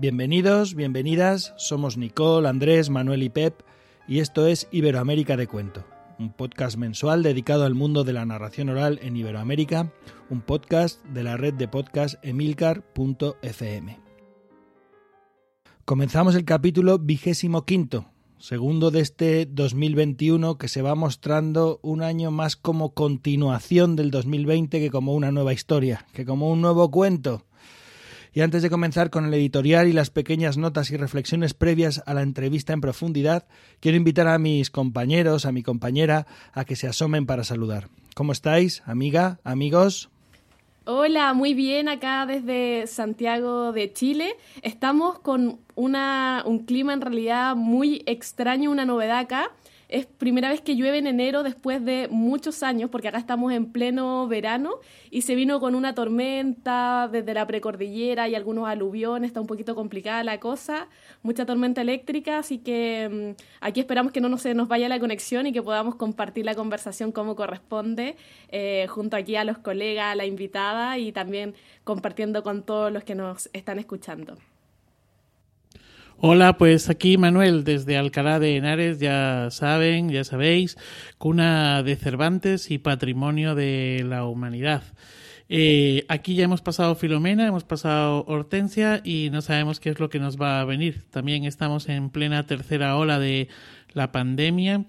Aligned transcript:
Bienvenidos, 0.00 0.74
bienvenidas, 0.74 1.52
somos 1.58 1.98
Nicole, 1.98 2.48
Andrés, 2.48 2.88
Manuel 2.88 3.22
y 3.22 3.28
Pep 3.28 3.60
y 4.08 4.20
esto 4.20 4.46
es 4.46 4.66
Iberoamérica 4.70 5.36
de 5.36 5.46
Cuento, 5.46 5.84
un 6.18 6.32
podcast 6.32 6.78
mensual 6.78 7.22
dedicado 7.22 7.66
al 7.66 7.74
mundo 7.74 8.02
de 8.02 8.14
la 8.14 8.24
narración 8.24 8.70
oral 8.70 8.98
en 9.02 9.14
Iberoamérica, 9.18 9.92
un 10.30 10.40
podcast 10.40 11.04
de 11.04 11.22
la 11.22 11.36
red 11.36 11.52
de 11.52 11.68
podcast 11.68 12.14
emilcar.fm. 12.24 14.00
Comenzamos 15.84 16.34
el 16.34 16.46
capítulo 16.46 16.98
vigésimo 16.98 17.66
quinto, 17.66 18.06
segundo 18.38 18.90
de 18.90 19.00
este 19.00 19.44
2021 19.44 20.56
que 20.56 20.68
se 20.68 20.80
va 20.80 20.94
mostrando 20.94 21.78
un 21.82 22.02
año 22.02 22.30
más 22.30 22.56
como 22.56 22.94
continuación 22.94 23.96
del 23.96 24.10
2020 24.10 24.80
que 24.80 24.88
como 24.88 25.12
una 25.12 25.30
nueva 25.30 25.52
historia, 25.52 26.06
que 26.14 26.24
como 26.24 26.50
un 26.50 26.62
nuevo 26.62 26.90
cuento. 26.90 27.44
Y 28.32 28.42
antes 28.42 28.62
de 28.62 28.70
comenzar 28.70 29.10
con 29.10 29.24
el 29.24 29.34
editorial 29.34 29.88
y 29.88 29.92
las 29.92 30.10
pequeñas 30.10 30.56
notas 30.56 30.90
y 30.90 30.96
reflexiones 30.96 31.52
previas 31.52 32.02
a 32.06 32.14
la 32.14 32.22
entrevista 32.22 32.72
en 32.72 32.80
profundidad, 32.80 33.46
quiero 33.80 33.96
invitar 33.96 34.28
a 34.28 34.38
mis 34.38 34.70
compañeros, 34.70 35.46
a 35.46 35.52
mi 35.52 35.62
compañera, 35.64 36.26
a 36.52 36.64
que 36.64 36.76
se 36.76 36.86
asomen 36.86 37.26
para 37.26 37.42
saludar. 37.42 37.88
¿Cómo 38.14 38.30
estáis, 38.30 38.82
amiga, 38.86 39.40
amigos? 39.42 40.10
Hola, 40.84 41.34
muy 41.34 41.54
bien 41.54 41.88
acá 41.88 42.24
desde 42.24 42.86
Santiago 42.86 43.72
de 43.72 43.92
Chile. 43.92 44.36
Estamos 44.62 45.18
con 45.18 45.60
una, 45.74 46.42
un 46.46 46.60
clima 46.60 46.92
en 46.94 47.00
realidad 47.00 47.54
muy 47.54 48.02
extraño, 48.06 48.70
una 48.70 48.84
novedad 48.84 49.18
acá. 49.18 49.50
Es 49.90 50.06
primera 50.06 50.48
vez 50.48 50.60
que 50.60 50.76
llueve 50.76 50.98
en 50.98 51.08
enero 51.08 51.42
después 51.42 51.84
de 51.84 52.06
muchos 52.12 52.62
años, 52.62 52.90
porque 52.90 53.08
acá 53.08 53.18
estamos 53.18 53.52
en 53.52 53.72
pleno 53.72 54.28
verano 54.28 54.74
y 55.10 55.22
se 55.22 55.34
vino 55.34 55.58
con 55.58 55.74
una 55.74 55.96
tormenta 55.96 57.08
desde 57.10 57.34
la 57.34 57.44
precordillera 57.44 58.28
y 58.28 58.36
algunos 58.36 58.68
aluviones, 58.68 59.26
está 59.30 59.40
un 59.40 59.48
poquito 59.48 59.74
complicada 59.74 60.22
la 60.22 60.38
cosa, 60.38 60.88
mucha 61.22 61.44
tormenta 61.44 61.80
eléctrica, 61.80 62.38
así 62.38 62.58
que 62.58 63.34
mm, 63.36 63.42
aquí 63.62 63.80
esperamos 63.80 64.12
que 64.12 64.20
no 64.20 64.28
nos, 64.28 64.44
vaya 64.68 64.88
la 64.88 65.00
conexión 65.00 65.48
y 65.48 65.52
que 65.52 65.60
podamos 65.60 65.96
compartir 65.96 66.44
la 66.44 66.54
conversación 66.54 67.10
como 67.10 67.34
corresponde, 67.34 68.14
eh, 68.50 68.86
junto 68.88 69.16
aquí 69.16 69.34
a 69.34 69.42
los 69.42 69.58
colegas, 69.58 70.12
a 70.12 70.14
la 70.14 70.24
invitada 70.24 70.98
y 70.98 71.10
también 71.10 71.56
compartiendo 71.82 72.44
con 72.44 72.62
todos 72.62 72.92
los 72.92 73.02
que 73.02 73.16
nos 73.16 73.50
están 73.52 73.80
escuchando. 73.80 74.36
Hola, 76.22 76.58
pues 76.58 76.90
aquí 76.90 77.16
Manuel 77.16 77.64
desde 77.64 77.96
Alcalá 77.96 78.38
de 78.38 78.54
Henares, 78.54 78.98
ya 78.98 79.48
saben, 79.50 80.10
ya 80.10 80.22
sabéis, 80.22 80.76
cuna 81.16 81.82
de 81.82 81.96
Cervantes 81.96 82.70
y 82.70 82.76
patrimonio 82.76 83.54
de 83.54 84.04
la 84.06 84.26
humanidad. 84.26 84.82
Eh, 85.48 86.04
aquí 86.08 86.34
ya 86.34 86.44
hemos 86.44 86.60
pasado 86.60 86.94
Filomena, 86.94 87.46
hemos 87.46 87.64
pasado 87.64 88.26
Hortensia 88.26 89.00
y 89.02 89.30
no 89.32 89.40
sabemos 89.40 89.80
qué 89.80 89.88
es 89.88 89.98
lo 89.98 90.10
que 90.10 90.18
nos 90.18 90.38
va 90.38 90.60
a 90.60 90.66
venir. 90.66 91.04
También 91.08 91.44
estamos 91.44 91.88
en 91.88 92.10
plena 92.10 92.44
tercera 92.44 92.98
ola 92.98 93.18
de 93.18 93.48
la 93.94 94.12
pandemia 94.12 94.84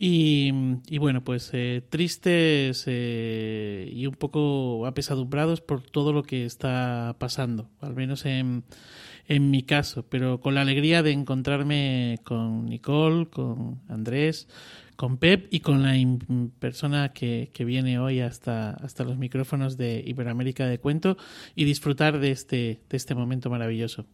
y, 0.00 0.50
bueno, 0.98 1.22
pues 1.22 1.50
eh, 1.52 1.80
tristes 1.88 2.82
eh, 2.88 3.88
y 3.94 4.08
un 4.08 4.14
poco 4.14 4.84
apesadumbrados 4.84 5.60
por 5.60 5.80
todo 5.80 6.12
lo 6.12 6.24
que 6.24 6.44
está 6.44 7.14
pasando, 7.20 7.70
al 7.80 7.94
menos 7.94 8.26
en 8.26 8.64
en 9.28 9.50
mi 9.50 9.62
caso, 9.62 10.04
pero 10.08 10.40
con 10.40 10.54
la 10.54 10.62
alegría 10.62 11.02
de 11.02 11.12
encontrarme 11.12 12.18
con 12.24 12.66
Nicole, 12.66 13.26
con 13.26 13.80
Andrés, 13.88 14.48
con 14.96 15.16
Pep 15.16 15.46
y 15.50 15.60
con 15.60 15.82
la 15.82 15.94
persona 16.58 17.12
que, 17.12 17.50
que, 17.52 17.64
viene 17.64 17.98
hoy 17.98 18.20
hasta, 18.20 18.70
hasta 18.70 19.04
los 19.04 19.16
micrófonos 19.16 19.76
de 19.76 20.02
Iberoamérica 20.06 20.66
de 20.66 20.78
Cuento 20.78 21.16
y 21.54 21.64
disfrutar 21.64 22.18
de 22.18 22.30
este, 22.30 22.80
de 22.88 22.96
este 22.96 23.14
momento 23.14 23.50
maravilloso. 23.50 24.06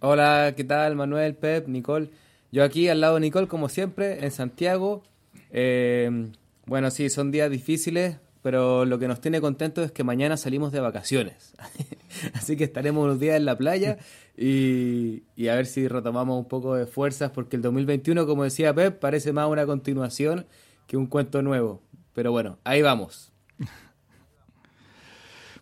Hola, 0.00 0.54
¿qué 0.56 0.64
tal 0.64 0.96
Manuel, 0.96 1.34
Pep, 1.34 1.66
Nicole? 1.68 2.10
Yo 2.52 2.62
aquí 2.62 2.88
al 2.88 3.00
lado 3.00 3.14
de 3.14 3.20
Nicole, 3.20 3.48
como 3.48 3.68
siempre, 3.68 4.24
en 4.24 4.30
Santiago. 4.30 5.02
Eh, 5.50 6.30
bueno, 6.66 6.90
sí, 6.90 7.10
son 7.10 7.30
días 7.30 7.50
difíciles, 7.50 8.18
pero 8.44 8.84
lo 8.84 8.98
que 8.98 9.08
nos 9.08 9.22
tiene 9.22 9.40
contentos 9.40 9.86
es 9.86 9.90
que 9.90 10.04
mañana 10.04 10.36
salimos 10.36 10.70
de 10.70 10.78
vacaciones. 10.78 11.54
Así 12.34 12.58
que 12.58 12.64
estaremos 12.64 13.02
unos 13.02 13.18
días 13.18 13.38
en 13.38 13.46
la 13.46 13.56
playa 13.56 13.96
y, 14.36 15.22
a 15.48 15.54
ver 15.54 15.64
si 15.64 15.88
retomamos 15.88 16.38
un 16.38 16.46
poco 16.46 16.74
de 16.74 16.84
fuerzas, 16.84 17.30
porque 17.30 17.56
el 17.56 17.62
2021, 17.62 18.26
como 18.26 18.44
decía 18.44 18.74
Pep, 18.74 18.98
parece 19.00 19.32
más 19.32 19.48
una 19.48 19.64
continuación 19.64 20.44
que 20.86 20.98
un 20.98 21.06
cuento 21.06 21.40
nuevo. 21.40 21.80
Pero 22.12 22.32
bueno, 22.32 22.58
ahí 22.64 22.82
vamos. 22.82 23.32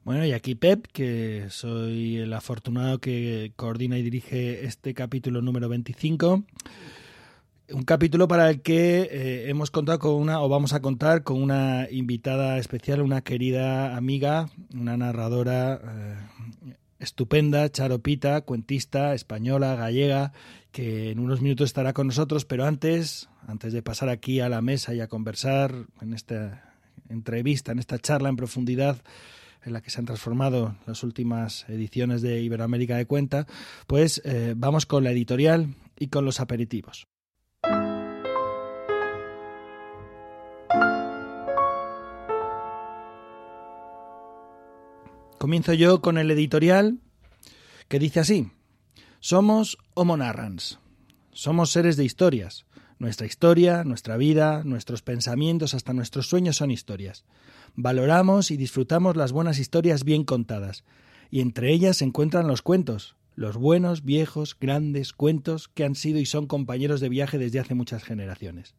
Bueno, 0.03 0.27
y 0.27 0.33
aquí 0.33 0.57
Pep, 0.57 0.89
que 0.93 1.47
soy 1.51 2.17
el 2.17 2.33
afortunado 2.33 2.99
que 2.99 3.53
coordina 3.55 3.97
y 3.97 4.03
dirige 4.03 4.65
este 4.65 4.93
capítulo 4.93 5.41
número 5.41 5.69
25 5.69 6.43
un 7.73 7.83
capítulo 7.83 8.29
para 8.29 8.51
el 8.51 8.63
que 8.63 9.09
eh, 9.11 9.49
hemos 9.49 9.71
contado 9.71 9.99
con 9.99 10.15
una, 10.15 10.41
o 10.41 10.49
vamos 10.49 10.73
a 10.73 10.81
contar 10.81 11.23
con 11.23 11.43
una 11.43 11.89
invitada 11.91 12.59
especial, 12.59 13.01
una 13.01 13.23
querida 13.23 13.97
amiga, 13.97 14.51
una 14.75 14.97
narradora 14.97 15.81
eh, 15.83 16.77
estupenda, 16.99 17.71
charopita, 17.71 18.43
cuentista, 18.43 19.15
española, 19.15 19.75
gallega, 19.77 20.33
que 20.71 21.11
en 21.11 21.19
unos 21.19 21.41
minutos 21.41 21.67
estará 21.67 21.93
con 21.93 22.07
nosotros, 22.07 22.45
pero 22.45 22.65
antes, 22.65 23.29
antes 23.47 23.73
de 23.73 23.83
pasar 23.83 24.09
aquí 24.09 24.41
a 24.41 24.49
la 24.49 24.63
mesa 24.63 24.95
y 24.95 25.01
a 25.01 25.09
conversar 25.09 25.87
en 26.01 26.15
esta 26.15 26.75
entrevista, 27.09 27.73
en 27.73 27.79
esta 27.79 27.99
charla 27.99 28.29
en 28.29 28.37
profundidad, 28.37 29.03
en 29.65 29.73
la 29.73 29.81
que 29.81 29.91
se 29.91 30.01
han 30.01 30.07
transformado 30.07 30.77
las 30.87 31.03
últimas 31.05 31.69
ediciones 31.69 32.21
de 32.21 32.41
Iberoamérica 32.41 32.97
de 32.97 33.07
Cuenta, 33.07 33.47
pues 33.87 34.21
eh, 34.25 34.55
vamos 34.57 34.87
con 34.87 35.05
la 35.05 35.13
editorial 35.13 35.75
y 35.99 36.09
con 36.09 36.25
los 36.25 36.41
aperitivos. 36.41 37.07
Comienzo 45.43 45.73
yo 45.73 46.01
con 46.03 46.19
el 46.19 46.31
editorial 46.31 47.01
que 47.89 47.99
dice 47.99 48.21
así. 48.21 48.53
Somos 49.19 49.77
Homo 49.95 50.17
narrans. 50.17 50.79
Somos 51.33 51.73
seres 51.73 51.97
de 51.97 52.05
historias. 52.05 52.65
Nuestra 53.01 53.27
historia, 53.27 53.83
nuestra 53.83 54.17
vida, 54.17 54.63
nuestros 54.63 55.03
pensamientos, 55.03 55.75
hasta 55.75 55.95
nuestros 55.95 56.29
sueños 56.29 56.55
son 56.55 56.71
historias. 56.71 57.25
Valoramos 57.75 58.53
y 58.53 58.57
disfrutamos 58.57 59.17
las 59.17 59.33
buenas 59.33 59.59
historias 59.59 60.05
bien 60.05 60.23
contadas, 60.23 60.85
y 61.29 61.41
entre 61.41 61.73
ellas 61.73 61.97
se 61.97 62.05
encuentran 62.05 62.47
los 62.47 62.63
cuentos, 62.63 63.17
los 63.35 63.57
buenos, 63.57 64.05
viejos, 64.05 64.57
grandes 64.61 65.13
cuentos 65.13 65.67
que 65.67 65.83
han 65.83 65.97
sido 65.97 66.21
y 66.21 66.25
son 66.25 66.47
compañeros 66.47 67.01
de 67.01 67.09
viaje 67.09 67.39
desde 67.39 67.59
hace 67.59 67.75
muchas 67.75 68.05
generaciones. 68.05 68.77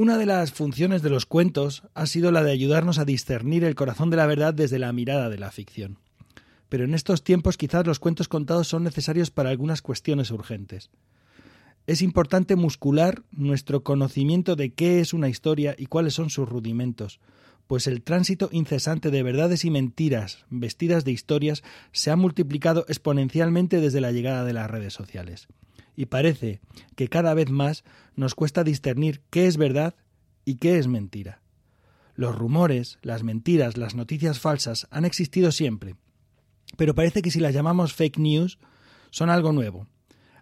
Una 0.00 0.16
de 0.16 0.24
las 0.24 0.50
funciones 0.50 1.02
de 1.02 1.10
los 1.10 1.26
cuentos 1.26 1.82
ha 1.92 2.06
sido 2.06 2.32
la 2.32 2.42
de 2.42 2.50
ayudarnos 2.50 2.98
a 2.98 3.04
discernir 3.04 3.64
el 3.64 3.74
corazón 3.74 4.08
de 4.08 4.16
la 4.16 4.24
verdad 4.24 4.54
desde 4.54 4.78
la 4.78 4.94
mirada 4.94 5.28
de 5.28 5.36
la 5.36 5.50
ficción. 5.50 5.98
Pero 6.70 6.84
en 6.84 6.94
estos 6.94 7.22
tiempos 7.22 7.58
quizás 7.58 7.86
los 7.86 7.98
cuentos 7.98 8.26
contados 8.26 8.66
son 8.66 8.82
necesarios 8.82 9.30
para 9.30 9.50
algunas 9.50 9.82
cuestiones 9.82 10.30
urgentes. 10.30 10.88
Es 11.86 12.00
importante 12.00 12.56
muscular 12.56 13.24
nuestro 13.30 13.82
conocimiento 13.82 14.56
de 14.56 14.72
qué 14.72 15.00
es 15.00 15.12
una 15.12 15.28
historia 15.28 15.74
y 15.76 15.84
cuáles 15.84 16.14
son 16.14 16.30
sus 16.30 16.48
rudimentos, 16.48 17.20
pues 17.66 17.86
el 17.86 18.00
tránsito 18.00 18.48
incesante 18.52 19.10
de 19.10 19.22
verdades 19.22 19.66
y 19.66 19.70
mentiras 19.70 20.46
vestidas 20.48 21.04
de 21.04 21.12
historias 21.12 21.62
se 21.92 22.10
ha 22.10 22.16
multiplicado 22.16 22.86
exponencialmente 22.88 23.82
desde 23.82 24.00
la 24.00 24.12
llegada 24.12 24.44
de 24.46 24.54
las 24.54 24.70
redes 24.70 24.94
sociales 24.94 25.46
y 25.96 26.06
parece 26.06 26.60
que 26.96 27.08
cada 27.08 27.34
vez 27.34 27.50
más 27.50 27.84
nos 28.16 28.34
cuesta 28.34 28.64
discernir 28.64 29.22
qué 29.30 29.46
es 29.46 29.56
verdad 29.56 29.94
y 30.44 30.56
qué 30.56 30.78
es 30.78 30.86
mentira. 30.86 31.42
Los 32.14 32.36
rumores, 32.36 32.98
las 33.02 33.22
mentiras, 33.22 33.76
las 33.76 33.94
noticias 33.94 34.40
falsas 34.40 34.86
han 34.90 35.04
existido 35.04 35.52
siempre, 35.52 35.96
pero 36.76 36.94
parece 36.94 37.22
que 37.22 37.30
si 37.30 37.40
las 37.40 37.54
llamamos 37.54 37.94
fake 37.94 38.18
news 38.18 38.58
son 39.10 39.30
algo 39.30 39.52
nuevo. 39.52 39.86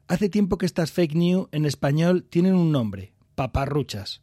Hace 0.09 0.29
tiempo 0.29 0.59
que 0.59 0.67
estas 0.67 0.93
fake 0.93 1.15
news 1.15 1.49
en 1.53 1.67
español 1.67 2.27
tienen 2.29 2.55
un 2.55 2.73
nombre, 2.73 3.13
paparruchas. 3.35 4.23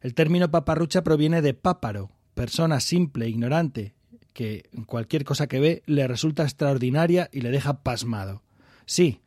El 0.00 0.14
término 0.14 0.50
paparrucha 0.50 1.02
proviene 1.02 1.42
de 1.42 1.54
páparo, 1.54 2.10
persona 2.34 2.80
simple, 2.80 3.28
ignorante, 3.28 3.94
que 4.32 4.68
cualquier 4.86 5.24
cosa 5.24 5.48
que 5.48 5.60
ve 5.60 5.82
le 5.86 6.06
resulta 6.06 6.44
extraordinaria 6.44 7.28
y 7.32 7.40
le 7.40 7.50
deja 7.50 7.82
pasmado. 7.82 8.42
Sí, 8.86 9.20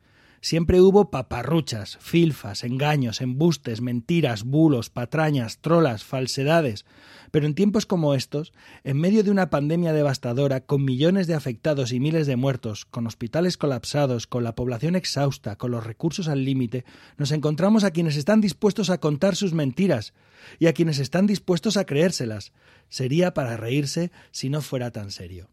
Siempre 0.44 0.80
hubo 0.80 1.08
paparruchas, 1.08 1.98
filfas, 2.00 2.64
engaños, 2.64 3.20
embustes, 3.20 3.80
mentiras, 3.80 4.42
bulos, 4.42 4.90
patrañas, 4.90 5.58
trolas, 5.58 6.02
falsedades. 6.02 6.84
Pero 7.30 7.46
en 7.46 7.54
tiempos 7.54 7.86
como 7.86 8.12
estos, 8.12 8.52
en 8.82 8.98
medio 8.98 9.22
de 9.22 9.30
una 9.30 9.50
pandemia 9.50 9.92
devastadora, 9.92 10.58
con 10.62 10.84
millones 10.84 11.28
de 11.28 11.34
afectados 11.34 11.92
y 11.92 12.00
miles 12.00 12.26
de 12.26 12.34
muertos, 12.34 12.86
con 12.86 13.06
hospitales 13.06 13.56
colapsados, 13.56 14.26
con 14.26 14.42
la 14.42 14.56
población 14.56 14.96
exhausta, 14.96 15.54
con 15.54 15.70
los 15.70 15.86
recursos 15.86 16.26
al 16.26 16.44
límite, 16.44 16.84
nos 17.18 17.30
encontramos 17.30 17.84
a 17.84 17.92
quienes 17.92 18.16
están 18.16 18.40
dispuestos 18.40 18.90
a 18.90 18.98
contar 18.98 19.36
sus 19.36 19.52
mentiras 19.52 20.12
y 20.58 20.66
a 20.66 20.72
quienes 20.72 20.98
están 20.98 21.28
dispuestos 21.28 21.76
a 21.76 21.84
creérselas. 21.84 22.50
Sería 22.88 23.32
para 23.32 23.56
reírse 23.56 24.10
si 24.32 24.50
no 24.50 24.60
fuera 24.60 24.90
tan 24.90 25.12
serio. 25.12 25.51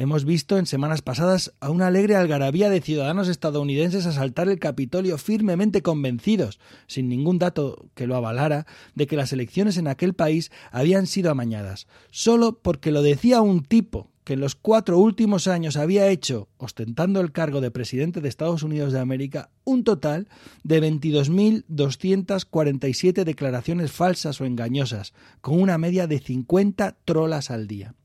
Hemos 0.00 0.24
visto 0.24 0.58
en 0.58 0.66
semanas 0.66 1.02
pasadas 1.02 1.52
a 1.58 1.70
una 1.70 1.88
alegre 1.88 2.14
algarabía 2.14 2.70
de 2.70 2.80
ciudadanos 2.80 3.26
estadounidenses 3.26 4.06
asaltar 4.06 4.48
el 4.48 4.60
Capitolio 4.60 5.18
firmemente 5.18 5.82
convencidos, 5.82 6.60
sin 6.86 7.08
ningún 7.08 7.40
dato 7.40 7.86
que 7.96 8.06
lo 8.06 8.14
avalara, 8.14 8.64
de 8.94 9.08
que 9.08 9.16
las 9.16 9.32
elecciones 9.32 9.76
en 9.76 9.88
aquel 9.88 10.14
país 10.14 10.52
habían 10.70 11.08
sido 11.08 11.32
amañadas, 11.32 11.88
solo 12.12 12.60
porque 12.62 12.92
lo 12.92 13.02
decía 13.02 13.40
un 13.40 13.64
tipo 13.64 14.12
que 14.22 14.34
en 14.34 14.40
los 14.40 14.54
cuatro 14.54 15.00
últimos 15.00 15.48
años 15.48 15.76
había 15.76 16.06
hecho, 16.06 16.48
ostentando 16.58 17.20
el 17.20 17.32
cargo 17.32 17.60
de 17.60 17.72
presidente 17.72 18.20
de 18.20 18.28
Estados 18.28 18.62
Unidos 18.62 18.92
de 18.92 19.00
América, 19.00 19.50
un 19.64 19.82
total 19.82 20.28
de 20.62 20.80
22.247 20.80 23.24
declaraciones 23.24 23.90
falsas 23.90 24.40
o 24.40 24.44
engañosas, 24.44 25.12
con 25.40 25.60
una 25.60 25.76
media 25.76 26.06
de 26.06 26.20
50 26.20 26.98
trolas 27.04 27.50
al 27.50 27.66
día. 27.66 27.96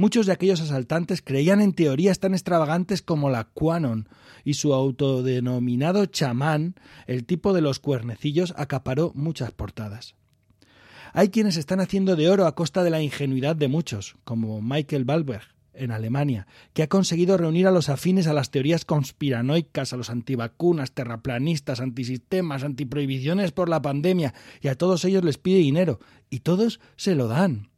Muchos 0.00 0.24
de 0.24 0.32
aquellos 0.32 0.62
asaltantes 0.62 1.20
creían 1.20 1.60
en 1.60 1.74
teorías 1.74 2.20
tan 2.20 2.32
extravagantes 2.32 3.02
como 3.02 3.28
la 3.28 3.44
Quanon, 3.44 4.08
y 4.44 4.54
su 4.54 4.72
autodenominado 4.72 6.06
chamán, 6.06 6.74
el 7.06 7.26
tipo 7.26 7.52
de 7.52 7.60
los 7.60 7.80
cuernecillos, 7.80 8.54
acaparó 8.56 9.12
muchas 9.14 9.50
portadas. 9.50 10.14
Hay 11.12 11.28
quienes 11.28 11.58
están 11.58 11.80
haciendo 11.80 12.16
de 12.16 12.30
oro 12.30 12.46
a 12.46 12.54
costa 12.54 12.82
de 12.82 12.88
la 12.88 13.02
ingenuidad 13.02 13.56
de 13.56 13.68
muchos, 13.68 14.16
como 14.24 14.62
Michael 14.62 15.04
Balberg, 15.04 15.42
en 15.74 15.90
Alemania, 15.90 16.46
que 16.72 16.82
ha 16.82 16.88
conseguido 16.88 17.36
reunir 17.36 17.66
a 17.66 17.70
los 17.70 17.90
afines 17.90 18.26
a 18.26 18.32
las 18.32 18.50
teorías 18.50 18.86
conspiranoicas, 18.86 19.92
a 19.92 19.98
los 19.98 20.08
antivacunas, 20.08 20.92
terraplanistas, 20.92 21.80
antisistemas, 21.80 22.64
antiprohibiciones 22.64 23.52
por 23.52 23.68
la 23.68 23.82
pandemia, 23.82 24.32
y 24.62 24.68
a 24.68 24.76
todos 24.76 25.04
ellos 25.04 25.24
les 25.24 25.36
pide 25.36 25.58
dinero, 25.58 26.00
y 26.30 26.40
todos 26.40 26.80
se 26.96 27.14
lo 27.14 27.28
dan. 27.28 27.68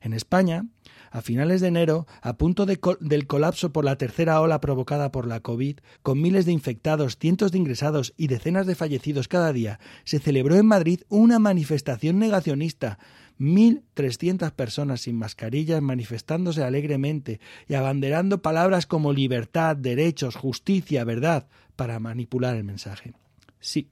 En 0.00 0.14
España, 0.14 0.64
a 1.10 1.22
finales 1.22 1.60
de 1.60 1.68
enero, 1.68 2.06
a 2.22 2.36
punto 2.36 2.66
del 2.66 3.26
colapso 3.26 3.72
por 3.72 3.84
la 3.84 3.96
tercera 3.96 4.40
ola 4.40 4.60
provocada 4.60 5.12
por 5.12 5.26
la 5.26 5.40
COVID, 5.40 5.78
con 6.02 6.20
miles 6.20 6.46
de 6.46 6.52
infectados, 6.52 7.18
cientos 7.18 7.52
de 7.52 7.58
ingresados 7.58 8.14
y 8.16 8.28
decenas 8.28 8.66
de 8.66 8.74
fallecidos 8.74 9.28
cada 9.28 9.52
día, 9.52 9.80
se 10.04 10.18
celebró 10.18 10.56
en 10.56 10.66
Madrid 10.66 11.00
una 11.08 11.38
manifestación 11.38 12.18
negacionista. 12.18 12.98
1.300 13.38 14.52
personas 14.52 15.00
sin 15.00 15.16
mascarillas 15.16 15.80
manifestándose 15.80 16.62
alegremente 16.62 17.40
y 17.66 17.74
abanderando 17.74 18.42
palabras 18.42 18.86
como 18.86 19.14
libertad, 19.14 19.76
derechos, 19.76 20.36
justicia, 20.36 21.04
verdad, 21.04 21.48
para 21.74 21.98
manipular 22.00 22.54
el 22.54 22.64
mensaje. 22.64 23.14
Sí, 23.58 23.88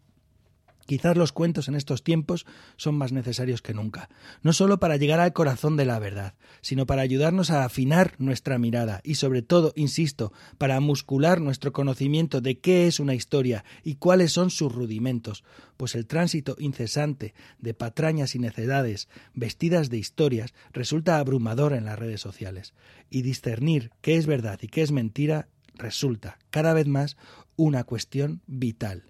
Quizás 0.88 1.18
los 1.18 1.32
cuentos 1.32 1.68
en 1.68 1.74
estos 1.74 2.02
tiempos 2.02 2.46
son 2.78 2.94
más 2.94 3.12
necesarios 3.12 3.60
que 3.60 3.74
nunca, 3.74 4.08
no 4.40 4.54
solo 4.54 4.80
para 4.80 4.96
llegar 4.96 5.20
al 5.20 5.34
corazón 5.34 5.76
de 5.76 5.84
la 5.84 5.98
verdad, 5.98 6.32
sino 6.62 6.86
para 6.86 7.02
ayudarnos 7.02 7.50
a 7.50 7.66
afinar 7.66 8.14
nuestra 8.16 8.58
mirada 8.58 9.02
y 9.04 9.16
sobre 9.16 9.42
todo, 9.42 9.74
insisto, 9.76 10.32
para 10.56 10.80
muscular 10.80 11.42
nuestro 11.42 11.74
conocimiento 11.74 12.40
de 12.40 12.58
qué 12.60 12.86
es 12.86 13.00
una 13.00 13.14
historia 13.14 13.66
y 13.84 13.96
cuáles 13.96 14.32
son 14.32 14.48
sus 14.48 14.74
rudimentos, 14.74 15.44
pues 15.76 15.94
el 15.94 16.06
tránsito 16.06 16.56
incesante 16.58 17.34
de 17.58 17.74
patrañas 17.74 18.34
y 18.34 18.38
necedades 18.38 19.10
vestidas 19.34 19.90
de 19.90 19.98
historias 19.98 20.54
resulta 20.72 21.18
abrumador 21.18 21.74
en 21.74 21.84
las 21.84 21.98
redes 21.98 22.22
sociales, 22.22 22.72
y 23.10 23.20
discernir 23.20 23.90
qué 24.00 24.16
es 24.16 24.24
verdad 24.24 24.58
y 24.62 24.68
qué 24.68 24.80
es 24.80 24.90
mentira 24.90 25.48
resulta 25.74 26.38
cada 26.48 26.72
vez 26.72 26.86
más 26.86 27.18
una 27.56 27.84
cuestión 27.84 28.40
vital 28.46 29.04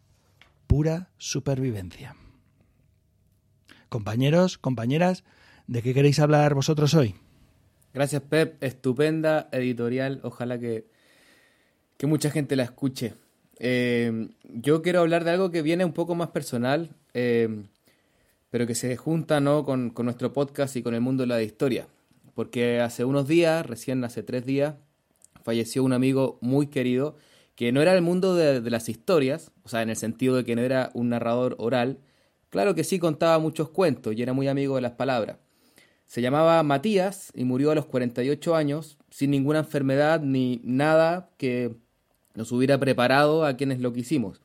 pura 0.68 1.08
supervivencia. 1.16 2.14
Compañeros, 3.88 4.58
compañeras, 4.58 5.24
¿de 5.66 5.82
qué 5.82 5.94
queréis 5.94 6.20
hablar 6.20 6.54
vosotros 6.54 6.94
hoy? 6.94 7.16
Gracias, 7.94 8.22
Pep. 8.22 8.62
Estupenda 8.62 9.48
editorial. 9.50 10.20
Ojalá 10.22 10.60
que, 10.60 10.86
que 11.96 12.06
mucha 12.06 12.30
gente 12.30 12.54
la 12.54 12.64
escuche. 12.64 13.14
Eh, 13.58 14.28
yo 14.44 14.82
quiero 14.82 15.00
hablar 15.00 15.24
de 15.24 15.30
algo 15.30 15.50
que 15.50 15.62
viene 15.62 15.86
un 15.86 15.94
poco 15.94 16.14
más 16.14 16.28
personal, 16.28 16.90
eh, 17.14 17.64
pero 18.50 18.66
que 18.66 18.74
se 18.74 18.94
junta 18.96 19.40
¿no? 19.40 19.64
Con, 19.64 19.90
con, 19.90 20.04
nuestro 20.04 20.34
podcast 20.34 20.76
y 20.76 20.82
con 20.82 20.94
el 20.94 21.00
mundo 21.00 21.22
de 21.22 21.28
la 21.28 21.42
historia. 21.42 21.88
Porque 22.34 22.80
hace 22.80 23.04
unos 23.04 23.26
días, 23.26 23.64
recién 23.64 24.04
hace 24.04 24.22
tres 24.22 24.44
días, 24.44 24.74
falleció 25.42 25.82
un 25.82 25.94
amigo 25.94 26.38
muy 26.42 26.66
querido 26.66 27.16
que 27.58 27.72
no 27.72 27.82
era 27.82 27.92
el 27.92 28.02
mundo 28.02 28.36
de, 28.36 28.60
las 28.70 28.88
historias, 28.88 29.50
o 29.64 29.68
sea, 29.68 29.82
en 29.82 29.90
el 29.90 29.96
sentido 29.96 30.36
de 30.36 30.44
que 30.44 30.54
no 30.54 30.62
era 30.62 30.92
un 30.94 31.08
narrador 31.08 31.56
oral, 31.58 31.98
claro 32.50 32.76
que 32.76 32.84
sí 32.84 33.00
contaba 33.00 33.40
muchos 33.40 33.68
cuentos 33.68 34.14
y 34.14 34.22
era 34.22 34.32
muy 34.32 34.46
amigo 34.46 34.76
de 34.76 34.80
las 34.80 34.92
palabras. 34.92 35.38
Se 36.06 36.22
llamaba 36.22 36.62
Matías 36.62 37.32
y 37.34 37.42
murió 37.42 37.72
a 37.72 37.74
los 37.74 37.86
48 37.86 38.54
años, 38.54 38.96
sin 39.10 39.32
ninguna 39.32 39.58
enfermedad 39.58 40.20
ni 40.20 40.60
nada 40.62 41.30
que 41.36 41.74
nos 42.34 42.52
hubiera 42.52 42.78
preparado 42.78 43.44
a 43.44 43.56
quienes 43.56 43.80
lo 43.80 43.92
quisimos. 43.92 44.40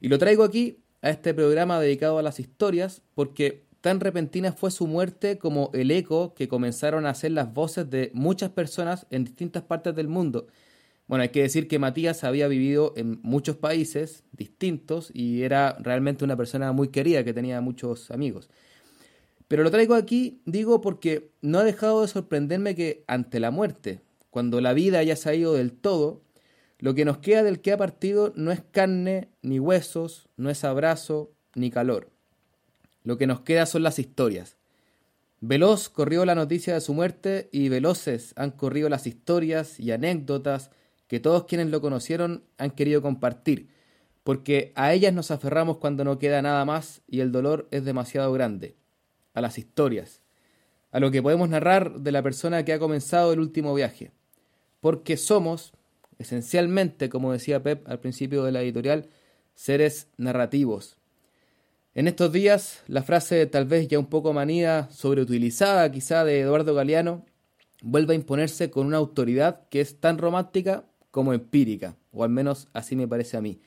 Y 0.00 0.08
lo 0.08 0.16
traigo 0.16 0.42
aquí, 0.42 0.78
a 1.02 1.10
este 1.10 1.34
programa 1.34 1.78
dedicado 1.78 2.16
a 2.18 2.22
las 2.22 2.40
historias, 2.40 3.02
porque 3.14 3.66
tan 3.82 4.00
repentina 4.00 4.52
fue 4.52 4.70
su 4.70 4.86
muerte 4.86 5.36
como 5.36 5.68
el 5.74 5.90
eco 5.90 6.32
que 6.32 6.48
comenzaron 6.48 7.04
a 7.04 7.10
hacer 7.10 7.32
las 7.32 7.52
voces 7.52 7.90
de 7.90 8.10
muchas 8.14 8.48
personas 8.48 9.06
en 9.10 9.24
distintas 9.24 9.62
partes 9.62 9.94
del 9.94 10.08
mundo, 10.08 10.46
bueno, 11.08 11.22
hay 11.22 11.28
que 11.28 11.42
decir 11.42 11.68
que 11.68 11.78
Matías 11.78 12.24
había 12.24 12.48
vivido 12.48 12.92
en 12.96 13.20
muchos 13.22 13.56
países 13.56 14.24
distintos 14.32 15.10
y 15.14 15.42
era 15.42 15.76
realmente 15.80 16.24
una 16.24 16.36
persona 16.36 16.72
muy 16.72 16.88
querida 16.88 17.22
que 17.22 17.32
tenía 17.32 17.60
muchos 17.60 18.10
amigos. 18.10 18.50
Pero 19.46 19.62
lo 19.62 19.70
traigo 19.70 19.94
aquí, 19.94 20.40
digo, 20.44 20.80
porque 20.80 21.30
no 21.40 21.58
ha 21.58 21.64
dejado 21.64 22.02
de 22.02 22.08
sorprenderme 22.08 22.74
que 22.74 23.04
ante 23.06 23.38
la 23.38 23.52
muerte, 23.52 24.00
cuando 24.30 24.60
la 24.60 24.72
vida 24.72 24.98
haya 24.98 25.14
salido 25.14 25.54
del 25.54 25.72
todo, 25.72 26.22
lo 26.78 26.94
que 26.94 27.04
nos 27.04 27.18
queda 27.18 27.44
del 27.44 27.60
que 27.60 27.72
ha 27.72 27.78
partido 27.78 28.32
no 28.34 28.50
es 28.50 28.60
carne 28.72 29.28
ni 29.42 29.60
huesos, 29.60 30.28
no 30.36 30.50
es 30.50 30.64
abrazo 30.64 31.30
ni 31.54 31.70
calor. 31.70 32.10
Lo 33.04 33.16
que 33.16 33.28
nos 33.28 33.40
queda 33.42 33.66
son 33.66 33.84
las 33.84 34.00
historias. 34.00 34.56
Veloz 35.40 35.88
corrió 35.88 36.24
la 36.24 36.34
noticia 36.34 36.74
de 36.74 36.80
su 36.80 36.92
muerte 36.92 37.48
y 37.52 37.68
veloces 37.68 38.32
han 38.36 38.50
corrido 38.50 38.88
las 38.88 39.06
historias 39.06 39.78
y 39.78 39.92
anécdotas 39.92 40.70
que 41.06 41.20
todos 41.20 41.44
quienes 41.44 41.68
lo 41.68 41.80
conocieron 41.80 42.44
han 42.58 42.70
querido 42.70 43.02
compartir, 43.02 43.68
porque 44.24 44.72
a 44.74 44.92
ellas 44.92 45.12
nos 45.12 45.30
aferramos 45.30 45.78
cuando 45.78 46.04
no 46.04 46.18
queda 46.18 46.42
nada 46.42 46.64
más 46.64 47.02
y 47.06 47.20
el 47.20 47.30
dolor 47.30 47.68
es 47.70 47.84
demasiado 47.84 48.32
grande, 48.32 48.76
a 49.34 49.40
las 49.40 49.58
historias, 49.58 50.22
a 50.90 50.98
lo 50.98 51.10
que 51.10 51.22
podemos 51.22 51.48
narrar 51.48 52.00
de 52.00 52.12
la 52.12 52.22
persona 52.22 52.64
que 52.64 52.72
ha 52.72 52.78
comenzado 52.78 53.32
el 53.32 53.40
último 53.40 53.74
viaje, 53.74 54.10
porque 54.80 55.16
somos, 55.16 55.72
esencialmente, 56.18 57.08
como 57.08 57.32
decía 57.32 57.62
Pep 57.62 57.88
al 57.88 58.00
principio 58.00 58.42
de 58.42 58.52
la 58.52 58.62
editorial, 58.62 59.08
seres 59.54 60.08
narrativos. 60.16 60.98
En 61.94 62.08
estos 62.08 62.32
días, 62.32 62.82
la 62.88 63.02
frase 63.02 63.46
tal 63.46 63.64
vez 63.64 63.88
ya 63.88 63.98
un 63.98 64.06
poco 64.06 64.32
manía, 64.32 64.88
sobreutilizada 64.90 65.90
quizá 65.90 66.24
de 66.24 66.40
Eduardo 66.40 66.74
Galeano, 66.74 67.24
vuelve 67.80 68.12
a 68.12 68.16
imponerse 68.16 68.70
con 68.70 68.86
una 68.86 68.98
autoridad 68.98 69.68
que 69.70 69.80
es 69.80 69.98
tan 70.00 70.18
romántica 70.18 70.84
como 71.16 71.32
empírica, 71.32 71.96
o 72.12 72.24
al 72.24 72.28
menos 72.28 72.68
así 72.74 72.94
me 72.94 73.08
parece 73.08 73.38
a 73.38 73.40
mí. 73.40 73.58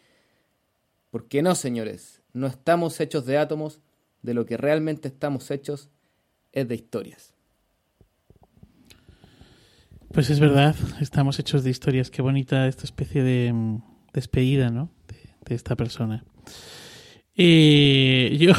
Porque 1.09 1.41
no, 1.41 1.55
señores, 1.55 2.21
no 2.31 2.45
estamos 2.45 2.99
hechos 2.99 3.25
de 3.25 3.39
átomos, 3.39 3.79
de 4.21 4.35
lo 4.35 4.45
que 4.45 4.55
realmente 4.55 5.07
estamos 5.07 5.49
hechos 5.49 5.89
es 6.51 6.67
de 6.67 6.75
historias. 6.75 7.33
Pues 10.13 10.29
es 10.29 10.39
verdad, 10.39 10.75
estamos 11.01 11.39
hechos 11.39 11.63
de 11.63 11.71
historias. 11.71 12.11
Qué 12.11 12.21
bonita 12.21 12.67
esta 12.67 12.83
especie 12.83 13.23
de 13.23 13.51
mm, 13.51 13.81
despedida, 14.13 14.69
¿no? 14.69 14.91
De, 15.47 15.55
esta 15.55 15.75
persona. 15.75 16.23
Y 17.33 18.37
yo, 18.37 18.53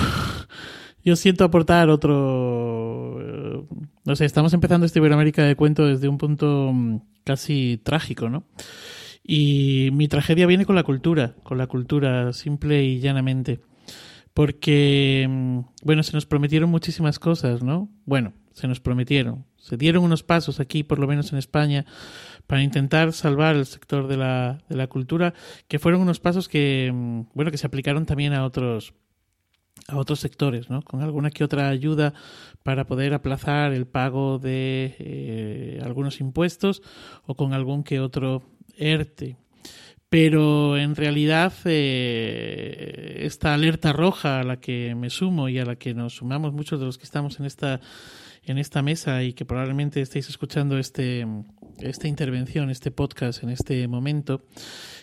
yo 1.04 1.16
siento 1.16 1.44
aportar 1.44 1.88
otro. 1.90 3.18
Eh, 3.20 3.64
no 4.04 4.16
sé, 4.16 4.24
estamos 4.24 4.52
empezando 4.52 4.86
este 4.86 4.98
Iberoamérica 4.98 5.44
de 5.44 5.56
cuento 5.56 5.86
desde 5.86 6.08
un 6.08 6.18
punto 6.18 6.72
mm, 6.72 7.00
casi 7.24 7.80
trágico, 7.82 8.28
¿no? 8.28 8.44
Y 9.22 9.90
mi 9.92 10.08
tragedia 10.08 10.46
viene 10.46 10.64
con 10.66 10.76
la 10.76 10.82
cultura, 10.82 11.34
con 11.42 11.58
la 11.58 11.66
cultura, 11.66 12.32
simple 12.32 12.84
y 12.84 13.00
llanamente. 13.00 13.60
Porque, 14.34 15.26
mm, 15.28 15.60
bueno, 15.82 16.02
se 16.02 16.12
nos 16.12 16.26
prometieron 16.26 16.70
muchísimas 16.70 17.18
cosas, 17.18 17.62
¿no? 17.62 17.90
Bueno, 18.04 18.32
se 18.52 18.68
nos 18.68 18.80
prometieron. 18.80 19.46
Se 19.56 19.76
dieron 19.76 20.04
unos 20.04 20.22
pasos 20.22 20.60
aquí, 20.60 20.82
por 20.82 20.98
lo 20.98 21.06
menos 21.06 21.32
en 21.32 21.38
España, 21.38 21.84
para 22.46 22.62
intentar 22.62 23.12
salvar 23.12 23.56
el 23.56 23.66
sector 23.66 24.08
de 24.08 24.16
la, 24.16 24.58
de 24.68 24.76
la 24.76 24.86
cultura, 24.86 25.34
que 25.68 25.78
fueron 25.78 26.00
unos 26.00 26.20
pasos 26.20 26.48
que, 26.48 26.90
mm, 26.92 27.22
bueno, 27.34 27.50
que 27.50 27.58
se 27.58 27.66
aplicaron 27.66 28.06
también 28.06 28.32
a 28.32 28.44
otros, 28.44 28.94
a 29.88 29.96
otros 29.96 30.20
sectores, 30.20 30.70
¿no? 30.70 30.82
Con 30.82 31.02
alguna 31.02 31.30
que 31.30 31.44
otra 31.44 31.68
ayuda 31.68 32.14
para 32.62 32.86
poder 32.86 33.14
aplazar 33.14 33.72
el 33.72 33.86
pago 33.86 34.38
de 34.38 34.94
eh, 34.98 35.80
algunos 35.82 36.20
impuestos 36.20 36.82
o 37.26 37.34
con 37.34 37.52
algún 37.52 37.82
que 37.82 38.00
otro 38.00 38.42
ERTE. 38.76 39.36
Pero 40.08 40.76
en 40.76 40.96
realidad 40.96 41.52
eh, 41.64 43.20
esta 43.20 43.54
alerta 43.54 43.92
roja 43.92 44.40
a 44.40 44.44
la 44.44 44.58
que 44.58 44.94
me 44.96 45.08
sumo 45.08 45.48
y 45.48 45.58
a 45.58 45.64
la 45.64 45.76
que 45.76 45.94
nos 45.94 46.16
sumamos 46.16 46.52
muchos 46.52 46.80
de 46.80 46.86
los 46.86 46.98
que 46.98 47.04
estamos 47.04 47.38
en 47.38 47.46
esta 47.46 47.80
en 48.42 48.58
esta 48.58 48.82
mesa 48.82 49.22
y 49.22 49.34
que 49.34 49.44
probablemente 49.44 50.00
estéis 50.00 50.28
escuchando 50.28 50.78
este 50.78 51.26
esta 51.78 52.08
intervención, 52.08 52.70
este 52.70 52.90
podcast 52.90 53.42
en 53.42 53.50
este 53.50 53.86
momento, 53.88 54.42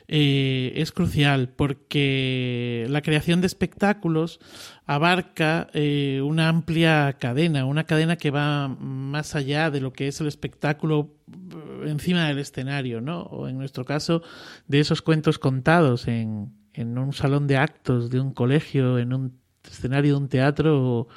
eh, 0.10 0.72
es 0.76 0.94
crucial 0.94 1.50
porque 1.50 2.86
la 2.90 3.02
creación 3.02 3.42
de 3.42 3.48
espectáculos 3.48 4.40
abarca 4.86 5.68
eh, 5.74 6.22
una 6.24 6.48
amplia 6.48 7.18
cadena, 7.20 7.66
una 7.66 7.84
cadena 7.84 8.16
que 8.16 8.32
va 8.32 8.70
más 8.70 9.36
allá 9.36 9.70
de 9.70 9.82
lo 9.82 9.92
que 9.92 10.08
es 10.08 10.22
el 10.22 10.28
espectáculo 10.28 11.16
eh, 11.30 11.90
encima 11.90 12.28
del 12.28 12.40
escenario, 12.40 13.02
¿no? 13.02 13.24
O 13.24 13.50
en 13.50 13.58
nuestro 13.58 13.84
caso, 13.84 14.22
de 14.68 14.80
esos 14.80 15.02
cuentos 15.02 15.40
contados 15.40 16.08
en, 16.08 16.54
en 16.74 16.98
un 16.98 17.12
salón 17.12 17.48
de 17.48 17.58
actos 17.58 18.10
de 18.10 18.22
un 18.22 18.34
colegio, 18.34 19.00
en 19.00 19.12
un 19.12 19.40
escenario 19.70 20.14
de 20.14 20.18
un 20.22 20.30
teatro 20.30 21.10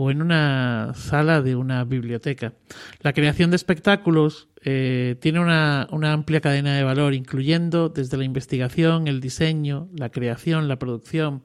o 0.00 0.12
en 0.12 0.22
una 0.22 0.92
sala 0.94 1.42
de 1.42 1.56
una 1.56 1.82
biblioteca. 1.82 2.52
La 3.00 3.12
creación 3.12 3.50
de 3.50 3.56
espectáculos 3.56 4.46
eh, 4.62 5.16
tiene 5.20 5.40
una, 5.40 5.88
una, 5.90 6.12
amplia 6.12 6.40
cadena 6.40 6.76
de 6.76 6.84
valor, 6.84 7.14
incluyendo 7.14 7.88
desde 7.88 8.16
la 8.16 8.22
investigación, 8.22 9.08
el 9.08 9.20
diseño, 9.20 9.88
la 9.92 10.10
creación, 10.10 10.68
la 10.68 10.78
producción, 10.78 11.42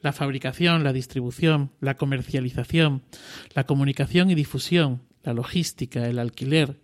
la 0.00 0.12
fabricación, 0.12 0.82
la 0.82 0.92
distribución, 0.92 1.70
la 1.78 1.96
comercialización, 1.96 3.04
la 3.54 3.66
comunicación 3.66 4.30
y 4.30 4.34
difusión, 4.34 5.02
la 5.22 5.32
logística, 5.32 6.04
el 6.04 6.18
alquiler, 6.18 6.80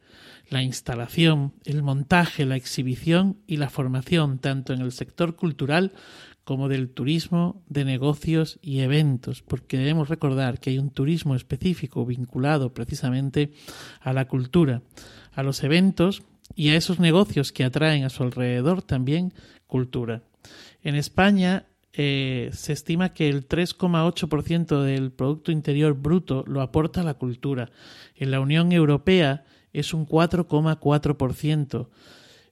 la 0.51 0.63
instalación, 0.63 1.53
el 1.65 1.83
montaje, 1.83 2.47
la 2.47 2.55
exhibición 2.55 3.39
y 3.49 3.57
la 3.57 3.71
formación, 3.71 4.39
tanto 4.39 4.73
en 4.73 4.83
el 4.83 4.93
sector 4.93 5.35
cultural 5.35 5.93
como 6.49 6.71
del 6.71 6.89
turismo, 6.89 7.63
de 7.69 7.85
negocios 7.85 8.59
y 8.63 8.81
eventos, 8.81 9.43
porque 9.43 9.77
debemos 9.77 10.09
recordar 10.09 10.61
que 10.61 10.71
hay 10.71 10.79
un 10.79 10.89
turismo 10.89 11.35
específico 11.35 12.07
vinculado 12.07 12.73
precisamente 12.73 13.53
a 14.01 14.15
la 14.15 14.29
cultura, 14.29 14.81
a 15.35 15.43
los 15.43 15.63
eventos 15.63 16.23
y 16.55 16.71
a 16.71 16.77
esos 16.77 17.01
negocios 17.01 17.53
que 17.53 17.65
atraen 17.65 18.05
a 18.05 18.09
su 18.09 18.23
alrededor 18.23 18.81
también 18.81 19.35
cultura. 19.67 20.23
En 20.83 20.95
España 20.95 21.67
eh, 21.93 22.49
se 22.55 22.73
estima 22.73 23.13
que 23.13 23.29
el 23.29 23.47
3,8% 23.47 24.81
del 24.81 25.13
Producto 25.13 25.53
Interior 25.53 25.93
Bruto 25.93 26.45
lo 26.47 26.63
aporta 26.63 27.03
la 27.03 27.13
cultura. 27.13 27.71
En 28.15 28.31
la 28.31 28.41
Unión 28.41 28.73
Europea 28.73 29.45
es 29.75 29.93
un 29.93 30.07
4,4%. 30.07 31.89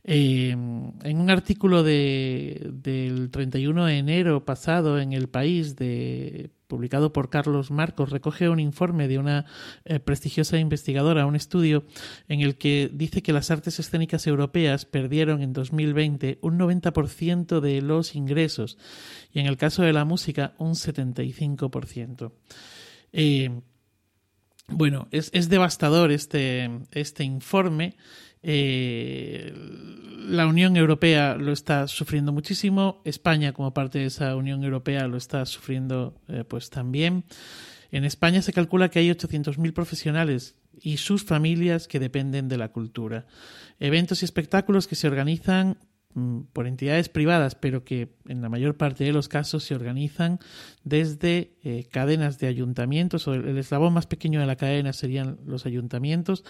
Eh, 0.08 0.50
en 0.50 1.20
un 1.20 1.30
artículo 1.30 1.82
de, 1.82 2.70
del 2.72 3.28
31 3.28 3.86
de 3.86 3.98
enero 3.98 4.44
pasado 4.44 5.00
en 5.00 5.12
El 5.12 5.28
País, 5.28 5.75
de, 5.75 6.50
publicado 6.68 7.12
por 7.12 7.28
Carlos 7.28 7.72
Marcos, 7.72 8.10
recoge 8.10 8.48
un 8.48 8.60
informe 8.60 9.08
de 9.08 9.18
una 9.18 9.46
eh, 9.84 9.98
prestigiosa 9.98 10.58
investigadora, 10.58 11.26
un 11.26 11.34
estudio 11.34 11.84
en 12.28 12.40
el 12.40 12.56
que 12.56 12.88
dice 12.92 13.20
que 13.20 13.32
las 13.32 13.50
artes 13.50 13.80
escénicas 13.80 14.28
europeas 14.28 14.84
perdieron 14.84 15.42
en 15.42 15.52
2020 15.52 16.38
un 16.40 16.56
90% 16.56 17.58
de 17.58 17.82
los 17.82 18.14
ingresos 18.14 18.78
y 19.32 19.40
en 19.40 19.46
el 19.46 19.56
caso 19.56 19.82
de 19.82 19.92
la 19.92 20.04
música 20.04 20.54
un 20.58 20.75
75%. 20.75 22.30
Eh, 23.12 23.60
bueno, 24.68 25.08
es, 25.10 25.30
es 25.32 25.48
devastador 25.48 26.12
este, 26.12 26.70
este 26.92 27.25
informe 27.25 27.96
eh, 28.49 29.53
la 30.29 30.47
Unión 30.47 30.76
Europea 30.76 31.35
lo 31.35 31.53
está 31.53 31.88
sufriendo 31.88 32.33
muchísimo, 32.33 33.03
España 33.05 33.53
como 33.53 33.75
parte 33.75 33.99
de 33.99 34.07
esa 34.07 34.37
Unión 34.37 34.62
Europea 34.62 35.09
lo 35.09 35.17
está 35.17 35.45
sufriendo 35.47 36.15
eh, 36.29 36.45
pues 36.47 36.71
también. 36.71 37.25
En 37.91 38.05
España 38.05 38.43
se 38.43 38.53
calcula 38.53 38.88
que 38.88 39.00
hay 39.00 39.11
800.000 39.11 39.73
profesionales 39.73 40.55
y 40.81 40.99
sus 40.99 41.25
familias 41.25 41.88
que 41.88 41.99
dependen 41.99 42.49
de 42.49 42.57
la 42.57 42.69
cultura. 42.69 43.26
Eventos 43.81 44.23
y 44.23 44.25
espectáculos 44.25 44.87
que 44.87 44.95
se 44.95 45.09
organizan 45.09 45.79
por 46.52 46.66
entidades 46.66 47.11
privadas, 47.11 47.54
pero 47.54 47.85
que 47.85 48.08
en 48.26 48.40
la 48.40 48.49
mayor 48.49 48.76
parte 48.76 49.04
de 49.04 49.12
los 49.12 49.28
casos 49.28 49.64
se 49.64 49.75
organizan 49.75 50.38
desde 50.82 51.52
eh, 51.62 51.87
cadenas 51.90 52.38
de 52.38 52.46
ayuntamientos, 52.46 53.28
o 53.28 53.35
el, 53.35 53.58
eslabón 53.58 53.92
más 53.92 54.06
pequeño 54.06 54.40
de 54.40 54.46
la 54.46 54.56
cadena 54.56 54.94
serían 54.94 55.38
los 55.44 55.66
ayuntamientos, 55.66 56.42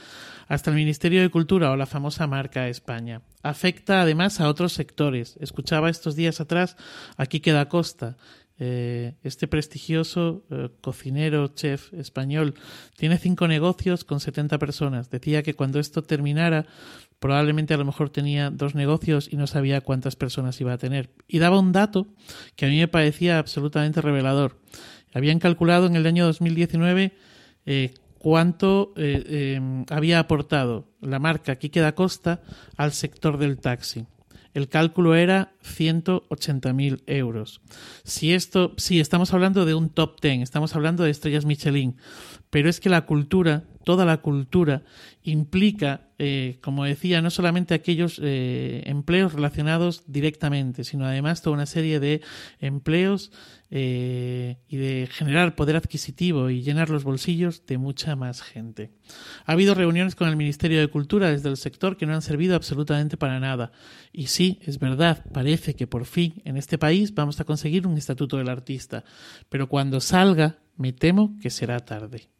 hasta 0.46 0.70
el 0.70 0.76
Ministerio 0.76 1.20
de 1.20 1.30
Cultura 1.30 1.72
o 1.72 1.76
la 1.76 1.86
famosa 1.86 2.28
marca 2.28 2.68
España. 2.68 3.22
Afecta 3.42 4.02
además 4.02 4.40
a 4.40 4.48
otros 4.48 4.72
sectores. 4.72 5.36
Escuchaba 5.40 5.90
estos 5.90 6.14
días 6.14 6.40
atrás 6.40 6.76
aquí 7.16 7.40
queda 7.40 7.68
Costa, 7.68 8.16
eh, 8.58 9.16
este 9.22 9.48
prestigioso 9.48 10.46
eh, 10.50 10.70
cocinero, 10.80 11.48
chef 11.48 11.92
español, 11.92 12.54
tiene 12.96 13.18
cinco 13.18 13.48
negocios 13.48 14.04
con 14.04 14.18
70 14.18 14.58
personas. 14.58 15.10
Decía 15.10 15.42
que 15.42 15.52
cuando 15.52 15.78
esto 15.78 16.02
terminara, 16.02 16.64
probablemente 17.18 17.74
a 17.74 17.76
lo 17.76 17.84
mejor 17.84 18.10
tenía 18.10 18.50
dos 18.50 18.74
negocios 18.74 19.28
y 19.30 19.36
no 19.36 19.46
sabía 19.46 19.80
cuántas 19.80 20.16
personas 20.16 20.60
iba 20.60 20.72
a 20.72 20.78
tener. 20.78 21.10
Y 21.28 21.38
daba 21.38 21.58
un 21.58 21.72
dato 21.72 22.06
que 22.56 22.66
a 22.66 22.68
mí 22.68 22.78
me 22.78 22.88
parecía 22.88 23.38
absolutamente 23.38 24.00
revelador. 24.00 24.60
Habían 25.14 25.38
calculado 25.38 25.86
en 25.86 25.96
el 25.96 26.06
año 26.06 26.26
2019 26.26 27.12
eh, 27.64 27.94
cuánto 28.18 28.92
había 29.90 30.18
aportado 30.18 30.88
la 31.00 31.18
marca 31.18 31.56
Quique 31.56 31.92
Costa 31.94 32.42
al 32.76 32.92
sector 32.92 33.38
del 33.38 33.58
taxi 33.58 34.06
el 34.56 34.70
cálculo 34.70 35.14
era 35.14 35.52
180.000 35.62 37.02
euros. 37.06 37.60
Si 38.04 38.32
esto, 38.32 38.72
sí, 38.78 39.00
estamos 39.00 39.34
hablando 39.34 39.66
de 39.66 39.74
un 39.74 39.90
top 39.90 40.18
10, 40.22 40.40
estamos 40.40 40.74
hablando 40.74 41.04
de 41.04 41.10
estrellas 41.10 41.44
Michelin, 41.44 41.98
pero 42.56 42.70
es 42.70 42.80
que 42.80 42.88
la 42.88 43.04
cultura, 43.04 43.64
toda 43.84 44.06
la 44.06 44.22
cultura, 44.22 44.82
implica, 45.22 46.08
eh, 46.18 46.56
como 46.62 46.84
decía, 46.84 47.20
no 47.20 47.28
solamente 47.28 47.74
aquellos 47.74 48.18
eh, 48.24 48.82
empleos 48.86 49.34
relacionados 49.34 50.04
directamente, 50.06 50.82
sino 50.82 51.04
además 51.04 51.42
toda 51.42 51.52
una 51.52 51.66
serie 51.66 52.00
de 52.00 52.22
empleos 52.58 53.30
eh, 53.70 54.56
y 54.68 54.78
de 54.78 55.06
generar 55.12 55.54
poder 55.54 55.76
adquisitivo 55.76 56.48
y 56.48 56.62
llenar 56.62 56.88
los 56.88 57.04
bolsillos 57.04 57.66
de 57.66 57.76
mucha 57.76 58.16
más 58.16 58.40
gente. 58.40 58.90
Ha 59.44 59.52
habido 59.52 59.74
reuniones 59.74 60.14
con 60.14 60.28
el 60.28 60.36
Ministerio 60.36 60.80
de 60.80 60.88
Cultura 60.88 61.30
desde 61.30 61.50
el 61.50 61.58
sector 61.58 61.98
que 61.98 62.06
no 62.06 62.14
han 62.14 62.22
servido 62.22 62.56
absolutamente 62.56 63.18
para 63.18 63.38
nada. 63.38 63.70
Y 64.14 64.28
sí, 64.28 64.60
es 64.62 64.78
verdad, 64.78 65.26
parece 65.30 65.76
que 65.76 65.86
por 65.86 66.06
fin 66.06 66.40
en 66.46 66.56
este 66.56 66.78
país 66.78 67.12
vamos 67.12 67.38
a 67.38 67.44
conseguir 67.44 67.86
un 67.86 67.98
estatuto 67.98 68.38
del 68.38 68.48
artista, 68.48 69.04
pero 69.50 69.68
cuando 69.68 70.00
salga 70.00 70.56
me 70.78 70.94
temo 70.94 71.36
que 71.38 71.50
será 71.50 71.80
tarde. 71.80 72.30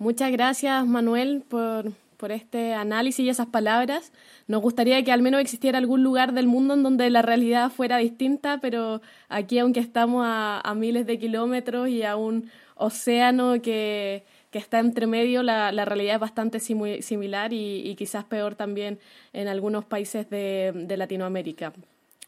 Muchas 0.00 0.32
gracias, 0.32 0.86
Manuel, 0.86 1.44
por, 1.46 1.92
por 2.16 2.32
este 2.32 2.72
análisis 2.72 3.22
y 3.22 3.28
esas 3.28 3.48
palabras. 3.48 4.12
Nos 4.46 4.62
gustaría 4.62 5.04
que 5.04 5.12
al 5.12 5.20
menos 5.20 5.42
existiera 5.42 5.76
algún 5.76 6.02
lugar 6.02 6.32
del 6.32 6.46
mundo 6.46 6.72
en 6.72 6.82
donde 6.82 7.10
la 7.10 7.20
realidad 7.20 7.70
fuera 7.70 7.98
distinta, 7.98 8.60
pero 8.62 9.02
aquí, 9.28 9.58
aunque 9.58 9.80
estamos 9.80 10.24
a, 10.26 10.72
miles 10.74 11.04
de 11.04 11.18
kilómetros 11.18 11.90
y 11.90 12.02
a 12.02 12.16
un 12.16 12.50
océano 12.76 13.60
que, 13.60 14.24
está 14.52 14.78
entre 14.78 15.06
medio, 15.06 15.42
la, 15.42 15.70
realidad 15.84 16.14
es 16.14 16.20
bastante 16.20 16.60
similar 16.60 17.52
y, 17.52 17.94
quizás 17.96 18.24
peor 18.24 18.54
también 18.54 18.98
en 19.34 19.48
algunos 19.48 19.84
países 19.84 20.30
de 20.30 20.94
Latinoamérica. 20.96 21.74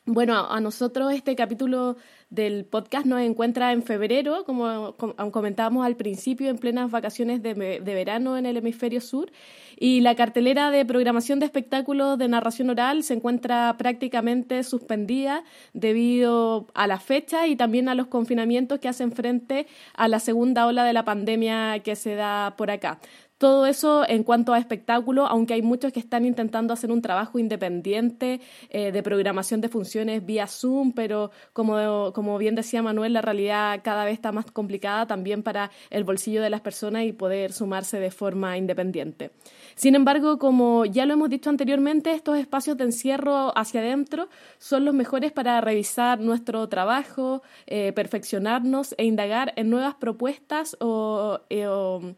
Bueno, 0.04 0.50
a 0.50 0.60
nosotros 0.60 1.12
este 1.12 1.36
capítulo 1.36 1.96
del 2.28 2.64
podcast 2.64 3.06
nos 3.06 3.20
encuentra 3.20 3.72
en 3.72 3.84
febrero, 3.84 4.44
como, 4.44 4.96
comentábamos 4.96 5.86
al 5.86 5.94
principio, 5.94 6.50
en 6.50 6.58
plenas 6.58 6.90
vacaciones 6.90 7.40
de, 7.40 7.54
verano 7.54 8.36
en 8.36 8.44
el 8.44 8.56
hemisferio 8.56 9.00
sur, 9.00 9.30
y 9.78 10.00
la 10.00 10.16
cartelera 10.16 10.72
de 10.72 10.84
programación 10.84 11.38
de 11.38 11.46
espectáculos 11.46 12.18
de 12.18 12.26
narración 12.26 12.70
oral 12.70 13.04
se 13.04 13.14
encuentra 13.14 13.76
prácticamente 13.78 14.64
suspendida 14.64 15.44
debido 15.72 16.66
a 16.74 16.88
la 16.88 16.98
fecha 16.98 17.46
y 17.46 17.54
también 17.54 17.88
a 17.88 17.94
los 17.94 18.08
confinamientos 18.08 18.80
que 18.80 18.88
hacen 18.88 19.12
frente 19.12 19.68
a 19.94 20.08
la 20.08 20.18
segunda 20.18 20.66
ola 20.66 20.82
de 20.84 20.94
la 20.94 21.04
pandemia 21.04 21.78
que 21.78 21.94
se 21.94 22.16
da 22.16 22.54
por 22.56 22.72
acá. 22.72 22.98
Todo 23.42 23.66
eso 23.66 24.08
en 24.08 24.22
cuanto 24.22 24.54
a 24.54 24.58
espectáculo, 24.58 25.26
aunque 25.26 25.54
hay 25.54 25.62
muchos 25.62 25.92
que 25.92 25.98
están 25.98 26.24
intentando 26.24 26.72
hacer 26.72 26.92
un 26.92 27.02
trabajo 27.02 27.40
independiente 27.40 28.40
eh, 28.70 28.92
de 28.92 29.02
programación 29.02 29.60
de 29.60 29.68
funciones 29.68 30.24
vía 30.24 30.46
Zoom, 30.46 30.92
pero 30.92 31.32
como, 31.52 32.12
como 32.12 32.38
bien 32.38 32.54
decía 32.54 32.84
Manuel, 32.84 33.14
la 33.14 33.20
realidad 33.20 33.80
cada 33.82 34.04
vez 34.04 34.14
está 34.14 34.30
más 34.30 34.48
complicada 34.52 35.08
también 35.08 35.42
para 35.42 35.72
el 35.90 36.04
bolsillo 36.04 36.40
de 36.40 36.50
las 36.50 36.60
personas 36.60 37.02
y 37.02 37.12
poder 37.12 37.52
sumarse 37.52 37.98
de 37.98 38.12
forma 38.12 38.56
independiente. 38.56 39.32
Sin 39.74 39.96
embargo, 39.96 40.38
como 40.38 40.84
ya 40.84 41.04
lo 41.04 41.14
hemos 41.14 41.28
dicho 41.28 41.50
anteriormente, 41.50 42.12
estos 42.12 42.38
espacios 42.38 42.76
de 42.76 42.84
encierro 42.84 43.58
hacia 43.58 43.80
adentro 43.80 44.28
son 44.58 44.84
los 44.84 44.94
mejores 44.94 45.32
para 45.32 45.60
revisar 45.60 46.20
nuestro 46.20 46.68
trabajo, 46.68 47.42
eh, 47.66 47.92
perfeccionarnos 47.92 48.94
e 48.98 49.04
indagar 49.04 49.52
en 49.56 49.68
nuevas 49.68 49.96
propuestas 49.96 50.76
o, 50.78 51.40
eh, 51.50 51.66
o 51.66 52.14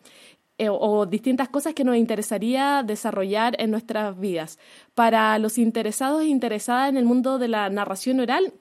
eh, 0.56 0.68
o 0.70 1.06
distintas 1.06 1.48
cosas 1.48 1.74
que 1.74 1.84
nos 1.84 1.96
interesaría 1.96 2.82
desarrollar 2.84 3.56
en 3.58 3.70
nuestras 3.70 4.18
vidas. 4.18 4.58
Para 4.94 5.38
los 5.38 5.58
interesados 5.58 6.22
e 6.22 6.26
interesadas 6.26 6.88
en 6.88 6.96
el 6.96 7.04
mundo 7.04 7.38
de 7.38 7.48
la 7.48 7.68
narración 7.70 8.20
oral, 8.20 8.52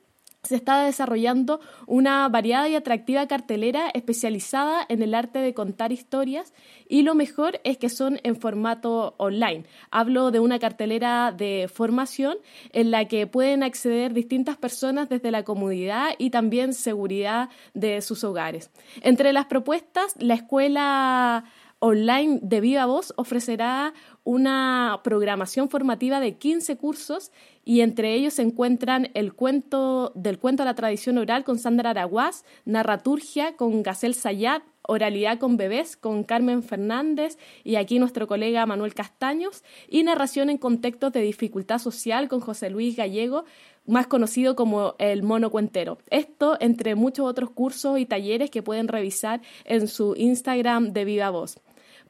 se 0.43 0.55
está 0.55 0.83
desarrollando 0.83 1.61
una 1.87 2.27
variada 2.27 2.67
y 2.67 2.75
atractiva 2.75 3.27
cartelera 3.27 3.89
especializada 3.93 4.85
en 4.89 5.01
el 5.01 5.13
arte 5.13 5.39
de 5.39 5.53
contar 5.53 5.93
historias 5.93 6.53
y 6.89 7.03
lo 7.03 7.15
mejor 7.15 7.61
es 7.63 7.77
que 7.77 7.87
son 7.87 8.19
en 8.23 8.35
formato 8.35 9.15
online. 9.17 9.63
Hablo 9.89 10.31
de 10.31 10.41
una 10.41 10.59
cartelera 10.59 11.31
de 11.31 11.69
formación 11.73 12.37
en 12.73 12.91
la 12.91 13.05
que 13.05 13.25
pueden 13.25 13.63
acceder 13.63 14.13
distintas 14.13 14.57
personas 14.57 15.07
desde 15.07 15.31
la 15.31 15.43
comodidad 15.43 16.09
y 16.17 16.29
también 16.29 16.73
seguridad 16.73 17.49
de 17.73 18.01
sus 18.01 18.25
hogares. 18.25 18.69
Entre 19.01 19.31
las 19.31 19.45
propuestas, 19.45 20.13
la 20.19 20.33
escuela 20.33 21.45
online 21.85 22.39
de 22.41 22.61
Viva 22.61 22.85
Voz 22.85 23.13
ofrecerá 23.17 23.93
una 24.23 25.01
programación 25.03 25.67
formativa 25.67 26.21
de 26.21 26.37
15 26.37 26.77
cursos 26.77 27.33
y 27.65 27.81
entre 27.81 28.13
ellos 28.13 28.35
se 28.35 28.41
encuentran 28.41 29.09
el 29.15 29.33
cuento 29.33 30.13
del 30.15 30.39
cuento 30.39 30.63
a 30.63 30.65
la 30.65 30.75
tradición 30.75 31.17
oral 31.17 31.43
con 31.43 31.59
Sandra 31.59 31.89
Araguaz, 31.89 32.45
narraturgia 32.63 33.57
con 33.57 33.83
Gacel 33.83 34.15
Sayat, 34.15 34.63
oralidad 34.87 35.39
con 35.39 35.57
bebés 35.57 35.97
con 35.97 36.23
Carmen 36.23 36.63
Fernández 36.63 37.37
y 37.65 37.75
aquí 37.75 37.99
nuestro 37.99 38.27
colega 38.27 38.65
Manuel 38.65 38.93
Castaños 38.93 39.65
y 39.89 40.03
narración 40.03 40.49
en 40.49 40.59
contextos 40.59 41.11
de 41.11 41.19
dificultad 41.19 41.79
social 41.79 42.29
con 42.29 42.39
José 42.39 42.69
Luis 42.69 42.95
Gallego, 42.95 43.43
más 43.85 44.07
conocido 44.07 44.55
como 44.55 44.95
el 44.99 45.21
mono 45.21 45.49
cuentero. 45.49 45.97
Esto 46.09 46.55
entre 46.61 46.95
muchos 46.95 47.25
otros 47.25 47.49
cursos 47.49 47.99
y 47.99 48.05
talleres 48.05 48.49
que 48.51 48.63
pueden 48.63 48.87
revisar 48.87 49.41
en 49.65 49.89
su 49.89 50.15
Instagram 50.15 50.93
de 50.93 51.03
Viva 51.03 51.29
Voz. 51.29 51.59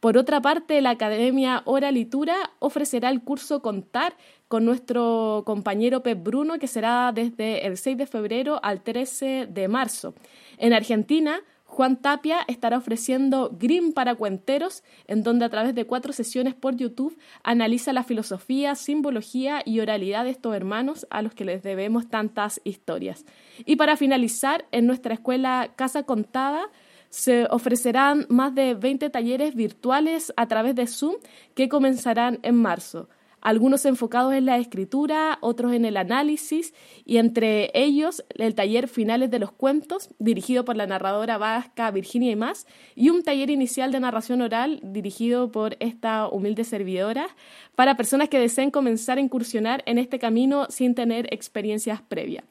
Por 0.03 0.17
otra 0.17 0.41
parte, 0.41 0.81
la 0.81 0.89
Academia 0.89 1.62
Oralitura 1.63 2.36
ofrecerá 2.60 3.07
el 3.07 3.22
curso 3.22 3.62
Contar 3.62 4.17
con 4.50 4.65
nuestro 4.65 5.43
compañero 5.45 6.03
Pep 6.03 6.22
Bruno, 6.22 6.60
que 6.60 6.67
será 6.67 7.13
desde 7.13 7.65
el 7.65 7.77
6 7.77 8.00
de 8.00 8.05
febrero 8.05 8.60
al 8.63 8.83
13 8.83 9.48
de 9.50 9.67
marzo. 9.69 10.13
En 10.57 10.74
Argentina, 10.74 11.39
Juan 11.63 12.01
Tapia 12.01 12.39
estará 12.50 12.77
ofreciendo 12.77 13.55
Green 13.57 13.93
para 13.93 14.15
cuenteros, 14.15 14.83
en 15.07 15.24
donde 15.24 15.45
a 15.45 15.50
través 15.50 15.74
de 15.74 15.86
cuatro 15.86 16.12
sesiones 16.12 16.53
por 16.53 16.75
YouTube 16.75 17.17
analiza 17.41 17.93
la 17.93 18.03
filosofía, 18.03 18.75
simbología 18.75 19.62
y 19.63 19.79
oralidad 19.79 20.25
de 20.25 20.31
estos 20.31 20.53
hermanos 20.53 21.07
a 21.12 21.22
los 21.22 21.33
que 21.33 21.45
les 21.45 21.63
debemos 21.63 22.10
tantas 22.10 22.60
historias. 22.65 23.25
Y 23.65 23.77
para 23.77 23.95
finalizar, 23.95 24.65
en 24.74 24.86
nuestra 24.86 25.13
escuela 25.13 25.72
Casa 25.77 26.03
Contada, 26.03 26.65
se 27.13 27.46
ofrecerán 27.51 28.25
más 28.29 28.55
de 28.55 28.74
20 28.74 29.12
talleres 29.12 29.53
virtuales 29.53 30.34
a 30.36 30.48
través 30.48 30.74
de 30.74 30.88
Zoom 30.88 31.17
que 31.53 31.70
comenzarán 31.70 32.39
en 32.41 32.55
marzo. 32.55 33.08
Algunos 33.39 33.86
enfocados 33.86 34.34
en 34.34 34.48
la 34.48 34.58
escritura, 34.58 35.38
otros 35.41 35.74
en 35.74 35.86
el 35.86 35.98
análisis 35.98 36.74
y 37.05 37.17
entre 37.17 37.70
ellos 37.75 38.25
el 38.29 38.55
taller 38.55 38.88
Finales 38.88 39.29
de 39.29 39.38
los 39.38 39.51
Cuentos, 39.51 40.10
dirigido 40.17 40.65
por 40.65 40.75
la 40.75 40.88
narradora 40.88 41.38
vasca 41.38 41.91
Virginia 41.91 42.32
y 42.32 42.36
más, 42.36 42.65
y 42.96 43.12
un 43.12 43.22
taller 43.22 43.51
inicial 43.51 43.91
de 43.91 44.00
narración 44.00 44.41
oral 44.41 44.79
dirigido 44.82 45.51
por 45.51 45.77
esta 45.79 46.27
humilde 46.27 46.63
servidora 46.63 47.27
para 47.76 47.95
personas 47.95 48.30
que 48.30 48.39
deseen 48.39 48.71
comenzar 48.71 49.19
a 49.19 49.21
incursionar 49.21 49.84
en 49.86 49.99
este 49.99 50.17
camino 50.17 50.65
sin 50.69 50.95
tener 50.95 51.32
experiencias 51.32 52.02
previas. 52.02 52.45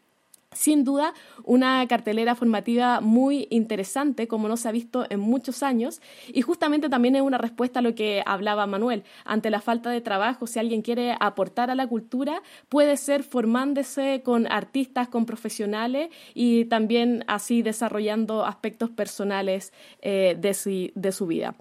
Sin 0.52 0.84
duda, 0.84 1.14
una 1.44 1.86
cartelera 1.88 2.34
formativa 2.34 3.00
muy 3.00 3.46
interesante, 3.50 4.28
como 4.28 4.48
no 4.48 4.56
se 4.56 4.68
ha 4.68 4.72
visto 4.72 5.06
en 5.08 5.20
muchos 5.20 5.62
años, 5.62 6.00
y 6.32 6.42
justamente 6.42 6.88
también 6.88 7.16
es 7.16 7.22
una 7.22 7.38
respuesta 7.38 7.78
a 7.78 7.82
lo 7.82 7.94
que 7.94 8.22
hablaba 8.26 8.66
Manuel. 8.66 9.04
Ante 9.24 9.50
la 9.50 9.60
falta 9.60 9.90
de 9.90 10.00
trabajo, 10.00 10.46
si 10.46 10.58
alguien 10.58 10.82
quiere 10.82 11.16
aportar 11.20 11.70
a 11.70 11.74
la 11.74 11.86
cultura, 11.86 12.42
puede 12.68 12.96
ser 12.96 13.22
formándose 13.22 14.22
con 14.22 14.46
artistas, 14.50 15.08
con 15.08 15.26
profesionales 15.26 16.10
y 16.34 16.66
también 16.66 17.24
así 17.26 17.62
desarrollando 17.62 18.44
aspectos 18.44 18.90
personales 18.90 19.72
eh, 20.00 20.36
de 20.38 21.12
su 21.12 21.26
vida. 21.26 21.54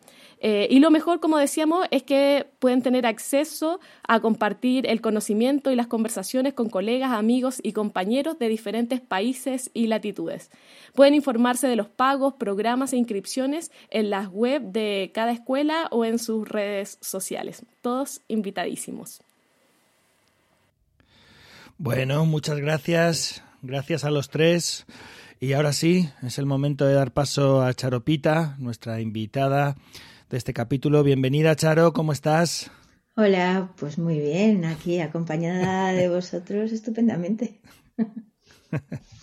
Eh, 0.43 0.67
y 0.71 0.79
lo 0.79 0.89
mejor, 0.89 1.19
como 1.19 1.37
decíamos, 1.37 1.85
es 1.91 2.01
que 2.01 2.47
pueden 2.57 2.81
tener 2.81 3.05
acceso 3.05 3.79
a 4.07 4.19
compartir 4.19 4.87
el 4.87 4.99
conocimiento 4.99 5.71
y 5.71 5.75
las 5.75 5.85
conversaciones 5.85 6.53
con 6.53 6.67
colegas, 6.67 7.11
amigos 7.11 7.59
y 7.61 7.73
compañeros 7.73 8.39
de 8.39 8.49
diferentes 8.49 8.80
países 8.87 9.69
y 9.73 9.87
latitudes. 9.87 10.49
Pueden 10.95 11.13
informarse 11.13 11.67
de 11.67 11.75
los 11.75 11.87
pagos, 11.87 12.33
programas 12.33 12.93
e 12.93 12.97
inscripciones 12.97 13.71
en 13.89 14.09
las 14.09 14.29
web 14.29 14.61
de 14.61 15.11
cada 15.13 15.31
escuela 15.31 15.87
o 15.91 16.03
en 16.05 16.19
sus 16.19 16.47
redes 16.47 16.97
sociales. 17.01 17.63
Todos 17.81 18.21
invitadísimos. 18.27 19.21
Bueno, 21.77 22.25
muchas 22.25 22.57
gracias. 22.57 23.43
Gracias 23.61 24.03
a 24.03 24.11
los 24.11 24.29
tres. 24.29 24.85
Y 25.39 25.53
ahora 25.53 25.73
sí, 25.73 26.09
es 26.21 26.37
el 26.37 26.45
momento 26.45 26.85
de 26.85 26.93
dar 26.93 27.11
paso 27.11 27.63
a 27.63 27.73
Charopita, 27.73 28.55
nuestra 28.59 29.01
invitada 29.01 29.75
de 30.29 30.37
este 30.37 30.53
capítulo. 30.53 31.03
Bienvenida, 31.03 31.55
Charo, 31.55 31.93
¿cómo 31.93 32.11
estás? 32.11 32.69
Hola, 33.15 33.73
pues 33.77 33.97
muy 33.97 34.19
bien, 34.19 34.65
aquí 34.65 34.99
acompañada 34.99 35.93
de 35.93 36.07
vosotros 36.09 36.71
estupendamente. 36.71 37.59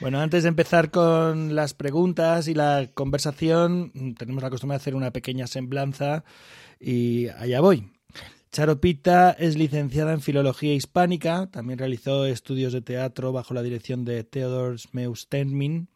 Bueno, 0.00 0.18
antes 0.18 0.42
de 0.42 0.48
empezar 0.48 0.90
con 0.90 1.54
las 1.54 1.74
preguntas 1.74 2.48
y 2.48 2.54
la 2.54 2.88
conversación, 2.94 4.14
tenemos 4.16 4.42
la 4.42 4.48
costumbre 4.48 4.76
de 4.76 4.80
hacer 4.80 4.94
una 4.94 5.10
pequeña 5.12 5.46
semblanza 5.46 6.24
y 6.80 7.28
allá 7.28 7.60
voy. 7.60 7.90
Charo 8.50 8.80
Pita 8.80 9.30
es 9.30 9.56
licenciada 9.56 10.12
en 10.12 10.20
Filología 10.20 10.74
Hispánica, 10.74 11.48
también 11.50 11.78
realizó 11.78 12.26
estudios 12.26 12.72
de 12.72 12.82
teatro 12.82 13.32
bajo 13.32 13.54
la 13.54 13.62
dirección 13.62 14.04
de 14.04 14.24
Theodor 14.24 14.76
Meustenmin 14.92 15.88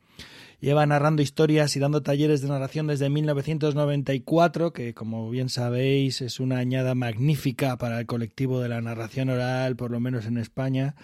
Lleva 0.58 0.86
narrando 0.86 1.20
historias 1.20 1.76
y 1.76 1.80
dando 1.80 2.02
talleres 2.02 2.40
de 2.40 2.48
narración 2.48 2.86
desde 2.86 3.10
1994, 3.10 4.72
que 4.72 4.94
como 4.94 5.28
bien 5.28 5.50
sabéis 5.50 6.22
es 6.22 6.40
una 6.40 6.56
añada 6.56 6.94
magnífica 6.94 7.76
para 7.76 8.00
el 8.00 8.06
colectivo 8.06 8.60
de 8.60 8.70
la 8.70 8.80
narración 8.80 9.28
oral, 9.28 9.76
por 9.76 9.90
lo 9.90 10.00
menos 10.00 10.24
en 10.24 10.38
España. 10.38 10.94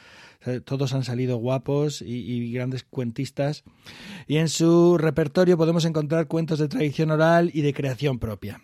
Todos 0.64 0.94
han 0.94 1.04
salido 1.04 1.36
guapos 1.36 2.00
y, 2.00 2.14
y 2.14 2.52
grandes 2.52 2.82
cuentistas. 2.82 3.62
Y 4.26 4.38
en 4.38 4.48
su 4.48 4.96
repertorio 4.96 5.58
podemos 5.58 5.84
encontrar 5.84 6.28
cuentos 6.28 6.58
de 6.58 6.68
tradición 6.68 7.10
oral 7.10 7.50
y 7.52 7.60
de 7.60 7.74
creación 7.74 8.18
propia. 8.18 8.60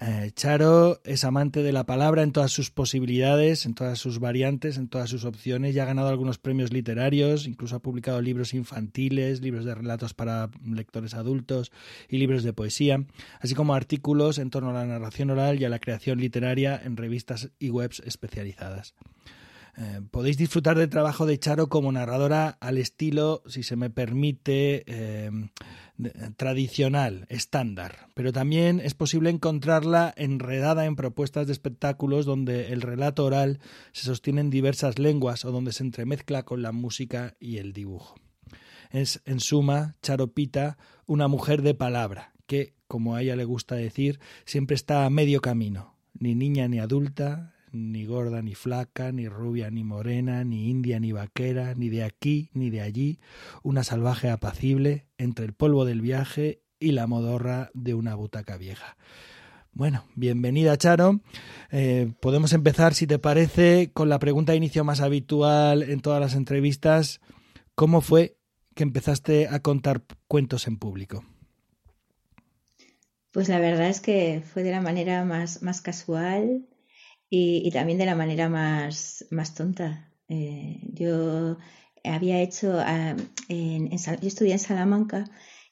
Eh, 0.00 0.30
Charo 0.32 1.00
es 1.02 1.24
amante 1.24 1.64
de 1.64 1.72
la 1.72 1.84
palabra 1.84 2.22
en 2.22 2.30
todas 2.30 2.52
sus 2.52 2.70
posibilidades, 2.70 3.66
en 3.66 3.74
todas 3.74 3.98
sus 3.98 4.20
variantes, 4.20 4.76
en 4.76 4.86
todas 4.86 5.10
sus 5.10 5.24
opciones 5.24 5.74
y 5.74 5.80
ha 5.80 5.86
ganado 5.86 6.08
algunos 6.08 6.38
premios 6.38 6.72
literarios, 6.72 7.48
incluso 7.48 7.74
ha 7.74 7.82
publicado 7.82 8.20
libros 8.20 8.54
infantiles, 8.54 9.40
libros 9.40 9.64
de 9.64 9.74
relatos 9.74 10.14
para 10.14 10.50
lectores 10.64 11.14
adultos 11.14 11.72
y 12.08 12.18
libros 12.18 12.44
de 12.44 12.52
poesía, 12.52 13.04
así 13.40 13.56
como 13.56 13.74
artículos 13.74 14.38
en 14.38 14.50
torno 14.50 14.70
a 14.70 14.74
la 14.74 14.86
narración 14.86 15.30
oral 15.30 15.60
y 15.60 15.64
a 15.64 15.68
la 15.68 15.80
creación 15.80 16.20
literaria 16.20 16.80
en 16.84 16.96
revistas 16.96 17.50
y 17.58 17.70
webs 17.70 18.00
especializadas. 18.06 18.94
Eh, 19.80 20.00
podéis 20.10 20.36
disfrutar 20.36 20.76
del 20.76 20.88
trabajo 20.88 21.24
de 21.24 21.38
Charo 21.38 21.68
como 21.68 21.92
narradora 21.92 22.58
al 22.60 22.78
estilo, 22.78 23.44
si 23.46 23.62
se 23.62 23.76
me 23.76 23.90
permite, 23.90 24.82
eh, 24.88 25.30
tradicional, 26.36 27.26
estándar, 27.28 28.08
pero 28.14 28.32
también 28.32 28.80
es 28.80 28.94
posible 28.94 29.30
encontrarla 29.30 30.12
enredada 30.16 30.84
en 30.84 30.96
propuestas 30.96 31.46
de 31.46 31.52
espectáculos 31.52 32.26
donde 32.26 32.72
el 32.72 32.82
relato 32.82 33.24
oral 33.24 33.60
se 33.92 34.06
sostiene 34.06 34.40
en 34.40 34.50
diversas 34.50 34.98
lenguas 34.98 35.44
o 35.44 35.52
donde 35.52 35.72
se 35.72 35.84
entremezcla 35.84 36.44
con 36.44 36.60
la 36.60 36.72
música 36.72 37.36
y 37.38 37.58
el 37.58 37.72
dibujo. 37.72 38.16
Es, 38.90 39.22
en 39.26 39.38
suma, 39.38 39.94
Charo 40.02 40.32
Pita, 40.32 40.76
una 41.06 41.28
mujer 41.28 41.62
de 41.62 41.74
palabra, 41.74 42.32
que, 42.46 42.74
como 42.88 43.14
a 43.14 43.22
ella 43.22 43.36
le 43.36 43.44
gusta 43.44 43.76
decir, 43.76 44.18
siempre 44.44 44.74
está 44.74 45.04
a 45.04 45.10
medio 45.10 45.40
camino, 45.40 45.94
ni 46.18 46.34
niña 46.34 46.66
ni 46.66 46.80
adulta, 46.80 47.54
ni 47.72 48.06
gorda 48.06 48.42
ni 48.42 48.54
flaca, 48.54 49.12
ni 49.12 49.28
rubia 49.28 49.70
ni 49.70 49.84
morena, 49.84 50.44
ni 50.44 50.70
india 50.70 51.00
ni 51.00 51.12
vaquera, 51.12 51.74
ni 51.74 51.88
de 51.88 52.04
aquí 52.04 52.50
ni 52.54 52.70
de 52.70 52.80
allí, 52.80 53.18
una 53.62 53.84
salvaje 53.84 54.30
apacible 54.30 55.06
entre 55.18 55.44
el 55.44 55.52
polvo 55.52 55.84
del 55.84 56.00
viaje 56.00 56.62
y 56.80 56.92
la 56.92 57.06
modorra 57.06 57.70
de 57.74 57.94
una 57.94 58.14
butaca 58.14 58.56
vieja. 58.56 58.96
Bueno, 59.72 60.04
bienvenida 60.16 60.76
Charo. 60.76 61.20
Eh, 61.70 62.12
podemos 62.20 62.52
empezar, 62.52 62.94
si 62.94 63.06
te 63.06 63.18
parece, 63.18 63.90
con 63.92 64.08
la 64.08 64.18
pregunta 64.18 64.52
de 64.52 64.58
inicio 64.58 64.82
más 64.84 65.00
habitual 65.00 65.82
en 65.82 66.00
todas 66.00 66.20
las 66.20 66.34
entrevistas. 66.34 67.20
¿Cómo 67.74 68.00
fue 68.00 68.36
que 68.74 68.82
empezaste 68.82 69.48
a 69.48 69.60
contar 69.60 70.02
cuentos 70.26 70.66
en 70.66 70.78
público? 70.78 71.24
Pues 73.30 73.48
la 73.48 73.60
verdad 73.60 73.88
es 73.88 74.00
que 74.00 74.42
fue 74.44 74.62
de 74.62 74.72
la 74.72 74.80
manera 74.80 75.24
más, 75.24 75.62
más 75.62 75.80
casual 75.80 76.66
y, 77.30 77.70
también 77.70 77.98
de 77.98 78.06
la 78.06 78.14
manera 78.14 78.48
más, 78.48 79.26
más 79.30 79.54
tonta. 79.54 80.12
Eh, 80.28 80.80
yo 80.92 81.58
había 82.04 82.40
hecho, 82.40 82.78
ah, 82.78 83.16
en, 83.48 83.90
yo 83.90 84.28
estudié 84.28 84.52
en 84.52 84.58
Salamanca 84.58 85.24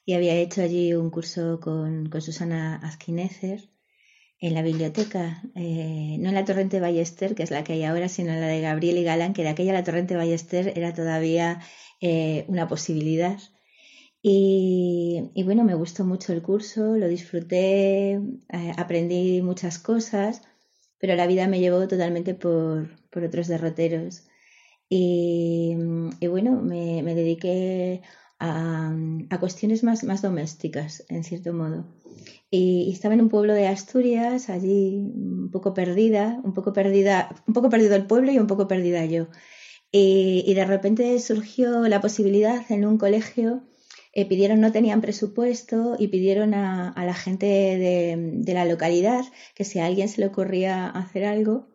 y 0.05 0.13
había 0.13 0.35
hecho 0.35 0.61
allí 0.61 0.93
un 0.93 1.09
curso 1.11 1.59
con, 1.59 2.09
con 2.09 2.21
Susana 2.21 2.75
Azquinecer 2.77 3.69
en 4.39 4.53
la 4.53 4.61
biblioteca, 4.61 5.41
eh, 5.55 6.17
no 6.19 6.29
en 6.29 6.35
la 6.35 6.45
Torrente 6.45 6.79
Ballester, 6.79 7.33
que 7.35 7.43
es 7.43 7.51
la 7.51 7.63
que 7.63 7.73
hay 7.73 7.83
ahora, 7.83 8.07
sino 8.07 8.31
en 8.31 8.41
la 8.41 8.47
de 8.47 8.61
Gabriel 8.61 8.97
y 8.97 9.03
Galán, 9.03 9.33
que 9.33 9.43
de 9.43 9.49
aquella 9.49 9.73
la 9.73 9.83
Torrente 9.83 10.15
Ballester 10.15 10.73
era 10.75 10.93
todavía 10.93 11.59
eh, 12.01 12.45
una 12.47 12.67
posibilidad. 12.67 13.39
Y, 14.21 15.31
bueno, 15.45 15.63
me 15.63 15.75
gustó 15.75 16.03
mucho 16.03 16.33
el 16.33 16.41
curso, 16.41 16.97
lo 16.97 17.07
disfruté, 17.07 18.13
eh, 18.13 18.71
aprendí 18.77 19.41
muchas 19.41 19.79
cosas, 19.79 20.41
pero 20.99 21.15
la 21.15 21.27
vida 21.27 21.47
me 21.47 21.59
llevó 21.59 21.87
totalmente 21.87 22.33
por, 22.33 22.89
otros 23.15 23.47
derroteros. 23.47 24.27
Y, 24.89 25.75
bueno, 26.27 26.61
me, 26.61 27.03
dediqué 27.15 28.01
a, 28.39 28.93
cuestiones 29.39 29.83
más, 29.83 30.03
más 30.03 30.21
domésticas, 30.21 31.03
en 31.09 31.23
cierto 31.23 31.53
modo. 31.53 31.85
Y, 32.49 32.91
estaba 32.91 33.13
en 33.13 33.21
un 33.21 33.29
pueblo 33.29 33.53
de 33.53 33.67
Asturias, 33.67 34.49
allí 34.49 34.97
un 34.97 35.49
poco 35.51 35.73
perdida, 35.73 36.39
un 36.43 36.53
poco 36.53 36.73
perdida, 36.73 37.29
un 37.47 37.53
poco 37.53 37.69
perdido 37.69 37.95
el 37.95 38.07
pueblo 38.07 38.31
y 38.31 38.39
un 38.39 38.47
poco 38.47 38.67
perdida 38.67 39.05
yo. 39.05 39.27
Y, 39.91 40.53
de 40.53 40.65
repente 40.65 41.19
surgió 41.19 41.87
la 41.87 42.01
posibilidad 42.01 42.69
en 42.71 42.85
un 42.85 42.97
colegio, 42.97 43.63
eh, 44.17 44.25
pidieron, 44.25 44.61
no 44.61 44.71
tenían 44.71 44.99
presupuesto 44.99 45.95
y 45.99 46.07
pidieron 46.07 46.55
a, 46.55 46.91
la 47.05 47.13
gente 47.13 47.45
de, 47.45 48.51
la 48.51 48.65
localidad 48.65 49.23
que 49.53 49.63
si 49.63 49.77
a 49.77 49.85
alguien 49.85 50.09
se 50.09 50.21
le 50.21 50.25
ocurría 50.25 50.87
hacer 50.87 51.23
algo. 51.23 51.67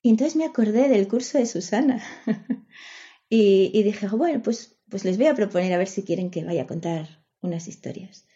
Y 0.00 0.08
entonces 0.08 0.34
me 0.34 0.46
acordé 0.46 0.88
del 0.88 1.06
curso 1.08 1.36
de 1.36 1.44
Susana 1.44 2.02
y, 3.28 3.82
dije, 3.82 4.08
bueno, 4.08 4.40
pues, 4.40 4.78
pues 4.88 5.04
les 5.04 5.18
voy 5.18 5.26
a 5.26 5.34
proponer 5.34 5.74
a 5.74 5.76
ver 5.76 5.88
si 5.88 6.04
quieren 6.04 6.30
que 6.30 6.42
vaya 6.42 6.62
a 6.62 6.66
contar 6.66 7.22
unas 7.42 7.68
historias. 7.68 8.26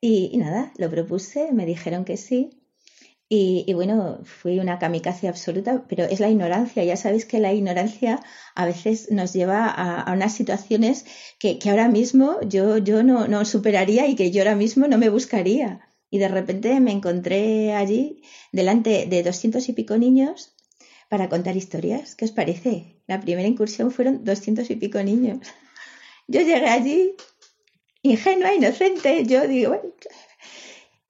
Y, 0.00 0.34
nada, 0.38 0.72
lo 0.78 0.88
propuse, 0.88 1.52
me 1.52 1.66
dijeron 1.66 2.06
que 2.06 2.16
sí. 2.16 2.61
Y, 3.34 3.72
bueno, 3.72 4.20
fui 4.24 4.58
una 4.58 4.78
kamikaze 4.78 5.26
absoluta, 5.26 5.86
pero 5.88 6.04
es 6.04 6.20
la 6.20 6.28
ignorancia. 6.28 6.84
Ya 6.84 6.98
sabéis 6.98 7.24
que 7.24 7.38
la 7.38 7.50
ignorancia 7.54 8.20
a 8.54 8.66
veces 8.66 9.10
nos 9.10 9.32
lleva 9.32 9.68
a, 9.68 10.12
unas 10.12 10.34
situaciones 10.34 11.06
que, 11.38 11.58
ahora 11.64 11.88
mismo 11.88 12.38
yo, 12.42 12.76
yo 12.76 13.02
no, 13.02 13.28
no, 13.28 13.46
superaría 13.46 14.06
y 14.06 14.16
que 14.16 14.30
yo 14.32 14.42
ahora 14.42 14.54
mismo 14.54 14.86
no 14.86 14.98
me 14.98 15.08
buscaría. 15.08 15.80
Y 16.10 16.18
de 16.18 16.28
repente 16.28 16.78
me 16.80 16.92
encontré 16.92 17.72
allí 17.72 18.20
delante 18.52 19.06
de 19.06 19.22
doscientos 19.22 19.66
y 19.70 19.72
pico 19.72 19.96
niños 19.96 20.54
para 21.08 21.30
contar 21.30 21.56
historias. 21.56 22.14
¿Qué 22.16 22.26
os 22.26 22.32
parece? 22.32 23.00
La 23.06 23.18
primera 23.18 23.48
incursión 23.48 23.90
fueron 23.92 24.24
doscientos 24.24 24.68
y 24.68 24.76
pico 24.76 25.02
niños. 25.02 25.38
Yo 26.28 26.42
llegué 26.42 26.68
allí 26.68 27.16
ingenua, 28.02 28.52
inocente, 28.52 29.24
yo 29.24 29.46
digo, 29.46 29.70
bueno, 29.70 29.94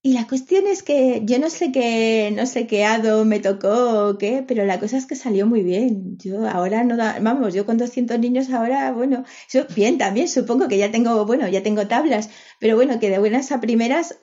y 0.05 0.15
la 0.15 0.27
cuestión 0.27 0.67
es 0.67 0.83
que 0.83 1.23
yo 1.25 1.39
no 1.39 1.49
sé 1.49 1.71
qué, 1.71 2.33
no 2.35 2.45
sé 2.47 2.67
qué 2.67 2.85
hado 2.85 3.25
me 3.25 3.39
tocó 3.39 4.09
o 4.09 4.19
qué, 4.19 4.45
pero 4.47 4.65
la 4.65 4.81
cosa 4.81 4.97
es 4.97 5.07
que 5.07 5.15
salió 5.15 5.47
muy 5.47 5.63
bien. 5.63 6.19
Yo 6.19 6.49
ahora 6.49 6.83
no, 6.83 6.97
vamos, 6.97 7.55
yo 7.55 7.65
con 7.65 7.79
200 7.79 8.19
niños 8.19 8.51
ahora, 8.51 8.91
bueno, 8.91 9.25
yo 9.49 9.65
bien 9.77 9.99
también, 9.99 10.27
supongo 10.27 10.67
que 10.67 10.79
ya 10.79 10.91
tengo, 10.91 11.25
bueno, 11.25 11.47
ya 11.47 11.63
tengo 11.63 11.87
tablas, 11.87 12.31
pero 12.59 12.75
bueno, 12.75 12.99
que 12.99 13.11
de 13.11 13.21
buenas 13.21 13.53
a 13.53 13.61
primeras 13.61 14.19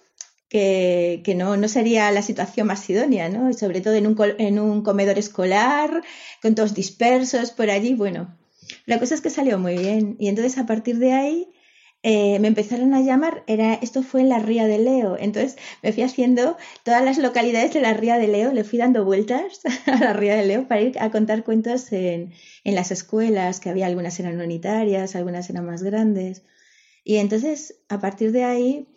que, 0.50 1.22
que 1.24 1.34
no, 1.36 1.56
no 1.56 1.70
sería 1.70 2.12
la 2.12 2.24
situación 2.24 2.68
más 2.68 2.89
idónea, 2.89 3.30
¿no? 3.30 3.54
sobre 3.54 3.80
todo 3.80 3.94
en 3.94 4.08
un, 4.08 4.18
en 4.38 4.60
un 4.60 4.82
comedor 4.84 5.18
escolar, 5.18 6.04
con 6.42 6.56
todos 6.56 6.74
dispersos 6.74 7.52
por 7.52 7.70
allí, 7.70 7.94
bueno. 7.94 8.36
La 8.86 9.00
cosa 9.00 9.15
es 9.15 9.22
que 9.22 9.30
salió 9.30 9.58
muy 9.58 9.78
bien. 9.78 10.15
Y 10.20 10.28
entonces 10.28 10.58
a 10.58 10.65
partir 10.65 10.98
de 10.98 11.13
ahí 11.13 11.48
eh, 12.02 12.40
me 12.40 12.48
empezaron 12.48 12.94
a 12.94 13.02
llamar, 13.02 13.44
era, 13.48 13.74
esto 13.74 14.04
fue 14.04 14.22
en 14.22 14.30
la 14.30 14.40
Ría 14.40 14.68
de 14.68 14.80
Leo, 14.80 15.18
entonces 15.20 15.58
me 15.84 15.92
fui 15.92 16.04
haciendo 16.04 16.56
todas 16.84 17.04
las 17.04 17.18
localidades 17.18 17.74
de 17.74 17.82
la 17.82 17.94
Ría 17.94 18.18
de 18.18 18.28
Leo, 18.30 18.54
le 18.54 18.64
fui 18.64 18.80
dando 18.80 19.04
vueltas 19.04 19.62
a 19.86 20.00
la 20.00 20.14
Ría 20.14 20.36
de 20.36 20.46
Leo 20.46 20.68
para 20.68 20.82
ir 20.82 21.00
a 21.00 21.12
contar 21.12 21.44
cuentos 21.44 21.92
en, 21.92 22.34
en 22.64 22.76
las 22.76 22.92
escuelas, 22.92 23.60
que 23.60 23.70
había 23.70 23.88
algunas 23.88 24.20
eran 24.20 24.40
unitarias, 24.40 25.16
algunas 25.16 25.50
eran 25.50 25.66
más 25.66 25.84
grandes. 25.84 26.44
Y 27.04 27.18
entonces, 27.18 27.82
a 27.90 28.00
partir 28.00 28.32
de 28.32 28.44
ahí, 28.46 28.88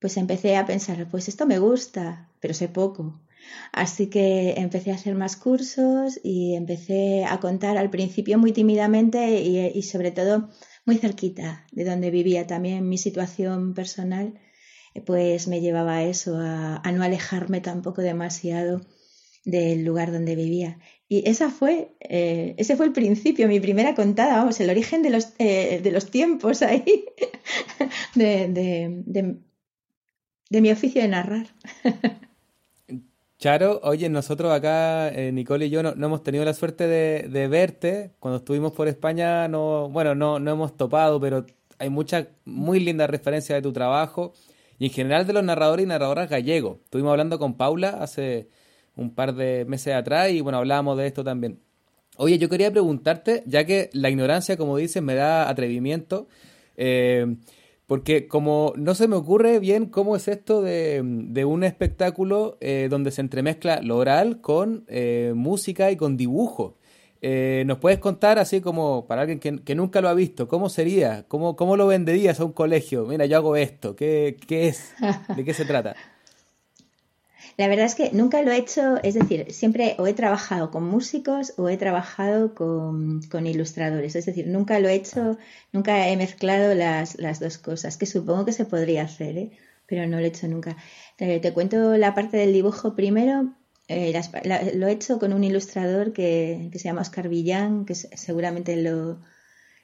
pues 0.00 0.16
empecé 0.16 0.56
a 0.56 0.66
pensar, 0.66 1.08
pues 1.10 1.28
esto 1.28 1.46
me 1.46 1.58
gusta, 1.58 2.30
pero 2.40 2.54
sé 2.54 2.68
poco. 2.68 3.20
Así 3.72 4.08
que 4.08 4.54
empecé 4.58 4.90
a 4.90 4.96
hacer 4.96 5.14
más 5.14 5.36
cursos 5.36 6.20
y 6.22 6.54
empecé 6.54 7.24
a 7.24 7.38
contar 7.40 7.76
al 7.78 7.90
principio 7.90 8.38
muy 8.38 8.52
tímidamente 8.52 9.40
y, 9.40 9.58
y 9.58 9.82
sobre 9.82 10.10
todo 10.10 10.50
muy 10.86 10.98
cerquita 10.98 11.66
de 11.72 11.84
donde 11.84 12.10
vivía 12.10 12.46
también 12.46 12.88
mi 12.88 12.98
situación 12.98 13.74
personal, 13.74 14.40
eh, 14.94 15.00
pues 15.02 15.48
me 15.48 15.60
llevaba 15.60 15.96
a 15.96 16.04
eso, 16.04 16.38
a, 16.38 16.80
no 16.92 17.02
alejarme 17.02 17.60
tampoco 17.60 18.02
demasiado 18.02 18.80
del 19.44 19.84
lugar 19.84 20.12
donde 20.12 20.36
vivía. 20.36 20.78
Y 21.08 21.28
esa 21.28 21.50
fue, 21.50 21.96
eh, 22.00 22.54
ese 22.58 22.76
fue 22.76 22.86
el 22.86 22.92
principio, 22.92 23.48
mi 23.48 23.60
primera 23.60 23.94
contada, 23.94 24.38
vamos, 24.38 24.58
el 24.60 24.70
origen 24.70 25.02
de 25.02 25.10
los, 25.10 25.34
eh, 25.38 25.80
de 25.82 25.92
los 25.92 26.10
tiempos 26.10 26.62
ahí, 26.62 27.04
de, 28.14 28.48
de, 28.48 29.36
de 30.50 30.60
mi 30.60 30.70
oficio 30.70 31.02
de 31.02 31.08
narrar. 31.08 31.46
Charo, 33.46 33.78
oye, 33.84 34.08
nosotros 34.08 34.52
acá, 34.52 35.08
eh, 35.08 35.30
Nicole 35.30 35.66
y 35.66 35.70
yo, 35.70 35.80
no, 35.80 35.90
hemos 35.90 36.24
tenido 36.24 36.44
la 36.44 36.52
suerte 36.52 36.88
de, 36.88 37.46
verte. 37.46 38.10
Cuando 38.18 38.38
estuvimos 38.38 38.72
por 38.72 38.88
España, 38.88 39.46
no, 39.46 39.88
bueno, 39.88 40.16
no, 40.16 40.40
no 40.40 40.50
hemos 40.50 40.76
topado, 40.76 41.20
pero 41.20 41.46
hay 41.78 41.88
muchas 41.88 42.26
muy 42.44 42.80
lindas 42.80 43.08
referencias 43.08 43.56
de 43.56 43.62
tu 43.62 43.72
trabajo 43.72 44.32
y 44.80 44.86
en 44.86 44.90
general 44.90 45.28
de 45.28 45.32
los 45.32 45.44
narradores 45.44 45.84
y 45.84 45.88
narradoras 45.88 46.28
gallegos. 46.28 46.78
Estuvimos 46.86 47.12
hablando 47.12 47.38
con 47.38 47.56
Paula 47.56 47.90
hace 47.90 48.48
un 48.96 49.14
par 49.14 49.32
de 49.32 49.64
meses 49.64 49.94
atrás 49.94 50.32
y 50.32 50.40
bueno, 50.40 50.58
hablábamos 50.58 50.98
de 50.98 51.06
esto 51.06 51.22
también. 51.22 51.60
Oye, 52.16 52.38
yo 52.38 52.48
quería 52.48 52.72
preguntarte, 52.72 53.44
ya 53.46 53.64
que 53.64 53.90
la 53.92 54.10
ignorancia, 54.10 54.56
como 54.56 54.76
dices, 54.76 55.04
me 55.04 55.14
da 55.14 55.48
atrevimiento. 55.48 56.26
Eh, 56.76 57.36
porque 57.86 58.26
como 58.26 58.72
no 58.76 58.94
se 58.94 59.08
me 59.08 59.16
ocurre 59.16 59.60
bien 59.60 59.86
cómo 59.86 60.16
es 60.16 60.28
esto 60.28 60.60
de, 60.62 61.44
un 61.46 61.64
espectáculo 61.64 62.58
eh, 62.60 62.88
donde 62.90 63.10
se 63.12 63.20
entremezcla 63.20 63.80
lo 63.80 63.96
oral 63.96 64.40
con 64.40 64.84
eh, 64.88 65.32
música 65.34 65.90
y 65.90 65.96
con 65.96 66.16
dibujo. 66.16 66.76
Eh, 67.22 67.64
¿Nos 67.66 67.78
puedes 67.78 67.98
contar, 67.98 68.38
así 68.38 68.60
como 68.60 69.06
para 69.06 69.22
alguien 69.22 69.40
que, 69.40 69.74
nunca 69.74 70.00
lo 70.00 70.08
ha 70.08 70.14
visto, 70.14 70.48
cómo 70.48 70.68
sería? 70.68 71.24
¿Cómo, 71.28 71.56
¿Cómo 71.56 71.76
lo 71.76 71.86
venderías 71.86 72.40
a 72.40 72.44
un 72.44 72.52
colegio? 72.52 73.06
Mira, 73.06 73.26
yo 73.26 73.36
hago 73.36 73.56
esto. 73.56 73.96
¿Qué, 73.96 74.36
qué 74.46 74.68
es? 74.68 74.94
¿De 75.34 75.44
qué 75.44 75.54
se 75.54 75.64
trata? 75.64 75.96
La 77.56 77.68
verdad 77.68 77.86
es 77.86 77.94
que 77.94 78.10
nunca 78.12 78.42
lo 78.42 78.52
he 78.52 78.58
hecho, 78.58 79.02
es 79.02 79.14
decir, 79.14 79.50
siempre 79.50 79.96
o 79.98 80.06
he 80.06 80.12
trabajado 80.12 80.70
con 80.70 80.84
músicos 80.84 81.54
o 81.56 81.70
he 81.70 81.78
trabajado 81.78 82.54
con, 82.54 83.46
ilustradores, 83.46 84.14
es 84.14 84.26
decir, 84.26 84.46
nunca 84.46 84.78
lo 84.78 84.88
he 84.88 84.94
hecho, 84.94 85.38
nunca 85.72 86.08
he 86.08 86.16
mezclado 86.18 86.74
las, 86.74 87.16
dos 87.40 87.56
cosas, 87.58 87.96
que 87.96 88.04
supongo 88.04 88.44
que 88.44 88.52
se 88.52 88.66
podría 88.66 89.04
hacer, 89.04 89.38
¿eh? 89.38 89.50
pero 89.86 90.06
no 90.06 90.18
lo 90.18 90.24
he 90.24 90.28
hecho 90.28 90.48
nunca. 90.48 90.76
Te, 91.16 91.52
cuento 91.54 91.96
la 91.96 92.14
parte 92.14 92.36
del 92.36 92.52
dibujo 92.52 92.94
primero. 92.94 93.54
Eh, 93.88 94.12
lo 94.74 94.88
he 94.88 94.92
hecho 94.92 95.18
con 95.18 95.32
un 95.32 95.44
ilustrador 95.44 96.12
que, 96.12 96.68
que 96.72 96.78
se 96.78 96.84
llama 96.88 97.02
Oscar 97.02 97.28
Villán, 97.28 97.86
que 97.86 97.94
seguramente 97.94 98.76
lo, 98.76 99.20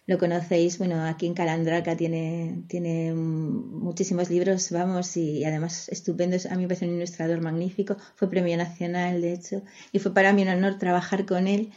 lo 0.06 0.18
conocéis, 0.18 0.78
bueno, 0.78 1.04
aquí 1.04 1.26
en 1.26 1.34
Calandraca 1.34 1.96
tiene, 1.96 2.64
tiene 2.68 3.14
muchísimos 3.14 4.30
libros, 4.30 4.70
vamos, 4.70 5.16
y 5.16 5.44
además 5.44 5.88
estupendo, 5.88 6.36
a 6.50 6.54
mí 6.56 6.62
me 6.62 6.68
parece 6.68 6.88
un 6.88 6.96
ilustrador 6.96 7.40
magnífico, 7.40 7.96
fue 8.16 8.28
premio 8.28 8.56
nacional, 8.56 9.22
de 9.22 9.32
hecho, 9.34 9.62
y 9.92 10.00
fue 10.00 10.12
para 10.12 10.32
mí 10.32 10.42
un 10.42 10.48
honor 10.48 10.78
trabajar 10.78 11.24
con 11.24 11.46
él. 11.46 11.70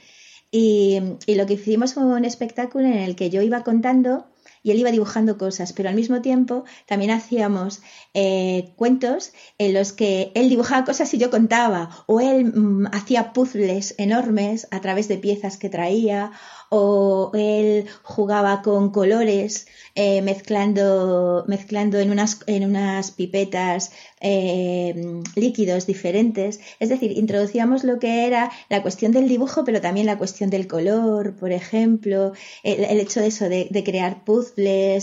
Y, 0.52 1.00
y 1.28 1.36
lo 1.36 1.46
que 1.46 1.54
hicimos 1.54 1.94
fue 1.94 2.06
un 2.06 2.26
espectáculo 2.26 2.86
en 2.86 2.94
el 2.94 3.16
que 3.16 3.30
yo 3.30 3.42
iba 3.42 3.64
contando 3.64 4.28
y 4.66 4.72
él 4.72 4.80
iba 4.80 4.90
dibujando 4.90 5.38
cosas, 5.38 5.74
pero 5.74 5.90
al 5.90 5.96
mismo 5.96 6.24
tiempo 6.24 6.64
también 6.88 7.12
hacíamos 7.12 7.84
eh, 8.16 8.74
cuentos 8.76 9.32
en 9.60 9.76
los 9.76 9.94
que 9.94 10.32
él 10.34 10.50
dibujaba 10.50 10.86
cosas 10.86 11.14
y 11.14 11.20
yo 11.20 11.30
contaba, 11.30 12.04
o 12.08 12.20
él 12.20 12.46
mm, 12.46 12.88
hacía 12.92 13.32
puzzles 13.32 13.94
enormes 14.00 14.68
a 14.72 14.82
través 14.82 15.08
de 15.08 15.20
piezas 15.20 15.58
que 15.58 15.70
traía, 15.70 16.32
o 16.70 17.32
él 17.36 17.86
jugaba 18.02 18.64
con 18.64 18.90
colores 18.90 19.68
eh, 19.94 20.24
mezclando, 20.24 21.46
mezclando 21.48 22.00
en, 22.00 22.10
unas, 22.10 22.40
en 22.48 22.66
unas 22.66 23.12
pipetas 23.12 23.92
eh, 24.20 25.22
líquidos 25.36 25.86
diferentes. 25.86 26.60
Es 26.80 26.90
decir, 26.90 27.12
introducíamos 27.12 27.84
lo 27.84 28.00
que 28.00 28.26
era 28.26 28.52
la 28.70 28.82
cuestión 28.82 29.12
del 29.12 29.28
dibujo, 29.28 29.64
pero 29.64 29.80
también 29.80 30.08
la 30.08 30.18
cuestión 30.18 30.50
del 30.50 30.68
color, 30.68 31.36
por 31.36 31.52
ejemplo, 31.52 32.34
el, 32.64 33.00
hecho 33.00 33.22
de 33.22 33.28
eso, 33.28 33.48
de, 33.48 33.84
crear 33.86 34.24
puzzles 34.26 34.55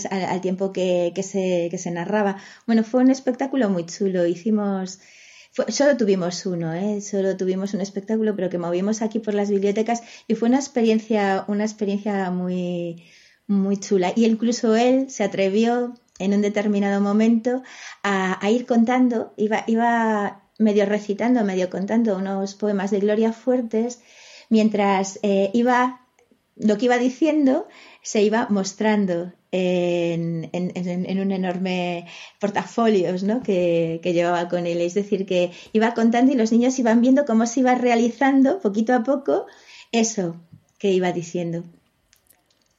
al, 0.09 0.41
tiempo 0.41 0.71
que, 0.71 1.13
se, 1.23 1.67
que 1.69 1.77
se 1.77 1.91
narraba. 1.91 2.37
Bueno, 2.67 2.83
fue 2.83 3.01
un 3.01 3.11
espectáculo 3.11 3.69
muy 3.69 3.85
chulo. 3.85 4.25
Hicimos 4.25 4.99
solo 5.67 5.97
tuvimos 5.97 6.45
uno, 6.45 6.73
¿eh? 6.73 7.01
solo 7.01 7.37
tuvimos 7.37 7.73
un 7.73 7.81
espectáculo, 7.81 8.35
pero 8.35 8.49
que 8.49 8.57
movimos 8.57 9.01
aquí 9.01 9.19
por 9.19 9.33
las 9.33 9.49
bibliotecas 9.51 10.01
y 10.27 10.35
fue 10.35 10.49
una 10.49 10.57
experiencia, 10.57 11.45
una 11.47 11.63
experiencia 11.63 12.31
muy, 12.31 13.03
muy 13.47 13.77
chula. 13.77 14.13
Y 14.15 14.25
incluso 14.25 14.75
él 14.75 15.09
se 15.09 15.23
atrevió 15.23 15.93
en 16.19 16.33
un 16.33 16.41
determinado 16.41 17.01
momento 17.01 17.61
a, 18.03 18.39
ir 18.49 18.65
contando, 18.65 19.33
iba, 19.37 19.63
iba 19.67 20.43
medio 20.57 20.85
recitando, 20.85 21.43
medio 21.43 21.69
contando 21.69 22.17
unos 22.17 22.55
poemas 22.55 22.91
de 22.91 22.99
Gloria 22.99 23.33
Fuertes, 23.33 24.01
mientras 24.49 25.19
eh, 25.23 25.51
iba, 25.53 26.01
lo 26.55 26.77
que 26.77 26.85
iba 26.85 26.97
diciendo 26.97 27.67
se 28.01 28.21
iba 28.21 28.47
mostrando 28.49 29.33
en, 29.55 31.19
un 31.19 31.31
enorme 31.31 32.07
portafolios 32.39 33.21
¿no? 33.21 33.43
que, 33.43 33.99
llevaba 34.03 34.49
con 34.49 34.65
él. 34.65 34.81
Es 34.81 34.95
decir, 34.95 35.25
que 35.25 35.51
iba 35.73 35.93
contando 35.93 36.31
y 36.31 36.35
los 36.35 36.51
niños 36.51 36.77
iban 36.79 37.01
viendo 37.01 37.25
cómo 37.25 37.45
se 37.45 37.59
iba 37.59 37.75
realizando 37.75 38.59
poquito 38.59 38.93
a 38.93 39.03
poco 39.03 39.45
eso 39.91 40.35
que 40.79 40.91
iba 40.91 41.11
diciendo. 41.11 41.63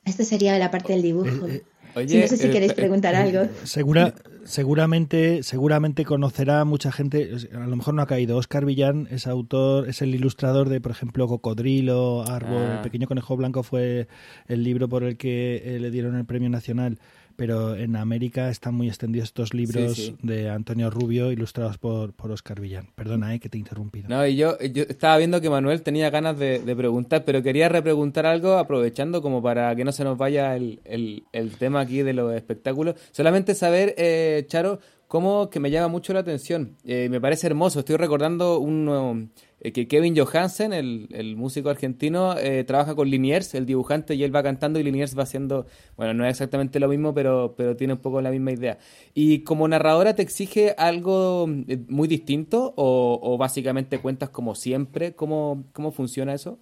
Esto 0.05 0.25
sería 0.25 0.59
la 0.59 0.71
parte 0.71 0.93
del 0.93 1.03
dibujo. 1.03 1.47
Eh, 1.47 1.63
eh, 1.97 2.21
no 2.23 2.27
sé 2.27 2.37
si 2.37 2.51
queréis 2.51 2.73
preguntar 2.73 3.15
algo. 3.15 3.49
Segura, 3.63 4.13
seguramente, 4.45 5.43
seguramente 5.43 6.05
conocerá 6.05 6.65
mucha 6.65 6.93
gente, 6.93 7.31
a 7.53 7.67
lo 7.67 7.77
mejor 7.77 7.95
no 7.95 8.03
ha 8.03 8.07
caído. 8.07 8.37
Oscar 8.37 8.65
Villán 8.65 9.09
es 9.11 9.27
autor, 9.27 9.89
es 9.89 10.03
el 10.03 10.15
ilustrador 10.15 10.69
de, 10.69 10.81
por 10.81 10.93
ejemplo, 10.93 11.27
Cocodrilo, 11.27 12.25
Árbol, 12.29 12.63
El 12.63 12.79
ah. 12.79 12.83
pequeño 12.83 13.07
conejo 13.07 13.37
blanco 13.37 13.63
fue 13.63 14.09
el 14.47 14.65
libro 14.65 14.89
por 14.89 15.03
el 15.05 15.17
que 15.17 15.63
eh, 15.65 15.81
le 15.81 15.91
dieron 15.91 16.17
el 16.17 16.25
premio 16.25 16.51
nacional 16.51 16.99
pero 17.37 17.75
en 17.75 17.97
América 17.97 18.49
están 18.49 18.75
muy 18.75 18.89
extendidos 18.89 19.29
estos 19.29 19.55
libros 19.55 20.15
de 20.23 20.51
Antonio 20.51 20.91
Rubio 20.91 21.33
ilustrados 21.33 21.79
por, 21.79 22.13
por 22.13 22.31
Oscar 22.31 22.61
Villán. 22.61 22.89
Perdona, 22.95 23.35
eh, 23.35 23.41
que 23.41 23.49
te 23.49 23.59
he 23.59 23.61
interrumpido. 23.61 24.09
No, 24.09 24.27
y 24.27 24.37
yo, 24.37 24.59
yo 24.61 24.85
estaba 24.89 25.17
viendo 25.19 25.41
que 25.41 25.51
Manuel 25.51 25.83
tenía 25.83 26.11
ganas 26.11 26.39
de, 26.39 26.61
preguntar, 26.77 27.25
pero 27.25 27.43
quería 27.43 27.69
repreguntar 27.69 28.27
algo 28.27 28.55
aprovechando 28.59 29.23
como 29.23 29.43
para 29.43 29.75
que 29.77 29.85
no 29.85 29.93
se 29.93 30.05
nos 30.05 30.19
vaya 30.19 30.57
el, 30.57 30.81
el, 30.85 31.57
tema 31.59 31.81
aquí 31.81 32.03
de 32.03 32.13
los 32.13 32.35
espectáculos. 32.35 32.97
Solamente 33.13 33.55
saber, 33.55 33.95
eh, 33.97 34.45
Charo, 34.49 34.81
cómo 35.15 35.49
que 35.51 35.61
me 35.61 35.71
llama 35.71 35.89
mucho 35.89 36.13
la 36.13 36.21
atención. 36.21 36.77
Eh, 36.85 37.09
me 37.09 37.21
parece 37.21 37.47
hermoso. 37.47 37.81
Estoy 37.81 37.97
recordando 37.97 38.59
un 38.59 39.31
eh, 39.31 39.45
que 39.73 39.89
Kevin 39.89 40.15
Johansen, 40.17 40.73
el, 40.73 41.37
músico 41.37 41.71
argentino, 41.71 42.37
eh, 42.37 42.65
trabaja 42.65 42.95
con 42.95 43.09
Liniers, 43.09 43.55
el 43.55 43.65
dibujante, 43.65 44.15
y 44.15 44.23
él 44.23 44.35
va 44.35 44.43
cantando 44.43 44.79
y 44.79 44.83
Liniers 44.83 45.17
va 45.19 45.23
haciendo, 45.23 45.67
bueno, 45.97 46.13
no 46.13 46.27
es 46.27 46.33
exactamente 46.33 46.79
lo 46.79 46.89
mismo, 46.89 47.15
pero, 47.15 47.55
pero 47.57 47.75
tiene 47.75 47.95
un 47.95 48.01
poco 48.01 48.21
la 48.21 48.31
misma 48.31 48.53
idea. 48.53 48.79
¿Y 49.15 49.41
como 49.41 49.67
narradora 49.67 50.15
te 50.15 50.23
exige 50.23 50.75
algo 50.77 51.49
eh, 51.67 51.79
muy 51.89 52.09
distinto 52.09 52.75
o, 52.77 53.39
básicamente 53.39 54.01
cuentas 54.01 54.29
como 54.29 54.55
siempre? 54.55 55.15
¿Cómo, 55.15 55.65
cómo 55.73 55.93
funciona 55.93 56.35
eso? 56.35 56.59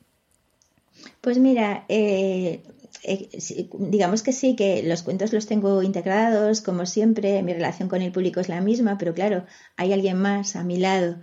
Pues 1.20 1.38
mira, 1.38 1.86
digamos 3.78 4.22
que 4.22 4.32
sí, 4.32 4.54
que 4.54 4.84
los 4.84 5.02
cuentos 5.02 5.32
los 5.32 5.46
tengo 5.46 5.82
integrados, 5.82 6.60
como 6.60 6.86
siempre, 6.86 7.42
mi 7.42 7.52
relación 7.52 7.88
con 7.88 8.00
el 8.02 8.12
público 8.12 8.38
es 8.38 8.48
la 8.48 8.60
misma, 8.60 8.96
pero 8.98 9.12
claro, 9.12 9.44
hay 9.76 9.92
alguien 9.92 10.18
más 10.18 10.54
a 10.54 10.62
mi 10.62 10.78
lado 10.78 11.16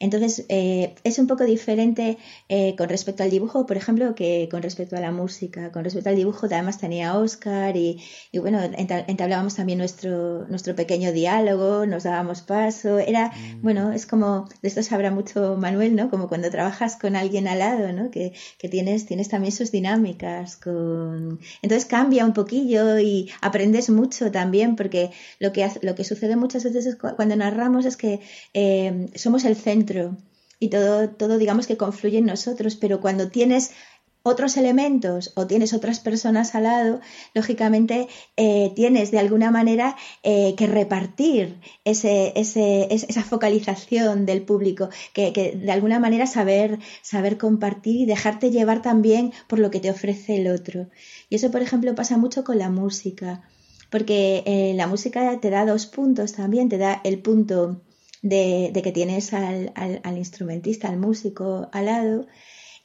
entonces, 0.00 0.46
eh, 0.48 0.94
es 1.04 1.18
un 1.18 1.26
poco 1.26 1.44
diferente 1.44 2.16
eh, 2.48 2.74
con 2.76 2.88
respecto 2.88 3.22
al 3.22 3.28
dibujo, 3.28 3.66
por 3.66 3.76
ejemplo, 3.76 4.14
que 4.14 4.48
con 4.50 4.62
respecto 4.62 4.96
a 4.96 5.00
la 5.00 5.12
música. 5.12 5.70
Con 5.72 5.84
respecto 5.84 6.08
al 6.08 6.16
dibujo, 6.16 6.46
además 6.46 6.78
tenía 6.78 7.18
Oscar 7.18 7.76
y, 7.76 8.00
bueno, 8.32 8.60
entablábamos 8.62 9.56
también 9.56 9.78
nuestro, 9.78 10.46
nuestro 10.48 10.74
pequeño 10.74 11.12
diálogo, 11.12 11.84
nos 11.84 12.04
dábamos 12.04 12.40
paso. 12.40 12.98
Era, 12.98 13.28
mm. 13.28 13.62
bueno, 13.62 13.92
es 13.92 14.06
como, 14.06 14.48
de 14.62 14.68
esto 14.68 14.82
sabrá 14.82 15.10
mucho 15.10 15.56
Manuel, 15.58 15.94
¿no? 15.94 16.08
Como 16.08 16.28
cuando 16.28 16.50
trabajas 16.50 16.96
con 16.96 17.14
alguien 17.14 17.46
al 17.46 17.58
lado, 17.58 17.92
¿no? 17.92 18.10
Que, 18.10 18.32
que 18.58 18.70
tienes, 18.70 19.04
tienes 19.04 19.28
también 19.28 19.52
sus 19.52 19.70
dinámicas. 19.70 20.56
Con... 20.56 21.40
Entonces 21.60 21.84
cambia 21.84 22.24
un 22.24 22.32
poquillo 22.32 22.98
y 22.98 23.30
aprendes 23.42 23.90
mucho 23.90 24.32
también, 24.32 24.76
porque 24.76 25.10
lo 25.40 25.52
que, 25.52 25.68
lo 25.82 25.94
que 25.94 26.04
sucede 26.04 26.36
muchas 26.36 26.64
veces 26.64 26.96
cuando 26.96 27.36
narramos 27.36 27.84
es 27.84 27.98
que 27.98 28.20
eh, 28.54 29.10
somos 29.14 29.44
el 29.44 29.56
centro 29.56 29.89
y 30.58 30.68
todo, 30.68 31.08
todo 31.10 31.38
digamos 31.38 31.66
que 31.66 31.76
confluye 31.76 32.18
en 32.18 32.26
nosotros, 32.26 32.76
pero 32.76 33.00
cuando 33.00 33.30
tienes 33.30 33.72
otros 34.22 34.56
elementos 34.56 35.32
o 35.34 35.46
tienes 35.46 35.72
otras 35.72 36.00
personas 36.00 36.54
al 36.54 36.64
lado, 36.64 37.00
lógicamente 37.34 38.08
eh, 38.36 38.72
tienes 38.76 39.10
de 39.10 39.18
alguna 39.18 39.50
manera 39.50 39.96
eh, 40.22 40.54
que 40.56 40.66
repartir 40.66 41.58
ese, 41.84 42.34
esa 42.36 43.22
focalización 43.22 44.26
del 44.26 44.42
público, 44.42 44.90
que, 45.14 45.32
de 45.32 45.72
alguna 45.72 45.98
manera 45.98 46.26
saber, 46.26 46.78
saber 47.02 47.38
compartir 47.38 48.02
y 48.02 48.06
dejarte 48.06 48.50
llevar 48.50 48.82
también 48.82 49.32
por 49.46 49.58
lo 49.58 49.70
que 49.70 49.80
te 49.80 49.90
ofrece 49.90 50.36
el 50.36 50.48
otro. 50.48 50.88
Y 51.30 51.36
eso, 51.36 51.50
por 51.50 51.62
ejemplo, 51.62 51.94
pasa 51.94 52.18
mucho 52.18 52.44
con 52.44 52.58
la 52.58 52.68
música, 52.68 53.42
porque 53.88 54.42
eh, 54.44 54.74
la 54.74 54.86
música 54.86 55.40
te 55.40 55.48
da 55.48 55.64
dos 55.64 55.86
puntos 55.86 56.34
también, 56.34 56.68
te 56.68 56.78
da 56.78 57.00
el 57.04 57.20
punto 57.20 57.80
de, 58.22 58.72
que 58.82 58.92
tienes 58.92 59.32
al, 59.32 59.72
al, 59.74 60.18
instrumentista, 60.18 60.88
al 60.88 60.98
músico 60.98 61.68
al 61.72 61.86
lado. 61.86 62.26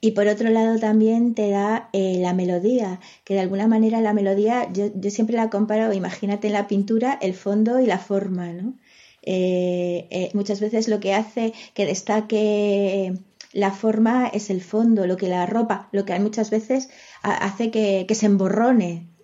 Y 0.01 0.11
por 0.11 0.27
otro 0.27 0.49
lado 0.49 0.79
también 0.79 1.33
te 1.33 1.49
da 1.49 1.89
eh, 1.93 2.17
la 2.19 2.33
melodía, 2.33 2.99
que 3.23 3.33
de 3.33 3.39
alguna 3.39 3.67
manera 3.67 4.01
la 4.01 4.13
melodía, 4.13 4.71
yo, 4.71 4.91
yo, 4.93 5.09
siempre 5.09 5.35
la 5.35 5.49
comparo, 5.49 5.93
imagínate 5.93 6.47
en 6.47 6.53
la 6.53 6.67
pintura, 6.67 7.17
el 7.21 7.33
fondo 7.33 7.79
y 7.79 7.85
la 7.87 7.97
forma, 7.97 8.51
¿no? 8.53 8.75
Eh, 9.23 10.07
eh, 10.11 10.29
muchas 10.33 10.59
veces 10.59 10.87
lo 10.87 10.99
que 10.99 11.15
hace 11.15 11.53
que 11.73 11.87
destaque 11.87 13.13
la 13.53 13.71
forma 13.71 14.27
es 14.27 14.51
el 14.51 14.61
fondo, 14.61 15.07
lo 15.07 15.17
que 15.17 15.29
la 15.29 15.47
ropa, 15.47 15.89
lo 15.91 16.05
que 16.05 16.19
muchas 16.19 16.51
veces 16.51 16.89
hace 17.23 17.71
que, 17.71 18.05
que 18.07 18.13
se 18.15 18.27
emborrone 18.27 19.14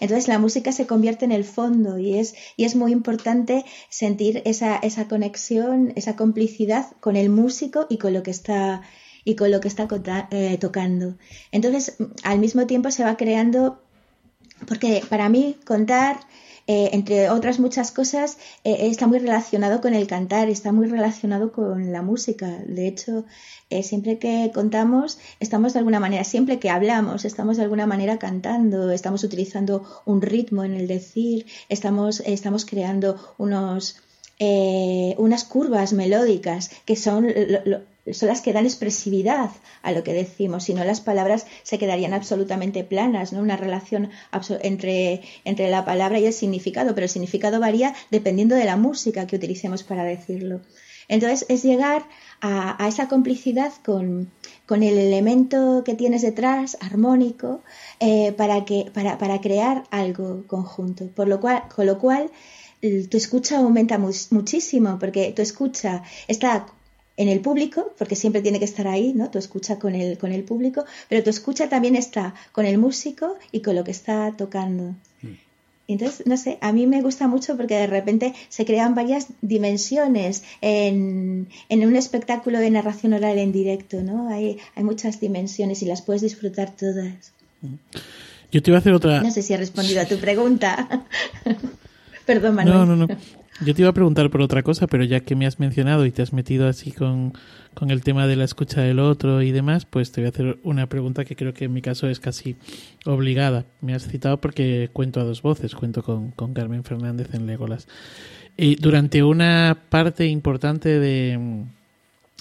entonces 0.00 0.28
la 0.28 0.38
música 0.38 0.72
se 0.72 0.86
convierte 0.86 1.24
en 1.24 1.32
el 1.32 1.44
fondo 1.44 1.98
y 1.98 2.18
es, 2.18 2.34
y 2.56 2.64
es 2.64 2.74
muy 2.74 2.92
importante 2.92 3.64
sentir 3.88 4.42
esa, 4.44 4.76
esa 4.76 5.08
conexión, 5.08 5.92
esa 5.96 6.16
complicidad 6.16 6.86
con 7.00 7.16
el 7.16 7.28
músico 7.28 7.86
y 7.88 7.98
con 7.98 8.12
lo 8.12 8.22
que 8.22 8.30
está 8.30 8.82
y 9.24 9.36
con 9.36 9.50
lo 9.50 9.60
que 9.60 9.68
está 9.68 9.86
eh, 10.30 10.58
tocando. 10.58 11.16
Entonces, 11.52 11.96
al 12.24 12.40
mismo 12.40 12.66
tiempo 12.66 12.90
se 12.90 13.04
va 13.04 13.16
creando, 13.16 13.80
porque 14.66 15.02
para 15.08 15.28
mí 15.28 15.56
contar 15.64 16.18
eh, 16.66 16.90
entre 16.92 17.28
otras 17.30 17.58
muchas 17.58 17.90
cosas, 17.90 18.38
eh, 18.64 18.88
está 18.88 19.06
muy 19.06 19.18
relacionado 19.18 19.80
con 19.80 19.94
el 19.94 20.06
cantar, 20.06 20.48
está 20.48 20.72
muy 20.72 20.86
relacionado 20.86 21.52
con 21.52 21.92
la 21.92 22.02
música. 22.02 22.58
De 22.66 22.86
hecho, 22.86 23.24
eh, 23.70 23.82
siempre 23.82 24.18
que 24.18 24.50
contamos, 24.54 25.18
estamos 25.40 25.72
de 25.72 25.80
alguna 25.80 26.00
manera, 26.00 26.24
siempre 26.24 26.58
que 26.58 26.70
hablamos, 26.70 27.24
estamos 27.24 27.56
de 27.56 27.64
alguna 27.64 27.86
manera 27.86 28.18
cantando, 28.18 28.90
estamos 28.92 29.24
utilizando 29.24 29.84
un 30.04 30.22
ritmo 30.22 30.64
en 30.64 30.74
el 30.74 30.86
decir, 30.86 31.46
estamos, 31.68 32.20
estamos 32.20 32.64
creando 32.64 33.16
unos, 33.38 33.96
unas 35.18 35.44
curvas 35.44 35.92
melódicas 35.92 36.70
que 36.84 36.96
son 36.96 37.26
son 38.10 38.28
las 38.28 38.40
que 38.40 38.52
dan 38.52 38.64
expresividad 38.64 39.50
a 39.82 39.92
lo 39.92 40.02
que 40.02 40.12
decimos, 40.12 40.64
si 40.64 40.74
no 40.74 40.84
las 40.84 41.00
palabras 41.00 41.46
se 41.62 41.78
quedarían 41.78 42.14
absolutamente 42.14 42.82
planas, 42.82 43.32
¿no? 43.32 43.40
Una 43.40 43.56
relación 43.56 44.10
entre, 44.62 45.22
entre 45.44 45.70
la 45.70 45.84
palabra 45.84 46.18
y 46.18 46.26
el 46.26 46.32
significado, 46.32 46.94
pero 46.94 47.04
el 47.04 47.10
significado 47.10 47.60
varía 47.60 47.94
dependiendo 48.10 48.56
de 48.56 48.64
la 48.64 48.76
música 48.76 49.26
que 49.26 49.36
utilicemos 49.36 49.84
para 49.84 50.04
decirlo. 50.04 50.60
Entonces 51.08 51.46
es 51.48 51.62
llegar 51.62 52.04
a, 52.40 52.88
esa 52.88 53.08
complicidad 53.08 53.72
con, 53.84 54.30
con, 54.66 54.82
el 54.82 54.98
elemento 54.98 55.82
que 55.84 55.94
tienes 55.94 56.22
detrás, 56.22 56.76
armónico, 56.80 57.62
eh, 58.00 58.32
para, 58.32 58.64
que, 58.64 58.90
para, 58.92 59.18
para, 59.18 59.40
crear 59.40 59.84
algo 59.90 60.44
conjunto. 60.46 61.08
Por 61.08 61.28
lo 61.28 61.40
cual, 61.40 61.64
con 61.74 61.86
lo 61.86 61.98
cual 61.98 62.30
tu 63.10 63.16
escucha 63.16 63.58
aumenta 63.58 63.98
muchísimo, 63.98 64.98
porque 64.98 65.32
tu 65.32 65.42
escucha 65.42 66.02
está 66.26 66.66
en 67.16 67.28
el 67.28 67.40
público, 67.40 67.92
porque 67.98 68.16
siempre 68.16 68.42
tiene 68.42 68.58
que 68.58 68.64
estar 68.64 68.88
ahí, 68.88 69.12
¿no? 69.14 69.30
Tu 69.30 69.38
escucha 69.38 69.78
con 69.78 69.94
el, 69.94 70.18
con 70.18 70.32
el 70.32 70.44
público, 70.44 70.84
pero 71.08 71.22
tu 71.22 71.30
escucha 71.30 71.68
también 71.68 71.96
está 71.96 72.34
con 72.52 72.66
el 72.66 72.78
músico 72.78 73.36
y 73.50 73.60
con 73.60 73.76
lo 73.76 73.84
que 73.84 73.90
está 73.90 74.34
tocando. 74.36 74.94
Mm. 75.22 75.36
Entonces, 75.88 76.26
no 76.26 76.36
sé, 76.36 76.58
a 76.60 76.72
mí 76.72 76.86
me 76.86 77.02
gusta 77.02 77.28
mucho 77.28 77.56
porque 77.56 77.74
de 77.74 77.86
repente 77.86 78.34
se 78.48 78.64
crean 78.64 78.94
varias 78.94 79.28
dimensiones 79.42 80.42
en, 80.60 81.48
en 81.68 81.86
un 81.86 81.96
espectáculo 81.96 82.60
de 82.60 82.70
narración 82.70 83.12
oral 83.12 83.38
en 83.38 83.52
directo, 83.52 84.00
¿no? 84.02 84.28
Hay, 84.28 84.58
hay 84.74 84.84
muchas 84.84 85.20
dimensiones 85.20 85.82
y 85.82 85.86
las 85.86 86.00
puedes 86.00 86.22
disfrutar 86.22 86.70
todas. 86.70 87.32
Yo 88.50 88.62
te 88.62 88.70
iba 88.70 88.78
a 88.78 88.80
hacer 88.80 88.92
otra... 88.94 89.22
No 89.22 89.30
sé 89.30 89.42
si 89.42 89.52
he 89.52 89.56
respondido 89.56 90.00
a 90.00 90.06
tu 90.06 90.18
pregunta. 90.18 91.04
Perdón, 92.26 92.54
Manuel. 92.54 92.78
No, 92.78 92.86
no, 92.86 92.96
no. 92.96 93.16
Yo 93.60 93.74
te 93.74 93.82
iba 93.82 93.90
a 93.90 93.94
preguntar 93.94 94.30
por 94.30 94.40
otra 94.40 94.62
cosa, 94.62 94.86
pero 94.86 95.04
ya 95.04 95.20
que 95.20 95.36
me 95.36 95.46
has 95.46 95.60
mencionado 95.60 96.06
y 96.06 96.10
te 96.10 96.22
has 96.22 96.32
metido 96.32 96.66
así 96.68 96.90
con, 96.90 97.32
el 97.88 98.02
tema 98.02 98.26
de 98.26 98.36
la 98.36 98.44
escucha 98.44 98.80
del 98.80 98.98
otro 98.98 99.42
y 99.42 99.52
demás, 99.52 99.84
pues 99.84 100.10
te 100.10 100.20
voy 100.20 100.26
a 100.26 100.30
hacer 100.30 100.58
una 100.62 100.86
pregunta 100.88 101.24
que 101.24 101.36
creo 101.36 101.52
que 101.52 101.66
en 101.66 101.72
mi 101.72 101.82
caso 101.82 102.08
es 102.08 102.18
casi 102.18 102.56
obligada. 103.04 103.64
Me 103.80 103.94
has 103.94 104.08
citado 104.08 104.38
porque 104.38 104.88
cuento 104.92 105.20
a 105.20 105.24
dos 105.24 105.42
voces, 105.42 105.74
cuento 105.74 106.02
con, 106.02 106.32
Carmen 106.54 106.82
Fernández 106.82 107.34
en 107.34 107.46
Legolas. 107.46 107.86
Y 108.56 108.76
durante 108.76 109.22
una 109.22 109.76
parte 109.88 110.26
importante 110.26 110.98
de, 110.98 111.64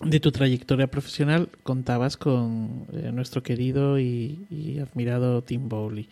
de 0.03 0.19
tu 0.19 0.31
trayectoria 0.31 0.87
profesional 0.87 1.49
contabas 1.63 2.17
con 2.17 2.87
eh, 2.93 3.11
nuestro 3.13 3.43
querido 3.43 3.99
y 3.99 4.79
admirado 4.81 5.41
Tim 5.43 5.69
Bowley. 5.69 6.07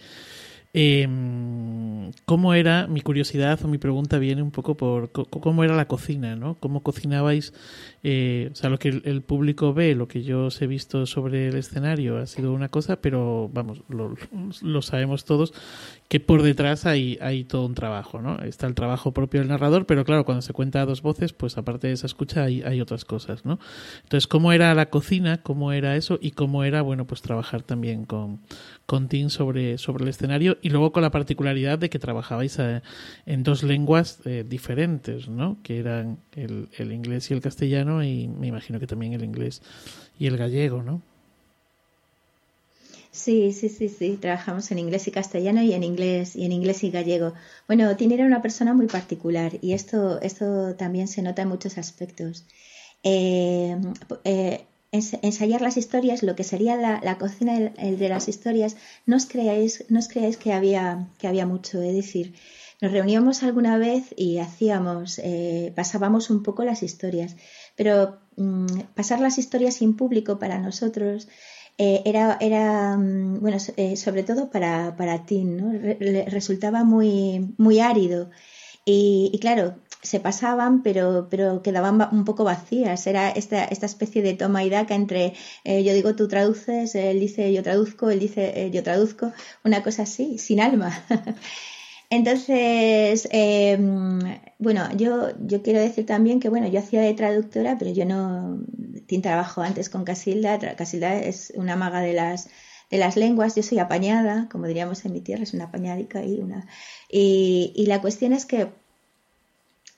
Em, 0.74 2.12
¿Cómo 2.26 2.54
era, 2.54 2.88
mi 2.88 3.02
curiosidad 3.02 3.60
o 3.64 3.68
mi 3.68 3.80
pregunta 3.80 4.20
viene 4.20 4.44
un 4.44 4.52
poco 4.52 4.78
por 4.78 5.12
cómo 5.12 5.64
era 5.64 5.76
la 5.76 5.88
cocina, 5.88 6.36
¿no? 6.36 6.56
¿Cómo 6.60 6.84
cocinabais? 6.84 7.54
Eh, 8.04 8.50
o 8.52 8.56
sea, 8.56 8.70
lo 8.70 8.80
que 8.80 8.90
el, 8.90 9.22
público 9.22 9.74
ve, 9.74 9.94
lo 9.94 10.08
que 10.08 10.24
yo 10.24 10.46
os 10.46 10.62
he 10.62 10.68
visto 10.68 11.06
sobre 11.06 11.50
el 11.50 11.58
escenario 11.58 12.18
ha 12.18 12.26
sido 12.28 12.54
una 12.54 12.70
cosa, 12.70 13.02
pero 13.02 13.50
vamos, 13.54 13.84
lo, 13.90 14.16
lo 14.62 14.82
sabemos 14.82 15.26
todos, 15.26 15.54
que 16.08 16.20
por 16.20 16.42
detrás 16.42 16.86
hay, 16.86 17.18
hay 17.22 17.44
todo 17.44 17.66
un 17.66 17.76
trabajo, 17.76 18.22
¿no? 18.22 18.40
Está 18.40 18.68
el 18.68 18.74
trabajo 18.74 19.14
propio 19.14 19.42
del 19.42 19.50
narrador, 19.50 19.86
pero 19.86 20.06
claro, 20.06 20.26
cuando 20.26 20.42
se 20.42 20.54
cuenta 20.54 20.82
a 20.82 20.86
dos 20.86 21.02
voces, 21.02 21.34
pues 21.34 21.58
aparte 21.58 21.88
de 21.88 21.94
esa 21.94 22.08
escucha 22.08 22.44
hay, 22.44 22.64
hay 22.64 22.82
otras 22.82 23.06
cosas, 23.06 23.46
¿no? 23.46 23.60
Entonces, 24.04 24.28
¿cómo 24.28 24.52
era 24.52 24.74
la 24.74 24.90
cocina? 24.90 25.44
¿Cómo 25.44 25.72
era 25.72 25.96
eso? 25.96 26.18
Y 26.22 26.32
cómo 26.32 26.64
era, 26.64 26.82
bueno, 26.82 27.06
pues 27.06 27.22
trabajar 27.22 27.62
también 27.62 28.06
con, 28.06 28.40
con 28.88 29.08
Tim 29.08 29.30
sobre, 29.30 29.78
sobre 29.78 30.04
el 30.04 30.10
escenario 30.10 30.58
y 30.64 30.70
luego 30.70 30.92
con 30.92 31.04
la 31.04 31.12
particularidad 31.12 31.78
de 31.78 31.92
que 31.92 32.00
trabajabais 32.00 32.58
eh, 32.58 32.82
en 33.28 33.44
dos 33.44 33.62
lenguas 33.62 34.22
eh, 34.26 34.44
diferentes, 34.48 35.30
¿no? 35.30 35.58
Que 35.62 35.78
eran 35.78 36.18
el, 36.36 36.70
el, 36.78 36.92
inglés 36.92 37.30
y 37.30 37.36
el 37.36 37.42
castellano 37.42 37.89
y 38.04 38.28
me 38.28 38.48
imagino 38.48 38.80
que 38.80 38.88
también 38.88 39.14
el 39.14 39.24
inglés 39.24 39.62
y 40.20 40.28
el 40.28 40.38
gallego, 40.38 40.84
¿no? 40.84 41.02
Sí, 43.12 43.52
sí, 43.52 43.70
sí, 43.70 43.90
sí. 43.90 44.18
Trabajamos 44.22 44.72
en 44.72 44.80
inglés 44.80 45.08
y 45.08 45.12
castellano 45.12 45.62
y 45.64 45.74
en 45.74 45.84
inglés 45.84 46.36
y 46.36 46.46
en 46.46 46.52
inglés 46.52 46.84
y 46.84 46.92
gallego. 46.92 47.34
Bueno, 47.68 47.96
Tim 47.98 48.12
era 48.12 48.26
una 48.26 48.42
persona 48.42 48.74
muy 48.74 48.88
particular 48.88 49.58
y 49.62 49.74
esto, 49.74 50.22
esto 50.22 50.76
también 50.76 51.08
se 51.08 51.22
nota 51.22 51.42
en 51.42 51.50
muchos 51.50 51.78
aspectos. 51.78 52.46
Eh, 53.04 53.78
eh, 54.24 54.66
ensayar 54.92 55.62
las 55.62 55.78
historias, 55.78 56.24
lo 56.24 56.36
que 56.36 56.44
sería 56.44 56.76
la, 56.76 57.18
cocina 57.18 57.60
de 57.60 58.10
las 58.10 58.28
historias, 58.28 58.76
no 59.06 59.18
os 59.18 59.26
creáis, 59.26 59.86
no 59.90 60.00
os 60.00 60.08
creáis 60.08 60.38
que, 60.38 60.54
había, 60.54 61.08
que 61.20 61.28
había 61.28 61.46
mucho. 61.46 61.82
Es 61.82 61.96
decir, 61.96 62.34
nos 62.82 62.92
reuníamos 62.92 63.44
alguna 63.44 63.78
vez 63.78 64.14
y 64.16 64.38
hacíamos, 64.40 65.20
eh, 65.20 65.74
pasábamos 65.76 66.30
un 66.30 66.44
poco 66.44 66.64
las 66.64 66.82
historias, 66.82 67.36
pero 67.80 68.20
mm, 68.36 68.82
pasar 68.94 69.22
las 69.22 69.38
historias 69.38 69.76
sin 69.76 69.96
público 69.96 70.38
para 70.38 70.60
nosotros 70.60 71.30
eh, 71.78 72.02
era, 72.04 72.38
era, 72.42 72.98
mm, 72.98 73.40
bueno, 73.40 73.58
eh, 73.78 73.96
sobre 73.96 74.24
todo 74.24 74.50
para, 74.52 74.98
para 74.98 75.26
Tim, 75.26 75.56
¿no? 75.56 75.72
resultaba 76.28 76.84
muy, 76.84 77.54
muy 77.58 77.80
árido. 77.80 78.30
y, 78.86 79.38
claro, 79.40 79.76
se 80.02 80.20
pasaban, 80.20 80.84
pero, 80.84 81.28
pero 81.30 81.62
quedaban 81.62 82.02
un 82.12 82.26
poco 82.26 82.44
vacías. 82.44 83.08
Era 83.08 83.30
esta, 83.30 83.64
esta 83.66 83.86
especie 83.86 84.22
de 84.22 84.34
toma 84.34 84.64
y 84.64 84.70
daca 84.70 84.96
entre 84.96 85.34
eh, 85.64 85.84
yo 85.84 85.94
digo 85.94 86.16
tú 86.16 86.28
traduces, 86.28 86.96
él 86.96 87.20
dice 87.20 87.54
yo 87.54 87.64
traduzco, 87.64 88.10
él 88.10 88.20
dice 88.20 88.66
eh, 88.66 88.72
yo 88.72 88.84
traduzco, 88.84 89.32
una 89.64 89.84
cosa 89.84 90.04
así, 90.04 90.38
sin 90.38 90.60
alma. 90.62 90.92
Entonces, 92.10 93.28
em, 93.32 94.20
bueno, 94.58 94.90
yo, 94.98 95.30
yo 95.46 95.62
quiero 95.62 95.80
decir 95.80 96.06
también 96.06 96.40
que, 96.40 96.50
bueno, 96.50 96.68
yo 96.68 96.80
hacía 96.80 97.02
de 97.02 97.14
traductora, 97.14 97.78
pero 97.78 97.92
yo 97.92 98.06
no 98.06 98.64
trabajo 99.22 99.62
antes 99.62 99.90
con 99.90 100.04
Casilda. 100.06 100.60
Casilda 100.76 101.16
es 101.16 101.52
una 101.56 101.76
maga 101.76 102.02
de 102.02 102.14
las, 102.14 102.50
de 102.92 102.98
las 102.98 103.18
lenguas. 103.18 103.56
Yo 103.56 103.64
soy 103.64 103.80
apañada, 103.80 104.48
como 104.52 104.68
diríamos 104.68 105.04
en 105.06 105.14
mi 105.14 105.22
tierra, 105.22 105.44
es 105.44 105.54
una 105.54 105.66
apañadica 105.66 106.24
y 106.24 106.40
una. 106.40 106.68
Y, 107.10 107.74
y 107.76 107.88
la 107.88 108.02
cuestión 108.02 108.34
es 108.34 108.46
que 108.46 108.70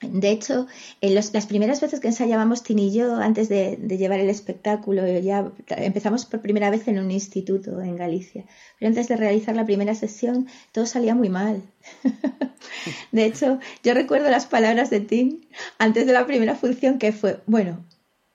de 0.02 0.30
hecho, 0.30 0.66
en 1.00 1.14
las 1.14 1.46
primeras 1.46 1.80
veces 1.80 2.00
que 2.00 2.08
ensayábamos 2.08 2.62
Tini 2.62 2.88
y 2.88 2.92
yo, 2.92 3.16
antes 3.16 3.48
de, 3.48 3.76
llevar 3.76 4.20
el 4.20 4.30
espectáculo, 4.30 5.06
ya 5.18 5.52
empezamos 5.68 6.24
por 6.24 6.40
primera 6.40 6.70
vez 6.70 6.88
en 6.88 6.98
un 6.98 7.10
instituto 7.10 7.80
en 7.80 7.96
Galicia. 7.96 8.44
Pero 8.78 8.88
antes 8.88 9.08
de 9.08 9.16
realizar 9.16 9.54
la 9.54 9.64
primera 9.64 9.94
sesión, 9.94 10.48
todo 10.72 10.86
salía 10.86 11.14
muy 11.14 11.28
mal. 11.28 11.62
de 13.12 13.24
hecho, 13.24 13.60
yo 13.84 13.94
recuerdo 13.94 14.28
las 14.30 14.46
palabras 14.46 14.90
de 14.90 15.00
Tim 15.00 15.40
antes 15.78 16.06
de 16.06 16.12
la 16.12 16.26
primera 16.26 16.56
función 16.56 16.98
que 16.98 17.12
fue, 17.12 17.40
bueno, 17.46 17.84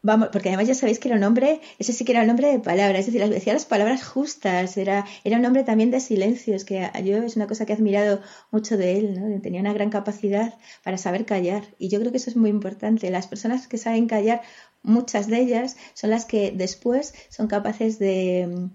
Vamos, 0.08 0.30
porque 0.32 0.48
además 0.48 0.70
ya 0.70 0.74
sabéis 0.74 1.00
que 1.00 1.10
era 1.10 1.17
un 1.17 1.24
hombre, 1.26 1.60
ese 1.80 1.91
sí 1.91 2.06
que 2.06 2.13
era 2.13 2.24
un 2.24 2.30
hombre 2.30 2.48
de 2.50 2.60
palabras, 2.60 3.02
es 3.02 3.08
decir, 3.08 3.28
decía 3.30 3.52
las 3.52 3.65
palabras 3.65 4.06
justas, 4.06 4.78
era, 4.78 5.06
era 5.26 5.38
un 5.38 5.43
hombre 5.43 5.65
también 5.65 5.91
de 5.91 6.00
silencios, 6.00 6.63
que 6.63 6.89
yo 7.04 7.17
es 7.17 7.36
una 7.36 7.46
cosa 7.46 7.65
que 7.65 7.74
he 7.74 7.76
admirado 7.76 8.22
mucho 8.50 8.78
de 8.78 8.98
él, 8.98 9.20
¿no? 9.20 9.41
tenía 9.41 9.60
una 9.60 9.74
gran 9.74 9.89
capacidad 9.89 10.54
para 10.82 10.98
saber 10.98 11.26
callar, 11.26 11.63
y 11.78 11.89
yo 11.89 12.00
creo 12.00 12.12
que 12.12 12.20
eso 12.20 12.30
es 12.30 12.38
muy 12.38 12.50
importante. 12.50 13.12
Las 13.12 13.28
personas 13.28 13.67
que 13.67 13.78
saben 13.78 14.08
callar, 14.08 14.43
muchas 14.82 15.28
de 15.28 15.41
ellas 15.41 15.76
son 15.93 16.12
las 16.12 16.24
que 16.24 16.54
después 16.56 17.13
son 17.28 17.48
capaces 17.48 18.00
de, 18.00 18.70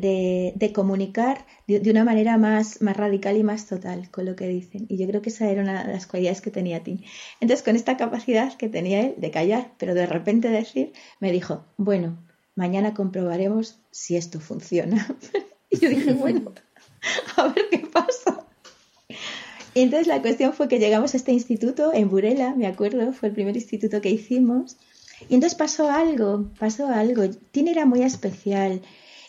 de, 0.00 0.72
comunicar 0.74 1.46
de, 1.66 1.90
una 1.90 2.04
manera 2.04 2.38
más, 2.38 2.80
más 2.82 2.96
radical 2.96 3.36
y 3.36 3.42
más 3.42 3.66
total 3.66 4.10
con 4.10 4.24
lo 4.24 4.36
que 4.36 4.48
dicen. 4.48 4.86
Y 4.88 4.98
yo 4.98 5.06
creo 5.06 5.22
que 5.22 5.30
esa 5.30 5.48
era 5.48 5.62
una 5.62 5.84
de 5.84 5.92
las 5.92 6.06
cualidades 6.06 6.40
que 6.40 6.50
tenía 6.50 6.82
Tim. 6.82 7.00
Entonces, 7.40 7.64
con 7.64 7.76
esta 7.76 7.96
capacidad 7.96 8.52
que 8.54 8.68
tenía 8.68 9.00
él 9.00 9.14
de 9.16 9.30
callar, 9.30 9.72
pero 9.78 9.94
de 9.94 10.06
repente 10.06 10.48
decir, 10.48 10.92
me 11.20 11.32
dijo, 11.32 11.64
bueno, 11.76 12.18
mañana 12.54 12.94
comprobaremos 12.94 13.78
si 13.90 14.16
esto 14.16 14.40
funciona. 14.40 15.06
y 15.70 15.78
yo 15.78 15.88
dije, 15.88 16.12
bueno, 16.12 16.52
a 17.36 17.48
ver 17.48 17.66
qué 17.70 17.78
pasa. 17.78 18.46
Y 19.74 19.82
entonces 19.82 20.06
la 20.06 20.22
cuestión 20.22 20.54
fue 20.54 20.68
que 20.68 20.78
llegamos 20.78 21.12
a 21.12 21.18
este 21.18 21.32
instituto 21.32 21.92
en 21.92 22.08
Burela, 22.08 22.54
me 22.54 22.66
acuerdo, 22.66 23.12
fue 23.12 23.28
el 23.28 23.34
primer 23.34 23.56
instituto 23.56 24.00
que 24.00 24.08
hicimos. 24.08 24.78
Y 25.28 25.34
entonces 25.34 25.56
pasó 25.56 25.90
algo, 25.90 26.50
pasó 26.58 26.88
algo. 26.88 27.28
Tim 27.50 27.68
era 27.68 27.84
muy 27.84 28.02
especial. 28.02 28.80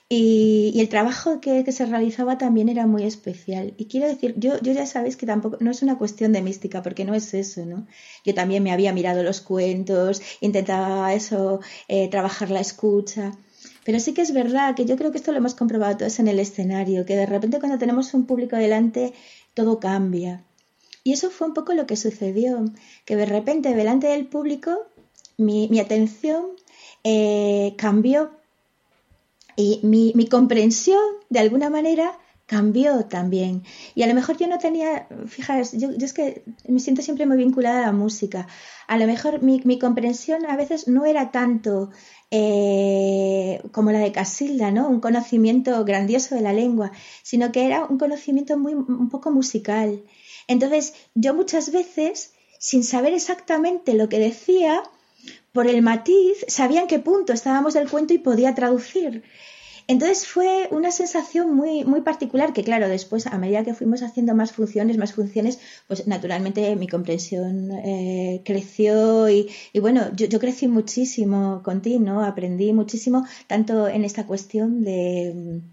Y, 0.10 0.80
el 0.80 0.88
trabajo 0.88 1.42
que, 1.42 1.70
se 1.72 1.86
realizaba 1.86 2.38
también 2.38 2.70
era 2.70 2.88
muy 2.88 3.04
especial. 3.04 3.74
Y 3.78 3.86
quiero 3.86 4.08
decir, 4.08 4.36
yo, 4.38 4.58
ya 4.62 4.86
sabéis 4.86 5.18
que 5.18 5.26
tampoco, 5.26 5.58
no 5.60 5.72
es 5.72 5.82
una 5.82 5.98
cuestión 5.98 6.32
de 6.32 6.42
mística, 6.42 6.82
porque 6.82 7.04
no 7.04 7.14
es 7.14 7.34
eso, 7.34 7.66
¿no? 7.66 7.88
Yo 8.26 8.34
también 8.34 8.64
me 8.64 8.72
había 8.72 8.94
mirado 8.94 9.24
los 9.24 9.42
cuentos, 9.42 10.22
intentaba 10.40 11.14
eso, 11.14 11.60
eh, 11.90 12.08
trabajar 12.10 12.52
la 12.52 12.62
escucha. 12.62 13.34
Pero 13.84 14.00
sí 14.00 14.14
que 14.14 14.22
es 14.22 14.34
verdad 14.34 14.76
que 14.76 14.86
yo 14.86 14.98
creo 14.98 15.12
que 15.12 15.18
esto 15.18 15.32
lo 15.32 15.40
hemos 15.40 15.56
comprobado 15.56 15.98
todos 15.98 16.20
en 16.20 16.28
el 16.28 16.40
escenario, 16.40 17.06
que 17.06 17.16
de 17.16 17.26
repente 17.26 17.60
cuando 17.60 17.78
tenemos 17.78 18.14
un 18.14 18.26
público 18.26 18.56
delante, 18.56 19.14
todo 19.54 19.80
cambia. 19.80 20.44
Y 21.04 21.14
eso 21.14 21.30
fue 21.32 21.48
un 21.48 21.54
poco 21.54 21.74
lo 21.74 21.86
que 21.88 21.96
sucedió, 21.96 22.66
que 23.06 23.16
de 23.16 23.26
repente 23.26 23.74
delante 23.74 24.08
del 24.08 24.28
público 24.28 24.88
mi, 25.38 25.68
mi 25.70 25.80
atención 25.80 26.48
eh, 27.04 27.76
cambió 27.78 28.37
y 29.58 29.82
mi, 29.84 30.14
comprensión, 30.30 31.02
de 31.30 31.40
alguna 31.40 31.70
manera, 31.70 32.18
cambió 32.46 33.06
también. 33.08 33.64
Y 33.96 34.04
a 34.04 34.08
lo 34.08 34.14
mejor 34.14 34.38
yo 34.38 34.48
no 34.48 34.60
tenía, 34.60 35.08
fíjate, 35.26 35.78
yo, 35.78 35.90
es 35.90 36.14
que 36.14 36.44
me 36.68 36.80
siento 36.80 37.02
siempre 37.02 37.26
muy 37.26 37.38
vinculada 37.38 37.80
a 37.80 37.88
la 37.88 37.92
música. 37.92 38.48
A 38.88 38.98
lo 38.98 39.08
mejor 39.08 39.42
mi, 39.42 39.60
mi 39.66 39.80
comprensión 39.80 40.46
a 40.46 40.56
veces 40.56 40.88
no 40.88 41.06
era 41.06 41.32
tanto 41.32 41.90
eh, 42.30 43.62
como 43.72 43.92
la 43.92 44.00
de 44.00 44.12
Casilda, 44.12 44.70
¿no? 44.70 44.88
Un 44.88 45.00
conocimiento 45.00 45.84
grandioso 45.84 46.36
de 46.36 46.42
la 46.42 46.54
lengua, 46.54 46.92
sino 47.24 47.52
que 47.52 47.66
era 47.66 47.86
un 47.86 47.98
conocimiento 47.98 48.58
muy, 48.60 48.76
un 48.76 49.10
poco 49.10 49.32
musical. 49.32 50.04
Entonces, 50.48 50.94
yo 51.16 51.34
muchas 51.34 51.72
veces, 51.72 52.34
sin 52.60 52.84
saber 52.84 53.14
exactamente 53.14 53.96
lo 53.96 54.08
que 54.08 54.20
decía, 54.20 54.84
por 55.58 55.66
el 55.66 55.82
matiz, 55.82 56.46
sabía 56.48 56.82
en 56.82 56.88
qué 56.88 57.00
punto 57.00 57.34
estábamos 57.34 57.74
del 57.74 57.90
cuento 57.90 58.14
y 58.14 58.20
podía 58.20 58.54
traducir. 58.54 59.24
Entonces 59.88 60.28
fue 60.28 60.68
una 60.70 60.92
sensación 60.92 61.56
muy, 61.56 61.84
muy 61.84 62.02
particular 62.02 62.54
que, 62.54 62.64
claro, 62.64 62.88
después, 62.88 63.26
a 63.26 63.40
medida 63.40 63.64
que 63.64 63.74
fuimos 63.74 64.04
haciendo 64.04 64.36
más 64.36 64.52
funciones, 64.52 65.00
más 65.00 65.14
funciones, 65.14 65.58
pues 65.88 66.06
naturalmente 66.06 66.76
mi 66.76 66.88
comprensión 66.88 67.72
eh, 67.72 68.44
creció 68.46 69.30
y, 69.30 69.50
bueno, 69.82 70.02
yo, 70.16 70.40
crecí 70.40 70.68
muchísimo 70.68 71.64
¿no? 72.00 72.24
Aprendí 72.24 72.72
muchísimo, 72.72 73.26
tanto 73.48 73.88
en 73.88 74.06
esta 74.06 74.28
cuestión 74.28 74.84
de 74.84 75.64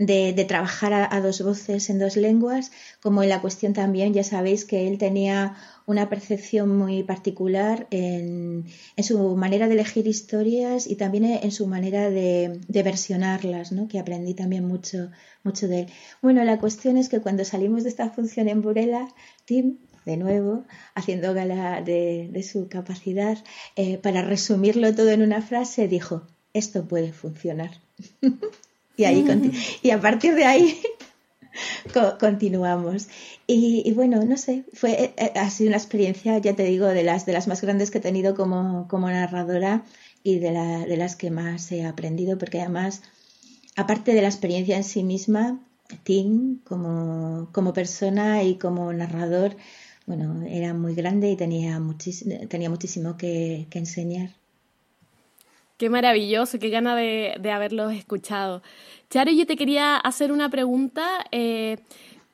de, 0.00 0.44
trabajar 0.46 0.94
a, 0.94 1.20
dos 1.20 1.42
voces 1.42 1.90
en 1.90 1.98
dos 1.98 2.16
lenguas, 2.16 2.72
como 3.02 3.22
en 3.22 3.28
la 3.28 3.42
cuestión 3.42 3.74
también, 3.74 4.14
ya 4.14 4.24
sabéis 4.24 4.64
que 4.64 4.88
él 4.88 4.96
tenía 4.96 5.56
una 5.86 6.08
percepción 6.08 6.74
muy 6.74 7.02
particular 7.02 7.86
en, 7.90 8.64
su 9.02 9.36
manera 9.36 9.68
de 9.68 9.74
elegir 9.74 10.06
historias 10.06 10.86
y 10.86 10.96
también 10.96 11.24
en 11.26 11.52
su 11.52 11.66
manera 11.66 12.08
de, 12.08 12.60
versionarlas, 12.68 13.72
¿no? 13.72 13.88
que 13.88 13.98
aprendí 13.98 14.32
también 14.32 14.66
mucho, 14.66 15.10
mucho 15.44 15.68
de 15.68 15.80
él. 15.80 15.86
Bueno, 16.22 16.42
la 16.44 16.58
cuestión 16.58 16.96
es 16.96 17.10
que 17.10 17.20
cuando 17.20 17.44
salimos 17.44 17.82
de 17.82 17.90
esta 17.90 18.08
función 18.08 18.48
en 18.48 18.62
Burela, 18.62 19.06
Tim 19.44 19.76
de 20.06 20.16
nuevo, 20.16 20.64
haciendo 20.94 21.34
gala 21.34 21.82
de, 21.82 22.42
su 22.42 22.68
capacidad, 22.68 23.36
eh, 23.76 23.98
para 23.98 24.22
resumirlo 24.22 24.94
todo 24.94 25.10
en 25.10 25.20
una 25.20 25.42
frase, 25.42 25.88
dijo, 25.88 26.26
esto 26.54 26.88
puede 26.88 27.12
funcionar. 27.12 27.82
Y, 28.96 29.04
ahí 29.04 29.24
y 29.82 29.90
a 29.90 30.00
partir 30.00 30.34
de 30.34 30.44
ahí 30.44 30.80
continuamos. 32.20 33.08
Y, 33.46 33.92
bueno, 33.94 34.24
no 34.24 34.36
sé, 34.36 34.64
fue, 34.72 34.92
eh, 34.92 35.14
eh, 35.16 35.32
ha 35.34 35.50
sido 35.50 35.68
una 35.68 35.76
experiencia, 35.76 36.38
ya 36.38 36.54
te 36.54 36.64
digo, 36.64 36.86
de 36.86 37.02
las, 37.02 37.26
de 37.26 37.32
las 37.32 37.48
más 37.48 37.60
grandes 37.62 37.90
que 37.90 37.98
he 37.98 38.00
tenido 38.00 38.34
como, 38.34 38.86
como 38.88 39.08
narradora 39.08 39.84
y 40.22 40.38
de, 40.38 40.52
la, 40.52 40.86
de 40.86 40.96
las 40.96 41.16
que 41.16 41.30
más 41.30 41.72
he 41.72 41.84
aprendido, 41.84 42.38
porque 42.38 42.60
además, 42.60 43.02
aparte 43.76 44.14
de 44.14 44.22
la 44.22 44.28
experiencia 44.28 44.76
en 44.76 44.84
sí 44.84 45.02
misma, 45.02 45.60
Tim, 46.04 46.60
como, 46.64 47.48
como 47.52 47.72
persona 47.72 48.42
y 48.44 48.56
como 48.56 48.92
narrador, 48.92 49.56
bueno, 50.06 50.44
era 50.46 50.74
muy 50.74 50.94
grande 50.94 51.30
y 51.30 51.36
tenía, 51.36 51.78
muchísimo, 51.80 52.34
tenía 52.48 52.70
muchísimo 52.70 53.16
que, 53.16 53.66
enseñar. 53.72 54.30
Qué 55.80 55.88
maravilloso, 55.88 56.58
qué 56.58 56.68
gana 56.68 56.94
de, 56.94 57.50
haberlos 57.50 57.94
escuchado. 57.94 58.62
Charo, 59.08 59.32
yo 59.32 59.46
te 59.46 59.56
quería 59.56 59.96
hacer 59.96 60.30
una 60.30 60.50
pregunta. 60.50 61.24
Eh, 61.32 61.78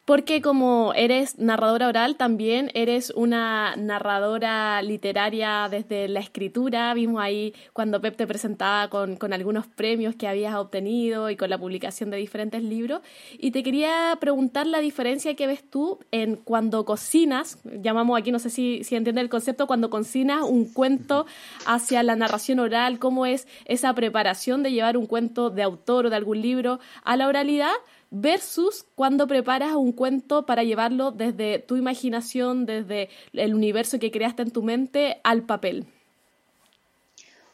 porque 0.06 0.40
como 0.40 0.92
eres 0.94 1.36
narradora 1.36 1.88
oral, 1.88 2.14
también 2.14 2.70
eres 2.74 3.10
una 3.10 3.74
narradora 3.74 4.80
literaria 4.80 5.66
desde 5.68 6.06
la 6.06 6.20
escritura. 6.20 6.94
Vimos 6.94 7.20
ahí 7.20 7.54
cuando 7.72 8.00
Pep 8.00 8.16
te 8.16 8.24
presentaba 8.24 8.88
con, 8.88 9.16
con, 9.16 9.32
algunos 9.32 9.66
premios 9.66 10.14
que 10.14 10.28
habías 10.28 10.54
obtenido 10.54 11.28
y 11.28 11.36
con 11.36 11.50
la 11.50 11.58
publicación 11.58 12.10
de 12.10 12.18
diferentes 12.18 12.62
libros. 12.62 13.00
Y 13.36 13.50
te 13.50 13.64
quería 13.64 14.16
preguntar 14.20 14.68
la 14.68 14.78
diferencia 14.78 15.34
que 15.34 15.48
ves 15.48 15.68
tú 15.68 15.98
en 16.12 16.36
cuando 16.36 16.84
cocinas, 16.84 17.58
llamamos 17.64 18.16
aquí, 18.16 18.30
no 18.30 18.38
sé 18.38 18.48
si, 18.48 18.84
si 18.84 18.94
entiendes 18.94 19.24
el 19.24 19.28
concepto, 19.28 19.66
cuando 19.66 19.90
cocinas 19.90 20.44
un 20.44 20.72
cuento 20.72 21.26
hacia 21.66 22.04
la 22.04 22.14
narración 22.14 22.60
oral, 22.60 23.00
cómo 23.00 23.26
es 23.26 23.48
esa 23.64 23.92
preparación 23.92 24.62
de 24.62 24.70
llevar 24.70 24.96
un 24.96 25.06
cuento 25.06 25.50
de 25.50 25.64
autor 25.64 26.06
o 26.06 26.10
de 26.10 26.16
algún 26.16 26.40
libro 26.40 26.78
a 27.02 27.16
la 27.16 27.26
oralidad 27.26 27.72
versus 28.20 28.86
cuando 28.94 29.26
preparas 29.26 29.74
un 29.74 29.92
cuento 29.92 30.46
para 30.46 30.62
llevarlo 30.62 31.10
desde 31.10 31.58
tu 31.58 31.76
imaginación, 31.76 32.66
desde 32.66 33.08
el 33.32 33.54
universo 33.54 33.98
que 33.98 34.10
creaste 34.10 34.42
en 34.42 34.50
tu 34.50 34.62
mente 34.62 35.18
al 35.24 35.42
papel. 35.42 35.86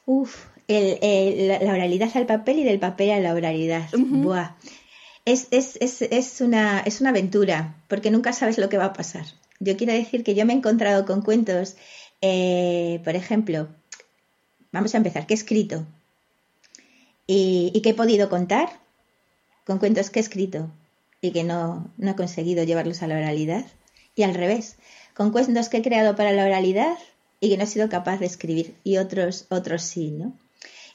Uf, 0.07 0.47
la, 0.69 1.73
oralidad 1.73 2.11
al 2.15 2.27
papel 2.27 2.61
y 2.61 2.65
del 2.65 2.79
papel 2.79 3.11
a 3.11 3.21
la 3.21 3.35
oralidad. 3.35 3.89
Buah. 3.97 4.57
Es, 5.25 5.49
es, 5.51 5.79
es, 5.81 6.03
es, 6.03 6.41
una, 6.41 6.81
es 6.81 7.01
una 7.01 7.11
aventura, 7.11 7.77
porque 7.89 8.11
nunca 8.11 8.33
sabes 8.33 8.59
lo 8.59 8.69
que 8.69 8.79
va 8.79 8.87
a 8.87 8.93
pasar. 8.93 9.25
Yo 9.61 9.77
quiero 9.77 9.93
decir 9.93 10.25
que 10.25 10.35
yo 10.35 10.45
me 10.45 10.53
he 10.53 10.57
encontrado 10.57 11.07
con 11.07 11.23
cuentos, 11.23 11.77
eh, 12.21 13.01
por 13.05 13.15
ejemplo, 13.15 13.69
vamos 14.73 14.95
a 14.95 14.97
empezar, 14.97 15.27
¿qué 15.27 15.35
he 15.35 15.37
escrito? 15.37 15.87
¿Y, 17.29 17.71
y 17.73 17.83
qué 17.83 17.91
he 17.91 17.95
podido 17.95 18.29
contar? 18.29 18.82
Con 19.65 19.79
cuentos 19.79 20.11
que 20.11 20.19
he 20.19 20.23
escrito 20.23 20.71
y 21.21 21.31
que 21.31 21.45
no, 21.45 21.91
no 21.97 22.11
he 22.11 22.17
conseguido 22.17 22.65
llevarlos 22.65 23.03
a 23.03 23.07
la 23.07 23.17
oralidad. 23.17 23.65
Y 24.15 24.25
al 24.25 24.35
revés, 24.35 24.77
con 25.15 25.31
cuentos 25.31 25.69
que 25.69 25.79
he 25.79 25.83
creado 25.83 26.17
para 26.17 26.33
la 26.33 26.45
oralidad 26.45 26.99
y 27.41 27.49
que 27.51 27.57
no 27.57 27.65
he 27.65 27.67
sido 27.67 27.89
capaz 27.89 28.19
de 28.19 28.27
escribir 28.27 28.75
y 28.85 28.99
otros, 28.99 29.47
otros 29.49 29.83
sí, 29.83 30.11
¿no? 30.11 30.37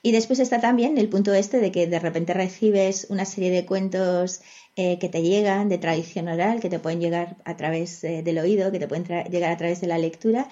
Y 0.03 0.11
después 0.11 0.39
está 0.39 0.61
también 0.61 0.97
el 0.97 1.09
punto 1.09 1.33
este 1.33 1.59
de 1.59 1.71
que 1.71 1.87
de 1.87 1.99
repente 1.99 2.33
recibes 2.33 3.07
una 3.09 3.25
serie 3.25 3.49
de 3.49 3.65
cuentos 3.65 4.41
eh, 4.75 4.99
que 4.99 5.09
te 5.09 5.23
llegan 5.23 5.69
de 5.69 5.79
tradición 5.79 6.27
oral, 6.27 6.59
que 6.59 6.69
te 6.69 6.79
pueden 6.79 7.01
llegar 7.01 7.37
a 7.45 7.57
través 7.57 8.03
eh, 8.03 8.21
del 8.21 8.37
oído, 8.37 8.71
que 8.71 8.79
te 8.79 8.87
pueden 8.87 9.05
llegar 9.29 9.51
a 9.51 9.57
través 9.57 9.81
de 9.81 9.87
la 9.87 9.97
lectura 9.97 10.47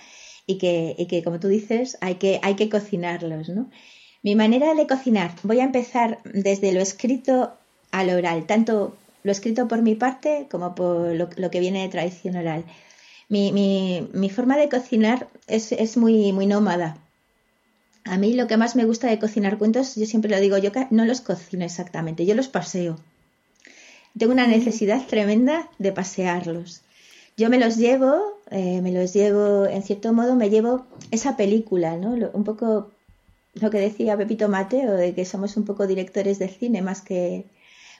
y 0.47 0.57
que, 0.57 0.95
y 0.97 1.05
que, 1.05 1.23
como 1.23 1.39
tú 1.39 1.47
dices, 1.47 1.97
hay 2.01 2.15
que, 2.15 2.39
hay 2.41 2.55
que 2.55 2.69
cocinarlos, 2.69 3.49
¿no? 3.49 3.69
Mi 4.23 4.35
manera 4.35 4.73
de 4.73 4.87
cocinar, 4.87 5.31
voy 5.43 5.59
a 5.59 5.63
empezar 5.63 6.19
desde 6.23 6.73
lo 6.73 6.81
escrito 6.81 7.53
al 7.99 8.09
oral, 8.09 8.45
tanto 8.45 8.95
lo 9.23 9.31
escrito 9.31 9.67
por 9.67 9.81
mi 9.81 9.95
parte 9.95 10.47
como 10.51 10.75
por 10.75 11.15
lo, 11.15 11.49
que 11.49 11.59
viene 11.59 11.81
de 11.81 11.89
tradición 11.89 12.35
oral. 12.35 12.65
Mi, 13.29 13.51
mi, 13.51 14.29
forma 14.29 14.57
de 14.57 14.69
cocinar 14.69 15.27
es, 15.47 15.71
es, 15.71 15.97
muy, 15.97 16.31
muy 16.31 16.45
nómada. 16.45 16.97
A 18.03 18.17
mí 18.17 18.33
lo 18.33 18.45
que 18.45 18.57
más 18.57 18.75
me 18.75 18.85
gusta 18.85 19.07
de 19.07 19.17
cocinar 19.17 19.57
cuentos, 19.57 19.95
yo 19.95 20.05
siempre 20.05 20.29
lo 20.29 20.39
digo, 20.39 20.57
yo 20.59 20.71
no 20.91 21.05
los 21.05 21.21
cocino 21.21 21.65
exactamente, 21.65 22.25
yo 22.25 22.35
los 22.35 22.49
paseo. 22.49 22.99
Tengo 24.17 24.33
una 24.33 24.45
necesidad 24.45 25.07
tremenda 25.07 25.69
de 25.79 25.91
pasearlos. 25.91 26.81
Yo 27.35 27.49
me 27.49 27.57
los 27.57 27.77
llevo, 27.77 28.21
eh, 28.51 28.79
me 28.81 28.91
los 28.91 29.13
llevo, 29.13 29.65
en 29.65 29.81
cierto 29.81 30.13
modo, 30.13 30.35
me 30.35 30.49
llevo 30.49 30.85
esa 31.11 31.35
película, 31.35 31.97
¿no? 31.97 32.11
un 32.33 32.43
poco 32.43 32.91
lo 33.55 33.69
que 33.71 33.79
decía 33.79 34.17
Pepito 34.17 34.49
Mateo, 34.49 34.93
de 34.93 35.15
que 35.15 35.25
somos 35.25 35.57
un 35.57 35.65
poco 35.65 35.87
directores 35.87 36.37
de 36.37 36.49
cine 36.49 36.81
más 36.81 37.01
que, 37.01 37.45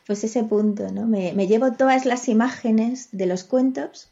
pues 0.06 0.24
ese 0.24 0.43
punto, 0.43 0.91
¿no? 0.91 1.08
Me, 1.08 1.47
llevo 1.47 1.74
todas 1.74 2.06
las 2.06 2.28
imágenes 2.28 3.10
de 3.12 3.26
los 3.26 3.43
cuentos, 3.43 4.10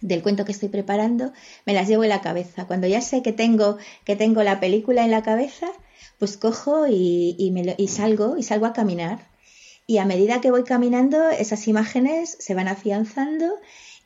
del 0.00 0.22
cuento 0.22 0.44
que 0.44 0.52
estoy 0.52 0.68
preparando, 0.68 1.32
me 1.64 1.74
las 1.74 1.88
llevo 1.88 2.04
en 2.04 2.10
la 2.10 2.20
cabeza. 2.20 2.66
Cuando 2.66 2.86
ya 2.86 3.00
sé 3.00 3.22
que 3.22 3.32
tengo, 3.32 3.76
que 4.04 4.16
tengo 4.16 4.42
la 4.42 4.60
película 4.60 5.04
en 5.04 5.10
la 5.10 5.22
cabeza, 5.22 5.68
pues 6.18 6.36
cojo 6.36 6.86
y, 6.88 7.50
me 7.52 7.74
y 7.76 7.88
salgo, 7.88 8.36
y 8.36 8.42
salgo 8.42 8.66
a 8.66 8.72
caminar. 8.72 9.18
Y 9.86 9.98
a 9.98 10.04
medida 10.04 10.40
que 10.40 10.50
voy 10.50 10.64
caminando, 10.64 11.28
esas 11.30 11.68
imágenes 11.68 12.36
se 12.40 12.54
van 12.54 12.68
afianzando 12.68 13.54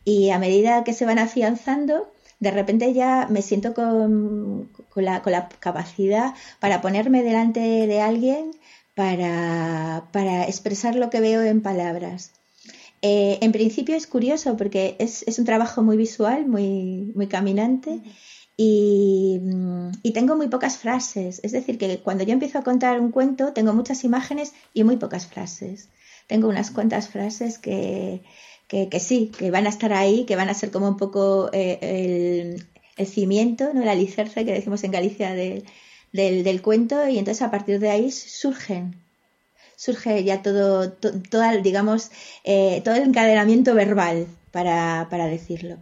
y 0.05 0.31
a 0.31 0.39
medida 0.39 0.85
que 0.85 0.93
se 0.93 1.07
van 1.07 1.19
afianzando, 1.19 2.13
de 2.41 2.51
repente 2.51 2.93
ya 2.93 3.27
me 3.31 3.43
siento 3.43 3.75
con 3.75 4.69
la, 4.97 5.23
capacidad 5.61 6.35
para 6.59 6.81
ponerme 6.81 7.23
delante 7.23 7.61
de 7.61 8.01
alguien 8.01 8.51
para, 8.95 10.45
expresar 10.47 10.95
lo 10.95 11.11
que 11.11 11.21
veo 11.21 11.43
en 11.43 11.63
palabras. 11.63 12.33
Eh, 13.03 13.39
en 13.41 13.53
principio 13.53 13.97
es 13.97 14.07
curioso 14.07 14.57
porque 14.57 14.97
es, 14.99 15.25
un 15.39 15.45
trabajo 15.45 15.83
muy 15.83 15.97
visual, 15.97 16.47
muy, 16.47 17.13
muy 17.15 17.29
caminante 17.29 18.03
y, 18.57 19.41
y, 20.03 20.13
tengo 20.13 20.37
muy 20.37 20.49
pocas 20.49 20.77
frases. 20.77 21.41
Es 21.43 21.53
decir, 21.53 21.79
que 21.79 22.01
cuando 22.01 22.25
yo 22.25 22.33
empiezo 22.33 22.59
a 22.59 22.63
contar 22.63 23.01
un 23.01 23.11
cuento 23.11 23.53
tengo 23.55 23.73
muchas 23.73 24.05
imágenes 24.05 24.53
y 24.75 24.85
muy 24.85 24.97
pocas 24.99 25.27
frases. 25.27 25.89
Tengo 26.27 26.49
unas 26.49 26.71
cuantas 26.71 27.09
frases 27.09 27.59
que, 27.59 28.23
que, 28.69 29.01
sí, 29.01 29.33
que 29.37 29.51
van 29.51 29.67
a 29.67 29.71
estar 29.71 29.93
ahí, 29.93 30.27
que 30.27 30.37
van 30.37 30.49
a 30.49 30.55
ser 30.55 30.71
como 30.71 30.89
un 30.89 30.97
poco 30.97 31.51
eh, 31.53 31.79
el, 31.81 32.67
el, 32.97 33.07
cimiento, 33.07 33.73
¿no? 33.75 33.83
el 33.83 33.89
alicerce 33.89 34.45
que 34.45 34.53
decimos 34.53 34.85
en 34.85 34.93
Galicia 34.93 35.33
de, 35.35 35.65
del, 36.13 36.63
cuento 36.63 37.09
y 37.09 37.19
entonces 37.19 37.43
a 37.43 37.51
partir 37.51 37.79
de 37.79 37.91
ahí 37.91 38.11
surgen 38.11 38.97
surge 39.77 40.25
ya 40.25 40.43
todo, 40.43 40.95
digamos, 41.63 42.11
eh, 42.45 42.83
todo 42.85 42.97
el 42.97 43.05
encadenamiento 43.05 43.75
verbal 43.75 44.27
para, 44.51 45.07
para 45.09 45.27
decirlo. 45.27 45.79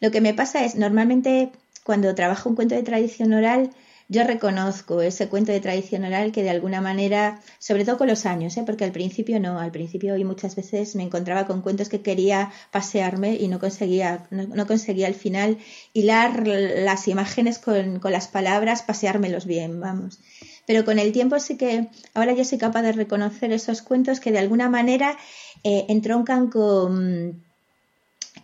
Lo 0.00 0.10
que 0.10 0.20
me 0.20 0.34
pasa 0.34 0.64
es, 0.64 0.74
normalmente 0.74 1.52
cuando 1.84 2.16
trabajo 2.16 2.48
un 2.48 2.56
cuento 2.56 2.74
de 2.74 2.82
tradición 2.82 3.32
oral, 3.32 3.70
yo 4.08 4.24
reconozco 4.24 5.02
ese 5.02 5.28
cuento 5.28 5.52
de 5.52 5.60
tradición 5.60 6.04
oral 6.04 6.32
que 6.32 6.42
de 6.42 6.48
alguna 6.48 6.80
manera, 6.80 7.40
sobre 7.58 7.84
todo 7.84 7.98
con 7.98 8.08
los 8.08 8.24
años, 8.24 8.56
¿eh? 8.56 8.62
porque 8.64 8.84
al 8.84 8.92
principio 8.92 9.38
no, 9.38 9.58
al 9.58 9.70
principio 9.70 10.16
y 10.16 10.24
muchas 10.24 10.56
veces 10.56 10.96
me 10.96 11.02
encontraba 11.02 11.46
con 11.46 11.60
cuentos 11.60 11.90
que 11.90 12.00
quería 12.00 12.50
pasearme 12.70 13.36
y 13.36 13.48
no 13.48 13.58
conseguía, 13.58 14.26
no, 14.30 14.66
conseguía 14.66 15.08
al 15.08 15.14
final 15.14 15.58
hilar 15.92 16.46
las 16.46 17.06
imágenes 17.06 17.58
con, 17.58 18.00
con 18.00 18.12
las 18.12 18.28
palabras, 18.28 18.82
paseármelos 18.82 19.44
bien, 19.44 19.78
vamos. 19.78 20.18
Pero 20.66 20.84
con 20.84 20.98
el 20.98 21.12
tiempo 21.12 21.38
sí 21.38 21.56
que 21.56 21.88
ahora 22.14 22.32
yo 22.32 22.44
soy 22.44 22.58
capaz 22.58 22.82
de 22.82 22.92
reconocer 22.92 23.52
esos 23.52 23.82
cuentos 23.82 24.20
que 24.20 24.32
de 24.32 24.38
alguna 24.38 24.70
manera 24.70 25.16
eh, 25.64 25.84
entroncan 25.88 26.48
con 26.48 27.42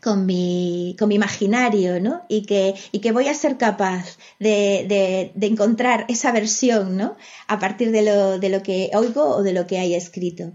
con 0.04 0.26
mi, 0.26 0.94
con 0.98 1.08
mi 1.08 1.14
imaginario, 1.14 1.98
¿no? 1.98 2.26
Y 2.28 2.44
que, 2.44 2.74
y 2.92 2.98
que 2.98 3.10
voy 3.10 3.28
a 3.28 3.34
ser 3.34 3.56
capaz 3.56 4.18
de, 4.38 5.32
de, 5.34 5.46
encontrar 5.46 6.04
esa 6.08 6.30
versión, 6.30 6.98
¿no? 6.98 7.16
A 7.48 7.58
partir 7.58 7.90
de 7.90 8.02
lo, 8.02 8.38
de 8.38 8.50
lo 8.50 8.62
que 8.62 8.90
oigo 8.92 9.24
o 9.24 9.42
de 9.42 9.54
lo 9.54 9.66
que 9.66 9.78
hay 9.78 9.94
escrito. 9.94 10.52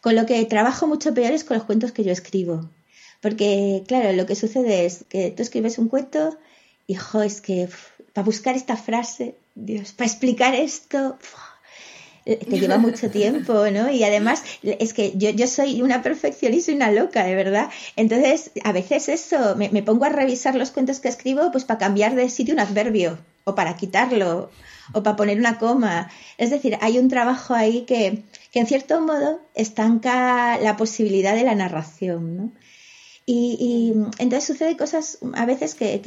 Con 0.00 0.16
lo 0.16 0.24
que 0.24 0.42
trabajo 0.46 0.86
mucho 0.86 1.12
peor 1.12 1.32
es 1.32 1.44
con 1.44 1.58
los 1.58 1.66
cuentos 1.66 1.92
que 1.92 2.02
yo 2.02 2.12
escribo. 2.12 2.70
Porque, 3.20 3.84
claro, 3.86 4.10
lo 4.14 4.24
que 4.24 4.36
sucede 4.36 4.86
es 4.86 5.04
que 5.06 5.30
tú 5.30 5.42
escribes 5.42 5.76
un 5.76 5.88
cuento 5.88 6.38
y, 6.86 6.94
jo, 6.94 7.22
es 7.22 7.42
que 7.42 7.68
para 8.14 8.24
buscar 8.24 8.56
esta 8.56 8.78
frase, 8.78 9.36
Dios, 9.54 9.92
para 9.92 10.08
explicar 10.08 10.54
esto, 10.54 11.18
te 12.24 12.58
lleva 12.58 12.78
mucho 12.78 13.10
tiempo, 13.10 13.52
¿no? 13.70 13.90
Y 13.90 14.04
además 14.04 14.42
es 14.62 14.92
que 14.92 15.12
yo, 15.16 15.30
yo 15.30 15.46
soy 15.46 15.82
una 15.82 16.02
perfeccionista 16.02 16.72
y 16.72 16.74
una 16.74 16.90
loca, 16.90 17.24
de 17.24 17.34
verdad. 17.34 17.70
Entonces, 17.96 18.52
a 18.64 18.72
veces 18.72 19.08
eso, 19.08 19.56
me, 19.56 19.82
pongo 19.82 20.04
a 20.04 20.10
revisar 20.10 20.54
los 20.54 20.70
cuentos 20.70 21.00
que 21.00 21.08
escribo 21.08 21.50
pues 21.50 21.64
para 21.64 21.78
cambiar 21.78 22.14
de 22.14 22.28
sitio 22.28 22.54
un 22.54 22.60
adverbio 22.60 23.18
o 23.44 23.54
para 23.54 23.76
quitarlo 23.76 24.50
o 24.92 25.02
para 25.02 25.16
poner 25.16 25.38
una 25.38 25.58
coma. 25.58 26.10
Es 26.38 26.50
decir, 26.50 26.78
hay 26.80 26.98
un 26.98 27.08
trabajo 27.08 27.54
ahí 27.54 27.82
que, 27.82 28.22
que 28.52 28.60
en 28.60 28.66
cierto 28.66 29.00
modo 29.00 29.40
estanca 29.54 30.58
la 30.58 30.76
posibilidad 30.76 31.34
de 31.34 31.44
la 31.44 31.54
narración, 31.54 32.36
¿no? 32.36 32.52
Y, 33.24 33.92
entonces 34.18 34.44
sucede 34.44 34.76
cosas 34.76 35.18
a 35.34 35.46
veces 35.46 35.74
que, 35.74 35.98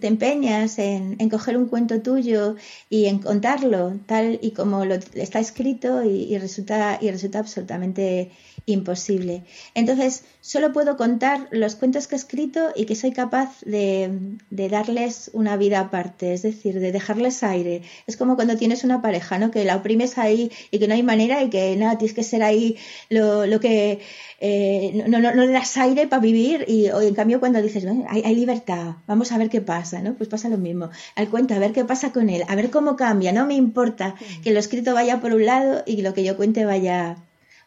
te 0.00 0.06
empeñas 0.06 0.78
en, 0.78 1.16
coger 1.30 1.56
un 1.56 1.68
cuento 1.68 2.02
tuyo 2.02 2.56
y 2.90 3.06
en 3.06 3.20
contarlo 3.20 3.98
tal 4.06 4.38
y 4.42 4.50
como 4.50 4.84
lo, 4.84 4.94
está 4.94 5.38
escrito 5.38 6.02
y, 6.02 6.36
resulta, 6.38 6.98
y 7.00 7.10
resulta 7.10 7.38
absolutamente 7.38 8.32
imposible. 8.66 9.44
Entonces, 9.74 10.24
solo 10.40 10.72
puedo 10.72 10.96
contar 10.96 11.46
los 11.52 11.76
cuentos 11.76 12.08
que 12.08 12.16
he 12.16 12.18
escrito 12.18 12.72
y 12.74 12.84
que 12.84 12.96
soy 12.96 13.12
capaz 13.12 13.60
de, 13.64 14.10
darles 14.50 15.30
una 15.32 15.56
vida 15.56 15.78
aparte, 15.78 16.34
es 16.34 16.42
decir, 16.42 16.80
de 16.80 16.90
dejarles 16.90 17.44
aire. 17.44 17.82
Es 18.08 18.16
como 18.16 18.34
cuando 18.34 18.56
tienes 18.56 18.82
una 18.82 19.00
pareja, 19.00 19.38
¿no? 19.38 19.52
Que 19.52 19.64
la 19.64 19.76
oprimes 19.76 20.18
ahí 20.18 20.50
y 20.72 20.80
que 20.80 20.88
no 20.88 20.94
hay 20.94 21.04
manera 21.04 21.42
y 21.44 21.48
que 21.48 21.76
nada, 21.76 21.96
tienes 21.96 22.14
que 22.14 22.24
ser 22.24 22.42
ahí 22.42 22.76
lo, 23.08 23.46
lo 23.46 23.60
que 23.60 24.00
eh, 24.40 25.04
no, 25.06 25.20
no, 25.20 25.32
le 25.32 25.52
das 25.52 25.76
aire 25.76 26.08
para 26.08 26.20
vivir 26.20 26.64
y 26.66 26.86
en 26.86 27.14
cambio 27.14 27.38
cuando 27.38 27.62
dices, 27.62 27.86
hay, 28.08 28.22
hay, 28.22 28.34
libertad, 28.34 28.96
vamos 29.06 29.30
a 29.30 29.38
ver 29.38 29.48
qué 29.48 29.60
pasa, 29.60 30.02
¿no? 30.02 30.14
Pues 30.14 30.28
pasa 30.28 30.48
lo 30.48 30.58
mismo. 30.58 30.90
Al 31.14 31.28
cuento, 31.28 31.54
a 31.54 31.60
ver 31.60 31.72
qué 31.72 31.84
pasa 31.84 32.12
con 32.12 32.28
él, 32.30 32.42
a 32.48 32.56
ver 32.56 32.70
cómo 32.70 32.96
cambia, 32.96 33.32
no 33.32 33.46
me 33.46 33.54
importa 33.54 34.16
que 34.42 34.50
lo 34.50 34.58
escrito 34.58 34.92
vaya 34.92 35.20
por 35.20 35.32
un 35.32 35.46
lado 35.46 35.84
y 35.86 36.02
lo 36.02 36.14
que 36.14 36.24
yo 36.24 36.36
cuente 36.36 36.64
vaya 36.64 37.16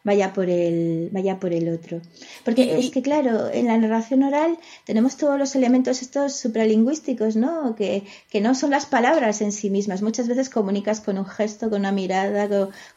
vaya 0.02 0.32
por 0.32 0.48
el, 0.48 1.10
vaya 1.12 1.38
por 1.38 1.52
el 1.52 1.68
otro. 1.68 2.00
Porque 2.44 2.78
es 2.78 2.90
que, 2.90 3.02
claro, 3.02 3.50
en 3.52 3.66
la 3.66 3.76
narración 3.76 4.22
oral 4.22 4.58
tenemos 4.84 5.16
todos 5.16 5.38
los 5.38 5.54
elementos 5.54 6.00
estos 6.00 6.36
supralingüísticos, 6.36 7.36
¿no? 7.36 7.74
Que, 7.74 8.04
que 8.30 8.40
no 8.40 8.54
son 8.54 8.70
las 8.70 8.86
palabras 8.86 9.42
en 9.42 9.52
sí 9.52 9.68
mismas. 9.68 10.00
Muchas 10.00 10.26
veces 10.26 10.48
comunicas 10.48 11.00
con 11.00 11.18
un 11.18 11.26
gesto, 11.26 11.68
con 11.68 11.80
una 11.80 11.92
mirada, 11.92 12.48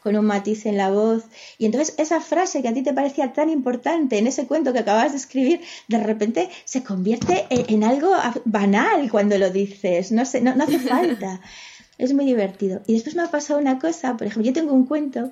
con, 0.01 0.15
un 0.15 0.25
matiz 0.25 0.65
en 0.65 0.77
la 0.77 0.91
voz. 0.91 1.23
Y 1.57 1.65
entonces 1.65 1.95
esa 1.97 2.21
frase 2.21 2.61
que 2.61 2.69
a 2.69 2.73
ti 2.73 2.83
te 2.83 2.93
parecía 2.93 3.33
tan 3.33 3.49
importante 3.49 4.17
en 4.17 4.27
ese 4.27 4.47
cuento 4.47 4.71
que 4.71 4.79
acabas 4.79 5.11
de 5.11 5.17
escribir, 5.17 5.61
de 5.89 5.97
repente 5.97 6.49
se 6.63 6.83
convierte 6.83 7.45
en, 7.49 7.83
algo 7.83 8.11
banal 8.45 9.09
cuando 9.11 9.37
lo 9.37 9.49
dices. 9.49 10.11
No, 10.11 10.25
sé, 10.25 10.41
no, 10.41 10.55
no 10.55 10.63
hace 10.63 10.79
falta. 10.79 11.41
Es 11.95 12.11
muy 12.11 12.25
divertido. 12.25 12.81
Y 12.87 12.93
después 12.93 13.15
me 13.15 13.21
ha 13.21 13.29
pasado 13.29 13.59
una 13.59 13.77
cosa, 13.77 14.17
por 14.17 14.25
ejemplo, 14.25 14.47
yo 14.47 14.53
tengo 14.53 14.73
un 14.73 14.87
cuento 14.87 15.31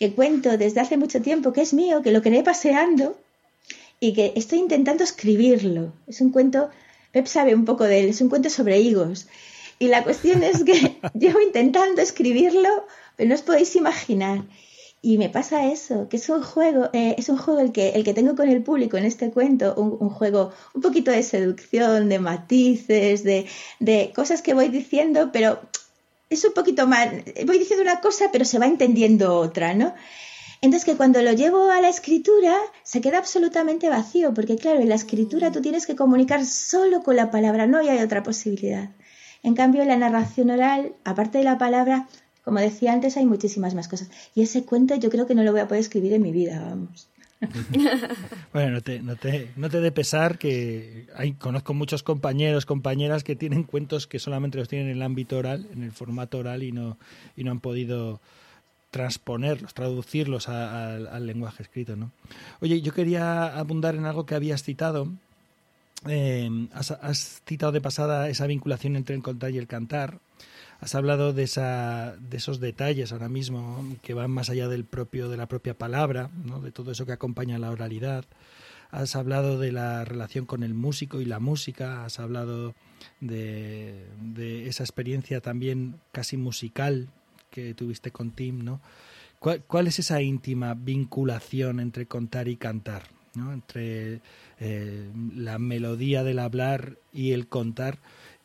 que 0.00 0.14
cuento 0.14 0.56
desde 0.56 0.80
hace 0.80 0.96
mucho 0.96 1.20
tiempo, 1.20 1.52
que 1.52 1.60
es 1.60 1.74
mío, 1.74 2.00
que 2.02 2.10
lo 2.10 2.22
creé 2.22 2.42
paseando 2.42 3.18
y 4.00 4.14
que 4.14 4.32
estoy 4.34 4.58
intentando 4.58 5.04
escribirlo. 5.04 5.92
Es 6.06 6.22
un 6.22 6.30
cuento, 6.32 6.70
Pep 7.12 7.26
sabe 7.26 7.54
un 7.54 7.66
poco 7.66 7.84
de 7.84 8.00
él, 8.00 8.08
es 8.08 8.22
un 8.22 8.30
cuento 8.30 8.48
sobre 8.48 8.80
higos. 8.80 9.28
Y 9.78 9.88
la 9.88 10.02
cuestión 10.02 10.42
es 10.42 10.64
que 10.64 10.98
llevo 11.14 11.42
intentando 11.42 12.00
escribirlo, 12.00 12.86
pero 13.16 13.28
no 13.28 13.34
os 13.34 13.42
podéis 13.42 13.76
imaginar. 13.76 14.42
Y 15.02 15.18
me 15.18 15.28
pasa 15.28 15.70
eso, 15.70 16.08
que 16.08 16.16
es 16.16 16.28
un 16.30 16.42
juego, 16.42 16.88
eh, 16.94 17.14
es 17.18 17.28
un 17.28 17.36
juego 17.36 17.60
el 17.60 17.72
que, 17.72 17.90
el 17.90 18.02
que 18.02 18.14
tengo 18.14 18.34
con 18.34 18.48
el 18.48 18.62
público 18.62 18.96
en 18.96 19.04
este 19.04 19.30
cuento, 19.30 19.74
un, 19.74 20.08
juego 20.08 20.50
un 20.74 20.80
poquito 20.80 21.10
de 21.10 21.22
seducción, 21.22 22.08
de 22.08 22.18
matices, 22.18 23.22
de, 23.22 23.46
de, 23.80 24.12
cosas 24.14 24.40
que 24.40 24.52
voy 24.54 24.68
diciendo, 24.68 25.30
pero 25.32 25.60
es 26.30 26.44
un 26.44 26.52
poquito 26.52 26.86
más, 26.86 27.08
voy 27.44 27.58
diciendo 27.58 27.82
una 27.82 28.00
cosa, 28.00 28.26
pero 28.32 28.44
se 28.44 28.58
va 28.58 28.66
entendiendo 28.66 29.36
otra, 29.36 29.74
¿no? 29.74 29.94
Entonces 30.62 30.84
que 30.84 30.96
cuando 30.96 31.22
lo 31.22 31.32
llevo 31.32 31.70
a 31.70 31.80
la 31.80 31.88
escritura 31.88 32.56
se 32.82 33.00
queda 33.00 33.18
absolutamente 33.18 33.88
vacío, 33.88 34.32
porque 34.32 34.56
claro, 34.56 34.80
en 34.80 34.88
la 34.88 34.94
escritura 34.94 35.50
tú 35.50 35.60
tienes 35.60 35.86
que 35.86 35.96
comunicar 35.96 36.44
solo 36.46 37.02
con 37.02 37.16
la 37.16 37.30
palabra, 37.30 37.66
no 37.66 37.78
hay 37.78 37.98
otra 37.98 38.22
posibilidad. 38.22 38.90
En 39.42 39.54
cambio, 39.54 39.82
en 39.82 39.88
la 39.88 39.96
narración 39.96 40.50
oral, 40.50 40.94
aparte 41.04 41.38
de 41.38 41.44
la 41.44 41.56
palabra, 41.56 42.08
como 42.44 42.60
decía 42.60 42.92
antes, 42.92 43.16
hay 43.16 43.24
muchísimas 43.24 43.74
más 43.74 43.88
cosas. 43.88 44.10
Y 44.34 44.42
ese 44.42 44.64
cuento 44.64 44.94
yo 44.96 45.10
creo 45.10 45.26
que 45.26 45.34
no 45.34 45.42
lo 45.42 45.52
voy 45.52 45.62
a 45.62 45.68
poder 45.68 45.80
escribir 45.80 46.12
en 46.12 46.22
mi 46.22 46.30
vida, 46.30 46.60
vamos. 46.60 47.08
bueno, 48.52 48.72
no 48.72 48.80
te, 48.82 49.00
no 49.00 49.16
te, 49.16 49.50
no 49.56 49.70
te 49.70 49.80
de 49.80 49.92
pesar 49.92 50.38
que 50.38 51.06
hay, 51.16 51.32
conozco 51.32 51.74
muchos 51.74 52.02
compañeros, 52.02 52.66
compañeras 52.66 53.24
que 53.24 53.36
tienen 53.36 53.64
cuentos 53.64 54.06
que 54.06 54.18
solamente 54.18 54.58
los 54.58 54.68
tienen 54.68 54.88
en 54.88 54.96
el 54.96 55.02
ámbito 55.02 55.38
oral, 55.38 55.66
en 55.72 55.82
el 55.82 55.92
formato 55.92 56.38
oral 56.38 56.62
y 56.62 56.72
no, 56.72 56.98
y 57.36 57.44
no 57.44 57.50
han 57.50 57.60
podido 57.60 58.20
transponerlos, 58.90 59.72
traducirlos 59.72 60.48
al 60.48 61.26
lenguaje 61.26 61.62
escrito. 61.62 61.96
¿no? 61.96 62.10
Oye, 62.60 62.82
yo 62.82 62.92
quería 62.92 63.46
abundar 63.58 63.94
en 63.94 64.04
algo 64.04 64.26
que 64.26 64.34
habías 64.34 64.62
citado. 64.62 65.08
Eh, 66.08 66.50
has, 66.72 67.42
citado 67.46 67.72
de 67.72 67.80
pasada 67.80 68.28
esa 68.28 68.46
vinculación 68.46 68.96
entre 68.96 69.14
el 69.14 69.22
contar 69.22 69.52
y 69.52 69.58
el 69.58 69.66
cantar. 69.66 70.18
Has 70.80 70.94
hablado 70.94 71.34
de, 71.34 71.42
esa, 71.42 72.16
de 72.16 72.38
esos 72.38 72.58
detalles 72.58 73.12
ahora 73.12 73.28
mismo 73.28 73.84
que 74.02 74.14
van 74.14 74.30
más 74.30 74.48
allá 74.48 74.66
del 74.66 74.84
propio, 74.84 75.28
de 75.28 75.36
la 75.36 75.46
propia 75.46 75.76
palabra, 75.76 76.30
¿no? 76.44 76.60
de 76.60 76.72
todo 76.72 76.92
eso 76.92 77.04
que 77.04 77.12
acompaña 77.12 77.58
la 77.58 77.70
oralidad. 77.70 78.24
Has 78.90 79.14
hablado 79.14 79.58
de 79.58 79.72
la 79.72 80.04
relación 80.06 80.46
con 80.46 80.62
el 80.62 80.72
músico 80.72 81.20
y 81.20 81.26
la 81.26 81.38
música, 81.38 82.04
has 82.04 82.18
hablado 82.18 82.74
de, 83.20 84.06
esa 84.66 84.82
experiencia 84.82 85.40
también 85.40 86.00
casi 86.12 86.38
musical 86.38 87.08
que 87.50 87.74
tuviste 87.74 88.10
con 88.10 88.30
Tim, 88.30 88.64
¿no? 88.64 88.80
¿Cuál, 89.38 89.86
es 89.86 89.98
esa 89.98 90.20
íntima 90.20 90.74
vinculación 90.74 91.80
entre 91.80 92.06
contar 92.06 92.48
y 92.48 92.56
cantar? 92.56 93.04
¿no? 93.34 93.52
Entre 93.52 94.20
eh, 94.58 95.10
la 95.34 95.58
melodía 95.58 96.24
del 96.24 96.40
hablar 96.40 96.98
y 97.12 97.32
el 97.32 97.46
contar 97.48 97.98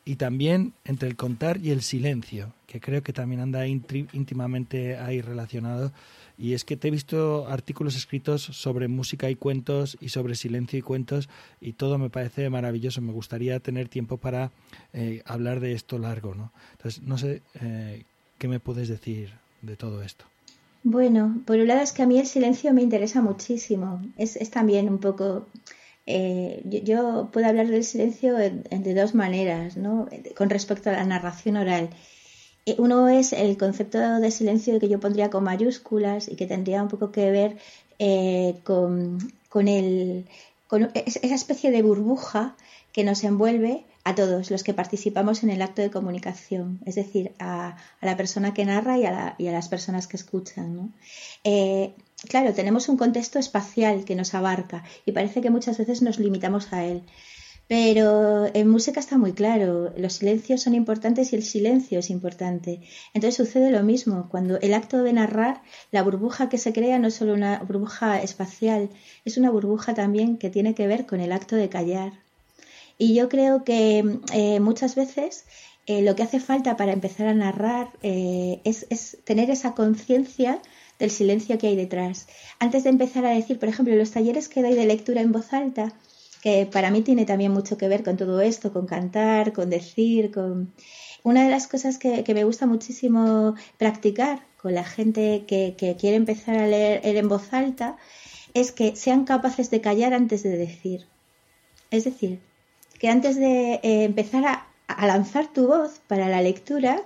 y 0.06 0.16
también 0.16 0.72
entre 0.84 1.08
el 1.08 1.16
contar 1.16 1.58
y 1.58 1.72
el 1.72 1.82
silencio, 1.82 2.54
que 2.68 2.80
creo 2.80 3.02
que 3.02 3.12
también 3.12 3.40
anda 3.40 3.66
íntimamente 3.66 4.96
ahí 4.96 5.20
relacionado. 5.20 5.92
Y 6.38 6.52
es 6.52 6.64
que 6.64 6.76
te 6.76 6.88
he 6.88 6.90
visto 6.92 7.48
artículos 7.48 7.96
escritos 7.96 8.42
sobre 8.42 8.86
música 8.86 9.28
y 9.30 9.34
cuentos 9.34 9.98
y 10.00 10.10
sobre 10.10 10.36
silencio 10.36 10.78
y 10.78 10.82
cuentos 10.82 11.28
y 11.60 11.72
todo 11.72 11.98
me 11.98 12.08
parece 12.08 12.48
maravilloso. 12.50 13.00
Me 13.00 13.12
gustaría 13.12 13.58
tener 13.58 13.88
tiempo 13.88 14.16
para 14.16 14.52
eh, 14.92 15.22
hablar 15.26 15.58
de 15.58 15.72
esto 15.72 15.98
largo. 15.98 16.36
¿no? 16.36 16.52
Entonces, 16.72 17.02
no 17.02 17.18
sé 17.18 17.42
eh, 17.60 18.04
qué 18.38 18.46
me 18.46 18.60
puedes 18.60 18.88
decir 18.88 19.32
de 19.62 19.76
todo 19.76 20.02
esto. 20.02 20.24
Bueno, 20.84 21.42
por 21.46 21.58
un 21.58 21.66
lado 21.66 21.80
es 21.80 21.90
que 21.90 22.02
a 22.02 22.06
mí 22.06 22.20
el 22.20 22.26
silencio 22.26 22.72
me 22.72 22.82
interesa 22.82 23.22
muchísimo. 23.22 24.02
Es, 24.16 24.36
es 24.36 24.50
también 24.50 24.88
un 24.88 24.98
poco 24.98 25.48
eh, 26.06 26.62
yo, 26.64 27.30
puedo 27.32 27.46
hablar 27.46 27.66
del 27.66 27.84
silencio 27.84 28.34
de, 28.36 28.94
dos 28.94 29.14
maneras, 29.14 29.76
¿no? 29.76 30.08
Con 30.36 30.50
respecto 30.50 30.90
a 30.90 30.92
la 30.92 31.04
narración 31.04 31.56
oral. 31.56 31.90
Eh, 32.64 32.76
uno 32.78 33.08
es 33.08 33.32
el 33.32 33.56
concepto 33.56 33.98
de 33.98 34.30
silencio 34.30 34.78
que 34.78 34.88
yo 34.88 35.00
pondría 35.00 35.30
con 35.30 35.44
mayúsculas 35.44 36.28
y 36.28 36.36
que 36.36 36.46
tendría 36.46 36.82
un 36.82 36.88
poco 36.88 37.10
que 37.10 37.30
ver 37.30 37.56
eh, 37.98 38.54
con, 38.64 39.18
con, 39.48 39.68
el, 39.68 40.26
con 40.68 40.90
esa 40.94 41.34
especie 41.34 41.70
de 41.70 41.82
burbuja 41.82 42.56
que 42.92 43.04
nos 43.04 43.24
envuelve 43.24 43.84
a 44.04 44.14
todos 44.14 44.50
los 44.52 44.62
que 44.62 44.74
participamos 44.74 45.42
en 45.42 45.50
el 45.50 45.60
acto 45.60 45.82
de 45.82 45.90
comunicación, 45.90 46.78
es 46.86 46.94
decir, 46.94 47.32
a, 47.40 47.76
la 48.00 48.16
persona 48.16 48.54
que 48.54 48.64
narra 48.64 48.96
y 48.98 49.04
a, 49.04 49.34
las 49.38 49.68
personas 49.68 50.06
que 50.06 50.16
escuchan. 50.16 50.76
¿no? 50.76 50.92
Claro, 52.28 52.54
tenemos 52.54 52.88
un 52.88 52.96
contexto 52.96 53.38
espacial 53.38 54.04
que 54.04 54.14
nos 54.14 54.34
abarca 54.34 54.84
y 55.04 55.12
parece 55.12 55.40
que 55.40 55.50
muchas 55.50 55.78
veces 55.78 56.02
nos 56.02 56.18
limitamos 56.18 56.72
a 56.72 56.84
él. 56.84 57.02
Pero 57.68 58.46
en 58.54 58.68
música 58.68 59.00
está 59.00 59.18
muy 59.18 59.32
claro, 59.32 59.92
los 59.96 60.12
silencios 60.14 60.62
son 60.62 60.74
importantes 60.74 61.32
y 61.32 61.36
el 61.36 61.42
silencio 61.42 61.98
es 61.98 62.10
importante. 62.10 62.80
Entonces 63.12 63.34
sucede 63.34 63.72
lo 63.72 63.82
mismo, 63.82 64.28
cuando 64.30 64.60
el 64.60 64.72
acto 64.72 65.02
de 65.02 65.12
narrar, 65.12 65.62
la 65.90 66.02
burbuja 66.02 66.48
que 66.48 66.58
se 66.58 66.72
crea 66.72 67.00
no 67.00 67.08
es 67.08 67.14
solo 67.14 67.34
una 67.34 67.58
burbuja 67.58 68.22
espacial, 68.22 68.90
es 69.24 69.36
una 69.36 69.50
burbuja 69.50 69.94
también 69.94 70.38
que 70.38 70.48
tiene 70.48 70.76
que 70.76 70.86
ver 70.86 71.06
con 71.06 71.20
el 71.20 71.32
acto 71.32 71.56
de 71.56 71.68
callar. 71.68 72.12
Y 72.98 73.14
yo 73.14 73.28
creo 73.28 73.64
que 73.64 74.20
eh, 74.32 74.60
muchas 74.60 74.94
veces 74.94 75.44
eh, 75.86 76.02
lo 76.02 76.14
que 76.14 76.22
hace 76.22 76.38
falta 76.38 76.76
para 76.76 76.92
empezar 76.92 77.26
a 77.26 77.34
narrar 77.34 77.90
eh, 78.02 78.60
es, 78.64 78.86
es 78.90 79.18
tener 79.24 79.50
esa 79.50 79.74
conciencia 79.74 80.60
del 80.98 81.10
silencio 81.10 81.58
que 81.58 81.68
hay 81.68 81.76
detrás. 81.76 82.26
Antes 82.58 82.84
de 82.84 82.90
empezar 82.90 83.24
a 83.26 83.30
decir, 83.30 83.58
por 83.58 83.68
ejemplo, 83.68 83.94
los 83.94 84.10
talleres 84.10 84.48
que 84.48 84.62
doy 84.62 84.74
de 84.74 84.86
lectura 84.86 85.20
en 85.20 85.32
voz 85.32 85.52
alta, 85.52 85.92
que 86.42 86.66
para 86.66 86.90
mí 86.90 87.02
tiene 87.02 87.24
también 87.24 87.52
mucho 87.52 87.76
que 87.76 87.88
ver 87.88 88.02
con 88.02 88.16
todo 88.16 88.40
esto, 88.40 88.72
con 88.72 88.86
cantar, 88.86 89.52
con 89.52 89.70
decir, 89.70 90.30
con... 90.30 90.72
Una 91.22 91.42
de 91.42 91.50
las 91.50 91.66
cosas 91.66 91.98
que, 91.98 92.24
me 92.32 92.44
gusta 92.44 92.66
muchísimo 92.66 93.56
practicar 93.78 94.46
con 94.56 94.74
la 94.74 94.84
gente 94.84 95.44
que, 95.48 95.74
quiere 95.98 96.16
empezar 96.16 96.56
a 96.56 96.68
leer 96.68 97.16
en 97.16 97.28
voz 97.28 97.52
alta 97.52 97.96
es 98.54 98.70
que 98.70 98.94
sean 98.94 99.24
capaces 99.24 99.70
de 99.70 99.80
callar 99.80 100.14
antes 100.14 100.44
de 100.44 100.56
decir. 100.56 101.06
Es 101.90 102.04
decir, 102.04 102.38
que 103.00 103.08
antes 103.08 103.36
de 103.36 103.80
eh, 103.82 104.04
empezar 104.04 104.46
a, 104.46 104.68
a 104.86 105.06
lanzar 105.06 105.52
tu 105.52 105.66
voz 105.66 106.00
para 106.06 106.28
la 106.28 106.42
lectura, 106.42 107.02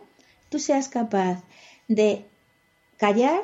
tú 0.50 0.58
seas 0.58 0.88
capaz 0.88 1.42
de 1.88 2.26
callar 2.98 3.40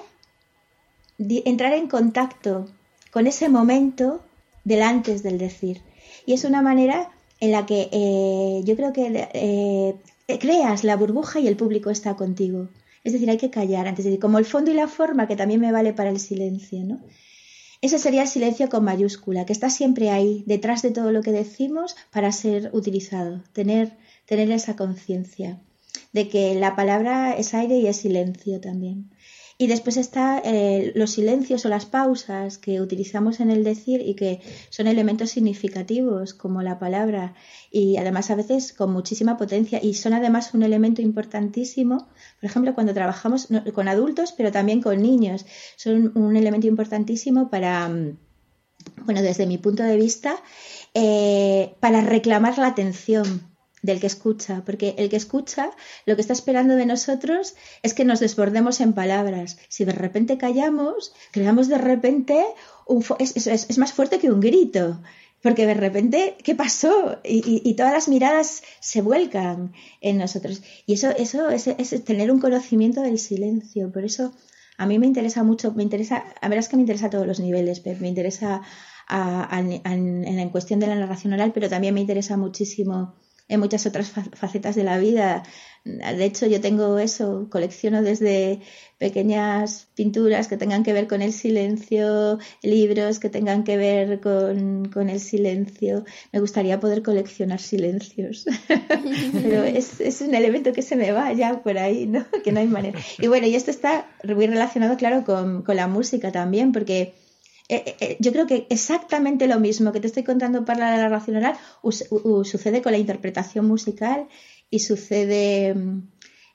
entrar 1.18 1.72
en 1.72 1.88
contacto 1.88 2.68
con 3.10 3.26
ese 3.26 3.48
momento 3.48 4.22
del 4.64 4.82
antes 4.82 5.22
del 5.22 5.38
decir. 5.38 5.82
Y 6.26 6.32
es 6.32 6.44
una 6.44 6.62
manera 6.62 7.10
en 7.40 7.52
la 7.52 7.66
que 7.66 7.88
eh, 7.92 8.62
yo 8.64 8.76
creo 8.76 8.92
que 8.92 9.28
eh, 9.32 9.94
creas 10.38 10.84
la 10.84 10.96
burbuja 10.96 11.40
y 11.40 11.46
el 11.46 11.56
público 11.56 11.90
está 11.90 12.16
contigo. 12.16 12.68
Es 13.04 13.12
decir, 13.12 13.30
hay 13.30 13.38
que 13.38 13.50
callar 13.50 13.86
antes 13.86 14.04
de 14.04 14.10
decir, 14.10 14.20
como 14.20 14.38
el 14.38 14.44
fondo 14.44 14.70
y 14.70 14.74
la 14.74 14.88
forma, 14.88 15.28
que 15.28 15.36
también 15.36 15.60
me 15.60 15.72
vale 15.72 15.92
para 15.92 16.10
el 16.10 16.18
silencio, 16.18 16.82
¿no? 16.82 17.00
Ese 17.82 17.98
sería 17.98 18.22
el 18.22 18.28
silencio 18.28 18.68
con 18.68 18.84
mayúscula, 18.84 19.44
que 19.46 19.52
está 19.52 19.70
siempre 19.70 20.10
ahí, 20.10 20.42
detrás 20.46 20.82
de 20.82 20.90
todo 20.90 21.12
lo 21.12 21.22
que 21.22 21.30
decimos, 21.30 21.94
para 22.10 22.32
ser 22.32 22.70
utilizado, 22.72 23.44
tener, 23.52 23.92
tener 24.24 24.50
esa 24.50 24.74
conciencia 24.76 25.60
de 26.12 26.28
que 26.28 26.54
la 26.54 26.74
palabra 26.74 27.36
es 27.36 27.54
aire 27.54 27.76
y 27.76 27.86
es 27.86 27.98
silencio 27.98 28.60
también. 28.60 29.10
Y 29.58 29.68
después 29.68 29.96
está 29.96 30.38
eh, 30.44 30.92
los 30.94 31.12
silencios 31.12 31.64
o 31.64 31.70
las 31.70 31.86
pausas 31.86 32.58
que 32.58 32.82
utilizamos 32.82 33.40
en 33.40 33.50
el 33.50 33.64
decir 33.64 34.02
y 34.02 34.14
que 34.14 34.40
son 34.68 34.86
elementos 34.86 35.30
significativos 35.30 36.34
como 36.34 36.62
la 36.62 36.78
palabra. 36.78 37.34
Y 37.70 37.96
además 37.96 38.30
a 38.30 38.34
veces 38.34 38.74
con 38.74 38.92
muchísima 38.92 39.38
potencia. 39.38 39.80
Y 39.82 39.94
son 39.94 40.12
además 40.12 40.52
un 40.52 40.62
elemento 40.62 41.00
importantísimo, 41.00 42.06
por 42.40 42.50
ejemplo, 42.50 42.74
cuando 42.74 42.92
trabajamos 42.92 43.48
con 43.72 43.88
adultos 43.88 44.32
pero 44.36 44.52
también 44.52 44.82
con 44.82 45.00
niños, 45.00 45.46
son 45.76 46.12
un 46.14 46.36
elemento 46.36 46.66
importantísimo 46.66 47.48
para, 47.48 47.88
mm, 47.88 48.18
bueno, 49.04 49.22
desde 49.22 49.46
mi 49.46 49.56
punto 49.56 49.82
de 49.82 49.96
vista, 49.96 50.36
eh, 50.92 51.74
para 51.80 52.02
reclamar 52.02 52.58
la 52.58 52.68
atención 52.68 53.55
del 53.82 54.00
que 54.00 54.06
escucha, 54.06 54.62
porque 54.64 54.94
el 54.98 55.08
que 55.08 55.16
escucha 55.16 55.70
lo 56.06 56.14
que 56.14 56.20
está 56.20 56.32
esperando 56.32 56.74
de 56.74 56.86
nosotros 56.86 57.54
es 57.82 57.94
que 57.94 58.04
nos 58.04 58.20
desbordemos 58.20 58.80
en 58.80 58.92
palabras. 58.92 59.58
Si 59.68 59.84
de 59.84 59.92
repente 59.92 60.38
callamos, 60.38 61.12
creamos 61.30 61.68
de 61.68 61.78
repente 61.78 62.44
un 62.86 63.04
es, 63.18 63.78
más 63.78 63.92
fuerte 63.92 64.18
que 64.18 64.30
un 64.30 64.40
grito, 64.40 65.00
porque 65.42 65.66
de 65.66 65.74
repente, 65.74 66.36
¿qué 66.42 66.54
pasó? 66.54 67.18
Y, 67.22 67.74
todas 67.74 67.92
las 67.92 68.08
miradas 68.08 68.62
se 68.80 69.02
vuelcan 69.02 69.72
en 70.00 70.18
nosotros. 70.18 70.62
Y 70.86 70.94
eso, 70.94 71.10
eso 71.10 71.50
es, 71.50 72.04
tener 72.04 72.32
un 72.32 72.40
conocimiento 72.40 73.02
del 73.02 73.18
silencio. 73.18 73.92
Por 73.92 74.04
eso 74.04 74.32
a 74.78 74.86
mí 74.86 74.98
me 74.98 75.06
interesa 75.06 75.44
mucho, 75.44 75.72
me 75.72 75.82
interesa, 75.82 76.24
a 76.40 76.48
ver, 76.48 76.58
es 76.58 76.68
que 76.68 76.76
me 76.76 76.82
interesa 76.82 77.06
a 77.06 77.10
todos 77.10 77.26
los 77.26 77.38
niveles, 77.38 77.84
me 78.00 78.08
interesa 78.08 78.62
en 79.08 80.36
la 80.36 80.50
cuestión 80.50 80.80
de 80.80 80.88
la 80.88 80.96
narración 80.96 81.32
oral, 81.34 81.52
pero 81.52 81.68
también 81.68 81.94
me 81.94 82.00
interesa 82.00 82.36
muchísimo 82.36 83.14
en 83.48 83.60
muchas 83.60 83.86
otras 83.86 84.10
facetas 84.10 84.74
de 84.74 84.84
la 84.84 84.98
vida. 84.98 85.44
De 85.84 86.24
hecho, 86.24 86.46
yo 86.46 86.60
tengo 86.60 86.98
eso, 86.98 87.46
colecciono 87.48 88.02
desde 88.02 88.60
pequeñas 88.98 89.86
pinturas 89.94 90.48
que 90.48 90.56
tengan 90.56 90.82
que 90.82 90.92
ver 90.92 91.06
con 91.06 91.22
el 91.22 91.32
silencio, 91.32 92.38
libros 92.62 93.20
que 93.20 93.28
tengan 93.28 93.62
que 93.62 93.76
ver 93.76 94.20
con, 94.20 95.08
el 95.08 95.20
silencio. 95.20 96.04
Me 96.32 96.40
gustaría 96.40 96.80
poder 96.80 97.02
coleccionar 97.02 97.60
silencios, 97.60 98.46
pero 99.32 99.62
es, 99.62 100.00
es, 100.00 100.20
un 100.22 100.34
elemento 100.34 100.72
que 100.72 100.82
se 100.82 100.96
me 100.96 101.12
va 101.12 101.32
ya 101.32 101.62
por 101.62 101.78
ahí, 101.78 102.06
¿no? 102.06 102.26
Que 102.42 102.50
no 102.50 102.58
hay 102.58 102.66
manera. 102.66 102.98
Y 103.18 103.28
bueno, 103.28 103.46
y 103.46 103.54
esto 103.54 103.70
está 103.70 104.08
muy 104.24 104.46
relacionado, 104.46 104.96
claro, 104.96 105.24
con, 105.24 105.62
con 105.62 105.76
la 105.76 105.86
música 105.86 106.32
también, 106.32 106.72
porque 106.72 107.14
eh, 107.68 107.82
eh, 107.84 107.96
eh, 108.00 108.16
yo 108.20 108.32
creo 108.32 108.46
que 108.46 108.66
exactamente 108.70 109.48
lo 109.48 109.58
mismo 109.58 109.92
que 109.92 110.00
te 110.00 110.06
estoy 110.06 110.22
contando 110.22 110.64
para 110.64 110.90
la 110.90 110.96
narración 110.96 111.36
oral 111.36 111.56
sucede 112.44 112.80
con 112.80 112.92
la 112.92 112.98
interpretación 112.98 113.66
musical 113.66 114.28
y 114.70 114.80
sucede, 114.80 115.74
mm, 115.74 116.08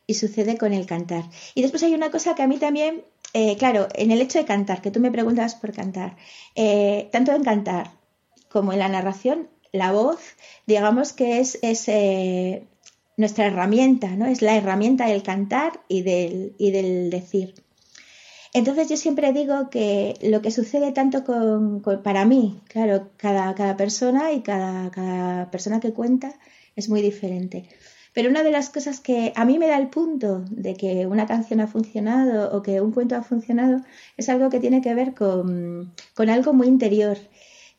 y 0.07 0.13
sucede 0.13 0.57
con 0.57 0.73
el 0.73 0.85
cantar. 0.85 1.25
Y 1.53 1.61
después 1.61 1.83
hay 1.83 1.93
una 1.93 2.11
cosa 2.11 2.35
que 2.35 2.43
a 2.43 2.47
mí 2.47 2.57
también, 2.57 3.03
claro, 3.59 3.87
en 3.95 4.11
el 4.11 4.21
hecho 4.21 4.39
de 4.39 4.45
cantar, 4.45 4.81
que 4.81 4.91
tú 4.91 4.99
me 4.99 5.11
preguntas 5.11 5.55
por 5.55 5.71
cantar, 5.71 6.17
tanto 7.11 7.33
en 7.33 7.43
cantar 7.43 7.91
como 8.49 8.73
en 8.73 8.79
la 8.79 8.89
narración, 8.89 9.49
la 9.71 9.93
voz, 9.93 10.19
digamos 10.67 11.13
que 11.13 11.39
es, 11.39 11.57
es 11.61 11.87
nuestra 13.15 13.45
herramienta, 13.45 14.09
¿no? 14.09 14.25
Es 14.25 14.41
la 14.41 14.57
herramienta 14.57 15.07
del 15.07 15.23
cantar 15.23 15.79
y 15.87 16.01
del, 16.01 16.55
y 16.57 16.71
del 16.71 17.09
decir. 17.09 17.53
Entonces 18.53 18.89
yo 18.89 18.97
siempre 18.97 19.31
digo 19.31 19.69
que 19.69 20.15
lo 20.21 20.41
que 20.41 20.51
sucede 20.51 20.91
tanto 20.91 21.23
con, 21.23 21.81
para 22.03 22.25
mí, 22.25 22.61
claro, 22.67 23.09
cada, 23.15 23.77
persona 23.77 24.33
y 24.33 24.41
cada, 24.41 25.49
persona 25.51 25.79
que 25.79 25.93
cuenta 25.93 26.33
es 26.75 26.89
muy 26.89 27.01
diferente. 27.01 27.69
Pero 28.13 28.29
una 28.29 28.43
de 28.43 28.51
las 28.51 28.69
cosas 28.69 28.99
que 28.99 29.31
a 29.37 29.45
mí 29.45 29.57
me 29.57 29.67
da 29.67 29.77
el 29.77 29.87
punto 29.87 30.43
de 30.49 30.73
que 30.75 31.05
una 31.07 31.27
canción 31.27 31.61
ha 31.61 31.67
funcionado 31.67 32.55
o 32.55 32.61
que 32.61 32.81
un 32.81 32.91
cuento 32.91 33.15
ha 33.15 33.23
funcionado 33.23 33.81
es 34.17 34.27
algo 34.27 34.49
que 34.49 34.59
tiene 34.59 34.81
que 34.81 34.93
ver 34.93 35.13
con, 35.13 35.93
con 36.13 36.29
algo 36.29 36.51
muy 36.53 36.67
interior. 36.67 37.17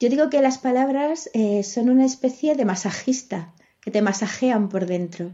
Yo 0.01 0.09
digo 0.09 0.31
que 0.31 0.41
las 0.41 0.57
palabras 0.57 1.29
eh, 1.35 1.63
son 1.65 1.91
una 1.91 2.07
especie 2.07 2.57
de 2.57 2.65
masajista, 2.65 3.53
que 3.83 3.91
te 3.91 4.01
masajean 4.01 4.71
por 4.71 4.87
dentro. 4.87 5.33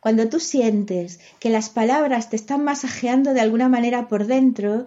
Cuando 0.00 0.28
tú 0.28 0.40
sientes 0.40 1.20
que 1.38 1.50
las 1.50 1.68
palabras 1.68 2.30
te 2.30 2.36
están 2.36 2.64
masajeando 2.64 3.34
de 3.34 3.40
alguna 3.40 3.68
manera 3.68 4.08
por 4.08 4.26
dentro, 4.26 4.86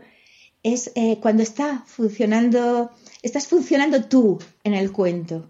es 0.63 0.91
eh, 0.95 1.19
cuando 1.21 1.43
está 1.43 1.83
funcionando, 1.85 2.89
estás 3.21 3.47
funcionando 3.47 4.05
tú 4.05 4.39
en 4.63 4.73
el 4.73 4.91
cuento. 4.91 5.49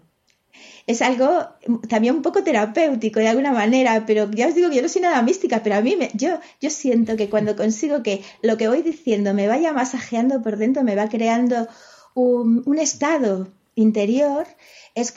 Es 0.86 1.00
algo 1.00 1.46
también 1.88 2.16
un 2.16 2.22
poco 2.22 2.44
terapéutico 2.44 3.18
de 3.18 3.28
alguna 3.28 3.52
manera, 3.52 4.04
pero 4.06 4.30
ya 4.30 4.48
os 4.48 4.54
digo 4.54 4.68
que 4.68 4.76
yo 4.76 4.82
no 4.82 4.88
soy 4.88 5.00
nada 5.00 5.22
mística, 5.22 5.62
pero 5.62 5.76
a 5.76 5.80
mí 5.80 5.96
me, 5.96 6.10
yo, 6.14 6.38
yo 6.60 6.68
siento 6.68 7.16
que 7.16 7.30
cuando 7.30 7.56
consigo 7.56 8.02
que 8.02 8.22
lo 8.42 8.58
que 8.58 8.68
voy 8.68 8.82
diciendo 8.82 9.32
me 9.32 9.48
vaya 9.48 9.72
masajeando 9.72 10.42
por 10.42 10.58
dentro, 10.58 10.82
me 10.82 10.94
va 10.94 11.08
creando 11.08 11.68
un, 12.12 12.62
un 12.66 12.78
estado 12.78 13.48
interior, 13.74 14.46
es 14.94 15.12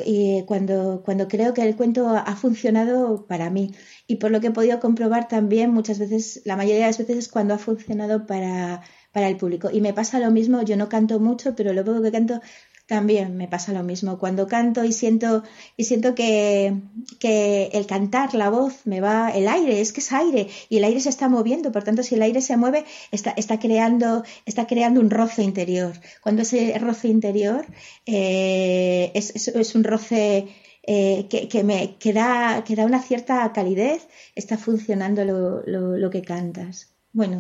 cuando, 0.46 1.04
cuando 1.06 1.28
creo 1.28 1.54
que 1.54 1.62
el 1.62 1.76
cuento 1.76 2.08
ha 2.10 2.36
funcionado 2.36 3.26
para 3.28 3.50
mí. 3.50 3.72
Y 4.08 4.16
por 4.16 4.32
lo 4.32 4.42
que 4.42 4.48
he 4.48 4.52
podido 4.52 4.80
comprobar 4.80 5.28
también, 5.28 5.72
muchas 5.72 6.00
veces, 6.00 6.42
la 6.46 6.56
mayoría 6.56 6.82
de 6.82 6.88
las 6.88 6.98
veces 6.98 7.18
es 7.18 7.28
cuando 7.30 7.54
ha 7.54 7.58
funcionado 7.60 8.26
para, 8.26 8.82
para 9.12 9.30
el 9.30 9.38
público. 9.38 9.70
Y 9.72 9.82
me 9.82 9.94
pasa 9.94 10.20
lo 10.20 10.32
mismo, 10.32 10.62
yo 10.64 10.78
no 10.78 10.90
canto 10.90 11.20
mucho, 11.20 11.56
pero 11.56 11.74
lo 11.74 11.84
poco 11.84 12.02
que 12.02 12.12
canto 12.12 12.42
también 12.88 13.36
me 13.36 13.48
pasa 13.48 13.74
lo 13.74 13.84
mismo. 13.84 14.18
Cuando 14.18 14.48
canto 14.48 14.84
y 14.86 14.94
siento, 14.94 15.44
y 15.76 15.84
siento 15.84 16.16
que, 16.16 16.74
que, 17.20 17.70
el 17.74 17.86
cantar, 17.86 18.34
la 18.34 18.50
voz, 18.50 18.86
me 18.86 19.02
va, 19.02 19.30
el 19.30 19.48
aire, 19.48 19.82
es 19.82 19.92
que 19.92 20.00
es 20.00 20.12
aire, 20.14 20.48
y 20.70 20.78
el 20.78 20.86
aire 20.86 21.02
se 21.02 21.10
está 21.10 21.28
moviendo, 21.30 21.72
por 21.72 21.84
tanto, 21.84 22.02
si 22.02 22.16
el 22.16 22.22
aire 22.22 22.42
se 22.42 22.56
mueve, 22.58 22.86
está, 23.12 23.32
está, 23.32 23.60
creando, 23.60 24.24
está 24.46 24.68
creando 24.68 25.02
un 25.02 25.10
roce 25.10 25.44
interior. 25.44 25.94
Cuando 26.22 26.44
ese 26.44 26.80
roce 26.80 27.10
interior 27.10 27.66
eh, 28.06 29.12
es, 29.14 29.36
es, 29.36 29.76
un 29.76 29.84
roce 29.84 30.48
eh, 30.84 31.28
que, 31.30 31.50
que, 31.50 31.64
me, 31.64 31.98
que, 31.98 32.14
da, 32.14 32.64
que 32.64 32.76
da 32.76 32.86
una 32.86 33.02
cierta 33.02 33.52
calidez, 33.52 34.08
está 34.36 34.58
funcionando 34.58 35.26
lo, 35.26 35.62
lo, 35.66 35.98
lo 35.98 36.10
que 36.10 36.22
cantas. 36.22 36.94
Bueno, 37.12 37.40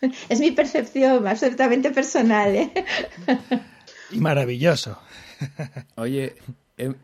es 0.28 0.40
mi 0.40 0.50
percepción 0.50 1.26
absolutamente 1.26 1.90
personal. 1.90 2.54
¿eh? 2.54 2.72
Y 4.10 4.18
maravilloso. 4.18 4.98
Oye, 5.96 6.34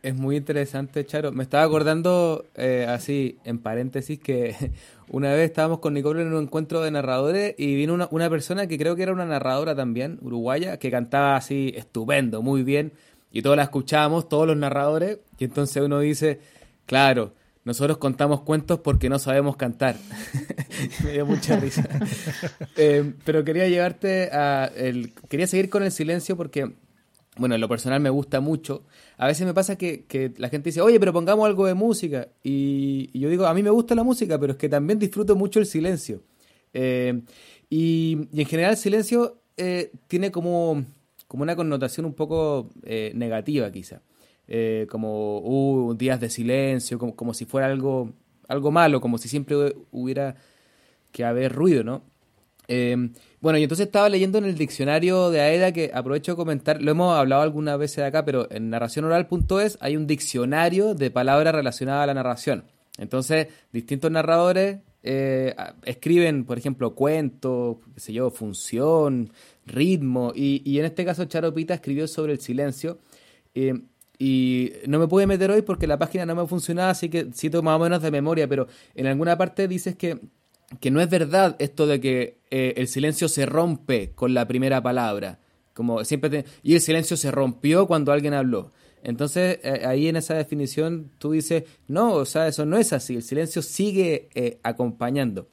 es, 0.02 0.14
muy 0.14 0.36
interesante, 0.36 1.04
Charo. 1.04 1.32
Me 1.32 1.42
estaba 1.42 1.64
acordando, 1.64 2.46
eh, 2.54 2.86
así, 2.88 3.38
en 3.44 3.58
paréntesis, 3.58 4.18
que 4.18 4.72
una 5.08 5.32
vez 5.32 5.50
estábamos 5.50 5.80
con 5.80 5.94
Nicole 5.94 6.22
en 6.22 6.32
un 6.32 6.44
encuentro 6.44 6.80
de 6.80 6.90
narradores 6.90 7.54
y 7.58 7.74
vino 7.74 7.94
una, 7.94 8.08
una 8.10 8.30
persona 8.30 8.66
que 8.66 8.78
creo 8.78 8.96
que 8.96 9.02
era 9.02 9.12
una 9.12 9.26
narradora 9.26 9.74
también, 9.74 10.18
uruguaya, 10.22 10.78
que 10.78 10.90
cantaba 10.90 11.36
así 11.36 11.72
estupendo, 11.76 12.42
muy 12.42 12.62
bien. 12.62 12.92
Y 13.32 13.42
todos 13.42 13.56
la 13.56 13.64
escuchábamos, 13.64 14.28
todos 14.28 14.46
los 14.46 14.56
narradores. 14.56 15.18
Y 15.38 15.44
entonces 15.44 15.82
uno 15.82 16.00
dice, 16.00 16.40
claro, 16.86 17.34
nosotros 17.66 17.98
contamos 17.98 18.42
cuentos 18.42 18.78
porque 18.78 19.08
no 19.08 19.18
sabemos 19.18 19.56
cantar. 19.56 19.96
Me 21.04 21.12
dio 21.12 21.26
mucha 21.26 21.58
risa. 21.58 21.86
Eh, 22.78 23.14
pero 23.24 23.42
quería 23.42 23.66
llevarte 23.68 24.30
a... 24.30 24.70
El, 24.76 25.14
quería 25.28 25.46
seguir 25.46 25.70
con 25.70 25.82
el 25.82 25.90
silencio 25.90 26.36
porque, 26.36 26.74
bueno, 27.38 27.54
en 27.54 27.60
lo 27.60 27.68
personal 27.68 28.00
me 28.00 28.10
gusta 28.10 28.40
mucho. 28.40 28.84
A 29.16 29.26
veces 29.26 29.46
me 29.46 29.54
pasa 29.54 29.76
que, 29.76 30.04
que 30.04 30.32
la 30.36 30.50
gente 30.50 30.68
dice, 30.68 30.82
oye, 30.82 31.00
pero 31.00 31.12
pongamos 31.12 31.46
algo 31.46 31.66
de 31.66 31.72
música. 31.72 32.28
Y, 32.44 33.18
yo 33.18 33.30
digo, 33.30 33.46
a 33.46 33.54
mí 33.54 33.62
me 33.62 33.70
gusta 33.70 33.94
la 33.94 34.04
música, 34.04 34.38
pero 34.38 34.52
es 34.52 34.58
que 34.58 34.68
también 34.68 34.98
disfruto 34.98 35.34
mucho 35.34 35.58
el 35.58 35.66
silencio. 35.66 36.22
Eh, 36.74 37.22
y, 37.70 38.28
en 38.32 38.46
general 38.46 38.72
el 38.72 38.76
silencio 38.76 39.40
eh, 39.56 39.90
tiene 40.06 40.30
como, 40.30 40.84
como 41.26 41.42
una 41.42 41.56
connotación 41.56 42.04
un 42.04 42.14
poco 42.14 42.70
negativa 42.84 43.72
quizá. 43.72 44.02
Eh, 44.48 44.86
como 44.90 45.40
uh, 45.40 45.94
días 45.94 46.20
de 46.20 46.30
silencio, 46.30 46.98
como, 46.98 47.16
como, 47.16 47.34
si 47.34 47.46
fuera 47.46 47.66
algo, 47.66 48.12
algo 48.46 48.70
malo, 48.70 49.00
como 49.00 49.18
si 49.18 49.28
siempre 49.28 49.74
hubiera 49.90 50.36
que 51.10 51.24
haber 51.24 51.52
ruido, 51.52 51.82
¿no? 51.82 52.02
Em, 52.68 53.12
bueno, 53.40 53.58
y 53.58 53.62
entonces 53.62 53.86
estaba 53.86 54.08
leyendo 54.08 54.38
en 54.38 54.44
el 54.44 54.56
diccionario 54.56 55.30
de 55.30 55.40
AEDA 55.40 55.72
que 55.72 55.90
aprovecho 55.94 56.32
de 56.32 56.36
comentar, 56.36 56.82
lo 56.82 56.90
hemos 56.90 57.16
hablado 57.16 57.42
algunas 57.42 57.78
veces 57.78 58.04
acá, 58.04 58.24
pero 58.24 58.50
en 58.50 58.70
narracionoral.es 58.70 59.78
hay 59.80 59.96
un 59.96 60.06
diccionario 60.06 60.94
de 60.94 61.10
palabras 61.10 61.54
relacionadas 61.54 62.04
a 62.04 62.06
la 62.06 62.14
narración. 62.14 62.64
Entonces, 62.98 63.48
distintos 63.72 64.10
narradores 64.10 64.78
eh, 65.02 65.54
escriben, 65.84 66.44
por 66.44 66.58
ejemplo, 66.58 66.94
cuentos, 66.94 67.78
qué 67.94 68.00
sé 68.00 68.12
yo, 68.12 68.30
función, 68.30 69.30
ritmo, 69.64 70.32
y, 70.34 70.62
y 70.64 70.78
en 70.78 70.86
este 70.86 71.04
caso 71.04 71.24
Charo 71.26 71.54
Pita 71.54 71.74
escribió 71.74 72.08
sobre 72.08 72.32
el 72.32 72.40
silencio. 72.40 72.98
Eh, 73.54 73.74
y 74.18 74.72
no 74.86 74.98
me 74.98 75.08
pude 75.08 75.26
meter 75.26 75.50
hoy 75.50 75.62
porque 75.62 75.86
la 75.86 75.98
página 75.98 76.26
no 76.26 76.34
me 76.34 76.46
funcionaba, 76.46 76.90
así 76.90 77.08
que 77.08 77.30
cito 77.32 77.62
más 77.62 77.76
o 77.76 77.82
menos 77.82 78.02
de 78.02 78.10
memoria, 78.10 78.48
pero 78.48 78.66
en 78.94 79.06
alguna 79.06 79.36
parte 79.36 79.68
dices 79.68 79.96
que, 79.96 80.20
que 80.80 80.90
no 80.90 81.00
es 81.00 81.10
verdad 81.10 81.56
esto 81.58 81.86
de 81.86 82.00
que 82.00 82.38
eh, 82.50 82.74
el 82.76 82.88
silencio 82.88 83.28
se 83.28 83.46
rompe 83.46 84.12
con 84.14 84.34
la 84.34 84.46
primera 84.46 84.82
palabra. 84.82 85.40
Como 85.74 86.04
siempre 86.04 86.46
y 86.62 86.74
el 86.74 86.80
silencio 86.80 87.18
se 87.18 87.30
rompió 87.30 87.86
cuando 87.86 88.10
alguien 88.10 88.32
habló. 88.32 88.72
Entonces, 89.02 89.60
eh, 89.62 89.82
ahí 89.86 90.08
en 90.08 90.16
esa 90.16 90.34
definición 90.34 91.12
tú 91.18 91.32
dices, 91.32 91.64
no, 91.86 92.14
o 92.14 92.24
sea, 92.24 92.48
eso 92.48 92.64
no 92.64 92.78
es 92.78 92.92
así, 92.92 93.16
el 93.16 93.22
silencio 93.22 93.60
sigue 93.62 94.30
eh, 94.34 94.58
acompañando. 94.62 95.48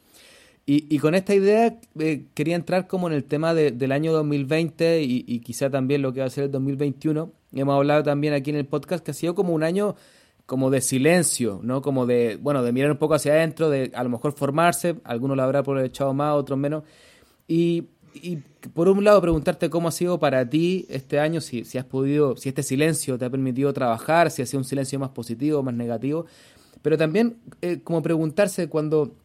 Y, 0.66 0.98
con 1.00 1.14
esta 1.14 1.36
idea 1.36 1.78
eh, 2.00 2.26
quería 2.34 2.56
entrar 2.56 2.88
como 2.88 3.08
en 3.08 3.14
el 3.14 3.26
tema 3.26 3.54
del 3.54 3.92
año 3.92 4.14
2020 4.14 5.02
y, 5.04 5.26
y, 5.28 5.40
quizá 5.40 5.70
también 5.70 6.02
lo 6.02 6.14
que 6.14 6.22
va 6.22 6.28
a 6.28 6.30
ser 6.30 6.46
el 6.46 6.52
2021. 6.52 7.34
Hemos 7.52 7.76
hablado 7.76 8.04
también 8.04 8.34
aquí 8.34 8.50
en 8.50 8.56
el 8.56 8.66
podcast 8.66 9.04
que 9.04 9.12
ha 9.12 9.14
sido 9.14 9.36
como 9.36 9.54
un 9.54 9.64
año 9.64 9.96
como 10.46 10.70
de 10.70 10.80
silencio, 10.80 11.60
¿no? 11.64 11.82
Como 11.82 12.06
de, 12.06 12.38
bueno, 12.42 12.64
de 12.64 12.72
mirar 12.72 12.92
un 12.92 12.98
poco 12.98 13.16
hacia 13.16 13.34
adentro, 13.34 13.70
de 13.70 13.92
a 13.94 14.04
lo 14.04 14.10
mejor 14.10 14.34
formarse, 14.34 14.96
algunos 15.04 15.36
lo 15.38 15.44
habrá 15.44 15.60
aprovechado 15.60 16.14
más, 16.14 16.36
otros 16.36 16.58
menos. 16.58 16.84
Y, 17.48 17.88
y 18.14 18.38
por 18.74 18.88
un 18.88 19.04
lado 19.04 19.22
preguntarte 19.22 19.70
cómo 19.70 19.88
ha 19.88 19.92
sido 19.92 20.20
para 20.20 20.50
ti 20.50 20.86
este 20.90 21.20
año, 21.20 21.42
si, 21.42 21.66
si 21.66 21.78
has 21.78 21.86
podido, 21.86 22.36
si 22.38 22.50
este 22.50 22.64
silencio 22.64 23.18
te 23.18 23.26
ha 23.26 23.30
permitido 23.30 23.74
trabajar, 23.74 24.32
si 24.32 24.42
ha 24.42 24.46
sido 24.46 24.60
un 24.60 24.66
silencio 24.66 25.00
más 25.00 25.10
positivo, 25.10 25.64
más 25.64 25.74
negativo, 25.74 26.26
pero 26.82 26.98
también 26.98 27.38
eh, 27.62 27.80
como 27.84 28.02
preguntarse 28.02 28.68
cuando 28.68 29.16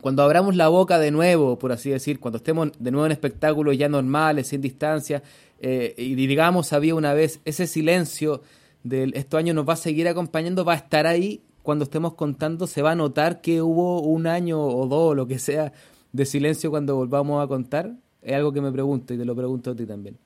cuando 0.00 0.22
abramos 0.22 0.56
la 0.56 0.68
boca 0.68 0.98
de 0.98 1.10
nuevo, 1.10 1.58
por 1.58 1.72
así 1.72 1.90
decir, 1.90 2.18
cuando 2.18 2.38
estemos 2.38 2.70
de 2.78 2.90
nuevo 2.90 3.06
en 3.06 3.12
espectáculos 3.12 3.76
ya 3.76 3.88
normales, 3.88 4.48
sin 4.48 4.60
distancia, 4.60 5.22
eh, 5.60 5.94
y 5.96 6.14
digamos 6.14 6.72
había 6.72 6.94
una 6.94 7.14
vez 7.14 7.40
ese 7.44 7.66
silencio 7.66 8.42
de 8.84 9.12
estos 9.14 9.38
años 9.38 9.54
nos 9.54 9.68
va 9.68 9.74
a 9.74 9.76
seguir 9.76 10.08
acompañando, 10.08 10.64
va 10.64 10.72
a 10.72 10.76
estar 10.76 11.06
ahí 11.06 11.42
cuando 11.62 11.84
estemos 11.84 12.14
contando, 12.14 12.66
se 12.66 12.82
va 12.82 12.92
a 12.92 12.94
notar 12.94 13.40
que 13.40 13.62
hubo 13.62 14.02
un 14.02 14.26
año 14.26 14.60
o 14.60 14.86
dos, 14.88 15.14
lo 15.14 15.26
que 15.26 15.38
sea, 15.38 15.72
de 16.12 16.26
silencio 16.26 16.70
cuando 16.70 16.96
volvamos 16.96 17.42
a 17.42 17.46
contar. 17.46 17.94
Es 18.20 18.34
algo 18.34 18.52
que 18.52 18.60
me 18.60 18.72
pregunto 18.72 19.14
y 19.14 19.18
te 19.18 19.24
lo 19.24 19.34
pregunto 19.36 19.70
a 19.70 19.76
ti 19.76 19.86
también. 19.86 20.18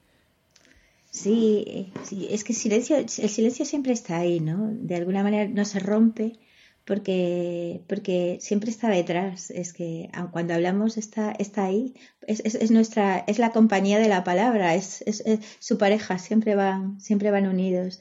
Sí, 1.10 1.92
sí, 2.02 2.26
es 2.30 2.44
que 2.44 2.52
el 2.52 2.58
silencio, 2.58 2.96
el 2.96 3.08
silencio 3.08 3.64
siempre 3.64 3.92
está 3.92 4.18
ahí, 4.18 4.40
¿no? 4.40 4.70
De 4.70 4.96
alguna 4.96 5.22
manera 5.22 5.50
no 5.50 5.64
se 5.64 5.78
rompe 5.78 6.38
porque, 6.87 7.82
porque 7.89 8.39
siempre 8.41 8.70
está 8.70 8.89
detrás. 8.89 9.51
Es 9.51 9.72
que 9.72 10.09
cuando 10.30 10.55
hablamos 10.55 10.97
está, 10.97 11.32
está 11.32 11.64
ahí. 11.64 11.95
Es, 12.22 12.41
es, 12.41 12.70
nuestra, 12.70 13.24
es 13.26 13.39
la 13.39 13.51
compañía 13.51 13.99
de 13.99 14.09
la 14.09 14.24
palabra, 14.24 14.74
es, 14.74 15.03
es, 15.03 15.22
su 15.59 15.78
pareja, 15.78 16.18
siempre 16.18 16.55
van, 16.55 17.01
siempre 17.01 17.30
van 17.30 17.49
unidos. 17.49 17.99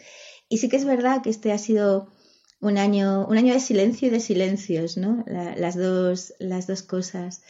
Y 0.47 0.59
sí 0.59 0.69
que 0.69 0.77
es 0.77 0.85
verdad 0.85 1.23
que 1.23 1.31
este 1.31 1.51
ha 1.51 1.57
sido 1.57 2.11
un 2.61 2.77
año, 2.77 3.25
un 3.27 3.37
año 3.37 3.53
de 3.53 3.59
silencio 3.59 4.07
y 4.07 4.11
de 4.11 4.19
silencios, 4.19 4.97
¿no? 4.97 5.25
las, 5.27 5.75
dos, 5.75 6.33
las 6.39 6.67
dos 6.67 6.83
cosas. 6.83 7.41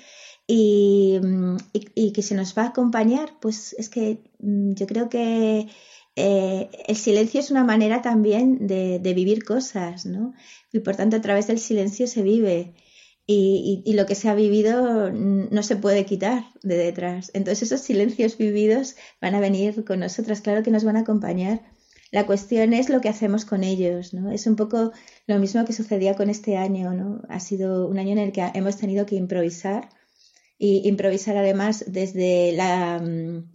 Y, 0.47 1.19
y, 1.73 2.13
que 2.13 2.21
se 2.21 2.35
nos 2.35 2.55
va 2.57 2.63
a 2.63 2.67
acompañar, 2.67 3.33
pues 3.41 3.73
es 3.77 3.89
que 3.89 4.21
mm, 4.39 4.73
yo 4.75 4.85
creo 4.85 5.09
que 5.09 5.67
eh, 6.15 6.69
el 6.87 6.95
silencio 6.95 7.39
es 7.39 7.51
una 7.51 7.63
manera 7.63 8.01
también 8.01 8.67
de, 8.67 8.99
vivir 9.13 9.43
cosas, 9.43 10.05
¿no? 10.05 10.33
Y 10.71 10.79
por 10.79 10.95
tanto 10.95 11.17
a 11.17 11.21
través 11.21 11.47
del 11.47 11.59
silencio 11.59 12.07
se 12.07 12.21
vive. 12.21 12.73
Y, 13.27 13.81
y, 13.85 13.93
lo 13.93 14.05
que 14.05 14.13
se 14.13 14.29
ha 14.29 14.35
vivido 14.35 15.11
no 15.11 15.63
se 15.63 15.75
puede 15.75 16.05
quitar 16.05 16.45
de 16.61 16.77
detrás. 16.77 17.31
Entonces 17.33 17.63
esos 17.63 17.81
silencios 17.81 18.37
vividos 18.37 18.95
van 19.19 19.33
a 19.33 19.39
venir 19.39 19.83
con 19.83 19.99
nosotras, 19.99 20.41
claro 20.41 20.61
que 20.61 20.69
nos 20.69 20.83
van 20.83 20.97
a 20.97 21.01
acompañar. 21.01 21.61
La 22.11 22.25
cuestión 22.25 22.73
es 22.73 22.89
lo 22.89 23.01
que 23.01 23.09
hacemos 23.09 23.43
con 23.43 23.63
ellos, 23.63 24.13
¿no? 24.13 24.31
Es 24.31 24.47
un 24.47 24.55
poco 24.55 24.91
lo 25.27 25.39
mismo 25.39 25.65
que 25.65 25.73
sucedía 25.73 26.15
con 26.15 26.29
este 26.29 26.55
año, 26.55 26.93
¿no? 26.93 27.23
Ha 27.29 27.39
sido 27.39 27.87
un 27.87 27.97
año 27.97 28.11
en 28.11 28.19
el 28.19 28.31
que 28.31 28.41
hemos 28.53 28.77
tenido 28.77 29.05
que 29.05 29.15
improvisar 29.15 29.89
y 30.57 30.87
improvisar 30.87 31.35
además 31.35 31.83
desde 31.87 32.53
la 32.53 32.99
mm, 32.99 33.51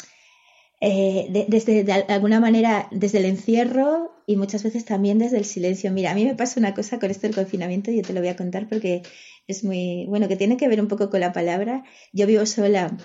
eh, 0.80 1.46
desde 1.48 1.84
de 1.84 1.92
alguna 1.92 2.40
manera 2.40 2.88
desde 2.90 3.18
el 3.18 3.26
encierro 3.26 4.12
y 4.26 4.36
muchas 4.36 4.62
veces 4.62 4.84
también 4.84 5.18
desde 5.18 5.38
el 5.38 5.44
silencio. 5.44 5.92
Mira, 5.92 6.12
a 6.12 6.14
mí 6.14 6.24
me 6.24 6.34
pasa 6.34 6.60
una 6.60 6.74
cosa 6.74 6.98
con 6.98 7.10
esto 7.10 7.26
del 7.26 7.36
confinamiento, 7.36 7.90
yo 7.90 8.02
te 8.02 8.12
lo 8.12 8.20
voy 8.20 8.30
a 8.30 8.36
contar 8.36 8.68
porque 8.68 9.02
es 9.46 9.64
muy 9.64 10.06
bueno, 10.08 10.28
que 10.28 10.36
tiene 10.36 10.56
que 10.56 10.68
ver 10.68 10.80
un 10.80 10.88
poco 10.88 11.10
con 11.10 11.20
la 11.20 11.32
palabra. 11.32 11.84
Yo 12.12 12.26
vivo 12.26 12.46
sola. 12.46 12.96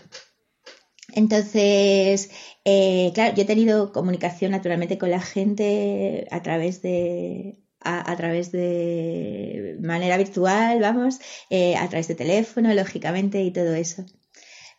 Entonces, 1.14 2.30
eh, 2.66 3.12
claro, 3.14 3.36
yo 3.36 3.44
he 3.44 3.46
tenido 3.46 3.92
comunicación 3.92 4.52
naturalmente 4.52 4.98
con 4.98 5.12
la 5.12 5.22
gente 5.22 6.28
a 6.32 6.42
través 6.42 6.82
de 6.82 7.60
a, 7.86 8.16
través 8.18 8.52
de 8.52 9.78
manera 9.82 10.18
virtual, 10.18 10.80
vamos, 10.82 11.20
eh, 11.50 11.76
a 11.76 11.88
través 11.88 12.08
de 12.08 12.16
teléfono, 12.16 12.74
lógicamente, 12.74 13.44
y 13.44 13.52
todo 13.52 13.76
eso. 13.76 14.06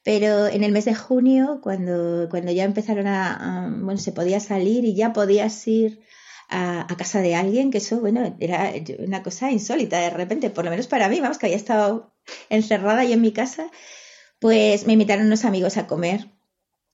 Pero 0.06 0.46
en 0.46 0.62
el 0.62 0.70
mes 0.70 0.84
de 0.84 0.94
junio, 0.94 1.58
cuando, 1.60 2.28
cuando 2.30 2.52
ya 2.52 2.62
empezaron 2.62 3.08
a, 3.08 3.68
bueno, 3.80 3.98
se 3.98 4.12
podía 4.12 4.38
salir 4.38 4.84
y 4.84 4.94
ya 4.94 5.12
podías 5.12 5.66
ir 5.66 6.00
a, 6.48 6.86
casa 6.96 7.20
de 7.20 7.34
alguien, 7.34 7.72
que 7.72 7.78
eso, 7.78 7.98
bueno, 7.98 8.36
era 8.38 8.72
una 9.00 9.24
cosa 9.24 9.50
insólita 9.50 9.98
de 9.98 10.10
repente, 10.10 10.48
por 10.50 10.64
lo 10.64 10.70
menos 10.70 10.86
para 10.86 11.08
mí, 11.08 11.18
vamos, 11.18 11.38
que 11.38 11.46
había 11.46 11.56
estado 11.56 12.14
encerrada 12.50 13.02
yo 13.02 13.14
en 13.14 13.20
mi 13.20 13.32
casa, 13.32 13.68
pues 14.38 14.86
me 14.86 14.92
invitaron 14.92 15.26
unos 15.26 15.44
amigos 15.44 15.76
a 15.76 15.88
comer. 15.88 16.30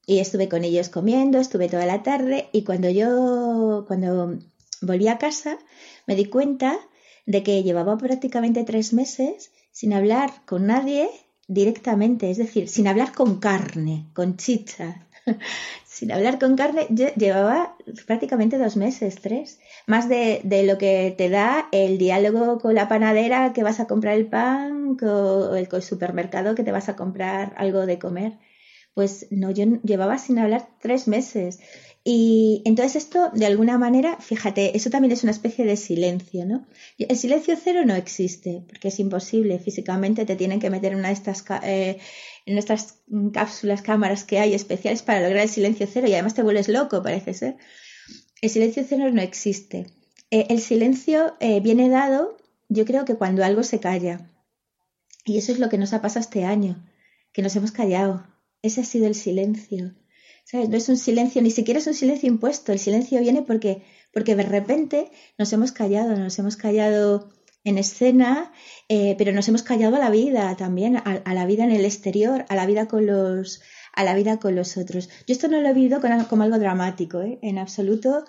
Y 0.06 0.20
estuve 0.20 0.48
con 0.48 0.64
ellos 0.64 0.88
comiendo, 0.88 1.38
estuve 1.38 1.68
toda 1.68 1.84
la 1.84 2.02
tarde 2.02 2.48
y 2.50 2.64
cuando 2.64 2.88
yo, 2.88 3.84
cuando 3.86 4.38
volví 4.80 5.08
a 5.08 5.18
casa, 5.18 5.58
me 6.06 6.16
di 6.16 6.24
cuenta 6.24 6.78
de 7.26 7.42
que 7.42 7.62
llevaba 7.62 7.98
prácticamente 7.98 8.64
tres 8.64 8.94
meses 8.94 9.52
sin 9.70 9.92
hablar 9.92 10.46
con 10.46 10.66
nadie 10.66 11.10
directamente, 11.52 12.30
es 12.30 12.38
decir, 12.38 12.68
sin 12.68 12.88
hablar 12.88 13.12
con 13.12 13.38
carne, 13.38 14.06
con 14.14 14.36
chicha. 14.36 15.06
sin 15.84 16.10
hablar 16.10 16.38
con 16.38 16.56
carne, 16.56 16.86
llevaba 17.16 17.76
prácticamente 18.06 18.58
dos 18.58 18.76
meses, 18.76 19.16
tres. 19.20 19.60
Más 19.86 20.08
de, 20.08 20.40
de, 20.44 20.64
lo 20.64 20.78
que 20.78 21.14
te 21.16 21.28
da 21.28 21.68
el 21.72 21.98
diálogo 21.98 22.58
con 22.58 22.74
la 22.74 22.88
panadera 22.88 23.52
que 23.52 23.62
vas 23.62 23.80
a 23.80 23.86
comprar 23.86 24.14
el 24.14 24.26
pan, 24.26 24.96
con 24.96 25.56
el, 25.56 25.68
con 25.68 25.78
el 25.78 25.82
supermercado 25.82 26.54
que 26.54 26.64
te 26.64 26.72
vas 26.72 26.88
a 26.88 26.96
comprar 26.96 27.54
algo 27.56 27.86
de 27.86 27.98
comer. 27.98 28.38
Pues 28.94 29.26
no, 29.30 29.50
yo 29.50 29.64
llevaba 29.82 30.18
sin 30.18 30.38
hablar 30.38 30.68
tres 30.80 31.08
meses. 31.08 31.60
Y 32.04 32.62
entonces 32.64 32.96
esto, 33.04 33.30
de 33.32 33.46
alguna 33.46 33.78
manera, 33.78 34.16
fíjate, 34.18 34.76
eso 34.76 34.90
también 34.90 35.12
es 35.12 35.22
una 35.22 35.30
especie 35.30 35.64
de 35.64 35.76
silencio, 35.76 36.44
¿no? 36.44 36.66
El 36.98 37.16
silencio 37.16 37.56
cero 37.62 37.82
no 37.86 37.94
existe, 37.94 38.64
porque 38.66 38.88
es 38.88 38.98
imposible. 38.98 39.60
Físicamente 39.60 40.26
te 40.26 40.34
tienen 40.34 40.58
que 40.58 40.70
meter 40.70 40.92
en 40.92 40.98
una 40.98 41.08
de 41.08 41.14
estas, 41.14 41.44
eh, 41.62 41.98
en 42.44 42.58
estas 42.58 42.98
cápsulas, 43.32 43.82
cámaras 43.82 44.24
que 44.24 44.40
hay 44.40 44.52
especiales 44.54 45.02
para 45.02 45.20
lograr 45.20 45.44
el 45.44 45.48
silencio 45.48 45.86
cero 45.92 46.08
y 46.08 46.14
además 46.14 46.34
te 46.34 46.42
vuelves 46.42 46.68
loco, 46.68 47.02
parece 47.02 47.34
ser. 47.34 47.56
El 48.40 48.50
silencio 48.50 48.84
cero 48.88 49.08
no 49.12 49.22
existe. 49.22 49.86
Eh, 50.32 50.46
el 50.48 50.60
silencio 50.60 51.36
eh, 51.38 51.60
viene 51.60 51.88
dado, 51.88 52.36
yo 52.68 52.84
creo 52.84 53.04
que 53.04 53.14
cuando 53.14 53.44
algo 53.44 53.62
se 53.62 53.78
calla. 53.78 54.28
Y 55.24 55.38
eso 55.38 55.52
es 55.52 55.60
lo 55.60 55.68
que 55.68 55.78
nos 55.78 55.92
ha 55.92 56.02
pasado 56.02 56.20
este 56.20 56.44
año, 56.44 56.84
que 57.32 57.42
nos 57.42 57.54
hemos 57.54 57.70
callado. 57.70 58.26
Ese 58.60 58.80
ha 58.80 58.84
sido 58.84 59.06
el 59.06 59.14
silencio. 59.14 59.94
No 60.52 60.76
es 60.76 60.88
un 60.88 60.98
silencio, 60.98 61.40
ni 61.40 61.50
siquiera 61.50 61.80
es 61.80 61.86
un 61.86 61.94
silencio 61.94 62.28
impuesto. 62.28 62.72
El 62.72 62.78
silencio 62.78 63.20
viene 63.20 63.42
porque, 63.42 63.82
porque 64.12 64.36
de 64.36 64.42
repente 64.42 65.10
nos 65.38 65.52
hemos 65.52 65.72
callado, 65.72 66.16
nos 66.16 66.38
hemos 66.38 66.56
callado 66.56 67.30
en 67.64 67.78
escena, 67.78 68.52
eh, 68.88 69.14
pero 69.18 69.32
nos 69.32 69.48
hemos 69.48 69.62
callado 69.62 69.96
a 69.96 69.98
la 69.98 70.10
vida 70.10 70.56
también, 70.56 70.96
a, 70.96 71.34
la 71.34 71.46
vida 71.46 71.64
en 71.64 71.70
el 71.70 71.84
exterior, 71.84 72.44
a 72.48 72.56
la 72.56 72.66
vida 72.66 72.88
con 72.88 73.06
los, 73.06 73.62
a 73.92 74.04
la 74.04 74.14
vida 74.14 74.38
con 74.38 74.56
los 74.56 74.76
otros. 74.76 75.08
Yo 75.26 75.32
esto 75.32 75.48
no 75.48 75.60
lo 75.60 75.68
he 75.68 75.72
vivido 75.72 76.00
como 76.28 76.42
algo 76.42 76.58
dramático, 76.58 77.22
¿eh? 77.22 77.38
en 77.42 77.58
absoluto. 77.58 78.24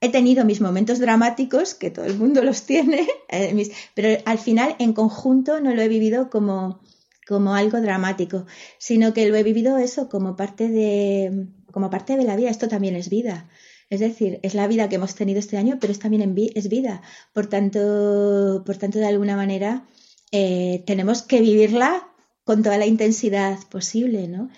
He 0.00 0.10
tenido 0.10 0.44
mis 0.44 0.60
momentos 0.60 0.98
dramáticos, 0.98 1.74
que 1.74 1.90
todo 1.90 2.04
el 2.04 2.16
mundo 2.16 2.42
los 2.42 2.62
tiene, 2.62 3.06
eh, 3.28 3.70
pero 3.94 4.22
al 4.24 4.38
final 4.38 4.76
en 4.78 4.92
conjunto 4.92 5.60
no 5.60 5.74
lo 5.74 5.82
he 5.82 5.88
vivido 5.88 6.30
como, 6.30 6.80
como 7.26 7.54
algo 7.54 7.80
dramático, 7.80 8.46
sino 8.78 9.12
que 9.12 9.28
lo 9.28 9.36
he 9.36 9.42
vivido 9.42 9.78
eso 9.78 10.08
como 10.08 10.36
parte 10.36 10.68
de, 10.68 11.48
como 11.76 11.90
parte 11.90 12.16
de 12.16 12.24
la 12.24 12.36
vida. 12.36 12.48
Esto 12.48 12.68
también 12.68 12.96
es 12.96 13.10
vida. 13.10 13.50
Es 13.90 14.00
decir, 14.00 14.40
es 14.42 14.54
la 14.54 14.66
vida 14.66 14.88
que 14.88 14.94
hemos 14.96 15.14
tenido 15.14 15.38
este 15.38 15.58
año, 15.58 15.76
pero 15.78 15.92
es 15.92 15.98
también 15.98 16.34
es 16.54 16.70
vida. 16.70 17.02
Por 17.34 17.48
tanto, 17.48 18.62
por 18.64 18.78
tanto, 18.78 18.98
de 18.98 19.06
alguna 19.06 19.36
manera, 19.36 19.84
eh, 20.32 20.82
tenemos 20.86 21.20
que 21.20 21.42
vivirla 21.42 22.08
con 22.44 22.62
toda 22.62 22.78
la 22.78 22.86
intensidad 22.86 23.58
posible, 23.68 24.26
¿no? 24.26 24.48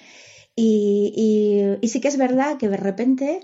Y, 0.54 1.76
sí 1.82 2.00
que 2.00 2.06
es 2.06 2.18
verdad 2.18 2.56
que 2.56 2.68
de 2.68 2.76
repente 2.76 3.40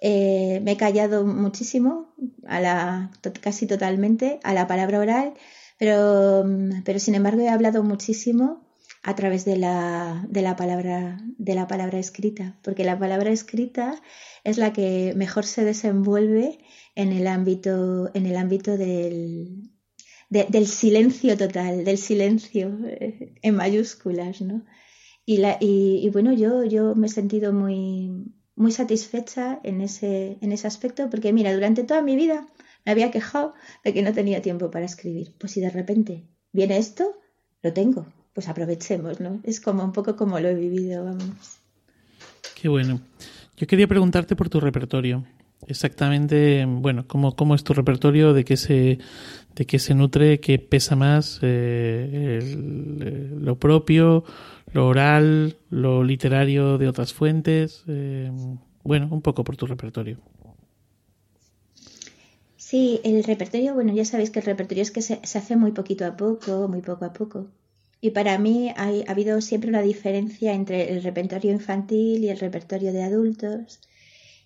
eh, 0.00 0.60
me 0.62 0.72
he 0.72 0.76
callado 0.78 1.26
muchísimo, 1.26 2.14
a 2.46 2.60
la, 2.60 3.10
casi 3.42 3.66
totalmente, 3.66 4.40
a 4.42 4.54
la 4.54 4.66
palabra 4.66 5.00
oral, 5.00 5.34
pero, 5.78 6.46
pero 6.82 6.98
sin 6.98 7.14
embargo 7.14 7.42
he 7.42 7.50
hablado 7.50 7.82
muchísimo 7.82 8.67
a 9.08 9.14
través 9.14 9.46
de 9.46 9.56
la, 9.56 10.26
de 10.28 10.42
la, 10.42 10.54
palabra, 10.54 11.18
de 11.38 11.54
la 11.54 11.66
palabra 11.66 11.98
escrita, 11.98 12.58
porque 12.62 12.84
la 12.84 12.98
palabra 12.98 13.30
escrita 13.30 13.98
es 14.44 14.58
la 14.58 14.74
que 14.74 15.14
mejor 15.16 15.46
se 15.46 15.64
desenvuelve 15.64 16.58
en 16.94 17.12
el 17.12 17.26
ámbito, 17.26 18.10
en 18.12 18.26
el 18.26 18.36
ámbito 18.36 18.76
del, 18.76 19.70
del 20.28 20.66
silencio 20.66 21.38
total, 21.38 21.86
del 21.86 21.96
silencio 21.96 22.78
eh, 22.84 23.32
en 23.40 23.54
mayúsculas, 23.54 24.42
¿no? 24.42 24.66
Y, 25.24 25.38
la, 25.38 25.56
y, 25.58 26.06
bueno, 26.10 26.34
yo, 26.34 26.64
yo 26.64 26.94
me 26.94 27.06
he 27.06 27.10
sentido 27.10 27.54
muy, 27.54 28.34
muy 28.56 28.72
satisfecha 28.72 29.58
en 29.64 29.80
ese, 29.80 30.36
en 30.42 30.52
ese 30.52 30.66
aspecto, 30.66 31.08
porque 31.08 31.32
mira, 31.32 31.54
durante 31.54 31.82
toda 31.82 32.02
mi 32.02 32.14
vida 32.14 32.46
me 32.84 32.92
había 32.92 33.10
quejado 33.10 33.54
de 33.84 33.94
que 33.94 34.02
no 34.02 34.12
tenía 34.12 34.42
tiempo 34.42 34.70
para 34.70 34.84
escribir. 34.84 35.34
Pues 35.38 35.52
si 35.52 35.62
de 35.62 35.70
repente 35.70 36.28
viene 36.52 36.76
esto, 36.76 37.18
lo 37.62 37.72
tengo 37.72 38.17
pues 38.38 38.48
aprovechemos, 38.48 39.18
¿no? 39.18 39.40
Es 39.42 39.60
como 39.60 39.82
un 39.82 39.90
poco 39.90 40.14
como 40.14 40.38
lo 40.38 40.46
he 40.46 40.54
vivido, 40.54 41.04
vamos. 41.04 41.58
Qué 42.54 42.68
bueno. 42.68 43.00
Yo 43.56 43.66
quería 43.66 43.88
preguntarte 43.88 44.36
por 44.36 44.48
tu 44.48 44.60
repertorio. 44.60 45.24
Exactamente, 45.66 46.64
bueno, 46.64 47.04
¿cómo, 47.08 47.34
cómo 47.34 47.56
es 47.56 47.64
tu 47.64 47.74
repertorio? 47.74 48.34
¿De 48.34 48.44
qué 48.44 48.56
se, 48.56 49.00
de 49.56 49.66
qué 49.66 49.80
se 49.80 49.96
nutre? 49.96 50.38
¿Qué 50.38 50.60
pesa 50.60 50.94
más? 50.94 51.40
Eh, 51.42 52.38
eh, 52.40 53.30
¿Lo 53.40 53.58
propio? 53.58 54.22
¿Lo 54.72 54.86
oral? 54.86 55.56
¿Lo 55.68 56.04
literario 56.04 56.78
de 56.78 56.86
otras 56.86 57.12
fuentes? 57.12 57.82
Eh, 57.88 58.30
bueno, 58.84 59.08
un 59.10 59.20
poco 59.20 59.42
por 59.42 59.56
tu 59.56 59.66
repertorio. 59.66 60.18
Sí, 62.56 63.00
el 63.02 63.24
repertorio, 63.24 63.74
bueno, 63.74 63.92
ya 63.92 64.04
sabéis 64.04 64.30
que 64.30 64.38
el 64.38 64.46
repertorio 64.46 64.82
es 64.82 64.92
que 64.92 65.02
se, 65.02 65.18
se 65.24 65.38
hace 65.38 65.56
muy 65.56 65.72
poquito 65.72 66.06
a 66.06 66.16
poco, 66.16 66.68
muy 66.68 66.82
poco 66.82 67.04
a 67.04 67.12
poco. 67.12 67.48
Y 68.00 68.10
para 68.10 68.38
mí 68.38 68.72
ha 68.76 68.90
habido 69.10 69.40
siempre 69.40 69.70
una 69.70 69.82
diferencia 69.82 70.52
entre 70.52 70.92
el 70.92 71.02
repertorio 71.02 71.52
infantil 71.52 72.24
y 72.24 72.28
el 72.28 72.38
repertorio 72.38 72.92
de 72.92 73.02
adultos. 73.02 73.80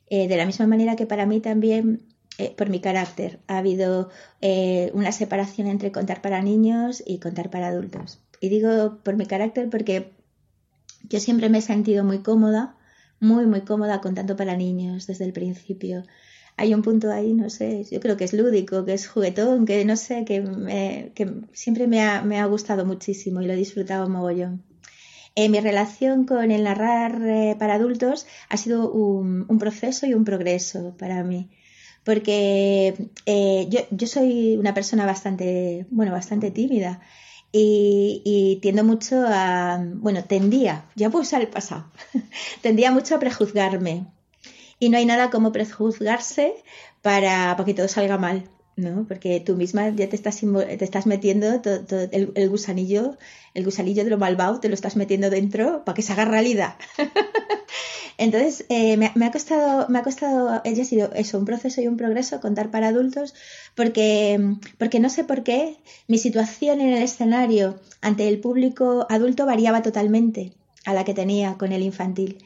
Eh, 0.09 0.28
de 0.28 0.36
la 0.36 0.46
misma 0.46 0.66
manera 0.66 0.96
que 0.96 1.07
para 1.07 1.26
mí 1.26 1.40
también, 1.40 2.03
eh, 2.38 2.55
por 2.57 2.70
mi 2.70 2.80
carácter, 2.80 3.40
ha 3.46 3.59
habido 3.59 4.11
eh, 4.40 4.90
una 4.94 5.12
separación 5.12 5.66
entre 5.66 5.92
contar 5.92 6.22
para 6.22 6.42
niños 6.42 7.03
y 7.07 7.18
contar 7.18 7.50
para 7.50 7.68
adultos. 7.68 8.20
Y 8.40 8.48
digo 8.48 8.98
por 9.03 9.16
mi 9.16 9.26
carácter 9.26 9.68
porque 9.70 10.12
yo 11.09 11.20
siempre 11.20 11.48
me 11.48 11.59
he 11.59 11.62
sentido 11.62 12.05
muy 12.05 12.18
cómoda, 12.18 12.76
muy, 13.20 13.46
muy 13.46 13.61
cómoda 13.62 14.00
contando 14.00 14.36
para 14.36 14.57
niños 14.57 15.07
desde 15.07 15.24
el 15.24 15.32
principio 15.32 16.05
hay 16.57 16.74
un 16.74 16.82
punto 16.82 17.11
ahí, 17.11 17.32
no 17.32 17.50
sé, 17.50 17.84
yo 17.90 18.00
creo 18.00 18.16
que 18.16 18.24
es 18.24 18.32
lúdico, 18.32 18.84
que 18.84 18.94
es 18.94 19.09
juguetón, 19.09 19.66
que 19.66 19.84
no 19.84 19.96
sé, 19.96 20.24
que, 20.24 21.11
que 21.14 21.32
siempre 21.53 21.86
me 21.86 22.03
ha, 22.03 22.22
me 22.22 22.38
ha, 22.38 22.46
gustado 22.46 22.84
muchísimo 22.84 23.40
y 23.40 23.46
lo 23.46 23.53
he 23.55 23.57
disfrutado 23.57 24.09
mogollón. 24.09 24.62
Eh, 25.34 25.48
mi 25.48 25.61
relación 25.61 26.24
con 26.24 26.50
el 26.50 26.64
narrar 26.64 27.22
eh, 27.26 27.57
para 27.59 27.74
adultos 27.74 28.26
ha 28.50 28.57
sido 28.59 28.90
un, 28.92 29.46
un, 29.48 29.59
proceso 29.59 30.07
y 30.07 30.12
un 30.14 30.24
progreso 30.24 30.94
para 30.98 31.24
mí. 31.24 31.48
Porque 32.05 33.11
eh, 33.26 33.66
yo, 33.70 33.80
yo, 33.90 34.07
soy 34.07 34.57
una 34.59 34.74
persona 34.74 35.07
bastante, 35.07 35.86
bueno, 35.90 36.12
bastante 36.12 36.50
tímida 36.50 37.00
y, 37.50 38.22
y, 38.24 38.61
tiendo 38.61 38.84
mucho 38.84 39.24
a, 39.26 39.82
bueno, 39.96 40.24
tendía, 40.24 40.86
ya 40.96 41.11
puedo 41.11 41.22
usar 41.22 41.40
el 41.42 41.48
pasado, 41.48 41.90
tendía 42.62 42.90
mucho 42.90 43.14
a 43.14 43.20
prejuzgarme 43.20 44.07
y 44.83 44.89
no 44.89 44.99
hay 44.99 45.07
nada 45.07 45.30
como 45.30 45.53
prejuzgarse 45.53 46.55
para, 47.03 47.55
para 47.57 47.64
que 47.64 47.72
todo 47.72 47.87
salga 47.87 48.18
mal, 48.18 48.49
¿no? 48.74 49.07
Porque 49.07 49.39
tú 49.39 49.55
misma 49.55 49.91
ya 49.91 50.09
te 50.09 50.16
estás, 50.16 50.41
te 50.41 50.85
estás 50.85 51.07
metiendo 51.07 51.62
el, 52.11 52.49
gusanillo, 52.49 53.16
el 53.55 53.64
gusanillo 53.64 54.03
de 54.03 54.11
lo 54.11 54.18
malvado, 54.18 54.59
te 54.59 54.66
lo 54.68 54.74
estás 54.74 54.97
metiendo 54.97 55.30
dentro 55.30 55.85
para 55.85 55.95
que 55.95 56.03
se 56.03 56.12
haga 56.12 56.24
realidad. 56.24 56.74
Entonces, 58.18 58.66
eh, 58.70 58.97
me, 58.97 59.12
me, 59.14 59.26
ha 59.26 59.30
costado, 59.30 59.87
me 59.89 60.01
ha 60.01 60.03
costado, 60.03 60.61
ella 60.64 60.83
ha 60.83 60.85
sido 60.85 61.12
eso, 61.14 61.39
un 61.39 61.45
proceso 61.45 61.80
y 61.80 61.87
un 61.87 61.97
progreso 61.97 62.41
contar 62.41 62.72
para 62.72 62.89
adultos, 62.89 63.35
porque, 63.76 64.57
porque 64.78 64.99
no 64.99 65.11
sé 65.11 65.22
por 65.22 65.45
qué 65.45 65.76
mi 66.09 66.18
situación 66.18 66.80
en 66.80 66.93
el 66.93 67.05
escenario 67.05 67.78
ante 68.01 68.26
el 68.26 68.41
público 68.41 69.07
adulto 69.09 69.47
variaba 69.47 69.80
totalmente 69.80 70.55
a 70.85 70.93
la 70.93 71.05
que 71.05 71.14
tenía 71.14 71.55
con 71.55 71.70
el 71.70 71.83
infantil 71.83 72.39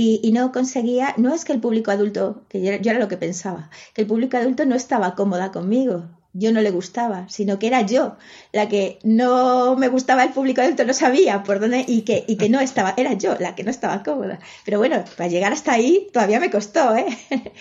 y, 0.00 0.32
no 0.32 0.52
conseguía, 0.52 1.14
no 1.16 1.34
es 1.34 1.44
que 1.44 1.52
el 1.52 1.60
público 1.60 1.90
adulto, 1.90 2.44
que 2.48 2.62
yo, 2.62 2.76
yo, 2.76 2.90
era 2.90 3.00
lo 3.00 3.08
que 3.08 3.16
pensaba, 3.16 3.70
que 3.94 4.02
el 4.02 4.06
público 4.06 4.36
adulto 4.36 4.64
no 4.64 4.76
estaba 4.76 5.14
cómoda 5.14 5.50
conmigo, 5.50 6.04
yo 6.32 6.52
no 6.52 6.60
le 6.60 6.70
gustaba, 6.70 7.28
sino 7.28 7.58
que 7.58 7.66
era 7.66 7.82
yo 7.82 8.16
la 8.52 8.68
que 8.68 8.98
no 9.02 9.74
me 9.76 9.88
gustaba 9.88 10.22
el 10.22 10.30
público 10.30 10.60
adulto, 10.60 10.84
no 10.84 10.94
sabía 10.94 11.42
por 11.42 11.58
dónde 11.58 11.84
y 11.86 12.02
que, 12.02 12.24
y 12.28 12.36
que 12.36 12.48
no 12.48 12.60
estaba, 12.60 12.94
era 12.96 13.14
yo 13.14 13.36
la 13.40 13.56
que 13.56 13.64
no 13.64 13.70
estaba 13.70 14.02
cómoda. 14.04 14.38
Pero 14.64 14.78
bueno, 14.78 15.02
para 15.16 15.28
llegar 15.28 15.52
hasta 15.52 15.72
ahí 15.72 16.08
todavía 16.12 16.38
me 16.38 16.50
costó, 16.50 16.94
¿eh? 16.96 17.06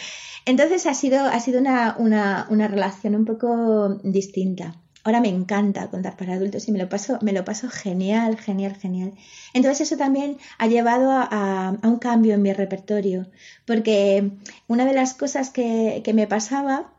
Entonces 0.45 0.85
ha 0.85 0.93
sido, 0.93 1.25
ha 1.25 1.39
sido 1.39 1.59
una, 1.59 1.95
una, 1.97 2.47
una 2.49 2.67
relación 2.67 3.15
un 3.15 3.25
poco 3.25 3.99
distinta. 4.03 4.75
Ahora 5.07 5.21
me 5.21 5.29
encanta 5.29 5.89
contar 5.89 6.17
para 6.17 6.33
adultos 6.33 6.67
y 6.67 6.73
me 6.73 6.79
lo 6.79 6.89
paso, 6.89 7.17
me 7.21 7.31
lo 7.31 7.45
paso 7.45 7.69
genial, 7.69 8.37
genial, 8.37 8.75
genial. 8.75 9.13
Entonces 9.53 9.87
eso 9.87 9.95
también 9.95 10.37
ha 10.57 10.67
llevado 10.67 11.11
a, 11.11 11.77
un 11.81 11.97
cambio 11.97 12.33
en 12.33 12.41
mi 12.41 12.51
repertorio, 12.51 13.25
porque 13.65 14.31
una 14.67 14.83
de 14.83 14.93
las 14.93 15.13
cosas 15.13 15.49
que, 15.49 16.01
que 16.03 16.13
me 16.13 16.27
pasaba 16.27 16.91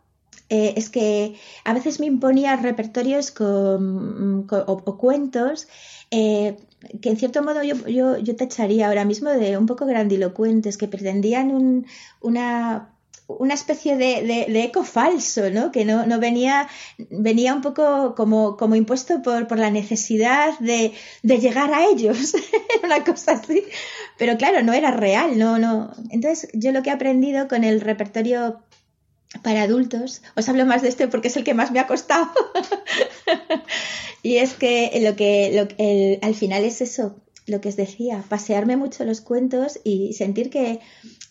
eh, 0.49 0.73
es 0.79 0.89
que 0.89 1.37
a 1.65 1.75
veces 1.75 2.01
me 2.01 2.07
imponía 2.07 2.57
repertorios 2.57 3.31
con, 3.31 4.47
o, 4.51 4.97
cuentos 4.97 5.69
eh, 6.11 6.57
que 7.03 7.11
en 7.11 7.19
cierto 7.19 7.43
modo 7.43 7.63
yo, 7.63 7.87
yo, 7.89 8.17
yo 8.17 8.37
tacharía 8.37 8.89
ahora 8.89 9.05
mismo 9.05 9.29
de 9.29 9.59
un 9.59 9.67
poco 9.67 9.85
grandilocuentes, 9.85 10.79
que 10.79 10.89
pretendían 10.89 11.51
un, 11.51 11.87
una 12.23 12.95
una 13.29 13.55
especie 13.55 13.97
de, 13.97 14.47
eco 14.65 14.85
falso, 14.85 15.51
¿no? 15.51 15.71
Que 15.71 15.85
no, 15.85 16.07
no 16.07 16.19
venía, 16.19 16.67
venía 17.11 17.55
un 17.55 17.61
poco 17.61 18.15
como, 18.15 18.57
como 18.57 18.75
impuesto 18.75 19.21
por, 19.23 19.47
por 19.47 19.59
la 19.59 19.71
necesidad 19.71 20.59
de, 20.59 20.93
de 21.23 21.39
llegar 21.39 21.73
a 21.73 21.85
ellos, 21.87 22.35
una 22.83 23.05
cosa 23.05 23.33
así. 23.33 23.65
Pero 24.17 24.39
claro, 24.39 24.63
no 24.63 24.73
era 24.73 24.91
real, 24.91 25.39
no, 25.39 25.59
no. 25.59 25.93
Entonces, 26.11 26.49
yo 26.55 26.73
lo 26.73 26.83
que 26.83 26.89
he 26.89 26.93
aprendido 26.93 27.49
con 27.49 27.65
el 27.65 27.83
repertorio 27.83 28.61
para 29.43 29.63
adultos, 29.63 30.23
os 30.35 30.49
hablo 30.49 30.65
más 30.65 30.81
de 30.81 30.89
este 30.89 31.07
porque 31.07 31.29
es 31.29 31.37
el 31.37 31.45
que 31.45 31.53
más 31.53 31.71
me 31.71 31.81
ha 31.81 31.87
costado. 31.87 32.31
y 34.23 34.37
es 34.37 34.55
que 34.55 34.91
lo 35.03 35.17
que, 35.17 35.53
lo, 35.55 35.69
el, 35.77 36.19
al 36.23 36.35
final 36.35 36.65
es 36.65 36.81
eso, 36.81 37.17
lo 37.47 37.61
que 37.61 37.69
os 37.69 37.77
decía, 37.77 38.25
pasearme 38.29 38.79
mucho 38.79 39.05
los 39.05 39.21
cuentos 39.21 39.81
y 39.85 40.15
sentir 40.15 40.49
que, 40.49 40.81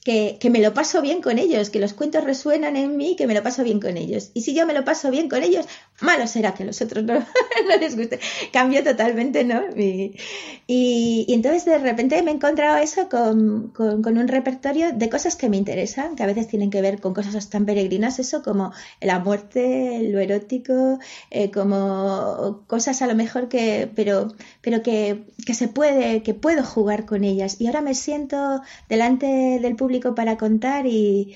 que, 0.08 0.38
que, 0.40 0.50
me 0.50 0.62
lo 0.62 0.74
paso 0.74 1.02
bien 1.02 1.22
con 1.22 1.38
ellos, 1.38 1.70
que 1.70 1.82
los 1.82 1.94
cuentos 1.94 2.24
resuenan 2.24 2.78
en 2.78 2.96
mí, 2.96 3.18
que 3.18 3.28
me 3.28 3.34
lo 3.34 3.44
paso 3.44 3.62
bien 3.66 3.82
con 3.82 3.98
ellos. 3.98 4.32
Y 4.34 4.44
si 4.44 4.56
yo 4.56 4.66
me 4.66 4.74
lo 4.74 4.86
paso 4.86 5.12
bien 5.12 5.28
con 5.28 5.44
ellos, 5.44 5.66
malo 6.02 6.28
será 6.28 6.54
que 6.54 6.64
a 6.64 6.66
los 6.66 6.82
otros 6.82 7.04
no, 7.04 7.14
les 7.80 7.96
guste. 7.96 8.20
Cambio 8.52 8.84
totalmente, 8.84 9.44
¿no? 9.44 9.62
Y, 9.76 10.16
y, 10.68 11.26
entonces 11.30 11.66
de 11.66 11.78
repente 11.80 12.22
me 12.22 12.32
he 12.32 12.34
encontrado 12.36 12.78
eso 12.78 13.10
con, 13.10 13.70
con, 13.70 14.02
con, 14.02 14.18
un 14.18 14.28
repertorio 14.28 14.94
de 14.94 15.10
cosas 15.10 15.36
que 15.36 15.50
me 15.50 15.58
interesan, 15.58 16.16
que 16.16 16.24
a 16.24 16.28
veces 16.28 16.48
tienen 16.48 16.70
que 16.70 16.82
ver 16.82 17.02
con 17.02 17.14
cosas 17.14 17.50
tan 17.50 17.66
peregrinas, 17.66 18.20
eso 18.20 18.44
como 18.44 18.72
la 19.02 19.20
muerte, 19.20 20.02
lo 20.12 20.20
erótico, 20.20 21.00
eh, 21.32 21.52
como 21.52 22.64
cosas 22.68 23.02
a 23.02 23.08
lo 23.08 23.16
mejor 23.16 23.48
que, 23.50 23.90
pero, 23.96 24.34
pero 24.62 24.84
que, 24.84 25.26
que 25.46 25.54
se 25.54 25.68
puede, 25.68 26.22
que 26.24 26.34
puedo 26.34 26.64
jugar 26.64 27.06
con 27.06 27.24
ellas. 27.24 27.60
Y 27.60 27.68
ahora 27.68 27.82
me 27.82 27.96
siento 27.96 28.62
delante 28.90 29.26
del 29.62 29.76
público 29.76 30.16
para 30.16 30.38
contar 30.38 30.86
y, 30.86 31.36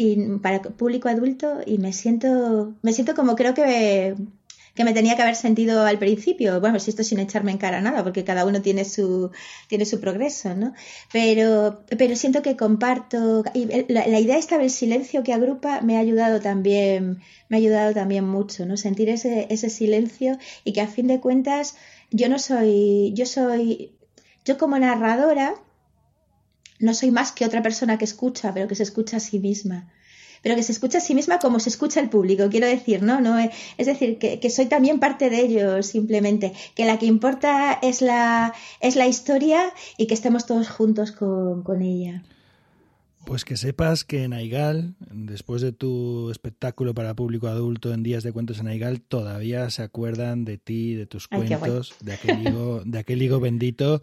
y, 0.00 0.38
para 0.38 0.62
público 0.62 1.08
adulto 1.08 1.60
y 1.66 1.78
me 1.78 1.92
siento 1.92 2.74
me 2.82 2.92
siento 2.92 3.14
como 3.14 3.36
creo 3.36 3.54
que 3.54 4.14
que 4.74 4.84
me 4.84 4.92
tenía 4.92 5.16
que 5.16 5.22
haber 5.22 5.36
sentido 5.36 5.84
al 5.84 5.98
principio, 5.98 6.60
bueno, 6.60 6.78
si 6.78 6.90
esto 6.90 7.02
sin 7.02 7.18
echarme 7.18 7.50
en 7.50 7.58
cara 7.58 7.80
nada, 7.80 8.02
porque 8.02 8.24
cada 8.24 8.46
uno 8.46 8.62
tiene 8.62 8.84
su, 8.84 9.30
tiene 9.68 9.84
su 9.84 10.00
progreso, 10.00 10.54
¿no? 10.54 10.72
Pero, 11.12 11.84
pero 11.98 12.16
siento 12.16 12.40
que 12.42 12.56
comparto, 12.56 13.44
y 13.52 13.66
la, 13.92 14.06
la, 14.06 14.20
idea 14.20 14.38
esta 14.38 14.58
del 14.58 14.70
silencio 14.70 15.22
que 15.22 15.32
agrupa 15.32 15.80
me 15.80 15.96
ha 15.96 16.00
ayudado 16.00 16.40
también, 16.40 17.20
me 17.48 17.56
ha 17.56 17.58
ayudado 17.58 17.92
también 17.94 18.24
mucho, 18.24 18.64
¿no? 18.64 18.76
Sentir 18.76 19.08
ese, 19.08 19.46
ese 19.50 19.70
silencio 19.70 20.38
y 20.64 20.72
que 20.72 20.80
a 20.80 20.86
fin 20.86 21.08
de 21.08 21.20
cuentas 21.20 21.76
yo 22.10 22.28
no 22.28 22.38
soy, 22.38 23.12
yo 23.14 23.26
soy, 23.26 23.92
yo 24.44 24.56
como 24.56 24.78
narradora, 24.78 25.54
no 26.80 26.94
soy 26.94 27.10
más 27.10 27.32
que 27.32 27.44
otra 27.44 27.62
persona 27.62 27.98
que 27.98 28.04
escucha, 28.04 28.52
pero 28.52 28.66
que 28.66 28.74
se 28.74 28.82
escucha 28.82 29.18
a 29.18 29.20
sí 29.20 29.38
misma. 29.38 29.88
Pero 30.42 30.56
que 30.56 30.62
se 30.62 30.72
escucha 30.72 30.98
a 30.98 31.00
sí 31.02 31.14
misma 31.14 31.38
como 31.38 31.60
se 31.60 31.68
escucha 31.68 32.00
el 32.00 32.08
público, 32.08 32.48
quiero 32.50 32.66
decir, 32.66 33.02
¿no? 33.02 33.20
no 33.20 33.38
es 33.38 33.86
decir, 33.86 34.18
que, 34.18 34.40
que 34.40 34.50
soy 34.50 34.66
también 34.66 34.98
parte 34.98 35.28
de 35.28 35.40
ello, 35.40 35.82
simplemente. 35.82 36.54
Que 36.74 36.86
la 36.86 36.98
que 36.98 37.06
importa 37.06 37.78
es 37.82 38.00
la, 38.00 38.54
es 38.80 38.96
la 38.96 39.06
historia 39.06 39.60
y 39.98 40.06
que 40.06 40.14
estemos 40.14 40.46
todos 40.46 40.70
juntos 40.70 41.12
con, 41.12 41.62
con 41.62 41.82
ella. 41.82 42.22
Pues 43.26 43.44
que 43.44 43.58
sepas 43.58 44.04
que 44.04 44.24
en 44.24 44.32
Aigal, 44.32 44.94
después 45.12 45.60
de 45.60 45.72
tu 45.72 46.30
espectáculo 46.30 46.94
para 46.94 47.14
público 47.14 47.48
adulto 47.48 47.92
en 47.92 48.02
Días 48.02 48.22
de 48.22 48.32
Cuentos 48.32 48.60
en 48.60 48.68
Aigal, 48.68 49.02
todavía 49.02 49.68
se 49.68 49.82
acuerdan 49.82 50.46
de 50.46 50.56
ti, 50.56 50.94
de 50.94 51.04
tus 51.04 51.28
Ay, 51.30 51.46
cuentos, 51.46 51.94
de 52.00 52.14
aquel 52.14 52.46
higo, 52.46 52.82
de 52.84 52.98
aquel 52.98 53.20
higo 53.20 53.38
bendito 53.38 54.00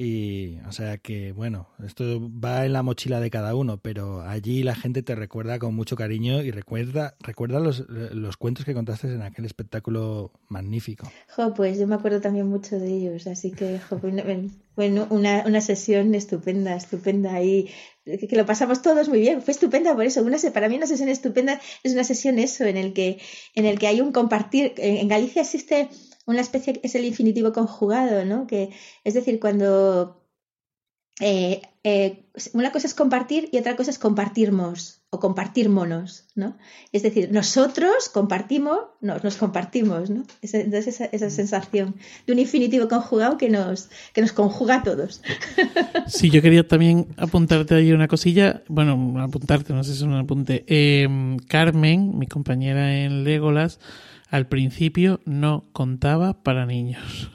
y, 0.00 0.60
o 0.68 0.70
sea 0.70 0.98
que, 0.98 1.32
bueno, 1.32 1.66
esto 1.84 2.20
va 2.30 2.64
en 2.64 2.72
la 2.72 2.84
mochila 2.84 3.18
de 3.18 3.30
cada 3.30 3.56
uno, 3.56 3.78
pero 3.78 4.22
allí 4.22 4.62
la 4.62 4.76
gente 4.76 5.02
te 5.02 5.16
recuerda 5.16 5.58
con 5.58 5.74
mucho 5.74 5.96
cariño 5.96 6.40
y 6.40 6.52
recuerda, 6.52 7.16
recuerda 7.18 7.58
los, 7.58 7.80
los 7.88 8.36
cuentos 8.36 8.64
que 8.64 8.74
contaste 8.74 9.12
en 9.12 9.22
aquel 9.22 9.44
espectáculo 9.44 10.30
magnífico. 10.46 11.10
Jo, 11.34 11.52
pues 11.52 11.80
yo 11.80 11.88
me 11.88 11.96
acuerdo 11.96 12.20
también 12.20 12.46
mucho 12.46 12.78
de 12.78 12.92
ellos, 12.92 13.26
así 13.26 13.50
que, 13.50 13.80
jo, 13.80 14.00
bueno, 14.76 15.08
una, 15.10 15.42
una 15.44 15.60
sesión 15.60 16.14
estupenda, 16.14 16.76
estupenda 16.76 17.42
y 17.42 17.68
que 18.04 18.36
lo 18.36 18.46
pasamos 18.46 18.82
todos 18.82 19.08
muy 19.08 19.18
bien. 19.18 19.42
Fue 19.42 19.52
estupenda 19.52 19.96
por 19.96 20.04
eso. 20.04 20.22
Una, 20.22 20.38
para 20.54 20.68
mí 20.68 20.76
una 20.76 20.86
sesión 20.86 21.08
estupenda 21.08 21.60
es 21.82 21.92
una 21.92 22.04
sesión 22.04 22.38
eso, 22.38 22.64
en 22.64 22.76
el 22.76 22.92
que, 22.92 23.18
en 23.56 23.66
el 23.66 23.80
que 23.80 23.88
hay 23.88 24.00
un 24.00 24.12
compartir. 24.12 24.74
En 24.76 25.08
Galicia 25.08 25.42
existe 25.42 25.88
una 26.28 26.42
especie, 26.42 26.78
es 26.82 26.94
el 26.94 27.06
infinitivo 27.06 27.52
conjugado, 27.52 28.24
¿no? 28.24 28.46
Que, 28.46 28.70
es 29.02 29.14
decir, 29.14 29.40
cuando 29.40 30.22
eh, 31.20 31.62
eh, 31.82 32.26
una 32.52 32.70
cosa 32.70 32.86
es 32.86 32.94
compartir 32.94 33.48
y 33.50 33.56
otra 33.56 33.76
cosa 33.76 33.90
es 33.90 33.98
compartirmos 33.98 35.00
o 35.10 35.20
compartir 35.20 35.70
monos, 35.70 36.26
¿no? 36.34 36.58
Es 36.92 37.02
decir, 37.02 37.32
nosotros 37.32 38.10
compartimos, 38.12 38.78
nos, 39.00 39.24
nos 39.24 39.36
compartimos, 39.36 40.10
¿no? 40.10 40.24
entonces 40.42 41.00
esa, 41.00 41.30
sensación 41.30 41.94
de 42.26 42.34
un 42.34 42.38
infinitivo 42.38 42.88
conjugado 42.88 43.38
que 43.38 43.48
nos, 43.48 43.88
que 44.12 44.20
nos 44.20 44.32
conjuga 44.32 44.76
a 44.76 44.82
todos. 44.82 45.22
Sí, 46.08 46.30
yo 46.30 46.40
quería 46.40 46.66
también 46.66 47.08
apuntarte 47.16 47.74
ahí 47.74 47.92
una 47.92 48.08
cosilla, 48.08 48.62
bueno, 48.68 49.14
apuntarte, 49.20 49.72
no 49.72 49.84
sé 49.84 49.92
si 49.92 49.98
es 49.98 50.02
un 50.02 50.14
apunte. 50.14 50.64
Em, 50.66 51.38
Carmen, 51.38 52.18
mi 52.18 52.26
compañera 52.26 52.98
en 52.98 53.24
Legolas, 53.24 53.78
al 54.28 54.48
principio 54.48 55.20
no 55.24 55.68
contaba 55.72 56.42
para 56.42 56.66
niños. 56.66 57.30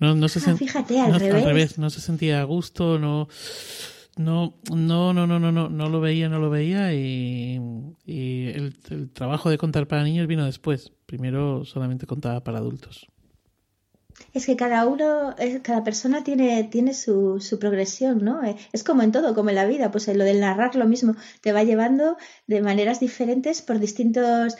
No, 0.00 0.14
no 0.14 0.28
se 0.28 0.38
ah, 0.50 0.56
fíjate, 0.56 1.00
al, 1.00 1.18
revés. 1.20 1.78
No 1.78 1.88
se 1.88 2.00
sentía 2.00 2.40
a 2.40 2.44
gusto, 2.44 2.98
no, 2.98 3.28
no, 4.16 4.54
no, 4.70 5.12
no, 5.12 5.26
no, 5.26 5.38
no, 5.38 5.52
no, 5.52 5.68
no 5.68 5.88
lo 5.88 6.00
veía, 6.00 6.28
no 6.28 6.38
lo 6.38 6.50
veía 6.50 6.92
y, 6.92 7.60
el, 8.06 9.10
trabajo 9.12 9.50
de 9.50 9.58
contar 9.58 9.86
para 9.86 10.04
niños 10.04 10.26
vino 10.26 10.44
después. 10.44 10.92
Primero 11.06 11.64
solamente 11.64 12.06
contaba 12.06 12.42
para 12.42 12.58
adultos. 12.58 13.06
Es 14.32 14.46
que 14.46 14.56
cada 14.56 14.86
uno, 14.86 15.34
cada 15.62 15.82
persona 15.82 16.22
tiene, 16.22 16.64
tiene 16.64 16.94
su, 16.94 17.40
su 17.40 17.58
progresión, 17.58 18.24
¿no? 18.24 18.44
Eh, 18.44 18.56
es 18.72 18.84
como 18.84 19.02
en 19.02 19.10
todo, 19.10 19.34
como 19.34 19.50
en 19.50 19.56
la 19.56 19.66
vida, 19.66 19.90
pues 19.90 20.06
lo 20.08 20.24
del 20.24 20.40
narrar 20.40 20.76
lo 20.76 20.86
mismo, 20.86 21.16
te 21.40 21.52
va 21.52 21.64
llevando 21.64 22.16
de 22.46 22.60
maneras 22.62 23.00
diferentes 23.00 23.62
por 23.62 23.80
distintos 23.80 24.56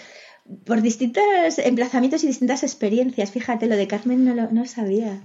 por 0.65 0.83
distintos 0.83 1.25
emplazamientos 1.59 2.25
y 2.25 2.27
distintas 2.27 2.63
experiencias. 2.63 3.31
Fíjate, 3.31 3.67
lo 3.67 3.77
de 3.77 3.87
Carmen 3.87 4.25
no 4.25 4.35
lo 4.35 4.51
no 4.51 4.67
sabía. 4.67 5.21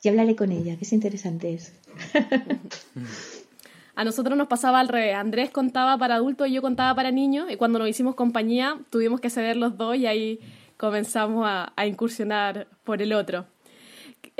Ya 0.00 0.10
hablaré 0.10 0.36
con 0.36 0.52
ella, 0.52 0.76
que 0.76 0.84
es 0.84 0.92
interesante 0.92 1.54
eso. 1.54 1.72
A 3.98 4.04
nosotros 4.04 4.38
nos 4.38 4.46
pasaba 4.46 4.78
al 4.78 4.86
revés. 4.86 5.16
Andrés 5.16 5.50
contaba 5.50 5.98
para 5.98 6.14
adultos 6.14 6.46
y 6.46 6.52
yo 6.52 6.62
contaba 6.62 6.94
para 6.94 7.10
niños. 7.10 7.50
Y 7.50 7.56
cuando 7.56 7.80
nos 7.80 7.88
hicimos 7.88 8.14
compañía, 8.14 8.78
tuvimos 8.90 9.20
que 9.20 9.28
ceder 9.28 9.56
los 9.56 9.76
dos 9.76 9.96
y 9.96 10.06
ahí 10.06 10.38
comenzamos 10.76 11.44
a, 11.48 11.72
incursionar 11.84 12.68
por 12.84 13.02
el 13.02 13.12
otro. 13.12 13.46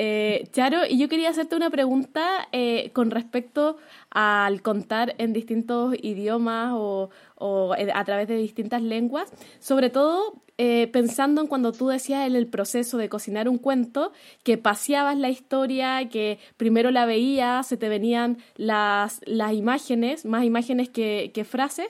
Eh, 0.00 0.48
Charo, 0.52 0.86
y 0.88 0.96
yo 0.96 1.08
quería 1.08 1.28
hacerte 1.28 1.56
una 1.56 1.70
pregunta 1.70 2.46
eh, 2.52 2.90
con 2.92 3.10
respecto 3.10 3.78
al 4.10 4.62
contar 4.62 5.16
en 5.18 5.32
distintos 5.32 5.96
idiomas 6.00 6.70
o, 6.72 7.10
o 7.34 7.74
a 7.74 8.04
través 8.04 8.28
de 8.28 8.36
distintas 8.36 8.80
lenguas, 8.80 9.28
sobre 9.58 9.90
todo 9.90 10.40
eh, 10.60 10.88
pensando 10.88 11.40
en 11.40 11.46
cuando 11.46 11.70
tú 11.70 11.86
decías 11.86 12.26
en 12.26 12.34
el 12.34 12.48
proceso 12.48 12.98
de 12.98 13.08
cocinar 13.08 13.48
un 13.48 13.58
cuento, 13.58 14.12
que 14.42 14.58
paseabas 14.58 15.16
la 15.16 15.30
historia, 15.30 16.08
que 16.08 16.40
primero 16.56 16.90
la 16.90 17.06
veías, 17.06 17.66
se 17.66 17.76
te 17.76 17.88
venían 17.88 18.38
las, 18.56 19.20
las 19.24 19.52
imágenes, 19.52 20.24
más 20.24 20.44
imágenes 20.44 20.88
que, 20.88 21.46
frases, 21.48 21.86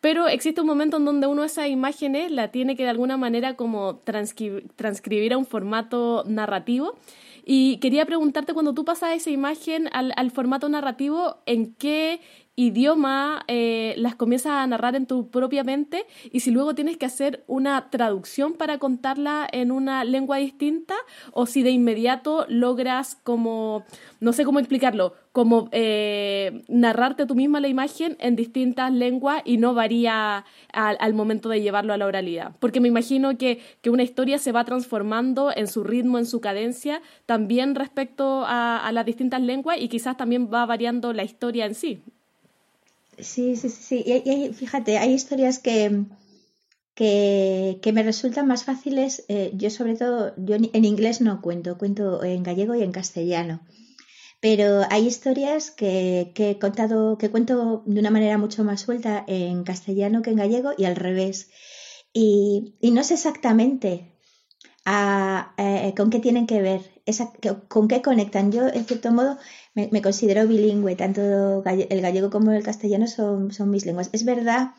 pero 0.00 0.26
existe 0.26 0.60
un 0.60 0.66
momento 0.66 0.96
en 0.96 1.04
donde 1.04 1.28
uno 1.28 1.44
esas 1.44 1.68
imágenes 1.68 2.32
la 2.32 2.52
tiene 2.52 2.76
que 2.76 2.82
de 2.82 2.90
alguna 2.90 3.16
manera 3.16 3.54
como 3.54 3.98
transcribir 3.98 5.32
a 5.32 5.38
un 5.38 5.46
formato 5.46 6.24
narrativo. 6.26 6.94
Y 7.50 7.78
quería 7.78 8.04
preguntarte, 8.04 8.52
cuando 8.52 8.74
tú 8.74 8.84
pasas 8.84 9.16
esa 9.16 9.30
imagen 9.30 9.88
al, 9.94 10.12
al 10.16 10.30
formato 10.30 10.68
narrativo, 10.68 11.42
¿en 11.46 11.74
qué 11.76 12.20
idioma 12.58 13.44
eh, 13.46 13.94
las 13.98 14.16
comienzas 14.16 14.50
a 14.50 14.66
narrar 14.66 14.96
en 14.96 15.06
tu 15.06 15.28
propia 15.30 15.62
mente 15.62 16.06
y 16.32 16.40
si 16.40 16.50
luego 16.50 16.74
tienes 16.74 16.96
que 16.96 17.06
hacer 17.06 17.44
una 17.46 17.88
traducción 17.88 18.54
para 18.54 18.78
contarla 18.78 19.46
en 19.52 19.70
una 19.70 20.02
lengua 20.02 20.38
distinta 20.38 20.96
o 21.30 21.46
si 21.46 21.62
de 21.62 21.70
inmediato 21.70 22.46
logras 22.48 23.16
como, 23.22 23.84
no 24.18 24.32
sé 24.32 24.44
cómo 24.44 24.58
explicarlo, 24.58 25.14
como 25.30 25.68
eh, 25.70 26.64
narrarte 26.66 27.26
tú 27.26 27.36
misma 27.36 27.60
la 27.60 27.68
imagen 27.68 28.16
en 28.18 28.34
distintas 28.34 28.92
lenguas 28.92 29.40
y 29.44 29.58
no 29.58 29.72
varía 29.72 30.44
al, 30.72 31.14
momento 31.14 31.50
de 31.50 31.62
llevarlo 31.62 31.92
a 31.92 31.96
la 31.96 32.06
oralidad. 32.06 32.56
Porque 32.58 32.80
me 32.80 32.88
imagino 32.88 33.38
que, 33.38 33.60
que, 33.82 33.90
una 33.90 34.02
historia 34.02 34.38
se 34.38 34.50
va 34.50 34.64
transformando 34.64 35.52
en 35.54 35.68
su 35.68 35.84
ritmo, 35.84 36.18
en 36.18 36.26
su 36.26 36.40
cadencia, 36.40 37.02
también 37.24 37.76
respecto 37.76 38.44
a, 38.44 38.84
a 38.84 38.90
las 38.90 39.06
distintas 39.06 39.42
lenguas 39.42 39.76
y 39.80 39.86
quizás 39.86 40.16
también 40.16 40.50
va 40.52 40.66
variando 40.66 41.12
la 41.12 41.22
historia 41.22 41.64
en 41.64 41.76
sí. 41.76 42.02
Sí, 43.20 43.56
sí, 43.56 43.68
sí, 43.68 44.04
Y, 44.06 44.52
fíjate, 44.52 44.98
hay 44.98 45.12
historias 45.12 45.58
que, 45.58 46.04
que, 46.94 47.92
me 47.92 48.02
resultan 48.02 48.46
más 48.46 48.64
fáciles. 48.64 49.24
Eh, 49.28 49.50
yo 49.54 49.70
sobre 49.70 49.96
todo, 49.96 50.34
yo 50.36 50.56
en 50.56 50.84
inglés 50.84 51.20
no 51.20 51.40
cuento, 51.40 51.78
cuento 51.78 52.22
en 52.22 52.42
gallego 52.42 52.74
y 52.74 52.82
en 52.82 52.92
castellano. 52.92 53.60
Pero 54.40 54.82
hay 54.90 55.06
historias 55.06 55.70
que, 55.70 56.32
que, 56.34 56.50
he 56.50 56.58
contado, 56.58 57.18
que 57.18 57.30
cuento 57.30 57.82
de 57.86 58.00
una 58.00 58.10
manera 58.10 58.38
mucho 58.38 58.64
más 58.64 58.80
suelta 58.82 59.24
en 59.26 59.64
castellano 59.64 60.22
que 60.22 60.30
en 60.30 60.36
gallego 60.36 60.72
y 60.78 60.84
al 60.84 60.96
revés. 60.96 61.50
Y, 62.12 62.76
y 62.80 62.92
no 62.92 63.02
sé 63.04 63.14
exactamente 63.14 64.18
eh, 65.58 65.94
con 65.96 66.10
qué 66.10 66.18
tienen 66.18 66.46
que 66.46 66.62
ver, 66.62 66.97
con 67.68 67.88
qué 67.88 68.02
conectan. 68.02 68.52
Yo, 68.52 68.68
en 68.68 68.84
cierto 68.84 69.10
modo, 69.12 69.38
me, 69.74 70.02
considero 70.02 70.46
bilingüe, 70.46 70.96
tanto 70.96 71.62
el 71.64 72.00
gallego 72.00 72.30
como 72.30 72.52
el 72.52 72.62
castellano 72.62 73.06
son, 73.06 73.52
son 73.52 73.70
mis 73.70 73.86
lenguas. 73.86 74.10
Es 74.12 74.24
verdad 74.24 74.72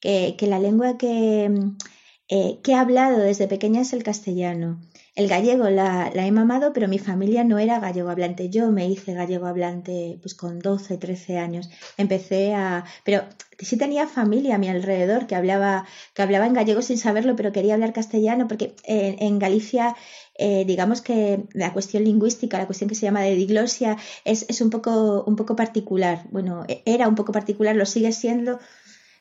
que, 0.00 0.36
la 0.42 0.58
lengua 0.58 0.98
que, 0.98 1.50
eh, 2.28 2.60
que 2.62 2.72
he 2.72 2.74
hablado 2.74 3.18
desde 3.18 3.48
pequeña 3.48 3.80
es 3.82 3.92
el 3.92 4.02
castellano. 4.02 4.80
El 5.14 5.28
gallego 5.28 5.70
la, 5.70 6.12
he 6.14 6.30
mamado, 6.30 6.74
pero 6.74 6.88
mi 6.88 6.98
familia 6.98 7.42
no 7.42 7.58
era 7.58 7.80
gallego 7.80 8.10
hablante. 8.10 8.50
Yo 8.50 8.70
me 8.70 8.86
hice 8.86 9.14
gallego 9.14 9.46
hablante 9.46 10.18
pues 10.20 10.34
con 10.34 10.58
12, 10.58 10.98
13 10.98 11.38
años. 11.38 11.70
Empecé 11.96 12.54
a... 12.54 12.84
Pero 13.04 13.24
sí 13.58 13.78
tenía 13.78 14.06
familia 14.06 14.56
a 14.56 14.58
mi 14.58 14.68
alrededor 14.68 15.26
que 15.26 15.34
hablaba, 15.34 15.86
que 16.12 16.20
hablaba 16.20 16.46
en 16.46 16.52
gallego 16.52 16.82
sin 16.82 16.98
saberlo, 16.98 17.34
pero 17.34 17.50
quería 17.52 17.74
hablar 17.74 17.94
castellano 17.94 18.46
porque 18.46 18.76
en 18.84 19.38
Galicia 19.38 19.96
eh, 20.38 20.64
digamos 20.66 21.00
que 21.00 21.44
la 21.52 21.72
cuestión 21.72 22.04
lingüística, 22.04 22.58
la 22.58 22.66
cuestión 22.66 22.88
que 22.88 22.94
se 22.94 23.06
llama 23.06 23.22
de 23.22 23.34
diglosia, 23.34 23.96
es, 24.24 24.46
es, 24.48 24.60
un, 24.60 24.70
poco, 24.70 25.24
un 25.24 25.36
poco 25.36 25.56
particular. 25.56 26.24
Bueno, 26.30 26.64
e, 26.68 26.82
era 26.84 27.08
un 27.08 27.14
poco 27.14 27.32
particular, 27.32 27.76
lo 27.76 27.86
sigue 27.86 28.12
siendo, 28.12 28.58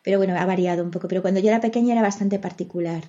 pero 0.03 0.17
bueno, 0.17 0.37
ha 0.37 0.45
variado 0.45 0.83
un 0.83 0.91
poco. 0.91 1.07
Pero 1.07 1.21
cuando 1.21 1.39
yo 1.39 1.47
era 1.49 1.61
pequeña 1.61 1.93
era 1.93 2.01
bastante 2.01 2.39
particular. 2.39 3.03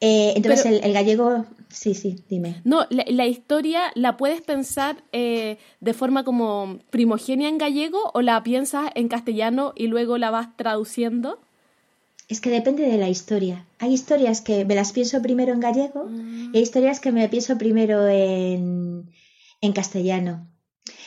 Eh, 0.00 0.34
entonces 0.36 0.80
el, 0.82 0.92
gallego, 0.92 1.44
sí, 1.68 1.94
sí, 1.94 2.22
dime. 2.28 2.60
No, 2.64 2.86
la, 2.90 3.26
historia 3.26 3.90
la 3.94 4.16
puedes 4.16 4.40
pensar 4.40 5.02
eh, 5.12 5.58
de 5.80 5.92
forma 5.92 6.22
como 6.22 6.78
primogenia 6.90 7.48
en 7.48 7.58
gallego 7.58 7.98
o 8.14 8.22
la 8.22 8.42
piensas 8.44 8.90
en 8.94 9.08
castellano 9.08 9.72
y 9.74 9.88
luego 9.88 10.16
la 10.16 10.30
vas 10.30 10.56
traduciendo. 10.56 11.40
Es 12.28 12.40
que 12.40 12.50
depende 12.50 12.84
de 12.84 12.98
la 12.98 13.08
historia. 13.08 13.66
Hay 13.78 13.92
historias 13.94 14.42
que 14.42 14.64
me 14.64 14.74
las 14.74 14.92
pienso 14.92 15.22
primero 15.22 15.52
en 15.52 15.60
gallego 15.60 16.04
mm. 16.04 16.54
y 16.54 16.58
hay 16.58 16.62
historias 16.62 17.00
que 17.00 17.10
me 17.10 17.28
pienso 17.28 17.56
primero 17.56 18.06
en, 18.06 19.10
en 19.60 19.72
castellano. 19.72 20.46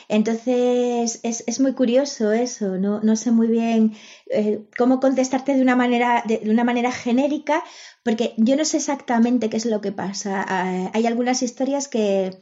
Entonces 0.08 1.20
es, 1.22 1.44
es, 1.46 1.60
muy 1.60 1.74
curioso 1.74 2.32
eso, 2.32 2.76
no, 2.76 3.00
no 3.00 3.16
sé 3.16 3.30
muy 3.30 3.46
bien 3.46 3.94
eh, 4.32 4.64
cómo 4.76 5.00
contestarte 5.00 5.54
de 5.54 5.62
una 5.62 5.76
manera, 5.76 6.22
de, 6.26 6.40
una 6.50 6.64
manera 6.64 6.90
genérica, 6.90 7.62
porque 8.02 8.34
yo 8.36 8.56
no 8.56 8.64
sé 8.64 8.78
exactamente 8.78 9.50
qué 9.50 9.56
es 9.56 9.66
lo 9.66 9.80
que 9.80 9.92
pasa. 9.92 10.44
Ah, 10.48 10.90
hay 10.94 11.06
algunas 11.06 11.42
historias 11.42 11.88
que 11.88 12.36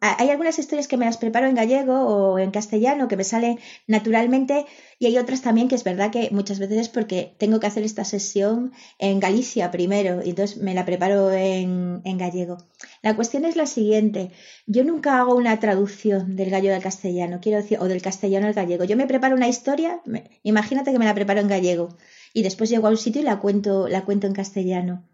hay 0.00 0.30
algunas 0.30 0.58
historias 0.58 0.88
que 0.88 0.96
me 0.96 1.04
las 1.04 1.16
preparo 1.16 1.46
en 1.46 1.54
gallego 1.54 1.94
o 1.94 2.38
en 2.40 2.50
castellano 2.50 3.06
que 3.06 3.16
me 3.16 3.22
salen 3.22 3.60
naturalmente 3.86 4.66
y 4.98 5.06
hay 5.06 5.16
otras 5.16 5.42
también 5.42 5.68
que 5.68 5.76
es 5.76 5.84
verdad 5.84 6.10
que 6.10 6.28
muchas 6.32 6.58
veces 6.58 6.78
es 6.78 6.88
porque 6.88 7.36
tengo 7.38 7.60
que 7.60 7.68
hacer 7.68 7.84
esta 7.84 8.04
sesión 8.04 8.72
en 8.98 9.20
Galicia 9.20 9.70
primero 9.70 10.22
y 10.24 10.30
entonces 10.30 10.56
me 10.56 10.74
la 10.74 10.84
preparo 10.84 11.30
en, 11.30 12.00
en 12.04 12.18
gallego. 12.18 12.58
La 13.02 13.14
cuestión 13.14 13.44
es 13.44 13.54
la 13.54 13.66
siguiente. 13.66 14.32
Yo 14.66 14.82
nunca 14.82 15.20
hago 15.20 15.36
una 15.36 15.60
traducción 15.60 16.34
del 16.34 16.50
gallego 16.50 16.74
al 16.74 16.82
castellano, 16.82 17.38
quiero 17.40 17.58
decir, 17.58 17.78
o 17.80 17.86
del 17.86 18.02
castellano 18.02 18.48
al 18.48 18.54
gallego. 18.54 18.82
Yo 18.82 18.96
me 18.96 19.06
preparo 19.06 19.36
una 19.36 19.48
historia, 19.48 20.00
imagínate 20.42 20.90
que 20.90 20.98
me 20.98 21.04
la 21.04 21.14
preparo 21.14 21.29
en 21.38 21.48
gallego 21.48 21.96
y 22.32 22.42
después 22.42 22.70
llego 22.70 22.86
a 22.86 22.90
un 22.90 22.96
sitio 22.96 23.22
y 23.22 23.24
la 23.24 23.38
cuento, 23.38 23.88
la 23.88 24.04
cuento 24.04 24.26
en 24.26 24.32
castellano. 24.32 25.04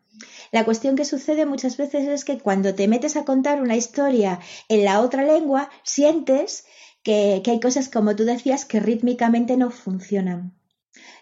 La 0.52 0.64
cuestión 0.64 0.96
que 0.96 1.04
sucede 1.04 1.46
muchas 1.46 1.76
veces 1.76 2.08
es 2.08 2.24
que 2.24 2.38
cuando 2.38 2.74
te 2.74 2.88
metes 2.88 3.16
a 3.16 3.24
contar 3.24 3.60
una 3.60 3.76
historia 3.76 4.40
en 4.68 4.84
la 4.84 5.00
otra 5.00 5.24
lengua, 5.24 5.70
sientes 5.82 6.64
que, 7.02 7.42
hay 7.44 7.60
cosas, 7.60 7.88
como 7.88 8.16
tú 8.16 8.24
decías, 8.24 8.64
que 8.64 8.80
rítmicamente 8.80 9.56
no 9.56 9.70
funcionan. 9.70 10.54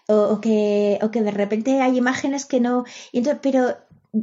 O, 0.07 0.39
que, 0.39 0.99
o 1.01 1.09
que 1.11 1.21
de 1.21 1.31
repente 1.31 1.81
hay 1.81 1.97
imágenes 1.97 2.45
que 2.45 2.59
no. 2.59 2.85
pero 3.41 3.75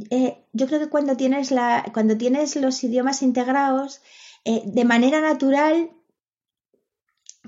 eh, 0.09 0.37
yo 0.53 0.67
creo 0.67 0.79
que 0.79 0.89
cuando 0.89 1.15
tienes, 1.17 1.51
la, 1.51 1.85
cuando 1.93 2.17
tienes 2.17 2.55
los 2.55 2.83
idiomas 2.83 3.21
integrados, 3.21 4.01
eh, 4.45 4.63
de 4.65 4.85
manera 4.85 5.21
natural 5.21 5.91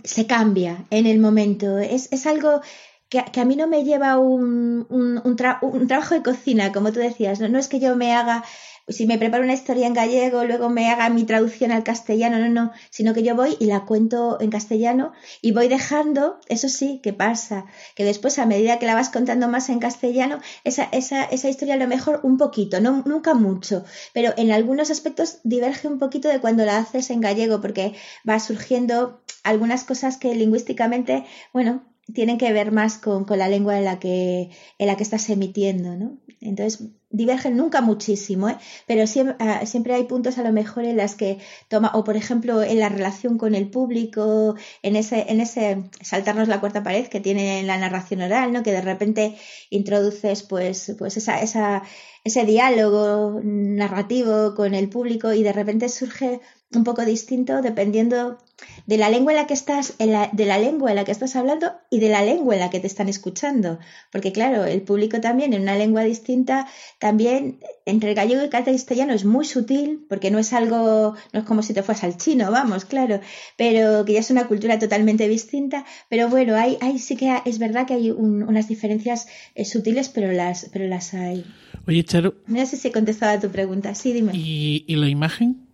se 0.03 0.27
cambia 0.27 0.85
en 0.89 1.05
el 1.07 1.19
momento. 1.19 1.77
Es, 1.77 2.11
es 2.11 2.25
algo 2.25 2.61
que, 3.09 3.19
a 3.19 3.45
mí 3.45 3.55
no 3.55 3.67
me 3.67 3.83
lleva 3.83 4.17
un, 4.17 4.85
un, 4.89 5.35
trabajo 5.35 6.15
de 6.15 6.23
cocina, 6.23 6.71
como 6.71 6.91
tú 6.91 6.99
decías, 6.99 7.39
no, 7.39 7.57
es 7.59 7.67
que 7.67 7.79
yo 7.79 7.95
me 7.95 8.13
haga 8.13 8.43
si 8.87 9.07
me 9.07 9.17
preparo 9.17 9.43
una 9.43 9.53
historia 9.53 9.87
en 9.87 9.93
gallego, 9.93 10.43
luego 10.43 10.69
me 10.69 10.89
haga 10.91 11.09
mi 11.09 11.23
traducción 11.23 11.71
al 11.71 11.83
castellano, 11.83 12.37
no, 12.37 12.49
no, 12.49 12.71
sino 12.91 13.13
que 13.13 13.23
yo 13.23 13.35
voy 13.35 13.57
y 13.59 13.65
la 13.65 13.85
cuento 13.85 14.39
en 14.39 14.51
castellano 14.51 15.11
y 15.41 15.53
voy 15.53 15.67
dejando, 15.67 16.39
eso 16.49 16.69
sí, 16.69 16.99
que 17.01 17.11
pasa, 17.11 17.65
que 17.95 18.03
después 18.03 18.37
a 18.37 18.45
medida 18.45 18.77
que 18.77 18.85
la 18.85 18.93
vas 18.93 19.09
contando 19.09 19.47
más 19.47 19.69
en 19.69 19.79
castellano, 19.79 20.39
esa, 20.63 20.83
esa, 20.91 21.23
esa 21.23 21.49
historia 21.49 21.75
a 21.75 21.77
lo 21.77 21.87
mejor 21.87 22.19
un 22.23 22.37
poquito, 22.37 22.79
no, 22.79 23.01
nunca 23.05 23.33
mucho, 23.33 23.83
pero 24.13 24.33
en 24.37 24.51
algunos 24.51 24.91
aspectos 24.91 25.39
diverge 25.43 25.87
un 25.87 25.97
poquito 25.97 26.29
de 26.29 26.39
cuando 26.39 26.63
la 26.65 26.77
haces 26.77 27.09
en 27.09 27.21
gallego, 27.21 27.61
porque 27.61 27.95
va 28.27 28.39
surgiendo 28.39 29.23
algunas 29.43 29.83
cosas 29.83 30.17
que 30.17 30.35
lingüísticamente, 30.35 31.25
bueno, 31.53 31.94
tienen 32.13 32.37
que 32.37 32.53
ver 32.53 32.71
más 32.71 32.97
con, 32.97 33.25
la 33.29 33.47
lengua 33.47 33.77
en 33.77 33.85
la 33.85 33.99
que, 33.99 34.49
en 34.77 34.87
la 34.87 34.95
que 34.95 35.03
estás 35.03 35.29
emitiendo, 35.29 35.95
¿no? 35.95 36.17
Entonces, 36.41 36.89
divergen 37.09 37.57
nunca 37.57 37.81
muchísimo, 37.81 38.49
¿eh? 38.49 38.57
pero 38.85 39.07
siempre, 39.07 39.35
ah, 39.39 39.65
siempre, 39.65 39.95
hay 39.95 40.03
puntos 40.03 40.37
a 40.37 40.43
lo 40.43 40.51
mejor 40.51 40.83
en 40.85 40.97
las 40.97 41.15
que 41.15 41.39
toma, 41.69 41.91
o 41.95 42.03
por 42.03 42.17
ejemplo 42.17 42.61
en 42.61 42.79
la 42.79 42.89
relación 42.89 43.37
con 43.37 43.55
el 43.55 43.69
público, 43.69 44.55
en 44.83 44.95
ese, 44.95 45.25
en 45.29 45.41
ese 45.41 45.83
saltarnos 46.01 46.47
la 46.47 46.59
cuarta 46.59 46.83
pared 46.83 47.07
que 47.07 47.21
tiene 47.21 47.63
la 47.63 47.77
narración 47.77 48.21
oral, 48.21 48.51
¿no? 48.53 48.63
Que 48.63 48.73
de 48.73 48.81
repente 48.81 49.35
introduces 49.69 50.43
pues, 50.43 50.95
pues 50.99 51.17
esa, 51.17 51.41
esa, 51.41 51.83
ese 52.23 52.45
diálogo 52.45 53.39
narrativo 53.43 54.53
con 54.55 54.75
el 54.75 54.89
público 54.89 55.33
y 55.33 55.41
de 55.41 55.53
repente 55.53 55.89
surge 55.89 56.41
un 56.73 56.83
poco 56.83 57.05
distinto 57.05 57.61
dependiendo 57.61 58.37
de 58.85 58.97
la 58.97 59.09
lengua 59.09 59.33
en 59.33 59.37
la 59.37 59.47
que 59.47 59.53
estás, 59.53 59.97
de 59.97 60.45
la 60.45 60.57
lengua 60.59 60.89
en 60.89 60.95
la 60.95 61.03
que 61.03 61.11
estás 61.11 61.35
hablando 61.35 61.73
y 61.89 61.99
de 61.99 62.09
la 62.09 62.23
lengua 62.23 62.53
en 62.53 62.61
la 62.61 62.69
que 62.69 62.79
te 62.79 62.87
están 62.87 63.09
escuchando. 63.09 63.79
Porque 64.11 64.31
claro, 64.31 64.65
el 64.65 64.81
público 64.81 65.19
también 65.19 65.53
en 65.53 65.61
una 65.63 65.75
lengua 65.75 66.03
distinta, 66.03 66.67
también 66.99 67.59
entre 67.85 68.09
el 68.09 68.15
gallego 68.15 68.41
y 68.41 68.45
el 68.45 68.49
castellano 68.49 69.13
es 69.13 69.25
muy 69.25 69.45
sutil, 69.45 70.05
porque 70.07 70.31
no 70.31 70.39
es 70.39 70.53
algo, 70.53 71.15
no 71.33 71.39
es 71.39 71.45
como 71.45 71.63
si 71.63 71.73
te 71.73 71.83
fueras 71.83 72.03
al 72.03 72.17
chino, 72.17 72.51
vamos, 72.51 72.85
claro, 72.85 73.19
pero 73.57 74.05
que 74.05 74.13
ya 74.13 74.19
es 74.19 74.31
una 74.31 74.47
cultura 74.47 74.79
totalmente 74.79 75.27
distinta. 75.27 75.85
Pero 76.09 76.29
bueno, 76.29 76.55
hay, 76.55 76.77
hay 76.81 76.99
sí 76.99 77.15
que 77.15 77.35
es 77.45 77.59
verdad 77.59 77.85
que 77.85 77.95
hay 77.95 78.11
unas 78.11 78.67
diferencias 78.67 79.27
eh, 79.55 79.65
sutiles, 79.65 80.09
pero 80.09 80.31
las, 80.31 80.69
pero 80.71 80.87
las 80.87 81.13
hay. 81.13 81.45
Oye, 81.87 82.03
Charo. 82.03 82.35
No 82.47 82.65
sé 82.65 82.77
si 82.77 82.87
he 82.87 82.91
contestado 82.91 83.37
a 83.37 83.39
tu 83.39 83.49
pregunta. 83.49 83.93
Sí, 83.95 84.13
dime. 84.13 84.31
¿Y, 84.33 84.85
y 84.87 84.95
la 84.95 85.09
imagen? 85.09 85.64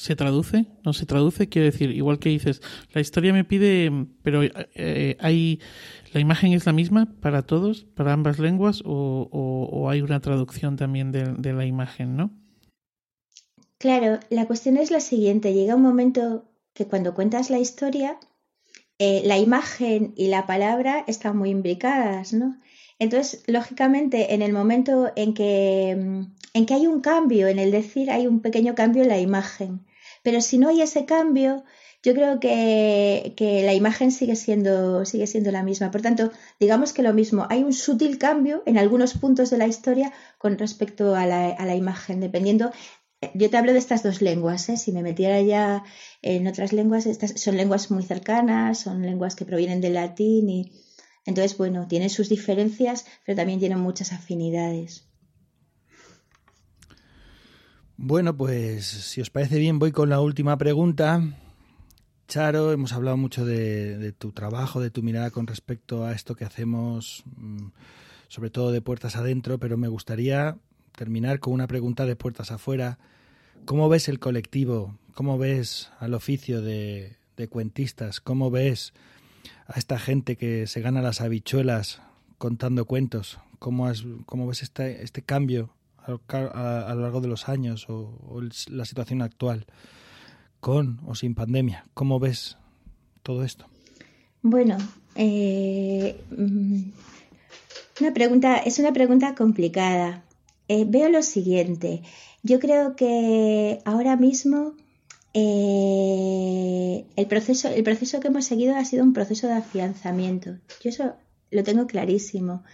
¿Se 0.00 0.16
traduce? 0.16 0.64
¿No 0.82 0.94
se 0.94 1.04
traduce? 1.04 1.50
Quiero 1.50 1.66
decir, 1.66 1.90
igual 1.90 2.18
que 2.18 2.30
dices, 2.30 2.62
la 2.94 3.02
historia 3.02 3.34
me 3.34 3.44
pide, 3.44 3.92
pero 4.22 4.40
eh, 4.42 5.18
hay 5.20 5.60
la 6.14 6.20
imagen 6.20 6.54
es 6.54 6.64
la 6.64 6.72
misma 6.72 7.14
para 7.20 7.42
todos, 7.42 7.84
para 7.84 8.14
ambas 8.14 8.38
lenguas, 8.38 8.82
o, 8.86 9.88
hay 9.90 10.00
una 10.00 10.20
traducción 10.20 10.76
también 10.76 11.12
de, 11.12 11.52
la 11.52 11.66
imagen, 11.66 12.16
¿no? 12.16 12.30
Claro, 13.76 14.20
la 14.30 14.46
cuestión 14.46 14.78
es 14.78 14.90
la 14.90 15.00
siguiente. 15.00 15.52
Llega 15.52 15.76
un 15.76 15.82
momento 15.82 16.46
que 16.72 16.86
cuando 16.86 17.14
cuentas 17.14 17.50
la 17.50 17.58
historia, 17.58 18.18
eh, 18.98 19.20
la 19.26 19.36
imagen 19.36 20.14
y 20.16 20.28
la 20.28 20.46
palabra 20.46 21.04
están 21.08 21.36
muy 21.36 21.50
imbricadas, 21.50 22.32
¿no? 22.32 22.58
Entonces, 22.98 23.42
lógicamente, 23.46 24.32
en 24.32 24.40
el 24.40 24.54
momento 24.54 25.12
en 25.14 25.34
que, 25.34 25.90
en 25.90 26.66
que 26.66 26.74
hay 26.74 26.86
un 26.86 27.02
cambio, 27.02 27.48
en 27.48 27.58
el 27.58 27.70
decir, 27.70 28.10
hay 28.10 28.26
un 28.26 28.40
pequeño 28.40 28.74
cambio 28.74 29.02
en 29.02 29.10
la 29.10 29.20
imagen. 29.20 29.84
Pero 30.22 30.40
si 30.40 30.58
no 30.58 30.68
hay 30.68 30.82
ese 30.82 31.04
cambio, 31.04 31.64
yo 32.02 32.14
creo 32.14 32.40
que, 32.40 33.62
la 33.64 33.74
imagen 33.74 34.10
sigue 34.10 34.36
siendo, 34.36 35.04
sigue 35.04 35.26
siendo 35.26 35.50
la 35.50 35.62
misma. 35.62 35.90
Por 35.90 36.02
tanto, 36.02 36.32
digamos 36.58 36.92
que 36.92 37.02
lo 37.02 37.12
mismo, 37.12 37.46
hay 37.50 37.62
un 37.62 37.72
sutil 37.72 38.18
cambio 38.18 38.62
en 38.66 38.78
algunos 38.78 39.14
puntos 39.14 39.50
de 39.50 39.58
la 39.58 39.66
historia 39.66 40.12
con 40.38 40.58
respecto 40.58 41.14
a 41.14 41.26
la, 41.26 41.48
a 41.48 41.66
la 41.66 41.74
imagen, 41.74 42.20
dependiendo. 42.20 42.72
Yo 43.34 43.50
te 43.50 43.56
hablo 43.58 43.72
de 43.72 43.78
estas 43.78 44.02
dos 44.02 44.22
lenguas, 44.22 44.68
¿eh? 44.70 44.78
si 44.78 44.92
me 44.92 45.02
metiera 45.02 45.42
ya 45.42 45.84
en 46.22 46.46
otras 46.46 46.72
lenguas, 46.72 47.04
estas 47.04 47.38
son 47.38 47.56
lenguas 47.58 47.90
muy 47.90 48.02
cercanas, 48.02 48.78
son 48.78 49.02
lenguas 49.02 49.36
que 49.36 49.44
provienen 49.44 49.82
del 49.82 49.94
latín 49.94 50.48
y 50.48 50.72
entonces, 51.26 51.58
bueno, 51.58 51.86
tienen 51.86 52.08
sus 52.10 52.28
diferencias, 52.28 53.04
pero 53.26 53.36
también 53.36 53.58
tienen 53.58 53.78
muchas 53.78 54.12
afinidades. 54.12 55.09
Bueno, 58.02 58.34
pues 58.34 58.86
si 58.86 59.20
os 59.20 59.28
parece 59.28 59.58
bien, 59.58 59.78
voy 59.78 59.92
con 59.92 60.08
la 60.08 60.20
última 60.20 60.56
pregunta. 60.56 61.22
Charo, 62.28 62.72
hemos 62.72 62.94
hablado 62.94 63.18
mucho 63.18 63.44
de, 63.44 64.14
tu 64.16 64.32
trabajo, 64.32 64.80
de 64.80 64.90
tu 64.90 65.02
mirada 65.02 65.30
con 65.30 65.46
respecto 65.46 66.06
a 66.06 66.12
esto 66.12 66.34
que 66.34 66.46
hacemos, 66.46 67.24
mm, 67.36 67.66
sobre 68.28 68.48
todo 68.48 68.72
de 68.72 68.80
puertas 68.80 69.16
adentro, 69.16 69.58
pero 69.58 69.76
me 69.76 69.88
gustaría 69.88 70.56
terminar 70.96 71.40
con 71.40 71.52
una 71.52 71.66
pregunta 71.66 72.06
de 72.06 72.16
puertas 72.16 72.50
afuera. 72.50 72.98
¿Cómo 73.66 73.90
ves 73.90 74.08
el 74.08 74.18
colectivo? 74.18 74.96
¿Cómo 75.12 75.36
ves 75.36 75.90
al 75.98 76.14
oficio 76.14 76.62
de, 76.62 77.18
cuentistas? 77.50 78.22
¿Cómo 78.22 78.50
ves 78.50 78.94
a 79.66 79.78
esta 79.78 79.98
gente 79.98 80.36
que 80.36 80.66
se 80.66 80.80
gana 80.80 81.02
las 81.02 81.20
habichuelas 81.20 82.00
contando 82.38 82.86
cuentos? 82.86 83.40
¿Cómo, 83.58 83.92
cómo 84.24 84.46
ves 84.46 84.62
este 84.62 85.22
cambio 85.22 85.74
a, 86.28 86.94
lo 86.94 87.02
largo 87.02 87.20
de 87.20 87.28
los 87.28 87.48
años 87.48 87.86
o, 87.88 88.40
la 88.68 88.84
situación 88.84 89.22
actual, 89.22 89.66
con 90.60 91.00
o 91.06 91.14
sin 91.14 91.34
pandemia? 91.34 91.86
¿Cómo 91.94 92.18
ves 92.18 92.56
todo 93.22 93.44
esto? 93.44 93.66
Bueno, 94.42 94.78
eh, 95.16 96.20
mm, 96.30 96.90
una 98.00 98.14
pregunta, 98.14 98.56
es 98.58 98.78
una 98.78 98.92
pregunta 98.92 99.34
complicada. 99.34 100.24
Eh, 100.68 100.84
veo 100.86 101.08
lo 101.08 101.22
siguiente. 101.22 102.02
Yo 102.42 102.58
creo 102.58 102.96
que 102.96 103.80
ahora 103.84 104.16
mismo 104.16 104.74
eh, 105.34 107.04
el, 107.16 107.26
proceso, 107.26 107.68
el 107.68 107.82
proceso 107.82 108.20
que 108.20 108.28
hemos 108.28 108.46
seguido 108.46 108.74
ha 108.76 108.84
sido 108.84 109.04
un 109.04 109.12
proceso 109.12 109.46
de 109.46 109.54
afianzamiento. 109.54 110.56
Yo 110.82 110.90
eso 110.90 111.14
lo 111.50 111.62
tengo 111.62 111.86
clarísimo. 111.86 112.64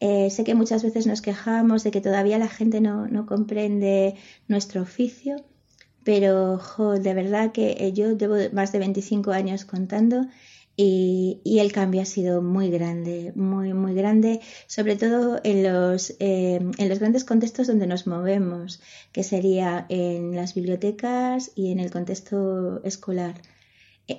Eh, 0.00 0.30
sé 0.30 0.44
que 0.44 0.54
muchas 0.54 0.82
veces 0.82 1.06
nos 1.06 1.22
quejamos 1.22 1.82
de 1.82 1.90
que 1.90 2.00
todavía 2.00 2.38
la 2.38 2.48
gente 2.48 2.80
no, 2.80 3.06
no 3.08 3.26
comprende 3.26 4.14
nuestro 4.48 4.82
oficio, 4.82 5.36
pero 6.04 6.60
de 7.00 7.14
verdad 7.14 7.52
que 7.52 7.72
eh, 7.78 7.92
yo 7.92 8.16
llevo 8.16 8.36
más 8.52 8.72
de 8.72 8.78
25 8.78 9.32
años 9.32 9.64
contando 9.64 10.26
y, 10.76 11.40
el 11.58 11.72
cambio 11.72 12.02
ha 12.02 12.04
sido 12.04 12.42
muy 12.42 12.70
grande, 12.70 13.32
muy, 13.34 13.72
muy 13.72 13.94
grande, 13.94 14.40
sobre 14.66 14.96
todo 14.96 15.40
en 15.42 15.62
los, 15.62 16.10
eh, 16.20 16.60
en 16.78 16.88
los 16.88 16.98
grandes 16.98 17.24
contextos 17.24 17.66
donde 17.66 17.86
nos 17.86 18.06
movemos, 18.06 18.82
que 19.12 19.22
sería 19.22 19.86
en 19.88 20.36
las 20.36 20.54
bibliotecas 20.54 21.50
y 21.54 21.72
en 21.72 21.80
el 21.80 21.90
contexto 21.90 22.82
escolar 22.84 23.40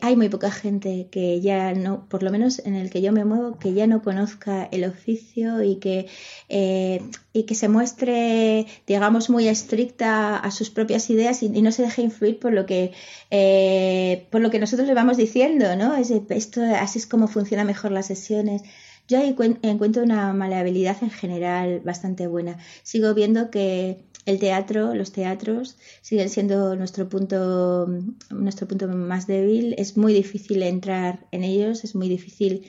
hay 0.01 0.18
muy 0.18 0.27
poca 0.27 0.51
gente 0.51 1.07
que 1.09 1.39
ya 1.39 1.73
no, 1.73 2.07
por 2.09 2.22
lo 2.22 2.30
menos 2.30 2.59
en 2.59 2.76
el 2.76 2.89
que 2.89 3.01
yo 3.01 3.14
me 3.14 3.23
muevo, 3.23 3.57
que 3.57 3.73
ya 3.73 3.88
no 3.88 4.01
conozca 4.01 4.65
el 4.65 4.84
oficio 4.84 5.64
y 5.64 5.77
que, 5.77 6.07
eh, 6.49 7.01
y 7.31 7.43
que 7.43 7.55
se 7.55 7.69
muestre, 7.69 8.68
digamos, 8.85 9.30
muy 9.30 9.47
estricta 9.47 10.38
a 10.38 10.51
sus 10.51 10.69
propias 10.69 11.09
ideas 11.09 11.41
y, 11.41 11.49
no 11.49 11.72
se 11.72 11.84
deje 11.84 12.01
influir 12.01 12.39
por 12.39 12.51
lo 12.51 12.65
que, 12.65 12.91
eh, 13.31 14.27
por 14.30 14.41
lo 14.41 14.51
que 14.51 14.59
nosotros 14.59 14.88
le 14.88 14.93
vamos 14.93 15.15
diciendo, 15.15 15.76
¿no? 15.77 15.95
Es, 15.95 16.11
esto, 16.11 16.61
así 16.64 16.99
es 16.99 17.07
como 17.07 17.27
funcionan 17.27 17.68
mejor 17.68 17.91
las 17.91 18.07
sesiones. 18.07 18.64
Yo 19.07 19.19
ahí 19.19 19.34
encuentro 19.61 20.03
una 20.03 20.34
maleabilidad 20.34 20.97
en 21.01 21.11
general 21.11 21.80
bastante 21.80 22.27
buena. 22.27 22.57
Sigo 22.84 23.14
viendo 23.14 23.49
que 23.49 24.03
el 24.28 24.40
teatro, 24.40 24.94
los 24.94 25.14
teatros 25.14 25.78
siguen 26.02 26.30
siendo 26.30 26.76
nuestro 26.76 27.08
punto, 27.08 27.88
nuestro 28.30 28.68
punto 28.68 28.88
más 28.90 29.26
débil. 29.26 29.74
Es 29.78 29.95
muy 29.95 30.14
difícil 30.14 30.62
entrar 30.64 31.26
en 31.32 31.45
ellos, 31.45 31.86
es 31.86 31.95
muy 31.95 32.10
difícil 32.10 32.68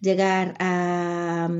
llegar 0.00 0.54
a 0.60 1.50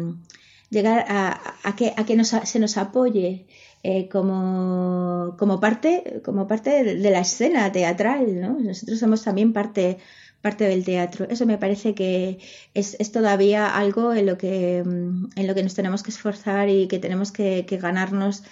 llegar 0.71 1.05
a, 1.09 1.75
que, 1.77 1.93
a 1.97 2.07
que 2.07 2.25
se 2.25 2.59
nos 2.61 2.77
apoye 2.77 3.47
eh, 3.83 4.09
como, 4.09 5.35
como, 5.37 5.59
parte, 5.59 6.23
como 6.25 6.47
parte 6.47 6.85
de, 6.85 7.11
la 7.11 7.21
escena 7.21 7.73
teatral. 7.73 8.41
¿no? 8.41 8.57
Nosotros 8.61 9.01
somos 9.01 9.25
también 9.25 9.53
parte, 9.53 9.99
parte 10.43 10.63
del 10.69 10.85
teatro. 10.85 11.27
Eso 11.29 11.45
me 11.45 11.59
parece 11.59 11.97
que 11.97 12.39
es, 12.73 12.97
todavía 13.11 13.67
algo 13.77 14.15
en 14.15 14.27
lo, 14.27 14.39
que, 14.39 14.79
en 14.79 15.47
lo 15.49 15.55
que 15.57 15.63
nos 15.65 15.75
tenemos 15.75 16.05
que 16.05 16.13
esforzar 16.13 16.69
y 16.69 16.87
que 16.87 17.01
tenemos 17.01 17.33
que 17.33 17.65
ganarnos 17.83 18.45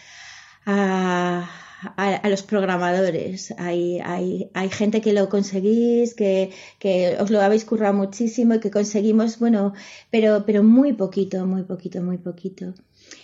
a, 0.69 1.51
a, 1.97 2.29
los 2.29 2.43
programadores. 2.43 3.55
Hay, 3.57 4.01
hay, 4.01 4.51
hay, 4.53 4.69
gente 4.69 5.01
que 5.01 5.15
lo 5.15 5.31
conseguís, 5.31 6.15
que, 6.15 6.51
que, 6.79 7.17
os 7.19 7.31
lo 7.31 7.41
habéis 7.41 7.65
currado 7.65 7.95
muchísimo 7.95 8.55
y 8.55 8.61
que 8.61 8.71
conseguimos, 8.71 9.39
bueno, 9.39 9.73
pero, 10.11 10.45
pero 10.45 10.63
muy 10.63 10.93
poquito, 10.93 11.47
muy 11.47 11.63
poquito, 11.63 12.03
muy 12.03 12.19
poquito. 12.19 12.75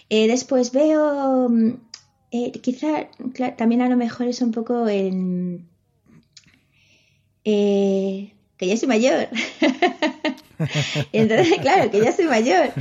Eh, 0.09 0.27
después 0.27 0.73
veo, 0.73 1.51
eh, 2.31 2.53
quizá 2.62 3.09
también 3.57 3.83
a 3.83 3.89
lo 3.91 3.97
mejor 3.97 4.27
es 4.27 4.41
un 4.41 4.51
poco 4.51 4.89
en... 4.89 5.69
Eh, 7.45 8.33
que 8.57 8.66
ya 8.66 8.77
soy 8.79 8.89
mayor. 8.89 9.29
entonces, 11.12 11.59
claro, 11.61 11.91
que 11.91 12.01
ya 12.01 12.12
soy 12.12 12.25
mayor. 12.25 12.73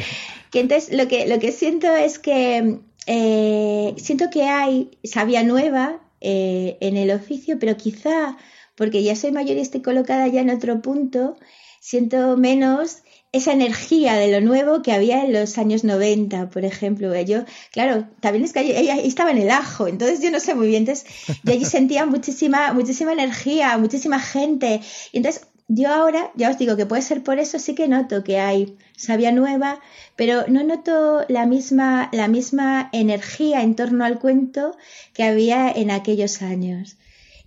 Que 0.52 0.62
entonces 0.62 0.96
lo 0.96 1.08
que, 1.10 1.28
lo 1.28 1.40
que 1.40 1.52
siento 1.52 1.94
es 1.94 2.18
que 2.20 2.80
eh, 3.08 3.94
siento 3.98 4.30
que 4.30 4.44
hay 4.44 4.92
sabia 5.04 5.44
nueva 5.44 6.02
eh, 6.22 6.78
en 6.80 6.98
el 6.98 7.12
oficio, 7.12 7.60
pero 7.60 7.76
quizá 7.78 8.38
porque 8.76 9.04
ya 9.04 9.16
soy 9.16 9.32
mayor 9.32 9.58
y 9.58 9.62
estoy 9.62 9.82
colocada 9.82 10.28
ya 10.28 10.42
en 10.42 10.50
otro 10.50 10.82
punto, 10.82 11.38
siento 11.80 12.38
menos 12.38 13.04
esa 13.34 13.52
energía 13.52 14.14
de 14.14 14.32
lo 14.32 14.42
nuevo 14.42 14.84
que 14.84 14.94
había 14.94 15.26
en 15.26 15.34
los 15.34 15.58
años 15.58 15.84
90, 15.84 16.50
por 16.52 16.66
ejemplo. 16.66 17.20
Yo, 17.22 17.46
claro, 17.72 18.08
también 18.20 18.46
es 18.46 18.54
que 18.54 18.62
ella 18.62 18.96
estaba 18.98 19.32
en 19.32 19.40
el 19.40 19.50
ajo, 19.50 19.88
entonces 19.88 20.22
yo 20.22 20.30
no 20.32 20.40
sé 20.40 20.54
muy 20.54 20.68
bien, 20.68 20.84
entonces 20.84 21.06
yo 21.44 21.52
allí 21.52 21.66
sentía 21.66 22.06
muchísima, 22.06 22.74
muchísima 22.74 23.12
energía, 23.12 23.78
muchísima 23.80 24.20
gente. 24.20 24.82
Y 25.12 25.18
entonces 25.18 25.48
yo 25.68 25.90
ahora, 25.90 26.32
ya 26.36 26.50
os 26.50 26.58
digo 26.58 26.76
que 26.76 26.86
puede 26.86 27.02
ser 27.02 27.24
por 27.24 27.40
eso, 27.40 27.60
sí 27.60 27.76
que 27.76 27.88
noto 27.88 28.24
que 28.24 28.40
hay 28.40 28.78
sabia 28.98 29.32
nueva, 29.32 29.80
pero 30.16 30.46
no 30.48 30.64
noto 30.64 31.26
la 31.30 31.46
misma, 31.46 32.10
la 32.12 32.28
misma 32.28 32.90
energía 32.92 33.62
en 33.62 33.76
torno 33.76 34.06
al 34.06 34.20
cuento 34.20 34.76
que 35.14 35.24
había 35.24 35.72
en 35.72 35.92
aquellos 35.92 36.42
años. 36.42 36.98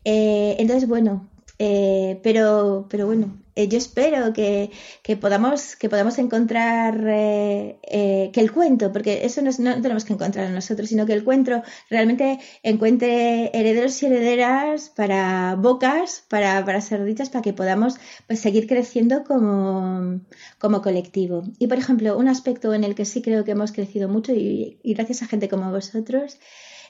Eh, 0.05 0.57
entonces, 0.59 0.89
bueno, 0.89 1.29
eh, 1.59 2.21
pero, 2.23 2.87
pero 2.89 3.07
bueno, 3.07 3.37
eh, 3.57 3.69
yo 3.69 3.79
espero 3.79 4.35
que, 4.35 4.71
podamos, 5.19 5.77
que 5.77 5.89
podamos 5.89 6.19
encontrar 6.19 7.03
eh, 7.09 7.79
eh, 7.83 8.31
que 8.33 8.41
el 8.41 8.53
cuento, 8.53 8.93
porque 8.93 9.25
eso 9.25 9.41
no, 9.41 9.51
tenemos 9.81 10.05
que 10.05 10.13
encontrar 10.13 10.51
nosotros, 10.51 10.91
sino 10.91 11.07
que 11.07 11.15
el 11.15 11.25
cuento 11.25 11.63
realmente 11.89 12.39
encuentre 12.63 13.51
herederos 13.59 14.03
y 14.03 14.07
herederas 14.07 14.91
para 14.91 15.57
bocas, 15.57 16.23
para, 16.29 16.63
para 16.67 16.83
ser 16.83 17.03
dichas, 17.05 17.31
para 17.31 17.41
que 17.41 17.55
podamos 17.55 17.97
pues, 18.27 18.41
seguir 18.41 18.67
creciendo 18.67 19.25
como, 19.25 20.21
como 20.59 20.83
colectivo. 20.83 21.45
Y 21.59 21.67
por 21.67 21.79
ejemplo, 21.79 22.19
un 22.19 22.29
aspecto 22.29 22.75
en 22.75 22.85
el 22.85 22.95
que 22.95 23.07
sí 23.07 23.23
creo 23.23 23.45
que 23.45 23.53
hemos 23.53 23.73
crecido 23.73 24.07
mucho 24.07 24.35
y, 24.35 24.79
y 24.83 24.93
gracias 24.93 25.23
a 25.23 25.27
gente 25.29 25.49
como 25.49 25.71
vosotros, 25.71 26.39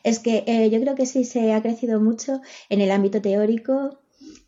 es 0.03 0.19
que 0.19 0.69
yo 0.71 0.81
creo 0.81 0.95
que 0.97 1.07
sí 1.07 1.25
se 1.25 1.53
ha 1.53 1.63
crecido 1.63 2.01
mucho 2.01 2.41
en 2.69 2.81
el 2.81 2.91
ámbito 2.91 3.21
teórico, 3.23 4.01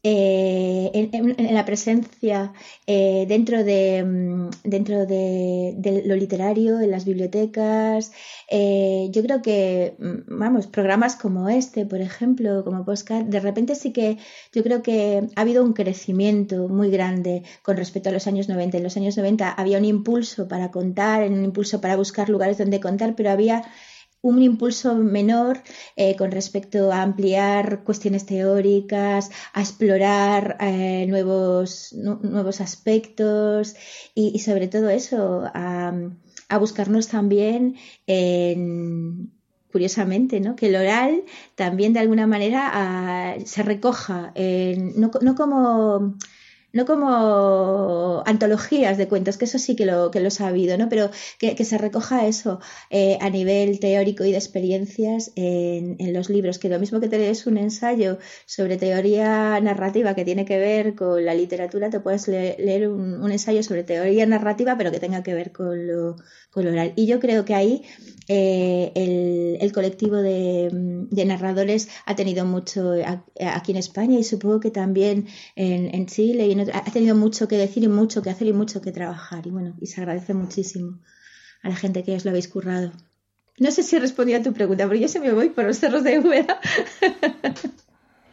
eh, 0.04 1.10
en, 1.12 1.54
la 1.54 1.64
presencia 1.64 2.52
eh, 2.86 3.26
dentro, 3.28 3.64
de, 3.64 4.04
mm, 4.04 4.50
dentro 4.62 5.06
de, 5.06 6.02
lo 6.06 6.14
literario, 6.14 6.80
en 6.80 6.90
las 6.90 7.04
bibliotecas. 7.04 8.12
Eh, 8.48 9.08
yo 9.10 9.22
creo 9.22 9.42
que, 9.42 9.96
mm, 9.98 10.38
vamos, 10.38 10.66
programas 10.68 11.16
como 11.16 11.48
este, 11.48 11.84
por 11.84 12.00
ejemplo, 12.00 12.64
como 12.64 12.84
Postcard, 12.84 13.24
de 13.26 13.40
repente 13.40 13.74
sí 13.74 13.92
que 13.92 14.18
yo 14.52 14.62
creo 14.62 14.82
que 14.82 15.26
ha 15.34 15.40
habido 15.40 15.64
un 15.64 15.72
crecimiento 15.72 16.68
muy 16.68 16.90
grande 16.90 17.42
con 17.62 17.76
respecto 17.76 18.10
a 18.10 18.12
los 18.12 18.26
años 18.26 18.48
90. 18.48 18.76
En 18.78 18.84
los 18.84 18.96
años 18.96 19.16
90 19.16 19.50
había 19.50 19.78
un 19.78 19.84
impulso 19.84 20.46
para 20.48 20.70
contar, 20.70 21.28
un 21.28 21.44
impulso 21.44 21.80
para 21.80 21.96
buscar 21.96 22.28
lugares 22.28 22.58
donde 22.58 22.80
contar, 22.80 23.14
pero 23.16 23.30
había 23.30 23.64
un 24.20 24.42
impulso 24.42 24.94
menor 24.96 25.62
eh, 25.96 26.16
con 26.16 26.30
respecto 26.30 26.92
a 26.92 27.02
ampliar 27.02 27.84
cuestiones 27.84 28.26
teóricas, 28.26 29.30
a 29.52 29.60
explorar 29.60 30.56
eh, 30.60 31.06
nuevos, 31.08 31.92
nuevos 31.92 32.60
aspectos 32.60 33.74
y, 34.14 34.38
sobre 34.40 34.68
todo 34.68 34.90
eso, 34.90 35.44
a, 35.54 35.92
buscarnos 36.58 37.08
también 37.08 37.76
en, 38.06 39.32
curiosamente, 39.70 40.40
¿no? 40.40 40.56
que 40.56 40.68
el 40.68 40.76
oral 40.76 41.24
también 41.54 41.92
de 41.92 42.00
alguna 42.00 42.26
manera 42.26 42.70
ah, 42.72 43.36
se 43.44 43.62
recoja, 43.62 44.32
no, 44.96 45.10
no, 45.20 45.34
como 45.34 46.16
no 46.72 46.84
como 46.84 48.22
antologías 48.26 48.98
de 48.98 49.08
cuentos, 49.08 49.38
que 49.38 49.46
eso 49.46 49.58
sí 49.58 49.74
que 49.74 49.86
lo, 49.86 50.10
que 50.10 50.20
lo 50.20 50.28
he 50.28 50.30
sabido, 50.30 50.76
¿no? 50.76 50.88
Pero 50.88 51.10
que, 51.38 51.64
se 51.64 51.78
recoja 51.78 52.26
eso 52.26 52.60
eh, 52.90 53.18
a 53.20 53.30
nivel 53.30 53.80
teórico 53.80 54.24
y 54.24 54.32
de 54.32 54.38
experiencias 54.38 55.32
en, 55.34 55.96
los 56.12 56.30
libros, 56.30 56.58
que 56.58 56.68
lo 56.68 56.78
mismo 56.78 57.00
que 57.00 57.08
te 57.08 57.18
lees 57.18 57.46
un 57.46 57.58
ensayo 57.58 58.18
sobre 58.46 58.76
teoría 58.76 59.60
narrativa 59.60 60.14
que 60.14 60.24
tiene 60.24 60.44
que 60.44 60.58
ver 60.58 60.94
con 60.94 61.24
la 61.24 61.34
literatura, 61.34 61.90
te 61.90 62.00
puedes 62.00 62.28
leer 62.28 62.88
un, 62.88 63.30
ensayo 63.30 63.62
sobre 63.62 63.84
teoría 63.84 64.26
narrativa, 64.26 64.76
pero 64.76 64.90
que 64.90 65.00
tenga 65.00 65.22
que 65.22 65.34
ver 65.34 65.52
con 65.52 65.86
lo, 65.86 66.16
con 66.50 66.64
lo 66.64 66.70
oral. 66.70 66.92
Y 66.96 67.06
yo 67.06 67.20
creo 67.20 67.44
que 67.44 67.54
ahí 67.54 67.82
eh, 68.28 68.92
el, 69.60 69.72
colectivo 69.72 70.16
de, 70.16 70.70
narradores 71.26 71.88
ha 72.06 72.16
tenido 72.16 72.44
mucho 72.46 72.94
aquí 73.38 73.72
en 73.72 73.78
España 73.78 74.18
y 74.18 74.24
supongo 74.24 74.60
que 74.60 74.70
también 74.70 75.26
en, 75.56 75.94
en 75.94 76.06
Chile 76.06 76.46
y 76.46 76.54
ha 76.60 76.84
tenido 76.84 77.14
mucho 77.14 77.48
que 77.48 77.56
decir 77.56 77.82
y 77.84 77.88
mucho 77.88 78.22
que 78.22 78.30
hacer 78.30 78.48
y 78.48 78.52
mucho 78.52 78.80
que 78.80 78.92
trabajar. 78.92 79.46
Y 79.46 79.50
bueno, 79.50 79.76
y 79.80 79.86
se 79.86 80.00
agradece 80.00 80.34
muchísimo 80.34 80.98
a 81.62 81.68
la 81.68 81.76
gente 81.76 82.04
que 82.04 82.14
os 82.14 82.24
lo 82.24 82.30
habéis 82.30 82.48
currado. 82.48 82.92
No 83.58 83.70
sé 83.70 83.82
si 83.82 83.96
he 83.96 84.00
respondido 84.00 84.38
a 84.38 84.42
tu 84.42 84.52
pregunta, 84.52 84.86
pero 84.86 85.00
yo 85.00 85.08
se 85.08 85.20
me 85.20 85.32
voy 85.32 85.50
por 85.50 85.64
los 85.64 85.78
cerros 85.78 86.04
de 86.04 86.18
Úbeda. 86.20 86.60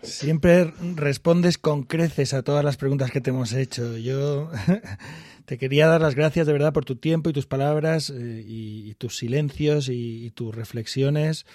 Siempre 0.03 0.71
respondes 0.95 1.57
con 1.57 1.83
creces 1.83 2.35
a 2.35 2.43
todas 2.43 2.63
las 2.63 2.77
preguntas 2.77 3.09
que 3.09 3.21
te 3.21 3.31
hemos 3.31 3.53
hecho. 3.53 3.97
Yo 3.97 4.51
te 5.45 5.57
quería 5.57 5.87
dar 5.87 6.01
las 6.01 6.13
gracias 6.13 6.45
de 6.45 6.53
verdad 6.53 6.73
por 6.73 6.85
tu 6.85 6.95
tiempo 6.95 7.31
y 7.31 7.33
tus 7.33 7.47
palabras 7.47 8.11
eh, 8.11 8.43
y, 8.45 8.93
tus 8.95 9.17
silencios 9.17 9.89
y 9.89 10.29
tus 10.31 10.53
reflexiones. 10.53 11.47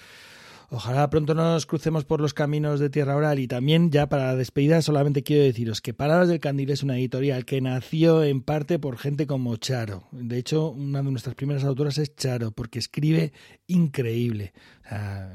Ojalá 0.73 1.11
pronto 1.11 1.35
nos 1.35 1.67
crucemos 1.67 2.05
por 2.05 2.21
los 2.21 2.33
caminos 2.33 2.79
de 2.79 2.91
Tierra 2.91 3.17
Oral 3.17 3.41
y 3.41 3.49
también 3.49 3.91
ya 3.91 4.09
para 4.09 4.27
la 4.27 4.37
despedida 4.37 4.81
solamente 4.83 5.25
quiero 5.25 5.43
deciros 5.43 5.81
que 5.81 5.95
Palabras 5.95 6.29
del 6.29 6.39
Candil 6.39 6.71
es 6.71 6.85
una 6.85 6.97
editorial 6.97 7.45
que 7.45 7.61
nació 7.61 8.23
en 8.23 8.41
parte 8.41 8.79
por 8.79 8.97
gente 8.97 9.27
como 9.27 9.57
Charo. 9.57 10.05
De 10.13 10.39
hecho, 10.39 10.71
una 10.71 11.03
de 11.03 11.11
nuestras 11.11 11.35
primeras 11.35 11.65
autoras 11.65 11.99
es 11.99 12.15
Charo 12.15 12.53
porque 12.53 12.79
escribe 12.79 13.33
increíble 13.67 14.53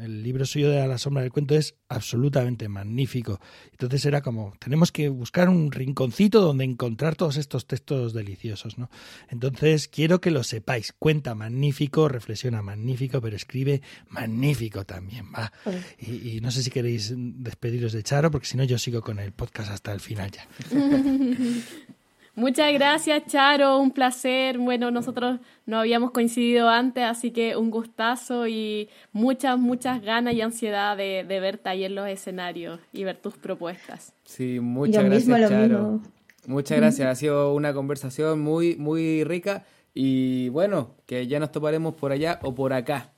el 0.01 0.23
libro 0.23 0.45
suyo 0.45 0.69
de 0.69 0.81
A 0.81 0.87
la 0.87 0.97
sombra 0.97 1.21
del 1.21 1.31
cuento 1.31 1.55
es 1.55 1.75
absolutamente 1.87 2.67
magnífico. 2.67 3.39
Entonces 3.71 4.05
era 4.05 4.21
como, 4.21 4.53
tenemos 4.59 4.91
que 4.91 5.09
buscar 5.09 5.49
un 5.49 5.71
rinconcito 5.71 6.41
donde 6.41 6.65
encontrar 6.65 7.15
todos 7.15 7.37
estos 7.37 7.65
textos 7.65 8.13
deliciosos, 8.13 8.77
¿no? 8.77 8.89
Entonces 9.29 9.87
quiero 9.87 10.19
que 10.19 10.31
lo 10.31 10.43
sepáis. 10.43 10.93
Cuenta 10.97 11.35
magnífico, 11.35 12.09
reflexiona 12.09 12.61
magnífico, 12.61 13.21
pero 13.21 13.35
escribe 13.35 13.81
magnífico 14.09 14.85
también, 14.85 15.27
va. 15.33 15.51
Y, 15.99 16.35
y, 16.35 16.41
no 16.41 16.51
sé 16.51 16.63
si 16.63 16.69
queréis 16.69 17.13
despediros 17.15 17.93
de 17.93 18.03
Charo, 18.03 18.31
porque 18.31 18.47
si 18.47 18.57
no 18.57 18.63
yo 18.63 18.77
sigo 18.77 19.01
con 19.01 19.19
el 19.19 19.31
podcast 19.31 19.71
hasta 19.71 19.93
el 19.93 19.99
final 19.99 20.31
ya. 20.31 20.47
Muchas 22.35 22.73
gracias, 22.73 23.25
Charo, 23.27 23.79
un 23.79 23.91
placer. 23.91 24.57
Bueno, 24.57 24.91
nosotros 24.91 25.39
no 25.65 25.79
habíamos 25.79 26.11
coincidido 26.11 26.67
antes, 26.67 27.05
así 27.05 27.31
que 27.31 27.55
un 27.55 27.71
gustazo 27.71 28.45
y 28.45 28.89
muchas, 29.13 29.57
muchas 29.57 30.01
ganas 30.01 30.33
y 30.33 30.41
ansiedad 30.41 30.97
de, 30.97 31.23
verte 31.23 31.69
ahí 31.69 31.85
en 31.85 31.95
los 31.95 32.09
escenarios 32.09 32.81
y 32.91 33.05
ver 33.05 33.17
tus 33.17 33.37
propuestas. 33.37 34.13
Sí, 34.25 34.59
muchas 34.59 35.05
gracias, 35.05 35.49
Charo. 35.49 36.01
Muchas 36.45 36.77
gracias, 36.77 37.07
ha 37.07 37.15
sido 37.15 37.53
una 37.53 37.73
conversación 37.73 38.41
muy, 38.41 38.75
muy 38.75 39.23
rica 39.23 39.65
y 39.93 40.49
bueno, 40.49 40.91
que 41.05 41.25
ya 41.27 41.39
nos 41.39 41.51
toparemos 41.51 41.95
por 41.95 42.11
allá 42.11 42.39
o 42.43 42.53
por 42.53 42.73
acá. 42.73 43.13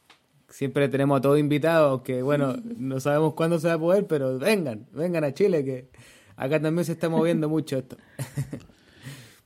Siempre 0.47 0.87
tenemos 0.89 1.17
a 1.17 1.21
todos 1.21 1.39
invitados, 1.39 2.03
que 2.03 2.21
bueno, 2.21 2.55
no 2.77 2.99
sabemos 2.99 3.33
cuándo 3.33 3.59
se 3.59 3.67
va 3.67 3.73
a 3.73 3.79
poder, 3.79 4.05
pero 4.05 4.37
vengan, 4.37 4.85
vengan 4.93 5.23
a 5.23 5.33
Chile, 5.33 5.65
que 5.65 5.89
acá 6.35 6.61
también 6.61 6.85
se 6.85 6.91
está 6.91 7.09
moviendo 7.09 7.49
mucho 7.49 7.79
esto. 7.79 7.97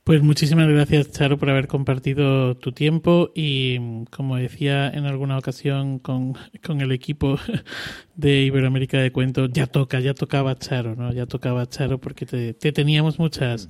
Pues 0.04 0.20
muchísimas 0.20 0.68
gracias, 0.68 1.12
Charo, 1.12 1.38
por 1.38 1.48
haber 1.48 1.68
compartido 1.68 2.56
tu 2.56 2.72
tiempo 2.72 3.30
y, 3.36 4.04
como 4.06 4.34
decía 4.36 4.88
en 4.88 5.06
alguna 5.06 5.38
ocasión 5.38 6.00
con, 6.00 6.34
con 6.66 6.80
el 6.80 6.90
equipo 6.90 7.38
de 8.16 8.42
Iberoamérica 8.42 8.98
de 8.98 9.12
Cuentos, 9.12 9.50
ya 9.52 9.68
toca, 9.68 10.00
ya 10.00 10.12
tocaba 10.12 10.58
Charo, 10.58 10.96
¿no? 10.96 11.12
Ya 11.12 11.26
tocaba 11.26 11.68
Charo 11.68 12.00
porque 12.00 12.26
te, 12.26 12.52
te 12.52 12.72
teníamos 12.72 13.20
muchas 13.20 13.68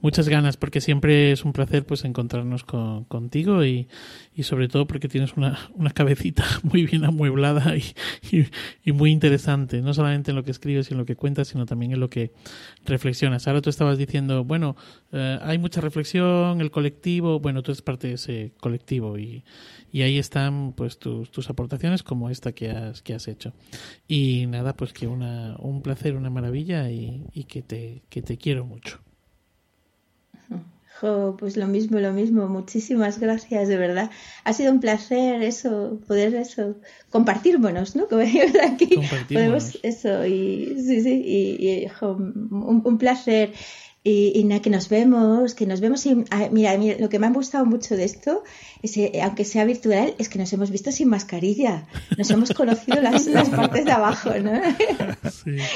muchas 0.00 0.28
ganas 0.28 0.56
porque 0.56 0.80
siempre 0.80 1.32
es 1.32 1.44
un 1.44 1.52
placer 1.52 1.84
pues 1.84 2.04
encontrarnos 2.04 2.64
con, 2.64 3.04
contigo 3.04 3.64
y, 3.64 3.88
y, 4.34 4.42
sobre 4.44 4.68
todo 4.68 4.86
porque 4.86 5.08
tienes 5.08 5.36
una, 5.36 5.58
una 5.74 5.90
cabecita 5.90 6.44
muy 6.62 6.84
bien 6.84 7.04
amueblada 7.04 7.76
y, 7.76 7.84
y, 8.84 8.92
muy 8.92 9.10
interesante, 9.10 9.80
no 9.82 9.94
solamente 9.94 10.30
en 10.30 10.36
lo 10.36 10.44
que 10.44 10.50
escribes 10.50 10.90
y 10.90 10.94
en 10.94 10.98
lo 10.98 11.04
que 11.04 11.16
cuentas, 11.16 11.48
sino 11.48 11.66
también 11.66 11.92
en 11.92 12.00
lo 12.00 12.10
que 12.10 12.32
reflexionas. 12.84 13.46
Ahora 13.46 13.60
tú 13.60 13.70
estabas 13.70 13.98
diciendo, 13.98 14.44
bueno, 14.44 14.76
eh, 15.12 15.38
hay 15.42 15.58
mucha 15.58 15.80
reflexión, 15.80 16.60
el 16.60 16.70
colectivo, 16.70 17.40
bueno, 17.40 17.62
tú 17.62 17.72
eres 17.72 17.82
parte 17.82 18.08
de 18.08 18.14
ese 18.14 18.52
colectivo 18.60 19.18
y, 19.18 19.44
ahí 19.94 20.18
están 20.18 20.74
pues 20.76 20.98
tus, 20.98 21.30
tus 21.30 21.50
aportaciones 21.50 22.02
como 22.02 22.30
esta 22.30 22.52
que 22.52 22.70
has, 22.70 23.02
que 23.02 23.14
has 23.14 23.26
hecho. 23.26 23.52
Y 24.06 24.46
nada, 24.46 24.76
pues 24.76 24.92
que 24.92 25.06
una, 25.06 25.56
un 25.58 25.82
placer, 25.82 26.14
una 26.14 26.30
maravilla 26.30 26.90
y, 26.90 27.24
y 27.32 27.44
que, 27.44 27.62
te, 27.62 28.02
que 28.08 28.22
te 28.22 28.36
quiero 28.36 28.64
mucho. 28.64 29.00
Pues 31.38 31.56
lo 31.56 31.66
mismo, 31.66 31.98
lo 31.98 32.12
mismo. 32.12 32.48
Muchísimas 32.48 33.18
gracias, 33.18 33.68
de 33.68 33.76
verdad. 33.76 34.10
Ha 34.44 34.52
sido 34.52 34.72
un 34.72 34.80
placer 34.80 35.42
eso, 35.42 36.00
poder 36.06 36.34
eso, 36.34 36.76
compartirnos, 37.10 37.96
¿no? 37.96 38.08
Como 38.08 38.22
aquí. 38.64 39.00
Podemos 39.32 39.78
eso, 39.82 40.26
y 40.26 40.76
sí, 40.84 41.02
sí, 41.02 41.22
y, 41.24 42.04
un, 42.04 42.82
un 42.84 42.98
placer 42.98 43.52
y, 44.10 44.44
nada, 44.44 44.62
que 44.62 44.70
nos 44.70 44.88
vemos, 44.88 45.54
que 45.54 45.66
nos 45.66 45.80
vemos 45.80 46.00
sin... 46.00 46.24
mira, 46.50 46.74
lo 46.98 47.08
que 47.08 47.18
me 47.18 47.26
ha 47.26 47.30
gustado 47.30 47.66
mucho 47.66 47.94
de 47.96 48.04
esto, 48.04 48.42
es, 48.82 48.96
eh, 48.96 49.20
aunque 49.22 49.44
sea 49.44 49.64
virtual, 49.64 50.14
es 50.18 50.28
que 50.28 50.38
nos 50.38 50.50
hemos 50.52 50.70
visto 50.70 50.90
sin 50.92 51.08
mascarilla. 51.08 51.86
Nos 52.16 52.30
hemos 52.30 52.52
conocido 52.54 53.02
las, 53.02 53.26
las 53.26 53.50
partes 53.50 53.84
de 53.84 53.92
abajo, 53.92 54.30
¿no? 54.38 54.52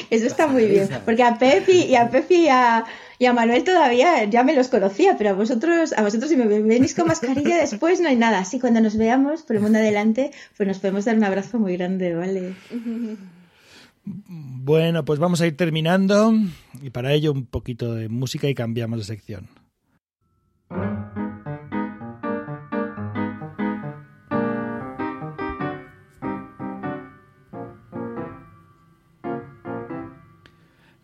Eso 0.09 0.27
está 0.27 0.47
muy 0.47 0.67
bien. 0.67 0.89
Porque 1.05 1.23
a 1.23 1.37
Pepi 1.39 1.83
y 1.91 1.97
a 1.97 2.09
Pepi 2.09 2.45
y 2.45 2.49
a, 2.49 2.85
y 3.23 3.27
a 3.27 3.33
Manuel 3.33 3.63
todavía 3.63 4.25
ya 4.25 4.43
me 4.43 4.53
los 4.53 4.67
conocía, 4.67 5.15
pero 5.17 5.31
a 5.31 5.33
vosotros, 5.35 5.93
a 5.93 6.03
vosotros 6.03 6.29
si 6.29 6.37
me 6.37 6.45
venís 6.45 6.93
con 6.93 7.07
mascarilla 7.07 7.57
después 7.57 8.01
no 8.01 8.09
hay 8.09 8.17
nada. 8.17 8.41
Así 8.41 8.59
cuando 8.59 8.81
nos 8.81 8.97
veamos 8.97 9.43
por 9.43 9.55
el 9.55 9.63
mundo 9.63 9.79
adelante, 9.79 10.33
pues 10.57 10.67
nos 10.67 10.81
podemos 10.81 11.05
dar 11.05 11.17
un 11.17 11.23
abrazo 11.23 11.61
muy 11.61 11.77
grande, 11.77 12.17
¿vale? 12.17 12.57
Bueno, 14.05 15.05
pues 15.05 15.21
vamos 15.21 15.41
a 15.41 15.47
ir 15.47 15.57
terminando 15.57 16.35
y 16.83 16.91
para 16.91 17.13
ello 17.13 17.31
un 17.31 17.47
poquito 17.47 17.95
de 17.95 18.09
música 18.09 18.49
y 18.49 18.57
cambiamos 18.57 18.99
de 18.99 19.05
sección. 19.05 19.49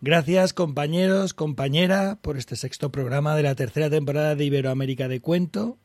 Gracias 0.01 0.53
compañeros, 0.53 1.33
compañera, 1.33 2.19
por 2.21 2.37
este 2.37 2.55
sexto 2.55 2.89
programa 2.89 3.35
de 3.35 3.43
la 3.43 3.55
tercera 3.55 3.89
temporada 3.89 4.33
de 4.33 4.45
Iberoamérica 4.45 5.09
de 5.09 5.19
Cuento. 5.19 5.77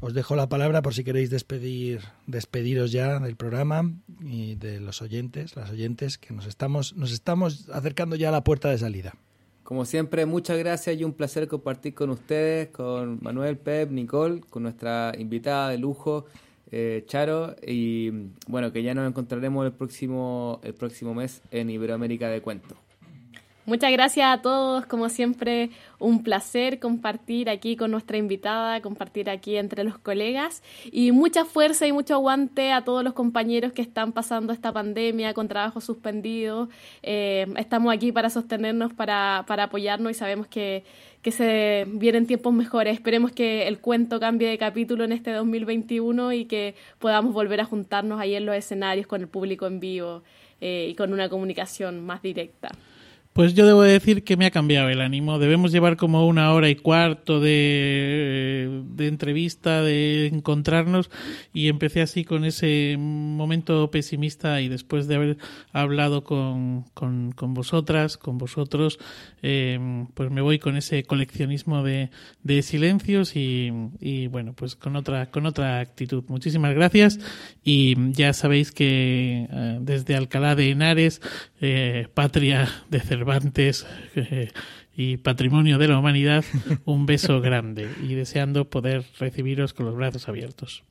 Os 0.00 0.12
dejo 0.12 0.34
la 0.34 0.48
palabra 0.48 0.82
por 0.82 0.92
si 0.92 1.04
queréis 1.04 1.30
despedir, 1.30 2.00
despediros 2.26 2.90
ya 2.90 3.20
del 3.20 3.36
programa 3.36 3.92
y 4.24 4.56
de 4.56 4.80
los 4.80 5.02
oyentes, 5.02 5.54
las 5.54 5.70
oyentes, 5.70 6.18
que 6.18 6.34
nos 6.34 6.46
estamos, 6.46 6.96
nos 6.96 7.12
estamos 7.12 7.68
acercando 7.72 8.16
ya 8.16 8.30
a 8.30 8.32
la 8.32 8.42
puerta 8.42 8.68
de 8.70 8.78
salida. 8.78 9.14
Como 9.62 9.84
siempre, 9.84 10.26
muchas 10.26 10.58
gracias 10.58 10.98
y 10.98 11.04
un 11.04 11.12
placer 11.12 11.46
compartir 11.46 11.94
con 11.94 12.10
ustedes, 12.10 12.70
con 12.70 13.20
Manuel, 13.22 13.56
Pep, 13.56 13.92
Nicole, 13.92 14.40
con 14.50 14.64
nuestra 14.64 15.12
invitada 15.16 15.68
de 15.68 15.78
lujo, 15.78 16.24
eh, 16.72 17.04
Charo, 17.06 17.54
y 17.64 18.10
bueno, 18.48 18.72
que 18.72 18.82
ya 18.82 18.94
nos 18.94 19.08
encontraremos 19.08 19.64
el 19.64 19.72
próximo, 19.72 20.60
el 20.64 20.74
próximo 20.74 21.14
mes 21.14 21.40
en 21.52 21.70
Iberoamérica 21.70 22.28
de 22.28 22.42
Cuento. 22.42 22.74
Muchas 23.66 23.92
gracias 23.92 24.26
a 24.26 24.40
todos, 24.40 24.86
como 24.86 25.10
siempre, 25.10 25.70
un 25.98 26.22
placer 26.22 26.78
compartir 26.78 27.50
aquí 27.50 27.76
con 27.76 27.90
nuestra 27.90 28.16
invitada, 28.16 28.80
compartir 28.80 29.28
aquí 29.28 29.56
entre 29.56 29.84
los 29.84 29.98
colegas 29.98 30.62
y 30.90 31.12
mucha 31.12 31.44
fuerza 31.44 31.86
y 31.86 31.92
mucho 31.92 32.14
aguante 32.14 32.72
a 32.72 32.84
todos 32.84 33.04
los 33.04 33.12
compañeros 33.12 33.72
que 33.72 33.82
están 33.82 34.12
pasando 34.12 34.54
esta 34.54 34.72
pandemia 34.72 35.34
con 35.34 35.46
trabajo 35.46 35.82
suspendido. 35.82 36.70
Eh, 37.02 37.46
estamos 37.58 37.92
aquí 37.92 38.12
para 38.12 38.30
sostenernos, 38.30 38.94
para, 38.94 39.44
para 39.46 39.64
apoyarnos 39.64 40.10
y 40.12 40.14
sabemos 40.14 40.46
que, 40.46 40.82
que 41.20 41.30
se 41.30 41.84
vienen 41.86 42.26
tiempos 42.26 42.54
mejores. 42.54 42.94
Esperemos 42.94 43.30
que 43.30 43.68
el 43.68 43.78
cuento 43.78 44.18
cambie 44.18 44.48
de 44.48 44.56
capítulo 44.56 45.04
en 45.04 45.12
este 45.12 45.32
2021 45.32 46.32
y 46.32 46.46
que 46.46 46.74
podamos 46.98 47.34
volver 47.34 47.60
a 47.60 47.66
juntarnos 47.66 48.20
ahí 48.20 48.34
en 48.34 48.46
los 48.46 48.56
escenarios 48.56 49.06
con 49.06 49.20
el 49.20 49.28
público 49.28 49.66
en 49.66 49.80
vivo 49.80 50.22
eh, 50.62 50.88
y 50.90 50.94
con 50.94 51.12
una 51.12 51.28
comunicación 51.28 52.04
más 52.04 52.22
directa. 52.22 52.70
Pues 53.32 53.54
yo 53.54 53.64
debo 53.64 53.82
decir 53.82 54.24
que 54.24 54.36
me 54.36 54.44
ha 54.44 54.50
cambiado 54.50 54.88
el 54.88 55.00
ánimo. 55.00 55.38
Debemos 55.38 55.70
llevar 55.70 55.96
como 55.96 56.26
una 56.26 56.52
hora 56.52 56.68
y 56.68 56.74
cuarto 56.74 57.38
de, 57.38 58.82
de, 58.90 59.06
entrevista, 59.06 59.82
de 59.82 60.26
encontrarnos, 60.26 61.10
y 61.54 61.68
empecé 61.68 62.02
así 62.02 62.24
con 62.24 62.44
ese 62.44 62.96
momento 62.98 63.88
pesimista 63.92 64.60
y 64.60 64.68
después 64.68 65.06
de 65.06 65.14
haber 65.14 65.38
hablado 65.72 66.24
con, 66.24 66.86
con, 66.92 67.32
vosotras, 67.54 68.16
con 68.16 68.36
vosotros, 68.36 68.98
eh, 69.42 69.78
pues 70.14 70.30
me 70.32 70.40
voy 70.40 70.58
con 70.58 70.76
ese 70.76 71.04
coleccionismo 71.04 71.84
de, 71.84 72.10
de 72.42 72.62
silencios 72.62 73.36
y, 73.36 73.72
y, 74.00 74.26
bueno, 74.26 74.54
pues 74.54 74.74
con 74.74 74.96
otra, 74.96 75.30
con 75.30 75.46
otra 75.46 75.78
actitud. 75.78 76.24
Muchísimas 76.26 76.74
gracias 76.74 77.20
y 77.62 77.94
ya 78.12 78.32
sabéis 78.32 78.72
que 78.72 79.46
eh, 79.48 79.78
desde 79.80 80.16
Alcalá 80.16 80.56
de 80.56 80.70
Henares, 80.70 81.20
eh, 81.60 82.08
patria 82.14 82.68
de 82.88 83.00
Cervantes, 83.00 83.86
eh, 84.16 84.50
y 84.96 85.16
patrimonio 85.16 85.78
de 85.78 85.88
la 85.88 85.98
humanidad, 85.98 86.44
un 86.84 87.06
beso 87.06 87.40
grande 87.40 87.88
y 88.02 88.14
deseando 88.14 88.68
poder 88.68 89.04
recibiros 89.18 89.72
con 89.72 89.86
los 89.86 89.96
brazos 89.96 90.28
abiertos. 90.28 90.82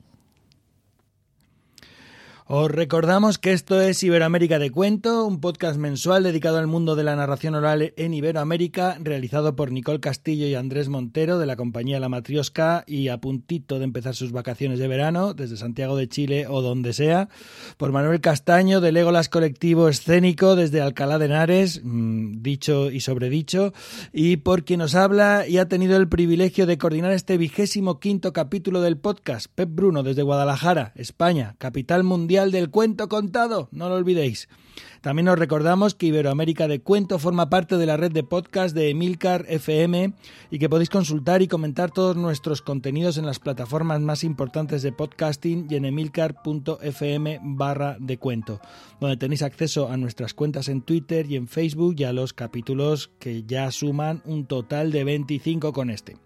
Os 2.52 2.68
recordamos 2.68 3.38
que 3.38 3.52
esto 3.52 3.80
es 3.80 4.02
Iberoamérica 4.02 4.58
de 4.58 4.72
Cuento, 4.72 5.24
un 5.24 5.40
podcast 5.40 5.78
mensual 5.78 6.24
dedicado 6.24 6.58
al 6.58 6.66
mundo 6.66 6.96
de 6.96 7.04
la 7.04 7.14
narración 7.14 7.54
oral 7.54 7.94
en 7.96 8.12
Iberoamérica, 8.12 8.98
realizado 9.00 9.54
por 9.54 9.70
Nicole 9.70 10.00
Castillo 10.00 10.48
y 10.48 10.56
Andrés 10.56 10.88
Montero 10.88 11.38
de 11.38 11.46
la 11.46 11.54
compañía 11.54 12.00
La 12.00 12.08
Matriosca 12.08 12.82
y 12.88 13.06
a 13.06 13.18
puntito 13.18 13.78
de 13.78 13.84
empezar 13.84 14.16
sus 14.16 14.32
vacaciones 14.32 14.80
de 14.80 14.88
verano 14.88 15.32
desde 15.32 15.58
Santiago 15.58 15.96
de 15.96 16.08
Chile 16.08 16.48
o 16.48 16.60
donde 16.60 16.92
sea, 16.92 17.28
por 17.76 17.92
Manuel 17.92 18.20
Castaño 18.20 18.80
de 18.80 18.90
Legolas 18.90 19.28
Colectivo 19.28 19.88
Escénico 19.88 20.56
desde 20.56 20.80
Alcalá 20.80 21.20
de 21.20 21.26
Henares, 21.26 21.82
mm, 21.84 22.42
dicho 22.42 22.90
y 22.90 22.98
sobredicho, 22.98 23.72
y 24.12 24.38
por 24.38 24.64
quien 24.64 24.80
nos 24.80 24.96
habla 24.96 25.46
y 25.46 25.58
ha 25.58 25.68
tenido 25.68 25.96
el 25.96 26.08
privilegio 26.08 26.66
de 26.66 26.78
coordinar 26.78 27.12
este 27.12 27.38
vigésimo 27.38 28.00
quinto 28.00 28.32
capítulo 28.32 28.80
del 28.80 28.98
podcast, 28.98 29.46
Pep 29.54 29.68
Bruno 29.72 30.02
desde 30.02 30.22
Guadalajara, 30.22 30.90
España, 30.96 31.54
capital 31.58 32.02
mundial 32.02 32.39
del 32.46 32.70
Cuento 32.70 33.08
Contado, 33.08 33.68
no 33.72 33.90
lo 33.90 33.96
olvidéis. 33.96 34.48
También 35.00 35.28
os 35.28 35.38
recordamos 35.38 35.94
que 35.94 36.06
Iberoamérica 36.06 36.68
de 36.68 36.80
Cuento 36.80 37.18
forma 37.18 37.48
parte 37.48 37.76
de 37.76 37.86
la 37.86 37.96
red 37.96 38.12
de 38.12 38.22
podcast 38.22 38.74
de 38.74 38.90
Emilcar 38.90 39.46
FM 39.48 40.12
y 40.50 40.58
que 40.58 40.68
podéis 40.68 40.90
consultar 40.90 41.42
y 41.42 41.48
comentar 41.48 41.90
todos 41.90 42.16
nuestros 42.16 42.62
contenidos 42.62 43.16
en 43.16 43.26
las 43.26 43.38
plataformas 43.38 44.00
más 44.00 44.24
importantes 44.24 44.82
de 44.82 44.92
podcasting 44.92 45.66
y 45.70 45.76
en 45.76 45.84
emilcar.fm 45.86 47.40
barra 47.42 47.96
de 47.98 48.18
cuento, 48.18 48.60
donde 49.00 49.16
tenéis 49.16 49.42
acceso 49.42 49.90
a 49.90 49.96
nuestras 49.96 50.34
cuentas 50.34 50.68
en 50.68 50.82
Twitter 50.82 51.30
y 51.30 51.36
en 51.36 51.48
Facebook 51.48 51.96
y 51.98 52.04
a 52.04 52.12
los 52.12 52.32
capítulos 52.32 53.10
que 53.18 53.44
ya 53.44 53.70
suman 53.70 54.22
un 54.24 54.46
total 54.46 54.92
de 54.92 55.04
25 55.04 55.72
con 55.72 55.90
este. 55.90 56.16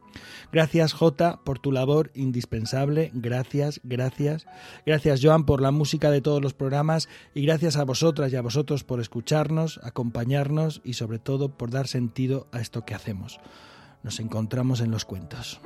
Gracias 0.53 0.93
Jota 0.93 1.41
por 1.45 1.59
tu 1.59 1.73
labor 1.73 2.11
indispensable, 2.15 3.11
gracias, 3.15 3.81
gracias. 3.83 4.47
Gracias 4.87 5.21
Joan 5.23 5.45
por 5.45 5.61
la 5.61 5.71
música 5.71 6.11
de 6.11 6.21
todos 6.21 6.43
los 6.43 6.55
programas 6.55 7.09
y 7.35 7.43
gracias 7.43 7.77
a 7.77 7.85
vosotras 7.85 8.33
y 8.33 8.37
a 8.37 8.43
vosotros 8.43 8.85
por 8.85 9.01
escucharnos, 9.01 9.81
acompañarnos 9.83 10.81
y 10.85 10.95
sobre 10.95 11.19
todo 11.19 11.49
por 11.49 11.71
dar 11.71 11.89
sentido 11.89 12.47
a 12.53 12.61
esto 12.61 12.85
que 12.85 12.95
hacemos. 12.95 13.41
Nos 14.03 14.21
encontramos 14.21 14.81
en 14.81 14.91
los 14.91 15.05
cuentos. 15.05 15.61